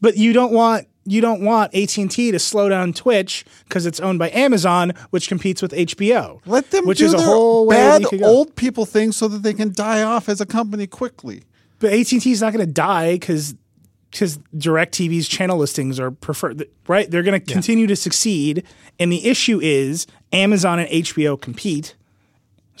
but 0.00 0.16
you 0.16 0.32
don't 0.32 0.52
want 0.52 0.88
you 1.10 1.20
don't 1.20 1.42
want 1.42 1.74
AT 1.74 1.96
and 1.98 2.10
T 2.10 2.30
to 2.30 2.38
slow 2.38 2.68
down 2.68 2.92
Twitch 2.92 3.44
because 3.68 3.84
it's 3.84 3.98
owned 3.98 4.20
by 4.20 4.30
Amazon, 4.30 4.92
which 5.10 5.28
competes 5.28 5.60
with 5.60 5.72
HBO. 5.72 6.40
Let 6.46 6.70
them 6.70 6.86
which 6.86 6.98
do 6.98 7.06
is 7.06 7.14
a 7.14 7.20
whole 7.20 7.68
bad 7.68 7.94
that 7.94 8.02
you 8.02 8.08
could 8.08 8.20
go. 8.20 8.26
old 8.26 8.54
people 8.54 8.86
thing 8.86 9.10
so 9.10 9.26
that 9.26 9.42
they 9.42 9.52
can 9.52 9.72
die 9.72 10.02
off 10.02 10.28
as 10.28 10.40
a 10.40 10.46
company 10.46 10.86
quickly. 10.86 11.42
But 11.80 11.92
AT 11.92 12.12
and 12.12 12.22
T 12.22 12.30
is 12.30 12.40
not 12.40 12.52
going 12.52 12.64
to 12.64 12.72
die 12.72 13.14
because 13.14 13.54
because 14.10 14.38
DirecTV's 14.56 15.28
channel 15.28 15.58
listings 15.58 15.98
are 15.98 16.12
preferred. 16.12 16.64
Right, 16.86 17.10
they're 17.10 17.22
going 17.22 17.40
to 17.40 17.52
continue 17.52 17.86
to 17.88 17.96
succeed, 17.96 18.64
and 18.98 19.10
the 19.10 19.26
issue 19.26 19.60
is 19.60 20.06
Amazon 20.32 20.78
and 20.78 20.88
HBO 20.88 21.40
compete. 21.40 21.96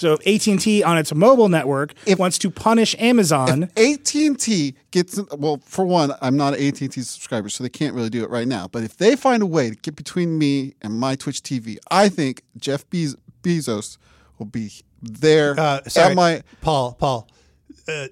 So 0.00 0.14
if 0.14 0.26
AT 0.26 0.46
and 0.46 0.58
T 0.58 0.82
on 0.82 0.96
its 0.96 1.14
mobile 1.14 1.50
network 1.50 1.92
it 2.06 2.18
wants 2.18 2.38
to 2.38 2.50
punish 2.50 2.96
Amazon, 2.98 3.64
AT&T 3.76 4.74
gets 4.92 5.20
well 5.36 5.60
for 5.62 5.84
one 5.84 6.12
I'm 6.22 6.38
not 6.38 6.54
an 6.54 6.66
AT&T 6.66 6.88
subscriber 7.02 7.50
so 7.50 7.62
they 7.62 7.68
can't 7.68 7.94
really 7.94 8.08
do 8.08 8.24
it 8.24 8.30
right 8.30 8.48
now 8.48 8.66
but 8.66 8.82
if 8.82 8.96
they 8.96 9.14
find 9.14 9.42
a 9.42 9.46
way 9.46 9.68
to 9.68 9.76
get 9.76 9.96
between 9.96 10.38
me 10.38 10.74
and 10.80 10.98
my 10.98 11.16
Twitch 11.16 11.42
TV 11.42 11.76
I 11.90 12.08
think 12.08 12.42
Jeff 12.56 12.88
Bez- 12.88 13.16
Bezos 13.42 13.98
will 14.38 14.46
be 14.46 14.72
there 15.02 15.54
Uh, 15.60 15.82
sorry, 15.86 16.14
my 16.14 16.42
Paul. 16.62 16.94
Paul. 16.94 17.28
Uh, 17.86 18.06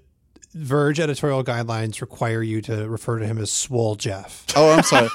Verge 0.55 1.01
editorial 1.01 1.43
guidelines 1.43 2.01
require 2.03 2.43
you 2.43 2.61
to 2.63 2.87
refer 2.89 3.19
to 3.19 3.27
him 3.27 3.39
as 3.39 3.51
Swole 3.51 3.95
Jeff. 3.97 4.45
Oh 4.55 4.73
I'm 4.73 4.83
sorry 4.83 5.09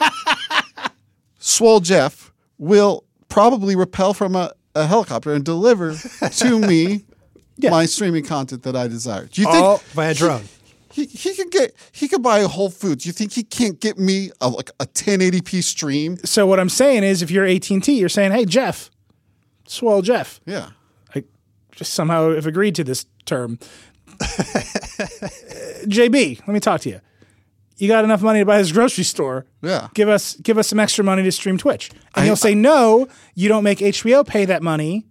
Swole 1.37 1.81
Jeff 1.81 2.31
will 2.57 3.03
probably 3.29 3.75
repel 3.75 4.13
from 4.13 4.35
a, 4.35 4.53
a 4.75 4.87
helicopter 4.87 5.33
and 5.33 5.43
deliver 5.43 5.95
to 5.95 6.59
me 6.67 7.05
my 7.61 7.85
streaming 7.85 8.25
content 8.25 8.63
that 8.63 8.75
I 8.75 8.87
desire. 8.87 9.25
Do 9.25 9.41
you 9.41 9.47
think 9.47 9.63
all 9.63 9.77
Via 9.93 10.13
drone. 10.13 10.43
he, 10.91 11.05
he 11.05 11.35
could 11.35 11.51
get 11.51 11.75
he 11.91 12.07
could 12.07 12.23
buy 12.23 12.39
a 12.39 12.47
Whole 12.47 12.69
Foods. 12.69 13.05
You 13.05 13.11
think 13.11 13.33
he 13.33 13.43
can't 13.43 13.79
get 13.79 13.97
me 13.97 14.31
a, 14.41 14.49
like 14.49 14.71
a 14.79 14.85
1080p 14.85 15.63
stream? 15.63 16.17
so 16.25 16.45
what 16.45 16.59
I'm 16.59 16.69
saying 16.69 17.03
is, 17.03 17.21
if 17.21 17.31
you're 17.31 17.45
AT 17.45 17.69
and 17.69 17.83
T, 17.83 17.93
you're 17.99 18.09
saying, 18.09 18.31
"Hey, 18.31 18.45
Jeff, 18.45 18.89
swell 19.67 20.01
Jeff." 20.01 20.41
Yeah. 20.45 20.69
I 21.15 21.23
just 21.75 21.93
somehow 21.93 22.33
have 22.33 22.47
agreed 22.47 22.75
to 22.75 22.83
this 22.83 23.05
term. 23.25 23.59
Uh, 24.99 25.85
JB, 25.85 26.39
let 26.39 26.49
me 26.49 26.59
talk 26.59 26.79
to 26.81 26.89
you. 26.89 27.01
You 27.83 27.89
got 27.89 28.05
enough 28.05 28.21
money 28.21 28.39
to 28.39 28.45
buy 28.45 28.59
this 28.59 28.71
grocery 28.71 29.03
store? 29.03 29.45
Yeah. 29.61 29.89
Give 29.93 30.07
us 30.07 30.37
give 30.37 30.57
us 30.57 30.69
some 30.69 30.79
extra 30.79 31.03
money 31.03 31.21
to 31.21 31.31
stream 31.33 31.57
Twitch. 31.57 31.89
And 32.15 32.23
I- 32.23 32.25
he'll 32.25 32.37
say, 32.37 32.55
"No, 32.55 33.09
you 33.35 33.49
don't 33.49 33.65
make 33.65 33.79
HBO 33.81 34.23
pay 34.23 34.45
that 34.45 34.63
money. 34.63 35.05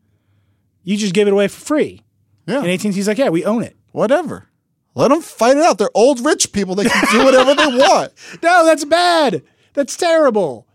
You 0.83 0.97
just 0.97 1.13
give 1.13 1.29
it 1.29 1.33
away 1.33 1.49
for 1.49 1.61
free." 1.61 2.03
Yeah. 2.47 2.61
And 2.63 2.69
AT&T's 2.69 3.07
like, 3.07 3.19
"Yeah, 3.19 3.29
we 3.29 3.45
own 3.45 3.63
it." 3.63 3.77
Whatever. 3.91 4.49
Let 4.95 5.09
them 5.09 5.21
fight 5.21 5.59
it 5.59 5.63
out. 5.63 5.77
They're 5.77 5.91
old 5.95 6.25
rich 6.25 6.51
people. 6.53 6.75
They 6.75 6.85
can 6.85 7.07
do 7.13 7.25
whatever 7.25 7.55
they 7.55 7.67
want. 7.67 8.13
No, 8.43 8.65
that's 8.65 8.87
bad. 8.87 9.43
That's 9.75 9.95
terrible. 9.95 10.67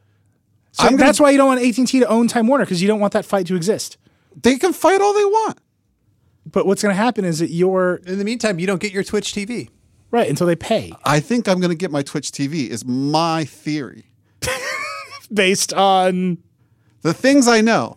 So 0.74 0.84
gonna- 0.84 0.98
that's 0.98 1.20
why 1.20 1.32
you 1.32 1.38
don't 1.38 1.48
want 1.48 1.62
AT&T 1.62 2.00
to 2.00 2.08
own 2.08 2.28
Time 2.28 2.46
Warner 2.46 2.66
because 2.66 2.80
you 2.80 2.88
don't 2.88 3.00
want 3.00 3.14
that 3.14 3.26
fight 3.26 3.48
to 3.48 3.56
exist. 3.56 3.98
They 4.40 4.58
can 4.60 4.72
fight 4.72 5.02
all 5.02 5.16
they 5.16 5.26
want. 5.26 5.58
But 6.46 6.68
what's 6.68 6.84
going 6.84 6.94
to 6.96 7.02
happen 7.02 7.26
is 7.26 7.40
that 7.40 7.50
you're 7.50 8.02
In 8.06 8.20
the 8.20 8.24
meantime, 8.24 8.60
you 8.60 8.68
don't 8.68 8.80
get 8.80 8.92
your 8.94 9.04
Twitch 9.04 9.34
TV. 9.34 9.70
Right 10.12 10.30
until 10.30 10.48
they 10.48 10.56
pay 10.56 10.92
I 11.04 11.20
think 11.20 11.48
I'm 11.48 11.60
going 11.60 11.70
to 11.72 11.76
get 11.78 11.92
my 11.92 12.02
Twitch 12.02 12.32
TV. 12.32 12.68
Is 12.70 12.86
my 12.86 13.46
theory. 13.46 14.06
based 15.34 15.74
on 15.74 16.38
The 17.02 17.14
things 17.14 17.48
I 17.48 17.62
know. 17.62 17.96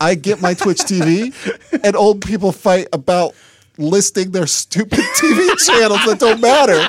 I 0.00 0.14
get 0.14 0.40
my 0.40 0.54
Twitch 0.54 0.78
TV, 0.78 1.34
and 1.82 1.96
old 1.96 2.24
people 2.24 2.52
fight 2.52 2.86
about 2.92 3.34
listing 3.78 4.30
their 4.32 4.46
stupid 4.46 4.98
TV 5.16 5.66
channels 5.66 6.04
that 6.06 6.18
don't 6.18 6.40
matter. 6.40 6.88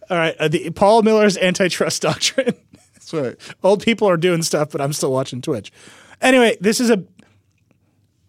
All 0.10 0.16
right, 0.16 0.36
uh, 0.38 0.48
the 0.48 0.70
Paul 0.70 1.02
Miller's 1.02 1.36
antitrust 1.36 2.02
doctrine. 2.02 2.54
That's 2.94 3.12
right. 3.12 3.36
Old 3.62 3.82
people 3.82 4.08
are 4.08 4.16
doing 4.16 4.42
stuff, 4.42 4.70
but 4.70 4.80
I'm 4.80 4.92
still 4.92 5.12
watching 5.12 5.42
Twitch. 5.42 5.70
Anyway, 6.20 6.56
this 6.60 6.80
is 6.80 6.90
a. 6.90 7.04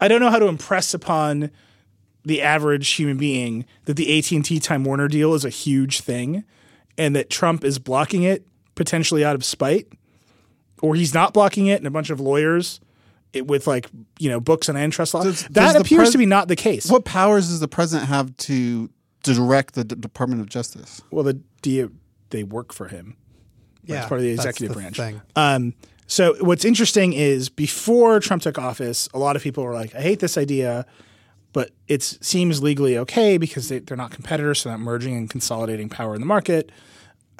I 0.00 0.08
don't 0.08 0.20
know 0.20 0.30
how 0.30 0.38
to 0.38 0.46
impress 0.46 0.94
upon 0.94 1.50
the 2.24 2.42
average 2.42 2.88
human 2.90 3.16
being 3.16 3.64
that 3.86 3.94
the 3.96 4.18
AT 4.18 4.30
and 4.32 4.44
T 4.44 4.58
Time 4.60 4.84
Warner 4.84 5.08
deal 5.08 5.34
is 5.34 5.44
a 5.44 5.50
huge 5.50 6.00
thing, 6.00 6.44
and 6.98 7.14
that 7.16 7.30
Trump 7.30 7.64
is 7.64 7.78
blocking 7.78 8.22
it 8.22 8.46
potentially 8.74 9.24
out 9.24 9.34
of 9.34 9.44
spite, 9.44 9.88
or 10.82 10.94
he's 10.94 11.14
not 11.14 11.32
blocking 11.34 11.66
it, 11.66 11.78
and 11.78 11.86
a 11.86 11.90
bunch 11.90 12.10
of 12.10 12.20
lawyers. 12.20 12.80
It, 13.32 13.46
with 13.46 13.68
like 13.68 13.88
you 14.18 14.28
know 14.28 14.40
books 14.40 14.68
on 14.68 14.76
antitrust 14.76 15.14
law, 15.14 15.22
Does- 15.22 15.42
that 15.44 15.52
does 15.52 15.74
appears 15.76 15.98
pres- 16.00 16.12
to 16.12 16.18
be 16.18 16.26
not 16.26 16.48
the 16.48 16.56
case. 16.56 16.90
What 16.90 17.04
powers 17.04 17.46
does 17.48 17.60
the 17.60 17.68
president 17.68 18.08
have 18.08 18.36
to 18.38 18.90
direct 19.22 19.74
the 19.74 19.84
D- 19.84 19.94
Department 19.94 20.40
of 20.40 20.48
Justice? 20.48 21.00
Well, 21.12 21.22
the 21.22 21.34
D- 21.62 21.86
they 22.30 22.42
work 22.42 22.72
for 22.72 22.88
him. 22.88 23.16
Yeah, 23.84 24.00
it's 24.00 24.08
part 24.08 24.18
of 24.18 24.24
the 24.24 24.34
that's 24.34 24.44
executive 24.46 24.74
the 24.74 24.80
branch. 24.80 24.96
thing. 24.96 25.20
Um, 25.36 25.74
so 26.08 26.34
what's 26.40 26.64
interesting 26.64 27.12
is 27.12 27.48
before 27.48 28.18
Trump 28.18 28.42
took 28.42 28.58
office, 28.58 29.08
a 29.14 29.18
lot 29.20 29.36
of 29.36 29.42
people 29.42 29.62
were 29.62 29.74
like, 29.74 29.94
"I 29.94 30.00
hate 30.00 30.18
this 30.18 30.36
idea," 30.36 30.84
but 31.52 31.70
it 31.88 32.02
seems 32.02 32.62
legally 32.62 32.96
okay 32.98 33.38
because 33.38 33.68
they, 33.68 33.80
they're 33.80 33.96
not 33.96 34.10
competitors, 34.10 34.60
so 34.60 34.68
they're 34.68 34.78
not 34.78 34.84
merging 34.84 35.16
and 35.16 35.30
consolidating 35.30 35.88
power 35.88 36.14
in 36.14 36.20
the 36.20 36.26
market. 36.26 36.70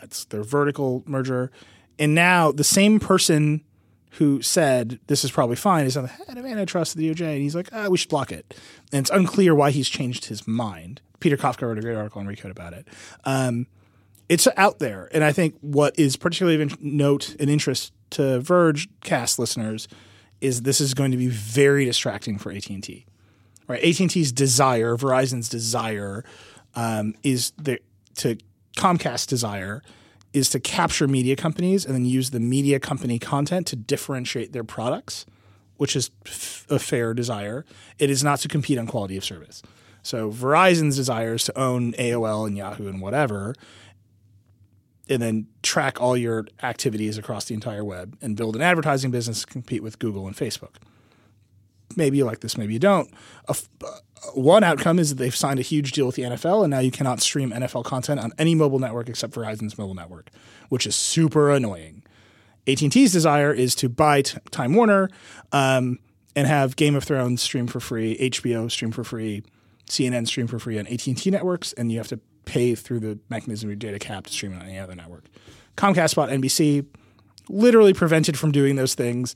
It's 0.03 0.25
their 0.27 0.43
vertical 0.43 1.03
merger, 1.07 1.51
and 1.99 2.15
now 2.15 2.53
the 2.53 2.65
same 2.65 3.01
person 3.01 3.63
who 4.15 4.43
said 4.43 4.99
this 5.07 5.25
is 5.25 5.31
probably 5.31 5.57
fine 5.57 5.87
is 5.87 5.97
on 5.97 6.05
the 6.05 6.09
head 6.09 6.37
of 6.37 6.45
antitrust 6.45 6.95
of 6.95 7.01
the 7.01 7.11
DOJ, 7.11 7.35
and 7.35 7.43
he's 7.43 7.55
like, 7.55 7.69
ah, 7.73 7.89
"We 7.89 7.99
should 7.99 8.09
block 8.09 8.33
it," 8.33 8.55
and 8.93 9.01
it's 9.01 9.11
unclear 9.11 9.55
why 9.55 9.71
he's 9.71 9.89
changed 9.89 10.27
his 10.27 10.49
mind. 10.49 11.01
Peter 11.21 11.37
Kafka 11.37 11.63
wrote 11.63 11.79
a 11.79 11.83
great 11.83 11.97
article 11.97 12.21
on 12.21 12.27
Recode 12.27 12.51
about 12.51 12.73
it. 12.73 12.89
Um, 13.25 13.67
it's 14.31 14.47
out 14.57 14.79
there. 14.79 15.09
And 15.13 15.25
I 15.25 15.33
think 15.33 15.57
what 15.61 15.99
is 15.99 16.17
particularly 16.17 16.63
of 16.63 16.81
note 16.81 17.35
and 17.41 17.51
interest 17.51 17.93
to 18.11 18.39
Verge 18.39 18.89
cast 19.03 19.41
listeners 19.41 19.89
is 20.41 20.63
this 20.63 20.81
is 20.81 20.95
going 20.95 21.11
to 21.11 21.17
be 21.17 21.27
very 21.27 21.85
distracting 21.85 22.39
for 22.39 22.53
AT&T. 22.53 23.07
Right? 23.71 23.85
AT&T's 23.85 24.33
desire, 24.33 24.97
Verizon's 24.97 25.49
desire 25.49 26.25
um, 26.75 27.15
is 27.23 27.53
the, 27.53 27.79
to 28.17 28.37
Comcast's 28.77 29.27
desire 29.27 29.81
is 30.33 30.51
to 30.51 30.59
capture 30.59 31.07
media 31.07 31.37
companies 31.37 31.85
and 31.85 31.95
then 31.95 32.05
use 32.05 32.31
the 32.31 32.41
media 32.41 32.81
company 32.81 33.21
content 33.21 33.69
to 33.69 33.77
differentiate 33.77 34.53
their 34.53 34.65
products, 34.65 35.25
which 35.77 35.95
is 35.95 36.11
f- 36.27 36.67
a 36.69 36.81
fair 36.81 37.15
desire. 37.15 37.65
It 38.01 38.11
is 38.11 38.25
not 38.25 38.41
to 38.41 38.49
compete 38.49 38.77
on 38.77 38.89
quality 38.89 39.17
of 39.17 39.25
service. 39.25 39.63
So 40.03 40.33
Verizon's 40.33 40.97
desire 40.97 41.35
is 41.35 41.45
to 41.45 41.57
own 41.57 41.93
AOL 41.93 42.49
and 42.49 42.57
Yahoo 42.57 42.89
and 42.89 43.01
whatever, 43.01 43.55
and 45.09 45.23
then 45.23 45.47
track 45.63 46.01
all 46.01 46.17
your 46.17 46.47
activities 46.63 47.19
across 47.19 47.45
the 47.45 47.55
entire 47.55 47.85
web 47.85 48.17
and 48.21 48.37
build 48.37 48.57
an 48.57 48.63
advertising 48.63 49.13
business 49.13 49.43
to 49.43 49.47
compete 49.47 49.83
with 49.83 50.01
Google 50.01 50.27
and 50.27 50.37
Facebook. 50.37 50.77
Maybe 51.97 52.19
you 52.19 52.25
like 52.25 52.41
this, 52.41 52.57
maybe 52.57 52.73
you 52.73 52.79
don't. 52.79 53.11
Uh, 53.49 53.55
one 54.35 54.63
outcome 54.63 54.99
is 54.99 55.11
that 55.11 55.17
they've 55.17 55.35
signed 55.35 55.59
a 55.59 55.63
huge 55.63 55.93
deal 55.93 56.07
with 56.07 56.15
the 56.15 56.23
NFL, 56.23 56.63
and 56.63 56.71
now 56.71 56.79
you 56.79 56.91
cannot 56.91 57.21
stream 57.21 57.51
NFL 57.51 57.85
content 57.85 58.21
on 58.21 58.33
any 58.39 58.55
mobile 58.55 58.79
network 58.79 59.09
except 59.09 59.33
Verizon's 59.35 59.79
mobile 59.79 59.95
network, 59.95 60.31
which 60.69 60.87
is 60.87 60.95
super 60.95 61.51
annoying. 61.51 62.03
AT&T's 62.67 63.13
desire 63.13 63.53
is 63.53 63.75
to 63.77 63.89
buy 63.89 64.23
t- 64.23 64.39
Time 64.51 64.75
Warner 64.75 65.09
um, 65.53 65.99
and 66.37 66.47
have 66.47 66.77
Game 66.77 66.95
of 66.95 67.05
Thrones 67.05 67.43
stream 67.43 67.67
for 67.67 67.81
free, 67.81 68.17
HBO 68.19 68.71
stream 68.71 68.93
for 68.93 69.03
free, 69.03 69.43
CNN 69.87 70.27
stream 70.27 70.47
for 70.47 70.59
free 70.59 70.79
on 70.79 70.87
AT&T 70.87 71.31
networks, 71.31 71.73
and 71.73 71.91
you 71.91 71.99
have 71.99 72.09
to 72.09 72.21
pay 72.45 72.75
through 72.75 73.01
the 73.01 73.19
mechanism 73.29 73.69
of 73.69 73.71
your 73.71 73.77
data 73.77 73.99
cap 73.99 74.27
to 74.27 74.33
stream 74.33 74.55
on 74.55 74.63
any 74.63 74.79
other 74.79 74.95
network. 74.95 75.25
Comcast 75.77 76.15
bought 76.15 76.29
NBC, 76.29 76.87
literally 77.49 77.95
prevented 77.95 78.39
from 78.39 78.53
doing 78.53 78.77
those 78.77 78.95
things. 78.95 79.35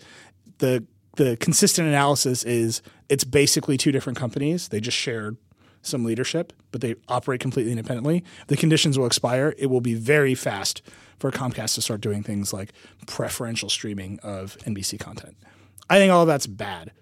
The 0.58 0.84
the 1.16 1.36
consistent 1.36 1.88
analysis 1.88 2.44
is 2.44 2.82
it's 3.08 3.24
basically 3.24 3.76
two 3.76 3.92
different 3.92 4.18
companies. 4.18 4.68
They 4.68 4.80
just 4.80 4.96
shared 4.96 5.36
some 5.82 6.04
leadership, 6.04 6.52
but 6.72 6.80
they 6.80 6.96
operate 7.08 7.40
completely 7.40 7.72
independently. 7.72 8.24
The 8.48 8.56
conditions 8.56 8.98
will 8.98 9.06
expire. 9.06 9.54
It 9.58 9.66
will 9.66 9.80
be 9.80 9.94
very 9.94 10.34
fast 10.34 10.82
for 11.18 11.30
Comcast 11.30 11.74
to 11.74 11.82
start 11.82 12.00
doing 12.00 12.22
things 12.22 12.52
like 12.52 12.72
preferential 13.06 13.68
streaming 13.68 14.18
of 14.22 14.56
NBC 14.58 14.98
content. 14.98 15.36
I 15.88 15.98
think 15.98 16.12
all 16.12 16.22
of 16.22 16.28
that's 16.28 16.46
bad 16.46 16.92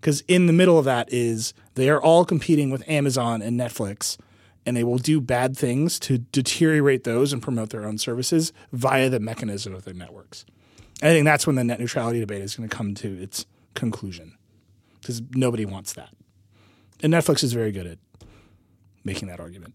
because 0.00 0.20
in 0.28 0.46
the 0.46 0.52
middle 0.52 0.78
of 0.78 0.84
that 0.84 1.12
is 1.12 1.54
they 1.74 1.88
are 1.88 2.00
all 2.00 2.24
competing 2.24 2.70
with 2.70 2.88
Amazon 2.88 3.42
and 3.42 3.58
Netflix, 3.58 4.18
and 4.64 4.76
they 4.76 4.84
will 4.84 4.98
do 4.98 5.20
bad 5.20 5.56
things 5.56 5.98
to 6.00 6.18
deteriorate 6.18 7.04
those 7.04 7.32
and 7.32 7.42
promote 7.42 7.70
their 7.70 7.86
own 7.86 7.98
services 7.98 8.52
via 8.72 9.08
the 9.08 9.20
mechanism 9.20 9.74
of 9.74 9.84
their 9.84 9.94
networks. 9.94 10.44
I 11.02 11.08
think 11.08 11.24
that's 11.24 11.46
when 11.46 11.56
the 11.56 11.64
net 11.64 11.80
neutrality 11.80 12.20
debate 12.20 12.42
is 12.42 12.56
going 12.56 12.68
to 12.68 12.74
come 12.74 12.94
to 12.94 13.22
its 13.22 13.46
conclusion 13.76 14.36
because 15.00 15.22
nobody 15.34 15.64
wants 15.64 15.92
that. 15.92 16.10
And 17.02 17.12
Netflix 17.12 17.44
is 17.44 17.52
very 17.52 17.70
good 17.72 17.86
at 17.86 17.98
making 19.04 19.28
that 19.28 19.38
argument. 19.38 19.74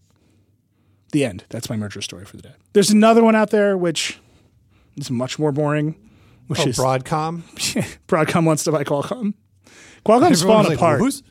The 1.12 1.24
end. 1.24 1.44
That's 1.50 1.70
my 1.70 1.76
merger 1.76 2.02
story 2.02 2.24
for 2.24 2.36
the 2.36 2.42
day. 2.42 2.52
There's 2.72 2.90
another 2.90 3.22
one 3.22 3.34
out 3.36 3.50
there 3.50 3.76
which 3.76 4.18
is 4.96 5.10
much 5.10 5.38
more 5.38 5.52
boring, 5.52 5.94
which 6.48 6.60
Oh, 6.60 6.68
is 6.68 6.76
Broadcom. 6.78 7.42
Broadcom 8.08 8.44
wants 8.44 8.64
to 8.64 8.72
buy 8.72 8.84
Qualcomm. 8.84 9.34
Qualcomm's 10.04 10.42
falling 10.42 10.68
like, 10.68 10.78
apart. 10.78 11.00
Who's? 11.00 11.22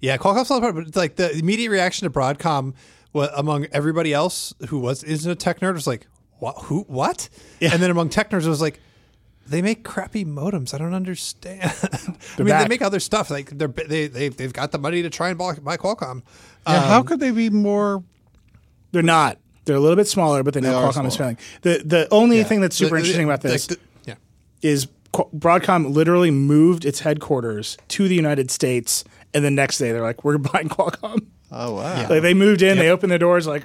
Yeah, 0.00 0.16
Qualcomm's 0.16 0.48
falling 0.48 0.62
apart. 0.64 0.74
But 0.74 0.88
it's 0.88 0.96
like 0.96 1.16
the 1.16 1.30
immediate 1.38 1.70
reaction 1.70 2.10
to 2.10 2.18
Broadcom 2.18 2.74
wa- 3.12 3.28
among 3.36 3.66
everybody 3.72 4.12
else 4.12 4.54
who 4.68 4.78
was 4.78 5.04
isn't 5.04 5.30
a 5.30 5.34
tech 5.36 5.60
nerd 5.60 5.74
was 5.74 5.86
like, 5.86 6.06
what? 6.38 6.56
Who? 6.64 6.82
What? 6.82 7.28
Yeah. 7.60 7.70
And 7.72 7.82
then 7.82 7.90
among 7.90 8.08
tech 8.08 8.30
nerds 8.30 8.46
it 8.46 8.48
was 8.48 8.60
like, 8.62 8.80
they 9.48 9.62
make 9.62 9.84
crappy 9.84 10.24
modems. 10.24 10.74
I 10.74 10.78
don't 10.78 10.94
understand. 10.94 11.62
I 11.82 12.38
mean, 12.38 12.48
back. 12.48 12.62
they 12.64 12.68
make 12.68 12.82
other 12.82 13.00
stuff. 13.00 13.30
Like 13.30 13.50
they're 13.50 13.68
they 13.68 14.06
they 14.06 14.28
they've 14.28 14.52
got 14.52 14.72
the 14.72 14.78
money 14.78 15.02
to 15.02 15.10
try 15.10 15.30
and 15.30 15.38
buy, 15.38 15.54
buy 15.54 15.76
Qualcomm. 15.76 16.22
Yeah, 16.66 16.76
Um, 16.76 16.82
how 16.88 17.02
could 17.02 17.20
they 17.20 17.30
be 17.30 17.50
more? 17.50 18.02
They're 18.92 19.02
not. 19.02 19.38
They're 19.64 19.76
a 19.76 19.80
little 19.80 19.96
bit 19.96 20.08
smaller, 20.08 20.42
but 20.42 20.54
they 20.54 20.60
know 20.60 20.70
They 20.70 20.76
are 20.76 20.92
Qualcomm 20.92 21.06
is 21.06 21.14
smaller. 21.14 21.36
failing. 21.36 21.38
The 21.62 21.82
the 21.84 22.08
only 22.10 22.38
Yeah. 22.38 22.44
thing 22.44 22.60
that's 22.60 22.76
super 22.76 22.90
The- 22.90 22.94
the- 22.94 22.98
interesting 23.00 23.24
about 23.24 23.40
this 23.42 23.66
the- 23.66 23.78
yeah. 24.06 24.14
is 24.62 24.86
Qu- 25.12 25.28
Broadcom 25.36 25.92
literally 25.94 26.30
moved 26.30 26.84
its 26.84 27.00
headquarters 27.00 27.76
to 27.88 28.08
the 28.08 28.14
United 28.14 28.50
States, 28.50 29.04
and 29.32 29.42
the 29.44 29.50
next 29.50 29.78
day 29.78 29.92
they're 29.92 30.02
like, 30.02 30.22
"We're 30.24 30.38
buying 30.52 30.68
Qualcomm." 30.68 31.26
Oh 31.50 31.74
wow. 31.74 32.08
Like 32.08 32.22
they 32.22 32.34
moved 32.34 32.60
in, 32.62 32.76
they 32.78 32.90
opened 32.90 33.10
their 33.10 33.18
doors, 33.18 33.46
like 33.46 33.64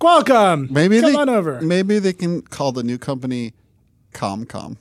Qualcomm. 0.00 0.70
Maybe 0.70 1.00
come 1.00 1.12
they, 1.12 1.18
on 1.18 1.28
over. 1.28 1.60
Maybe 1.60 1.98
they 1.98 2.12
can 2.12 2.42
call 2.42 2.72
the 2.72 2.82
new 2.82 2.98
company 2.98 3.54
ComCom. 4.14 4.76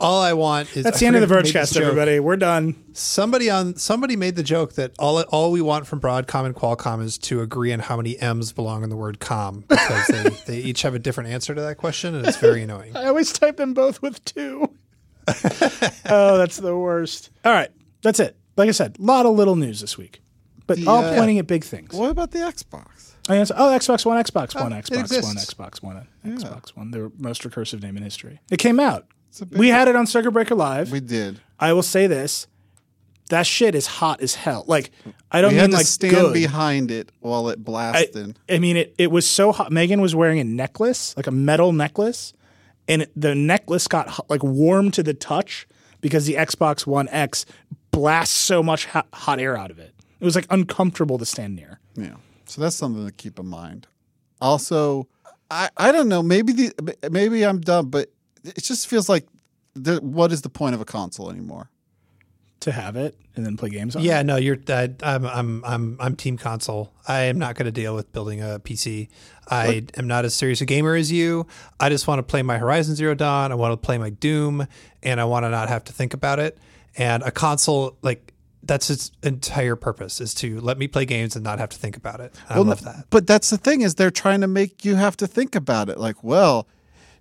All 0.00 0.20
I 0.20 0.32
want 0.32 0.76
is 0.76 0.82
That's 0.84 0.96
I 0.96 1.00
the 1.00 1.06
end 1.06 1.16
of 1.16 1.20
the 1.22 1.28
forget 1.28 1.44
made 1.44 1.52
this 1.54 1.70
Vergecast, 1.70 1.74
joke. 1.74 1.82
everybody. 1.84 2.18
We're 2.20 2.36
done. 2.36 2.74
Somebody 2.92 3.48
on 3.48 3.76
somebody 3.76 4.16
made 4.16 4.34
the 4.34 4.42
joke 4.42 4.72
that 4.74 4.92
all 4.98 5.20
all 5.22 5.52
we 5.52 5.60
want 5.62 5.86
from 5.86 6.00
Broadcom 6.00 6.44
and 6.46 6.54
Qualcomm 6.54 7.00
is 7.02 7.16
to 7.18 7.40
agree 7.42 7.72
on 7.72 7.78
how 7.78 7.96
many 7.96 8.18
M's 8.18 8.52
belong 8.52 8.82
in 8.82 8.90
the 8.90 8.96
word 8.96 9.20
"com" 9.20 9.64
because 9.68 10.06
they, 10.08 10.22
they 10.46 10.58
each 10.58 10.82
have 10.82 10.94
a 10.96 10.98
different 10.98 11.30
answer 11.30 11.54
to 11.54 11.60
that 11.60 11.76
question, 11.76 12.14
and 12.16 12.26
it's 12.26 12.38
very 12.38 12.62
annoying. 12.64 12.96
I 12.96 13.06
always 13.06 13.32
type 13.32 13.56
them 13.56 13.72
both 13.72 14.02
with 14.02 14.22
two. 14.24 14.68
oh, 15.28 16.38
that's 16.38 16.56
the 16.56 16.76
worst. 16.76 17.30
All 17.44 17.52
right, 17.52 17.70
that's 18.02 18.18
it. 18.20 18.36
Like 18.56 18.68
I 18.68 18.72
said, 18.72 18.96
a 18.98 19.02
lot 19.02 19.26
of 19.26 19.34
little 19.36 19.56
news 19.56 19.80
this 19.80 19.96
week, 19.96 20.20
but 20.66 20.84
all 20.86 21.02
Yeah. 21.02 21.16
pointing 21.16 21.38
at 21.38 21.46
big 21.46 21.62
things. 21.64 21.94
What 21.94 22.10
about 22.10 22.32
the 22.32 22.40
Xbox? 22.40 23.12
I 23.28 23.36
answer, 23.36 23.54
oh, 23.56 23.68
Xbox 23.70 24.04
One, 24.04 24.22
Xbox 24.22 24.54
One, 24.54 24.72
it 24.72 24.84
Xbox 24.84 25.22
One. 25.22 25.36
Xbox 25.36 25.82
One, 25.82 26.06
Xbox 26.26 26.76
One. 26.76 26.90
The 26.90 27.10
most 27.18 27.42
recursive 27.42 27.82
name 27.82 27.96
in 27.96 28.02
history. 28.02 28.40
It 28.50 28.58
came 28.58 28.78
out. 28.78 29.06
We 29.50 29.68
had 29.68 29.88
it 29.88 29.96
on 29.96 30.06
Circuit 30.06 30.30
Breaker 30.32 30.54
Live. 30.54 30.92
We 30.92 31.00
did. 31.00 31.40
I 31.58 31.72
will 31.72 31.82
say 31.82 32.06
this: 32.06 32.46
that 33.30 33.46
shit 33.46 33.74
is 33.74 33.86
hot 33.86 34.20
as 34.20 34.34
hell. 34.34 34.64
Like 34.68 34.90
I 35.32 35.40
don't 35.40 35.50
We 35.52 35.54
mean 35.54 35.60
had 35.62 35.70
to 35.70 35.76
like 35.78 35.86
stand 35.86 36.14
good. 36.14 36.34
behind 36.34 36.90
it 36.90 37.10
while 37.20 37.48
it 37.48 37.58
I, 37.58 37.62
blasted. 37.62 38.38
I 38.48 38.58
mean, 38.58 38.76
it, 38.76 38.94
it 38.98 39.10
was 39.10 39.26
so 39.26 39.50
hot. 39.52 39.72
Megan 39.72 40.00
was 40.00 40.14
wearing 40.14 40.38
a 40.38 40.44
necklace, 40.44 41.16
like 41.16 41.26
a 41.26 41.30
metal 41.32 41.72
necklace, 41.72 42.32
and 42.86 43.02
it, 43.02 43.12
the 43.16 43.34
necklace 43.34 43.88
got 43.88 44.08
hot, 44.08 44.28
like 44.30 44.42
warm 44.44 44.90
to 44.92 45.02
the 45.02 45.14
touch 45.14 45.66
because 46.00 46.26
the 46.26 46.34
Xbox 46.34 46.86
One 46.86 47.08
X 47.08 47.46
blasts 47.90 48.36
so 48.36 48.62
much 48.62 48.84
hot, 48.86 49.08
hot 49.14 49.40
air 49.40 49.56
out 49.56 49.70
of 49.70 49.78
it. 49.78 49.94
It 50.20 50.24
was 50.24 50.36
like 50.36 50.46
uncomfortable 50.50 51.18
to 51.18 51.24
stand 51.26 51.56
near. 51.56 51.80
yeah. 51.96 52.14
So 52.46 52.60
that's 52.60 52.76
something 52.76 53.04
to 53.06 53.12
keep 53.12 53.38
in 53.38 53.46
mind. 53.46 53.86
Also, 54.40 55.08
I, 55.50 55.70
I 55.76 55.92
don't 55.92 56.08
know. 56.08 56.22
Maybe 56.22 56.52
the 56.52 56.96
maybe 57.10 57.44
I'm 57.44 57.60
dumb, 57.60 57.90
but 57.90 58.10
it 58.44 58.62
just 58.62 58.86
feels 58.88 59.08
like 59.08 59.26
the, 59.74 59.96
what 59.96 60.32
is 60.32 60.42
the 60.42 60.48
point 60.48 60.74
of 60.74 60.80
a 60.80 60.84
console 60.84 61.30
anymore? 61.30 61.70
To 62.60 62.72
have 62.72 62.96
it 62.96 63.16
and 63.36 63.44
then 63.44 63.56
play 63.56 63.68
games 63.68 63.94
on. 63.94 64.02
it. 64.02 64.06
Yeah, 64.06 64.22
no, 64.22 64.36
you're. 64.36 64.56
I, 64.68 64.90
I'm. 65.02 65.26
I'm. 65.26 65.64
I'm. 65.64 65.96
I'm 66.00 66.16
team 66.16 66.38
console. 66.38 66.94
I 67.06 67.22
am 67.22 67.38
not 67.38 67.56
going 67.56 67.66
to 67.66 67.72
deal 67.72 67.94
with 67.94 68.10
building 68.12 68.40
a 68.40 68.58
PC. 68.58 69.08
I 69.50 69.86
am 69.96 70.06
not 70.06 70.24
as 70.24 70.34
serious 70.34 70.60
a 70.60 70.66
gamer 70.66 70.94
as 70.94 71.12
you. 71.12 71.46
I 71.78 71.90
just 71.90 72.06
want 72.06 72.20
to 72.20 72.22
play 72.22 72.42
my 72.42 72.56
Horizon 72.56 72.94
Zero 72.94 73.14
Dawn. 73.14 73.52
I 73.52 73.54
want 73.54 73.72
to 73.72 73.76
play 73.76 73.98
my 73.98 74.10
Doom, 74.10 74.66
and 75.02 75.20
I 75.20 75.24
want 75.24 75.44
to 75.44 75.50
not 75.50 75.68
have 75.68 75.84
to 75.84 75.92
think 75.92 76.14
about 76.14 76.38
it. 76.38 76.56
And 76.96 77.22
a 77.22 77.30
console, 77.30 77.98
like 78.02 78.32
that's 78.66 78.90
its 78.90 79.10
entire 79.22 79.76
purpose, 79.76 80.20
is 80.20 80.34
to 80.34 80.60
let 80.60 80.78
me 80.78 80.88
play 80.88 81.04
games 81.04 81.36
and 81.36 81.44
not 81.44 81.58
have 81.58 81.70
to 81.70 81.78
think 81.78 81.96
about 81.96 82.20
it. 82.20 82.34
I 82.48 82.58
love 82.58 82.82
that. 82.84 83.06
But 83.10 83.26
that's 83.26 83.50
the 83.50 83.58
thing 83.58 83.82
is 83.82 83.94
they're 83.96 84.10
trying 84.10 84.40
to 84.40 84.46
make 84.48 84.84
you 84.84 84.94
have 84.96 85.16
to 85.18 85.26
think 85.26 85.54
about 85.54 85.88
it. 85.88 85.98
Like, 85.98 86.22
well, 86.24 86.66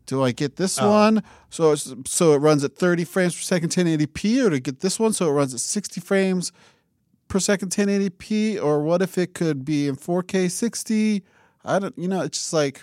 do 0.06 0.24
I 0.24 0.32
get 0.32 0.56
this 0.58 0.78
Oh. 0.80 0.90
one 0.90 1.24
so 1.50 1.72
it's, 1.72 1.94
so 2.06 2.34
it 2.34 2.38
runs 2.38 2.64
at 2.64 2.76
30 2.76 3.04
frames 3.06 3.36
per 3.36 3.42
second 3.42 3.70
1080p, 3.70 4.46
or 4.46 4.50
to 4.50 4.60
get 4.60 4.80
this 4.82 5.00
one 5.00 5.14
so 5.14 5.30
it 5.30 5.32
runs 5.32 5.54
at 5.54 5.60
60 5.60 6.02
frames 6.02 6.52
per 7.28 7.40
second 7.40 7.70
1080p, 7.70 8.62
or 8.62 8.82
what 8.84 9.02
if 9.02 9.18
it 9.18 9.34
could 9.34 9.64
be 9.64 9.88
in 9.88 9.96
4K 9.96 10.50
60? 10.52 11.24
I 11.66 11.80
don't, 11.80 11.98
you 11.98 12.08
know, 12.08 12.22
it's 12.22 12.38
just 12.38 12.54
like. 12.54 12.82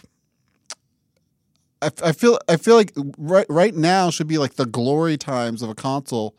I, 1.83 1.91
I 2.05 2.13
feel 2.13 2.39
I 2.49 2.57
feel 2.57 2.75
like 2.77 2.93
right 3.17 3.47
right 3.49 3.75
now 3.75 4.11
should 4.11 4.27
be 4.27 4.39
like 4.39 4.55
the 4.55 4.67
glory 4.67 5.17
times 5.17 5.63
of 5.63 5.71
a 5.71 5.75
console, 5.75 6.35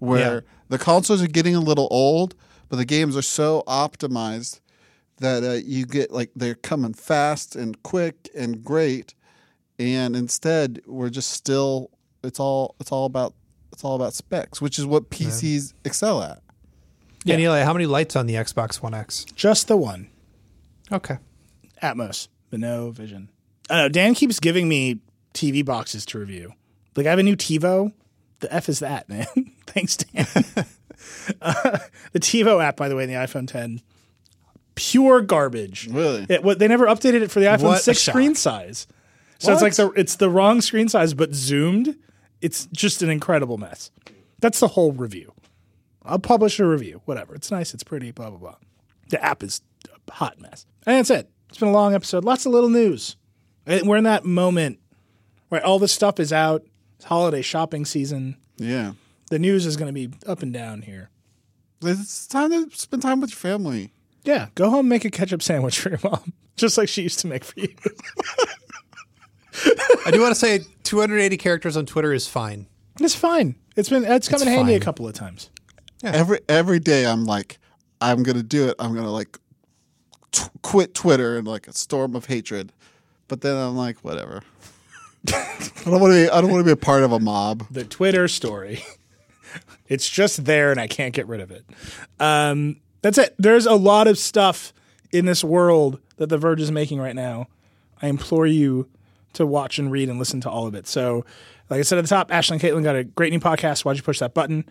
where 0.00 0.34
Yeah. 0.34 0.40
The 0.70 0.78
consoles 0.78 1.20
are 1.22 1.26
getting 1.26 1.54
a 1.54 1.60
little 1.60 1.88
old, 1.90 2.34
but 2.68 2.76
the 2.76 2.84
games 2.84 3.16
are 3.16 3.22
so 3.22 3.62
optimized 3.66 4.60
that 5.18 5.44
uh, 5.44 5.52
you 5.52 5.84
get 5.84 6.10
like 6.12 6.30
they're 6.34 6.54
coming 6.54 6.94
fast 6.94 7.54
and 7.56 7.82
quick 7.82 8.30
and 8.34 8.64
great, 8.64 9.14
and 9.78 10.16
instead 10.16 10.80
we're 10.86 11.10
just 11.10 11.30
still 11.30 11.90
it's 12.22 12.40
all 12.40 12.76
it's 12.80 12.92
all 12.92 13.04
about 13.04 13.34
it's 13.72 13.84
all 13.84 13.96
about 13.96 14.14
specs, 14.14 14.62
which 14.62 14.78
is 14.78 14.86
what 14.86 15.10
PCs 15.10 15.74
excel 15.84 16.22
at. 16.22 16.40
Yeah. 17.24 17.34
And 17.34 17.42
Eli, 17.42 17.62
how 17.62 17.72
many 17.72 17.86
lights 17.86 18.16
on 18.16 18.26
the 18.26 18.34
Xbox 18.34 18.80
One 18.80 18.94
X? 18.94 19.26
just 19.34 19.68
the 19.68 19.76
one. 19.76 20.08
Okay. 20.92 21.18
Atmos, 21.82 22.28
but 22.48 22.60
no 22.60 22.90
Vision. 22.90 23.28
I 23.68 23.74
don't 23.74 23.82
know. 23.84 23.88
Dan 23.88 24.14
keeps 24.14 24.40
giving 24.40 24.68
me 24.68 25.00
TV 25.34 25.64
boxes 25.64 26.06
to 26.06 26.18
review. 26.18 26.54
Like 26.96 27.06
I 27.06 27.10
have 27.10 27.18
a 27.18 27.22
new 27.24 27.36
TiVo. 27.36 27.92
The 28.40 28.52
F 28.52 28.68
is 28.68 28.80
that, 28.80 29.08
man. 29.08 29.26
Thanks, 29.66 29.96
Dan. 29.96 30.26
uh, 31.42 31.78
the 32.12 32.20
TiVo 32.20 32.62
app, 32.62 32.76
by 32.76 32.88
the 32.88 32.96
way, 32.96 33.04
in 33.04 33.10
the 33.10 33.16
iPhone 33.16 33.46
10, 33.46 33.80
pure 34.74 35.20
garbage. 35.20 35.88
Really? 35.90 36.26
It, 36.28 36.42
what, 36.42 36.58
they 36.58 36.68
never 36.68 36.86
updated 36.86 37.22
it 37.22 37.30
for 37.30 37.40
the 37.40 37.46
iPhone 37.46 37.64
What 37.64 37.82
6 37.82 38.00
screen 38.00 38.34
size. 38.34 38.86
So 39.38 39.52
it's 39.52 39.62
like 39.62 39.74
the 39.74 39.90
it's 39.92 40.16
the 40.16 40.28
wrong 40.28 40.60
screen 40.60 40.88
size, 40.88 41.14
but 41.14 41.34
zoomed. 41.34 41.96
It's 42.42 42.66
just 42.72 43.00
an 43.00 43.08
incredible 43.08 43.56
mess. 43.56 43.90
That's 44.38 44.60
the 44.60 44.68
whole 44.68 44.92
review. 44.92 45.32
I'll 46.04 46.18
publish 46.18 46.60
a 46.60 46.66
review. 46.66 47.00
Whatever. 47.06 47.34
It's 47.34 47.50
nice. 47.50 47.72
It's 47.72 47.82
pretty. 47.82 48.10
Blah 48.10 48.30
blah 48.30 48.38
blah. 48.38 48.54
The 49.08 49.24
app 49.24 49.42
is 49.42 49.62
a 50.08 50.12
hot 50.12 50.38
mess. 50.40 50.66
And 50.86 50.96
that's 50.98 51.08
it. 51.08 51.30
It's 51.48 51.58
been 51.58 51.68
a 51.68 51.72
long 51.72 51.94
episode. 51.94 52.22
Lots 52.22 52.44
of 52.44 52.52
little 52.52 52.68
news. 52.68 53.16
We're 53.66 53.96
in 53.96 54.04
that 54.04 54.24
moment 54.26 54.78
where 55.48 55.64
all 55.64 55.78
this 55.78 55.92
stuff 55.92 56.20
is 56.20 56.32
out. 56.34 56.62
It's 57.00 57.06
holiday 57.06 57.40
shopping 57.40 57.86
season. 57.86 58.36
Yeah, 58.58 58.92
The 59.30 59.38
news 59.38 59.64
is 59.64 59.78
going 59.78 59.86
to 59.86 59.92
be 59.94 60.10
up 60.26 60.42
and 60.42 60.52
down 60.52 60.82
here. 60.82 61.08
it's 61.82 62.26
time 62.26 62.50
to 62.50 62.68
spend 62.76 63.00
time 63.00 63.22
with 63.22 63.30
your 63.30 63.38
family. 63.38 63.94
Yeah, 64.22 64.48
go 64.54 64.68
home, 64.68 64.86
make 64.86 65.06
a 65.06 65.10
ketchup 65.10 65.40
sandwich 65.40 65.80
for 65.80 65.88
your 65.88 66.00
mom. 66.04 66.34
just 66.56 66.76
like 66.76 66.90
she 66.90 67.00
used 67.00 67.18
to 67.20 67.26
make 67.26 67.42
for 67.42 67.58
you. 67.58 67.74
I 70.04 70.10
do 70.10 70.20
want 70.20 70.34
to 70.34 70.38
say 70.38 70.60
280 70.82 71.38
characters 71.38 71.74
on 71.74 71.86
Twitter 71.86 72.12
is 72.12 72.28
fine. 72.28 72.66
It's 73.00 73.14
fine. 73.14 73.54
It's 73.76 73.88
been 73.88 74.04
it's 74.04 74.28
come 74.28 74.42
in 74.42 74.48
handy 74.48 74.74
a 74.74 74.80
couple 74.80 75.08
of 75.08 75.14
times. 75.14 75.48
Every 76.04 76.40
every 76.50 76.80
day 76.80 77.06
I'm 77.06 77.24
like, 77.24 77.58
I'm 78.02 78.22
gonna 78.22 78.42
do 78.42 78.68
it. 78.68 78.76
I'm 78.78 78.94
gonna 78.94 79.10
like 79.10 79.38
t- 80.32 80.44
quit 80.60 80.92
Twitter 80.92 81.38
in 81.38 81.46
like 81.46 81.66
a 81.66 81.72
storm 81.72 82.14
of 82.14 82.26
hatred. 82.26 82.74
But 83.26 83.40
then 83.40 83.56
I'm 83.56 83.74
like, 83.74 83.96
whatever. 84.00 84.42
I 85.28 85.82
don't 85.84 86.00
want 86.00 86.12
to 86.12 86.24
be. 86.24 86.30
I 86.30 86.40
don't 86.40 86.50
want 86.50 86.60
to 86.60 86.64
be 86.64 86.72
a 86.72 86.76
part 86.76 87.02
of 87.02 87.12
a 87.12 87.20
mob. 87.20 87.64
The 87.70 87.84
Twitter 87.84 88.28
story. 88.28 88.82
it's 89.88 90.08
just 90.08 90.44
there, 90.44 90.70
and 90.70 90.80
I 90.80 90.86
can't 90.86 91.14
get 91.14 91.26
rid 91.26 91.40
of 91.40 91.50
it. 91.50 91.64
Um, 92.18 92.76
that's 93.02 93.18
it. 93.18 93.34
There's 93.38 93.66
a 93.66 93.74
lot 93.74 94.06
of 94.06 94.18
stuff 94.18 94.72
in 95.12 95.26
this 95.26 95.42
world 95.42 96.00
that 96.16 96.28
The 96.28 96.38
Verge 96.38 96.60
is 96.60 96.70
making 96.70 97.00
right 97.00 97.16
now. 97.16 97.48
I 98.00 98.08
implore 98.08 98.46
you 98.46 98.88
to 99.34 99.46
watch 99.46 99.78
and 99.78 99.90
read 99.90 100.08
and 100.08 100.18
listen 100.18 100.40
to 100.42 100.50
all 100.50 100.66
of 100.66 100.74
it. 100.74 100.86
So, 100.86 101.24
like 101.68 101.78
I 101.78 101.82
said 101.82 101.98
at 101.98 102.04
the 102.04 102.08
top, 102.08 102.32
Ashley 102.32 102.54
and 102.54 102.62
Kaitlyn 102.62 102.82
got 102.82 102.96
a 102.96 103.04
great 103.04 103.32
new 103.32 103.40
podcast. 103.40 103.84
Why'd 103.84 103.96
you 103.96 104.02
push 104.02 104.18
that 104.18 104.34
button? 104.34 104.64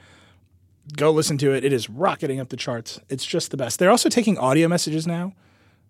Go 0.98 1.12
listen 1.12 1.38
to 1.40 1.54
it. 1.54 1.64
It 1.64 1.72
is 1.72 1.90
rocketing 1.90 2.40
up 2.40 2.50
the 2.50 2.58
charts. 2.58 3.00
It's 3.10 3.26
just 3.26 3.52
the 3.52 3.58
best. 3.58 3.80
They're 3.80 3.92
also 3.92 4.10
taking 4.10 4.38
audio 4.38 4.68
messages 4.68 5.06
now. 5.06 5.34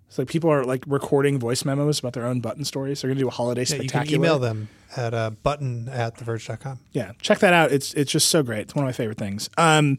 It's 0.10 0.18
like 0.18 0.27
people 0.27 0.49
are 0.49 0.65
like 0.65 0.84
recording 0.88 1.40
voice 1.40 1.64
memos 1.64 1.99
about 1.99 2.14
their 2.14 2.26
own 2.26 2.41
button 2.41 2.65
stories. 2.65 3.02
They're 3.02 3.10
going 3.10 3.18
to 3.19 3.23
do 3.23 3.27
a 3.27 3.31
holiday 3.31 3.61
Yeah, 3.61 3.76
you 3.76 3.84
spectacular. 3.84 4.06
can 4.06 4.15
email 4.15 4.40
them 4.40 4.68
at 4.98 5.14
uh, 5.14 5.30
button 5.30 5.88
at 5.88 6.18
theverge.com. 6.18 6.80
Yeah, 6.94 7.11
check 7.22 7.40
that 7.40 7.53
out. 7.53 7.72
It's 7.72 7.94
it's 7.94 8.11
just 8.11 8.27
so 8.30 8.41
great. 8.44 8.61
It's 8.61 8.76
one 8.76 8.84
of 8.84 8.88
my 8.88 8.91
favorite 8.94 9.19
things. 9.19 9.49
Um, 9.57 9.98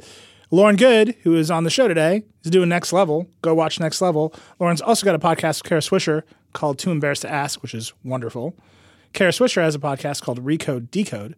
Lauren 0.51 0.75
Goode, 0.75 1.15
who 1.23 1.37
is 1.37 1.49
on 1.49 1.63
the 1.63 1.71
show 1.71 1.87
today, 1.87 2.25
is 2.43 2.51
doing 2.51 2.69
Next 2.69 2.93
Level. 2.93 3.29
Go 3.41 3.55
watch 3.55 3.79
Next 3.79 4.01
Level. 4.03 4.35
Lauren's 4.59 4.81
also 4.81 5.05
got 5.07 5.15
a 5.15 5.19
podcast 5.21 5.63
with 5.63 5.69
Kara 5.69 5.81
Swisher 5.81 6.23
called 6.55 6.81
Too 6.81 6.91
Embarrassed 6.91 7.23
to 7.23 7.31
Ask, 7.31 7.63
which 7.63 7.73
is 7.73 7.93
wonderful. 8.03 8.57
Kara 9.13 9.31
Swisher 9.31 9.63
has 9.63 9.77
a 9.77 9.79
podcast 9.79 10.23
called 10.23 10.45
Recode 10.45 10.91
Decode. 10.91 11.37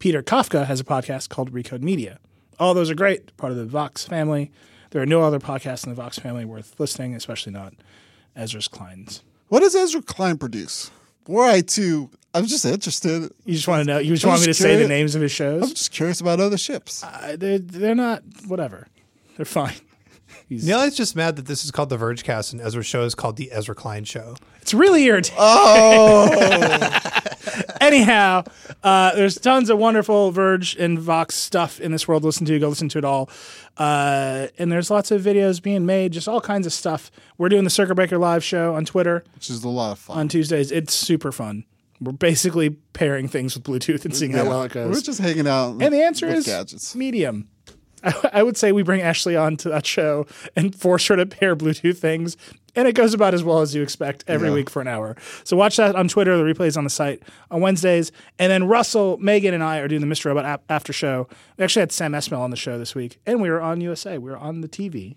Peter 0.00 0.22
Kafka 0.22 0.66
has 0.66 0.80
a 0.80 0.84
podcast 0.84 1.30
called 1.30 1.50
Recode 1.50 1.80
Media. 1.80 2.18
All 2.58 2.74
those 2.74 2.90
are 2.90 2.94
great, 2.94 3.34
part 3.38 3.52
of 3.52 3.56
the 3.56 3.64
Vox 3.64 4.04
family. 4.04 4.52
There 4.92 5.00
are 5.00 5.06
no 5.06 5.22
other 5.22 5.40
podcasts 5.40 5.84
in 5.84 5.90
the 5.90 5.96
Vox 5.96 6.18
family 6.18 6.44
worth 6.44 6.78
listening, 6.78 7.14
especially 7.14 7.52
not 7.52 7.72
Ezra's 8.36 8.68
Klein's. 8.68 9.22
What 9.48 9.60
does 9.60 9.74
Ezra 9.74 10.02
Klein 10.02 10.36
produce? 10.36 10.90
Were 11.26 11.44
I 11.44 11.62
to, 11.62 12.10
I'm 12.34 12.44
just 12.46 12.66
interested. 12.66 13.32
You 13.46 13.54
just 13.54 13.66
want 13.66 13.86
to 13.86 13.90
know? 13.90 13.98
You 13.98 14.12
just 14.12 14.24
I'm 14.24 14.30
want 14.30 14.42
me 14.42 14.46
to 14.46 14.50
just 14.50 14.60
say 14.60 14.76
the 14.76 14.86
names 14.86 15.14
of 15.14 15.22
his 15.22 15.32
shows? 15.32 15.62
I'm 15.62 15.68
just 15.70 15.92
curious 15.92 16.20
about 16.20 16.40
other 16.40 16.58
ships. 16.58 17.02
Uh, 17.02 17.36
they're, 17.38 17.58
they're 17.58 17.94
not 17.94 18.22
whatever. 18.46 18.86
They're 19.36 19.46
fine. 19.46 19.74
He's, 20.52 20.66
Nilay 20.68 20.88
is 20.88 20.96
just 20.96 21.16
mad 21.16 21.36
that 21.36 21.46
this 21.46 21.64
is 21.64 21.70
called 21.70 21.88
the 21.88 21.96
Vergecast 21.96 22.52
and 22.52 22.60
Ezra's 22.60 22.86
show 22.86 23.02
is 23.04 23.14
called 23.14 23.36
the 23.36 23.50
Ezra 23.52 23.74
Klein 23.74 24.04
Show. 24.04 24.36
it's 24.60 24.74
really 24.74 25.04
irritating. 25.04 25.36
Oh, 25.40 26.98
Anyhow, 27.80 28.44
uh, 28.82 29.14
there's 29.14 29.36
tons 29.38 29.68
of 29.70 29.78
wonderful 29.78 30.30
Verge 30.30 30.76
and 30.76 30.98
Vox 30.98 31.34
stuff 31.34 31.80
in 31.80 31.90
this 31.92 32.06
world 32.06 32.22
to 32.22 32.26
listen 32.26 32.46
to. 32.46 32.58
Go 32.58 32.68
listen 32.68 32.88
to 32.90 32.98
it 32.98 33.04
all. 33.04 33.28
Uh, 33.76 34.46
and 34.58 34.70
there's 34.70 34.90
lots 34.90 35.10
of 35.10 35.22
videos 35.22 35.60
being 35.62 35.84
made, 35.84 36.12
just 36.12 36.28
all 36.28 36.40
kinds 36.40 36.66
of 36.66 36.72
stuff. 36.72 37.10
We're 37.38 37.48
doing 37.48 37.64
the 37.64 37.70
Circuit 37.70 37.94
Breaker 37.96 38.18
live 38.18 38.44
show 38.44 38.74
on 38.74 38.84
Twitter 38.84 39.24
which 39.34 39.50
is 39.50 39.64
a 39.64 39.68
lot 39.68 39.92
of 39.92 39.98
fun. 39.98 40.18
on 40.18 40.28
Tuesdays. 40.28 40.70
It's 40.70 40.94
super 40.94 41.32
fun. 41.32 41.64
We're 42.00 42.12
basically 42.12 42.70
pairing 42.70 43.28
things 43.28 43.54
with 43.54 43.64
Bluetooth 43.64 44.04
and 44.04 44.14
seeing 44.16 44.32
how 44.32 44.44
well 44.44 44.62
it 44.64 44.72
goes. 44.72 44.94
We're 44.94 45.00
just 45.02 45.20
hanging 45.20 45.46
out. 45.46 45.80
And 45.80 45.92
the 45.94 46.02
answer 46.02 46.26
with 46.26 46.36
is 46.38 46.46
gadgets. 46.46 46.94
medium. 46.96 47.48
I, 48.02 48.30
I 48.34 48.42
would 48.42 48.56
say 48.56 48.72
we 48.72 48.82
bring 48.82 49.00
Ashley 49.00 49.36
on 49.36 49.56
to 49.58 49.68
that 49.70 49.86
show 49.86 50.26
and 50.56 50.74
force 50.74 51.06
her 51.08 51.16
to 51.16 51.26
pair 51.26 51.54
Bluetooth 51.56 51.98
things, 51.98 52.36
and 52.74 52.88
it 52.88 52.94
goes 52.94 53.12
about 53.14 53.34
as 53.34 53.44
well 53.44 53.60
as 53.60 53.74
you 53.74 53.82
expect 53.82 54.24
every 54.26 54.48
Yeah. 54.48 54.54
week 54.54 54.70
for 54.70 54.80
an 54.80 54.88
hour. 54.88 55.16
So 55.44 55.56
watch 55.56 55.76
that 55.76 55.94
on 55.94 56.08
Twitter. 56.08 56.36
The 56.36 56.42
replays 56.44 56.76
on 56.76 56.84
the 56.84 56.90
site 56.90 57.22
on 57.50 57.60
Wednesdays, 57.60 58.12
and 58.38 58.50
then 58.50 58.64
Russell, 58.64 59.18
Megan, 59.18 59.54
and 59.54 59.62
I 59.62 59.78
are 59.78 59.88
doing 59.88 60.00
the 60.00 60.06
Mr. 60.06 60.26
Robot 60.26 60.44
ap- 60.44 60.62
after 60.68 60.92
show. 60.92 61.28
We 61.58 61.64
actually 61.64 61.80
had 61.80 61.92
Sam 61.92 62.12
Esmail 62.12 62.38
on 62.40 62.50
the 62.50 62.56
show 62.56 62.78
this 62.78 62.94
week, 62.94 63.18
and 63.26 63.40
we 63.42 63.50
were 63.50 63.60
on 63.60 63.80
USA. 63.80 64.18
We 64.18 64.30
were 64.30 64.36
on 64.38 64.60
the 64.62 64.68
TV. 64.68 65.16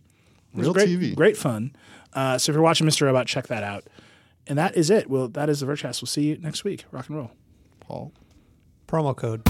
Real 0.53 0.73
great, 0.73 0.87
TV. 0.89 1.15
great 1.15 1.37
fun. 1.37 1.75
Uh, 2.13 2.37
so 2.37 2.51
if 2.51 2.53
you're 2.55 2.63
watching 2.63 2.87
Mr. 2.87 3.01
Robot, 3.01 3.27
check 3.27 3.47
that 3.47 3.63
out. 3.63 3.83
And 4.47 4.57
that 4.57 4.75
is 4.77 4.89
it. 4.89 5.09
Well, 5.09 5.27
that 5.29 5.49
is 5.49 5.59
the 5.59 5.65
Vergecast. 5.65 6.01
We'll 6.01 6.07
see 6.07 6.23
you 6.29 6.37
next 6.37 6.63
week. 6.63 6.85
Rock 6.91 7.09
and 7.09 7.17
roll. 7.17 7.31
Paul. 7.81 8.13
Promo 8.87 9.15
code. 9.15 9.41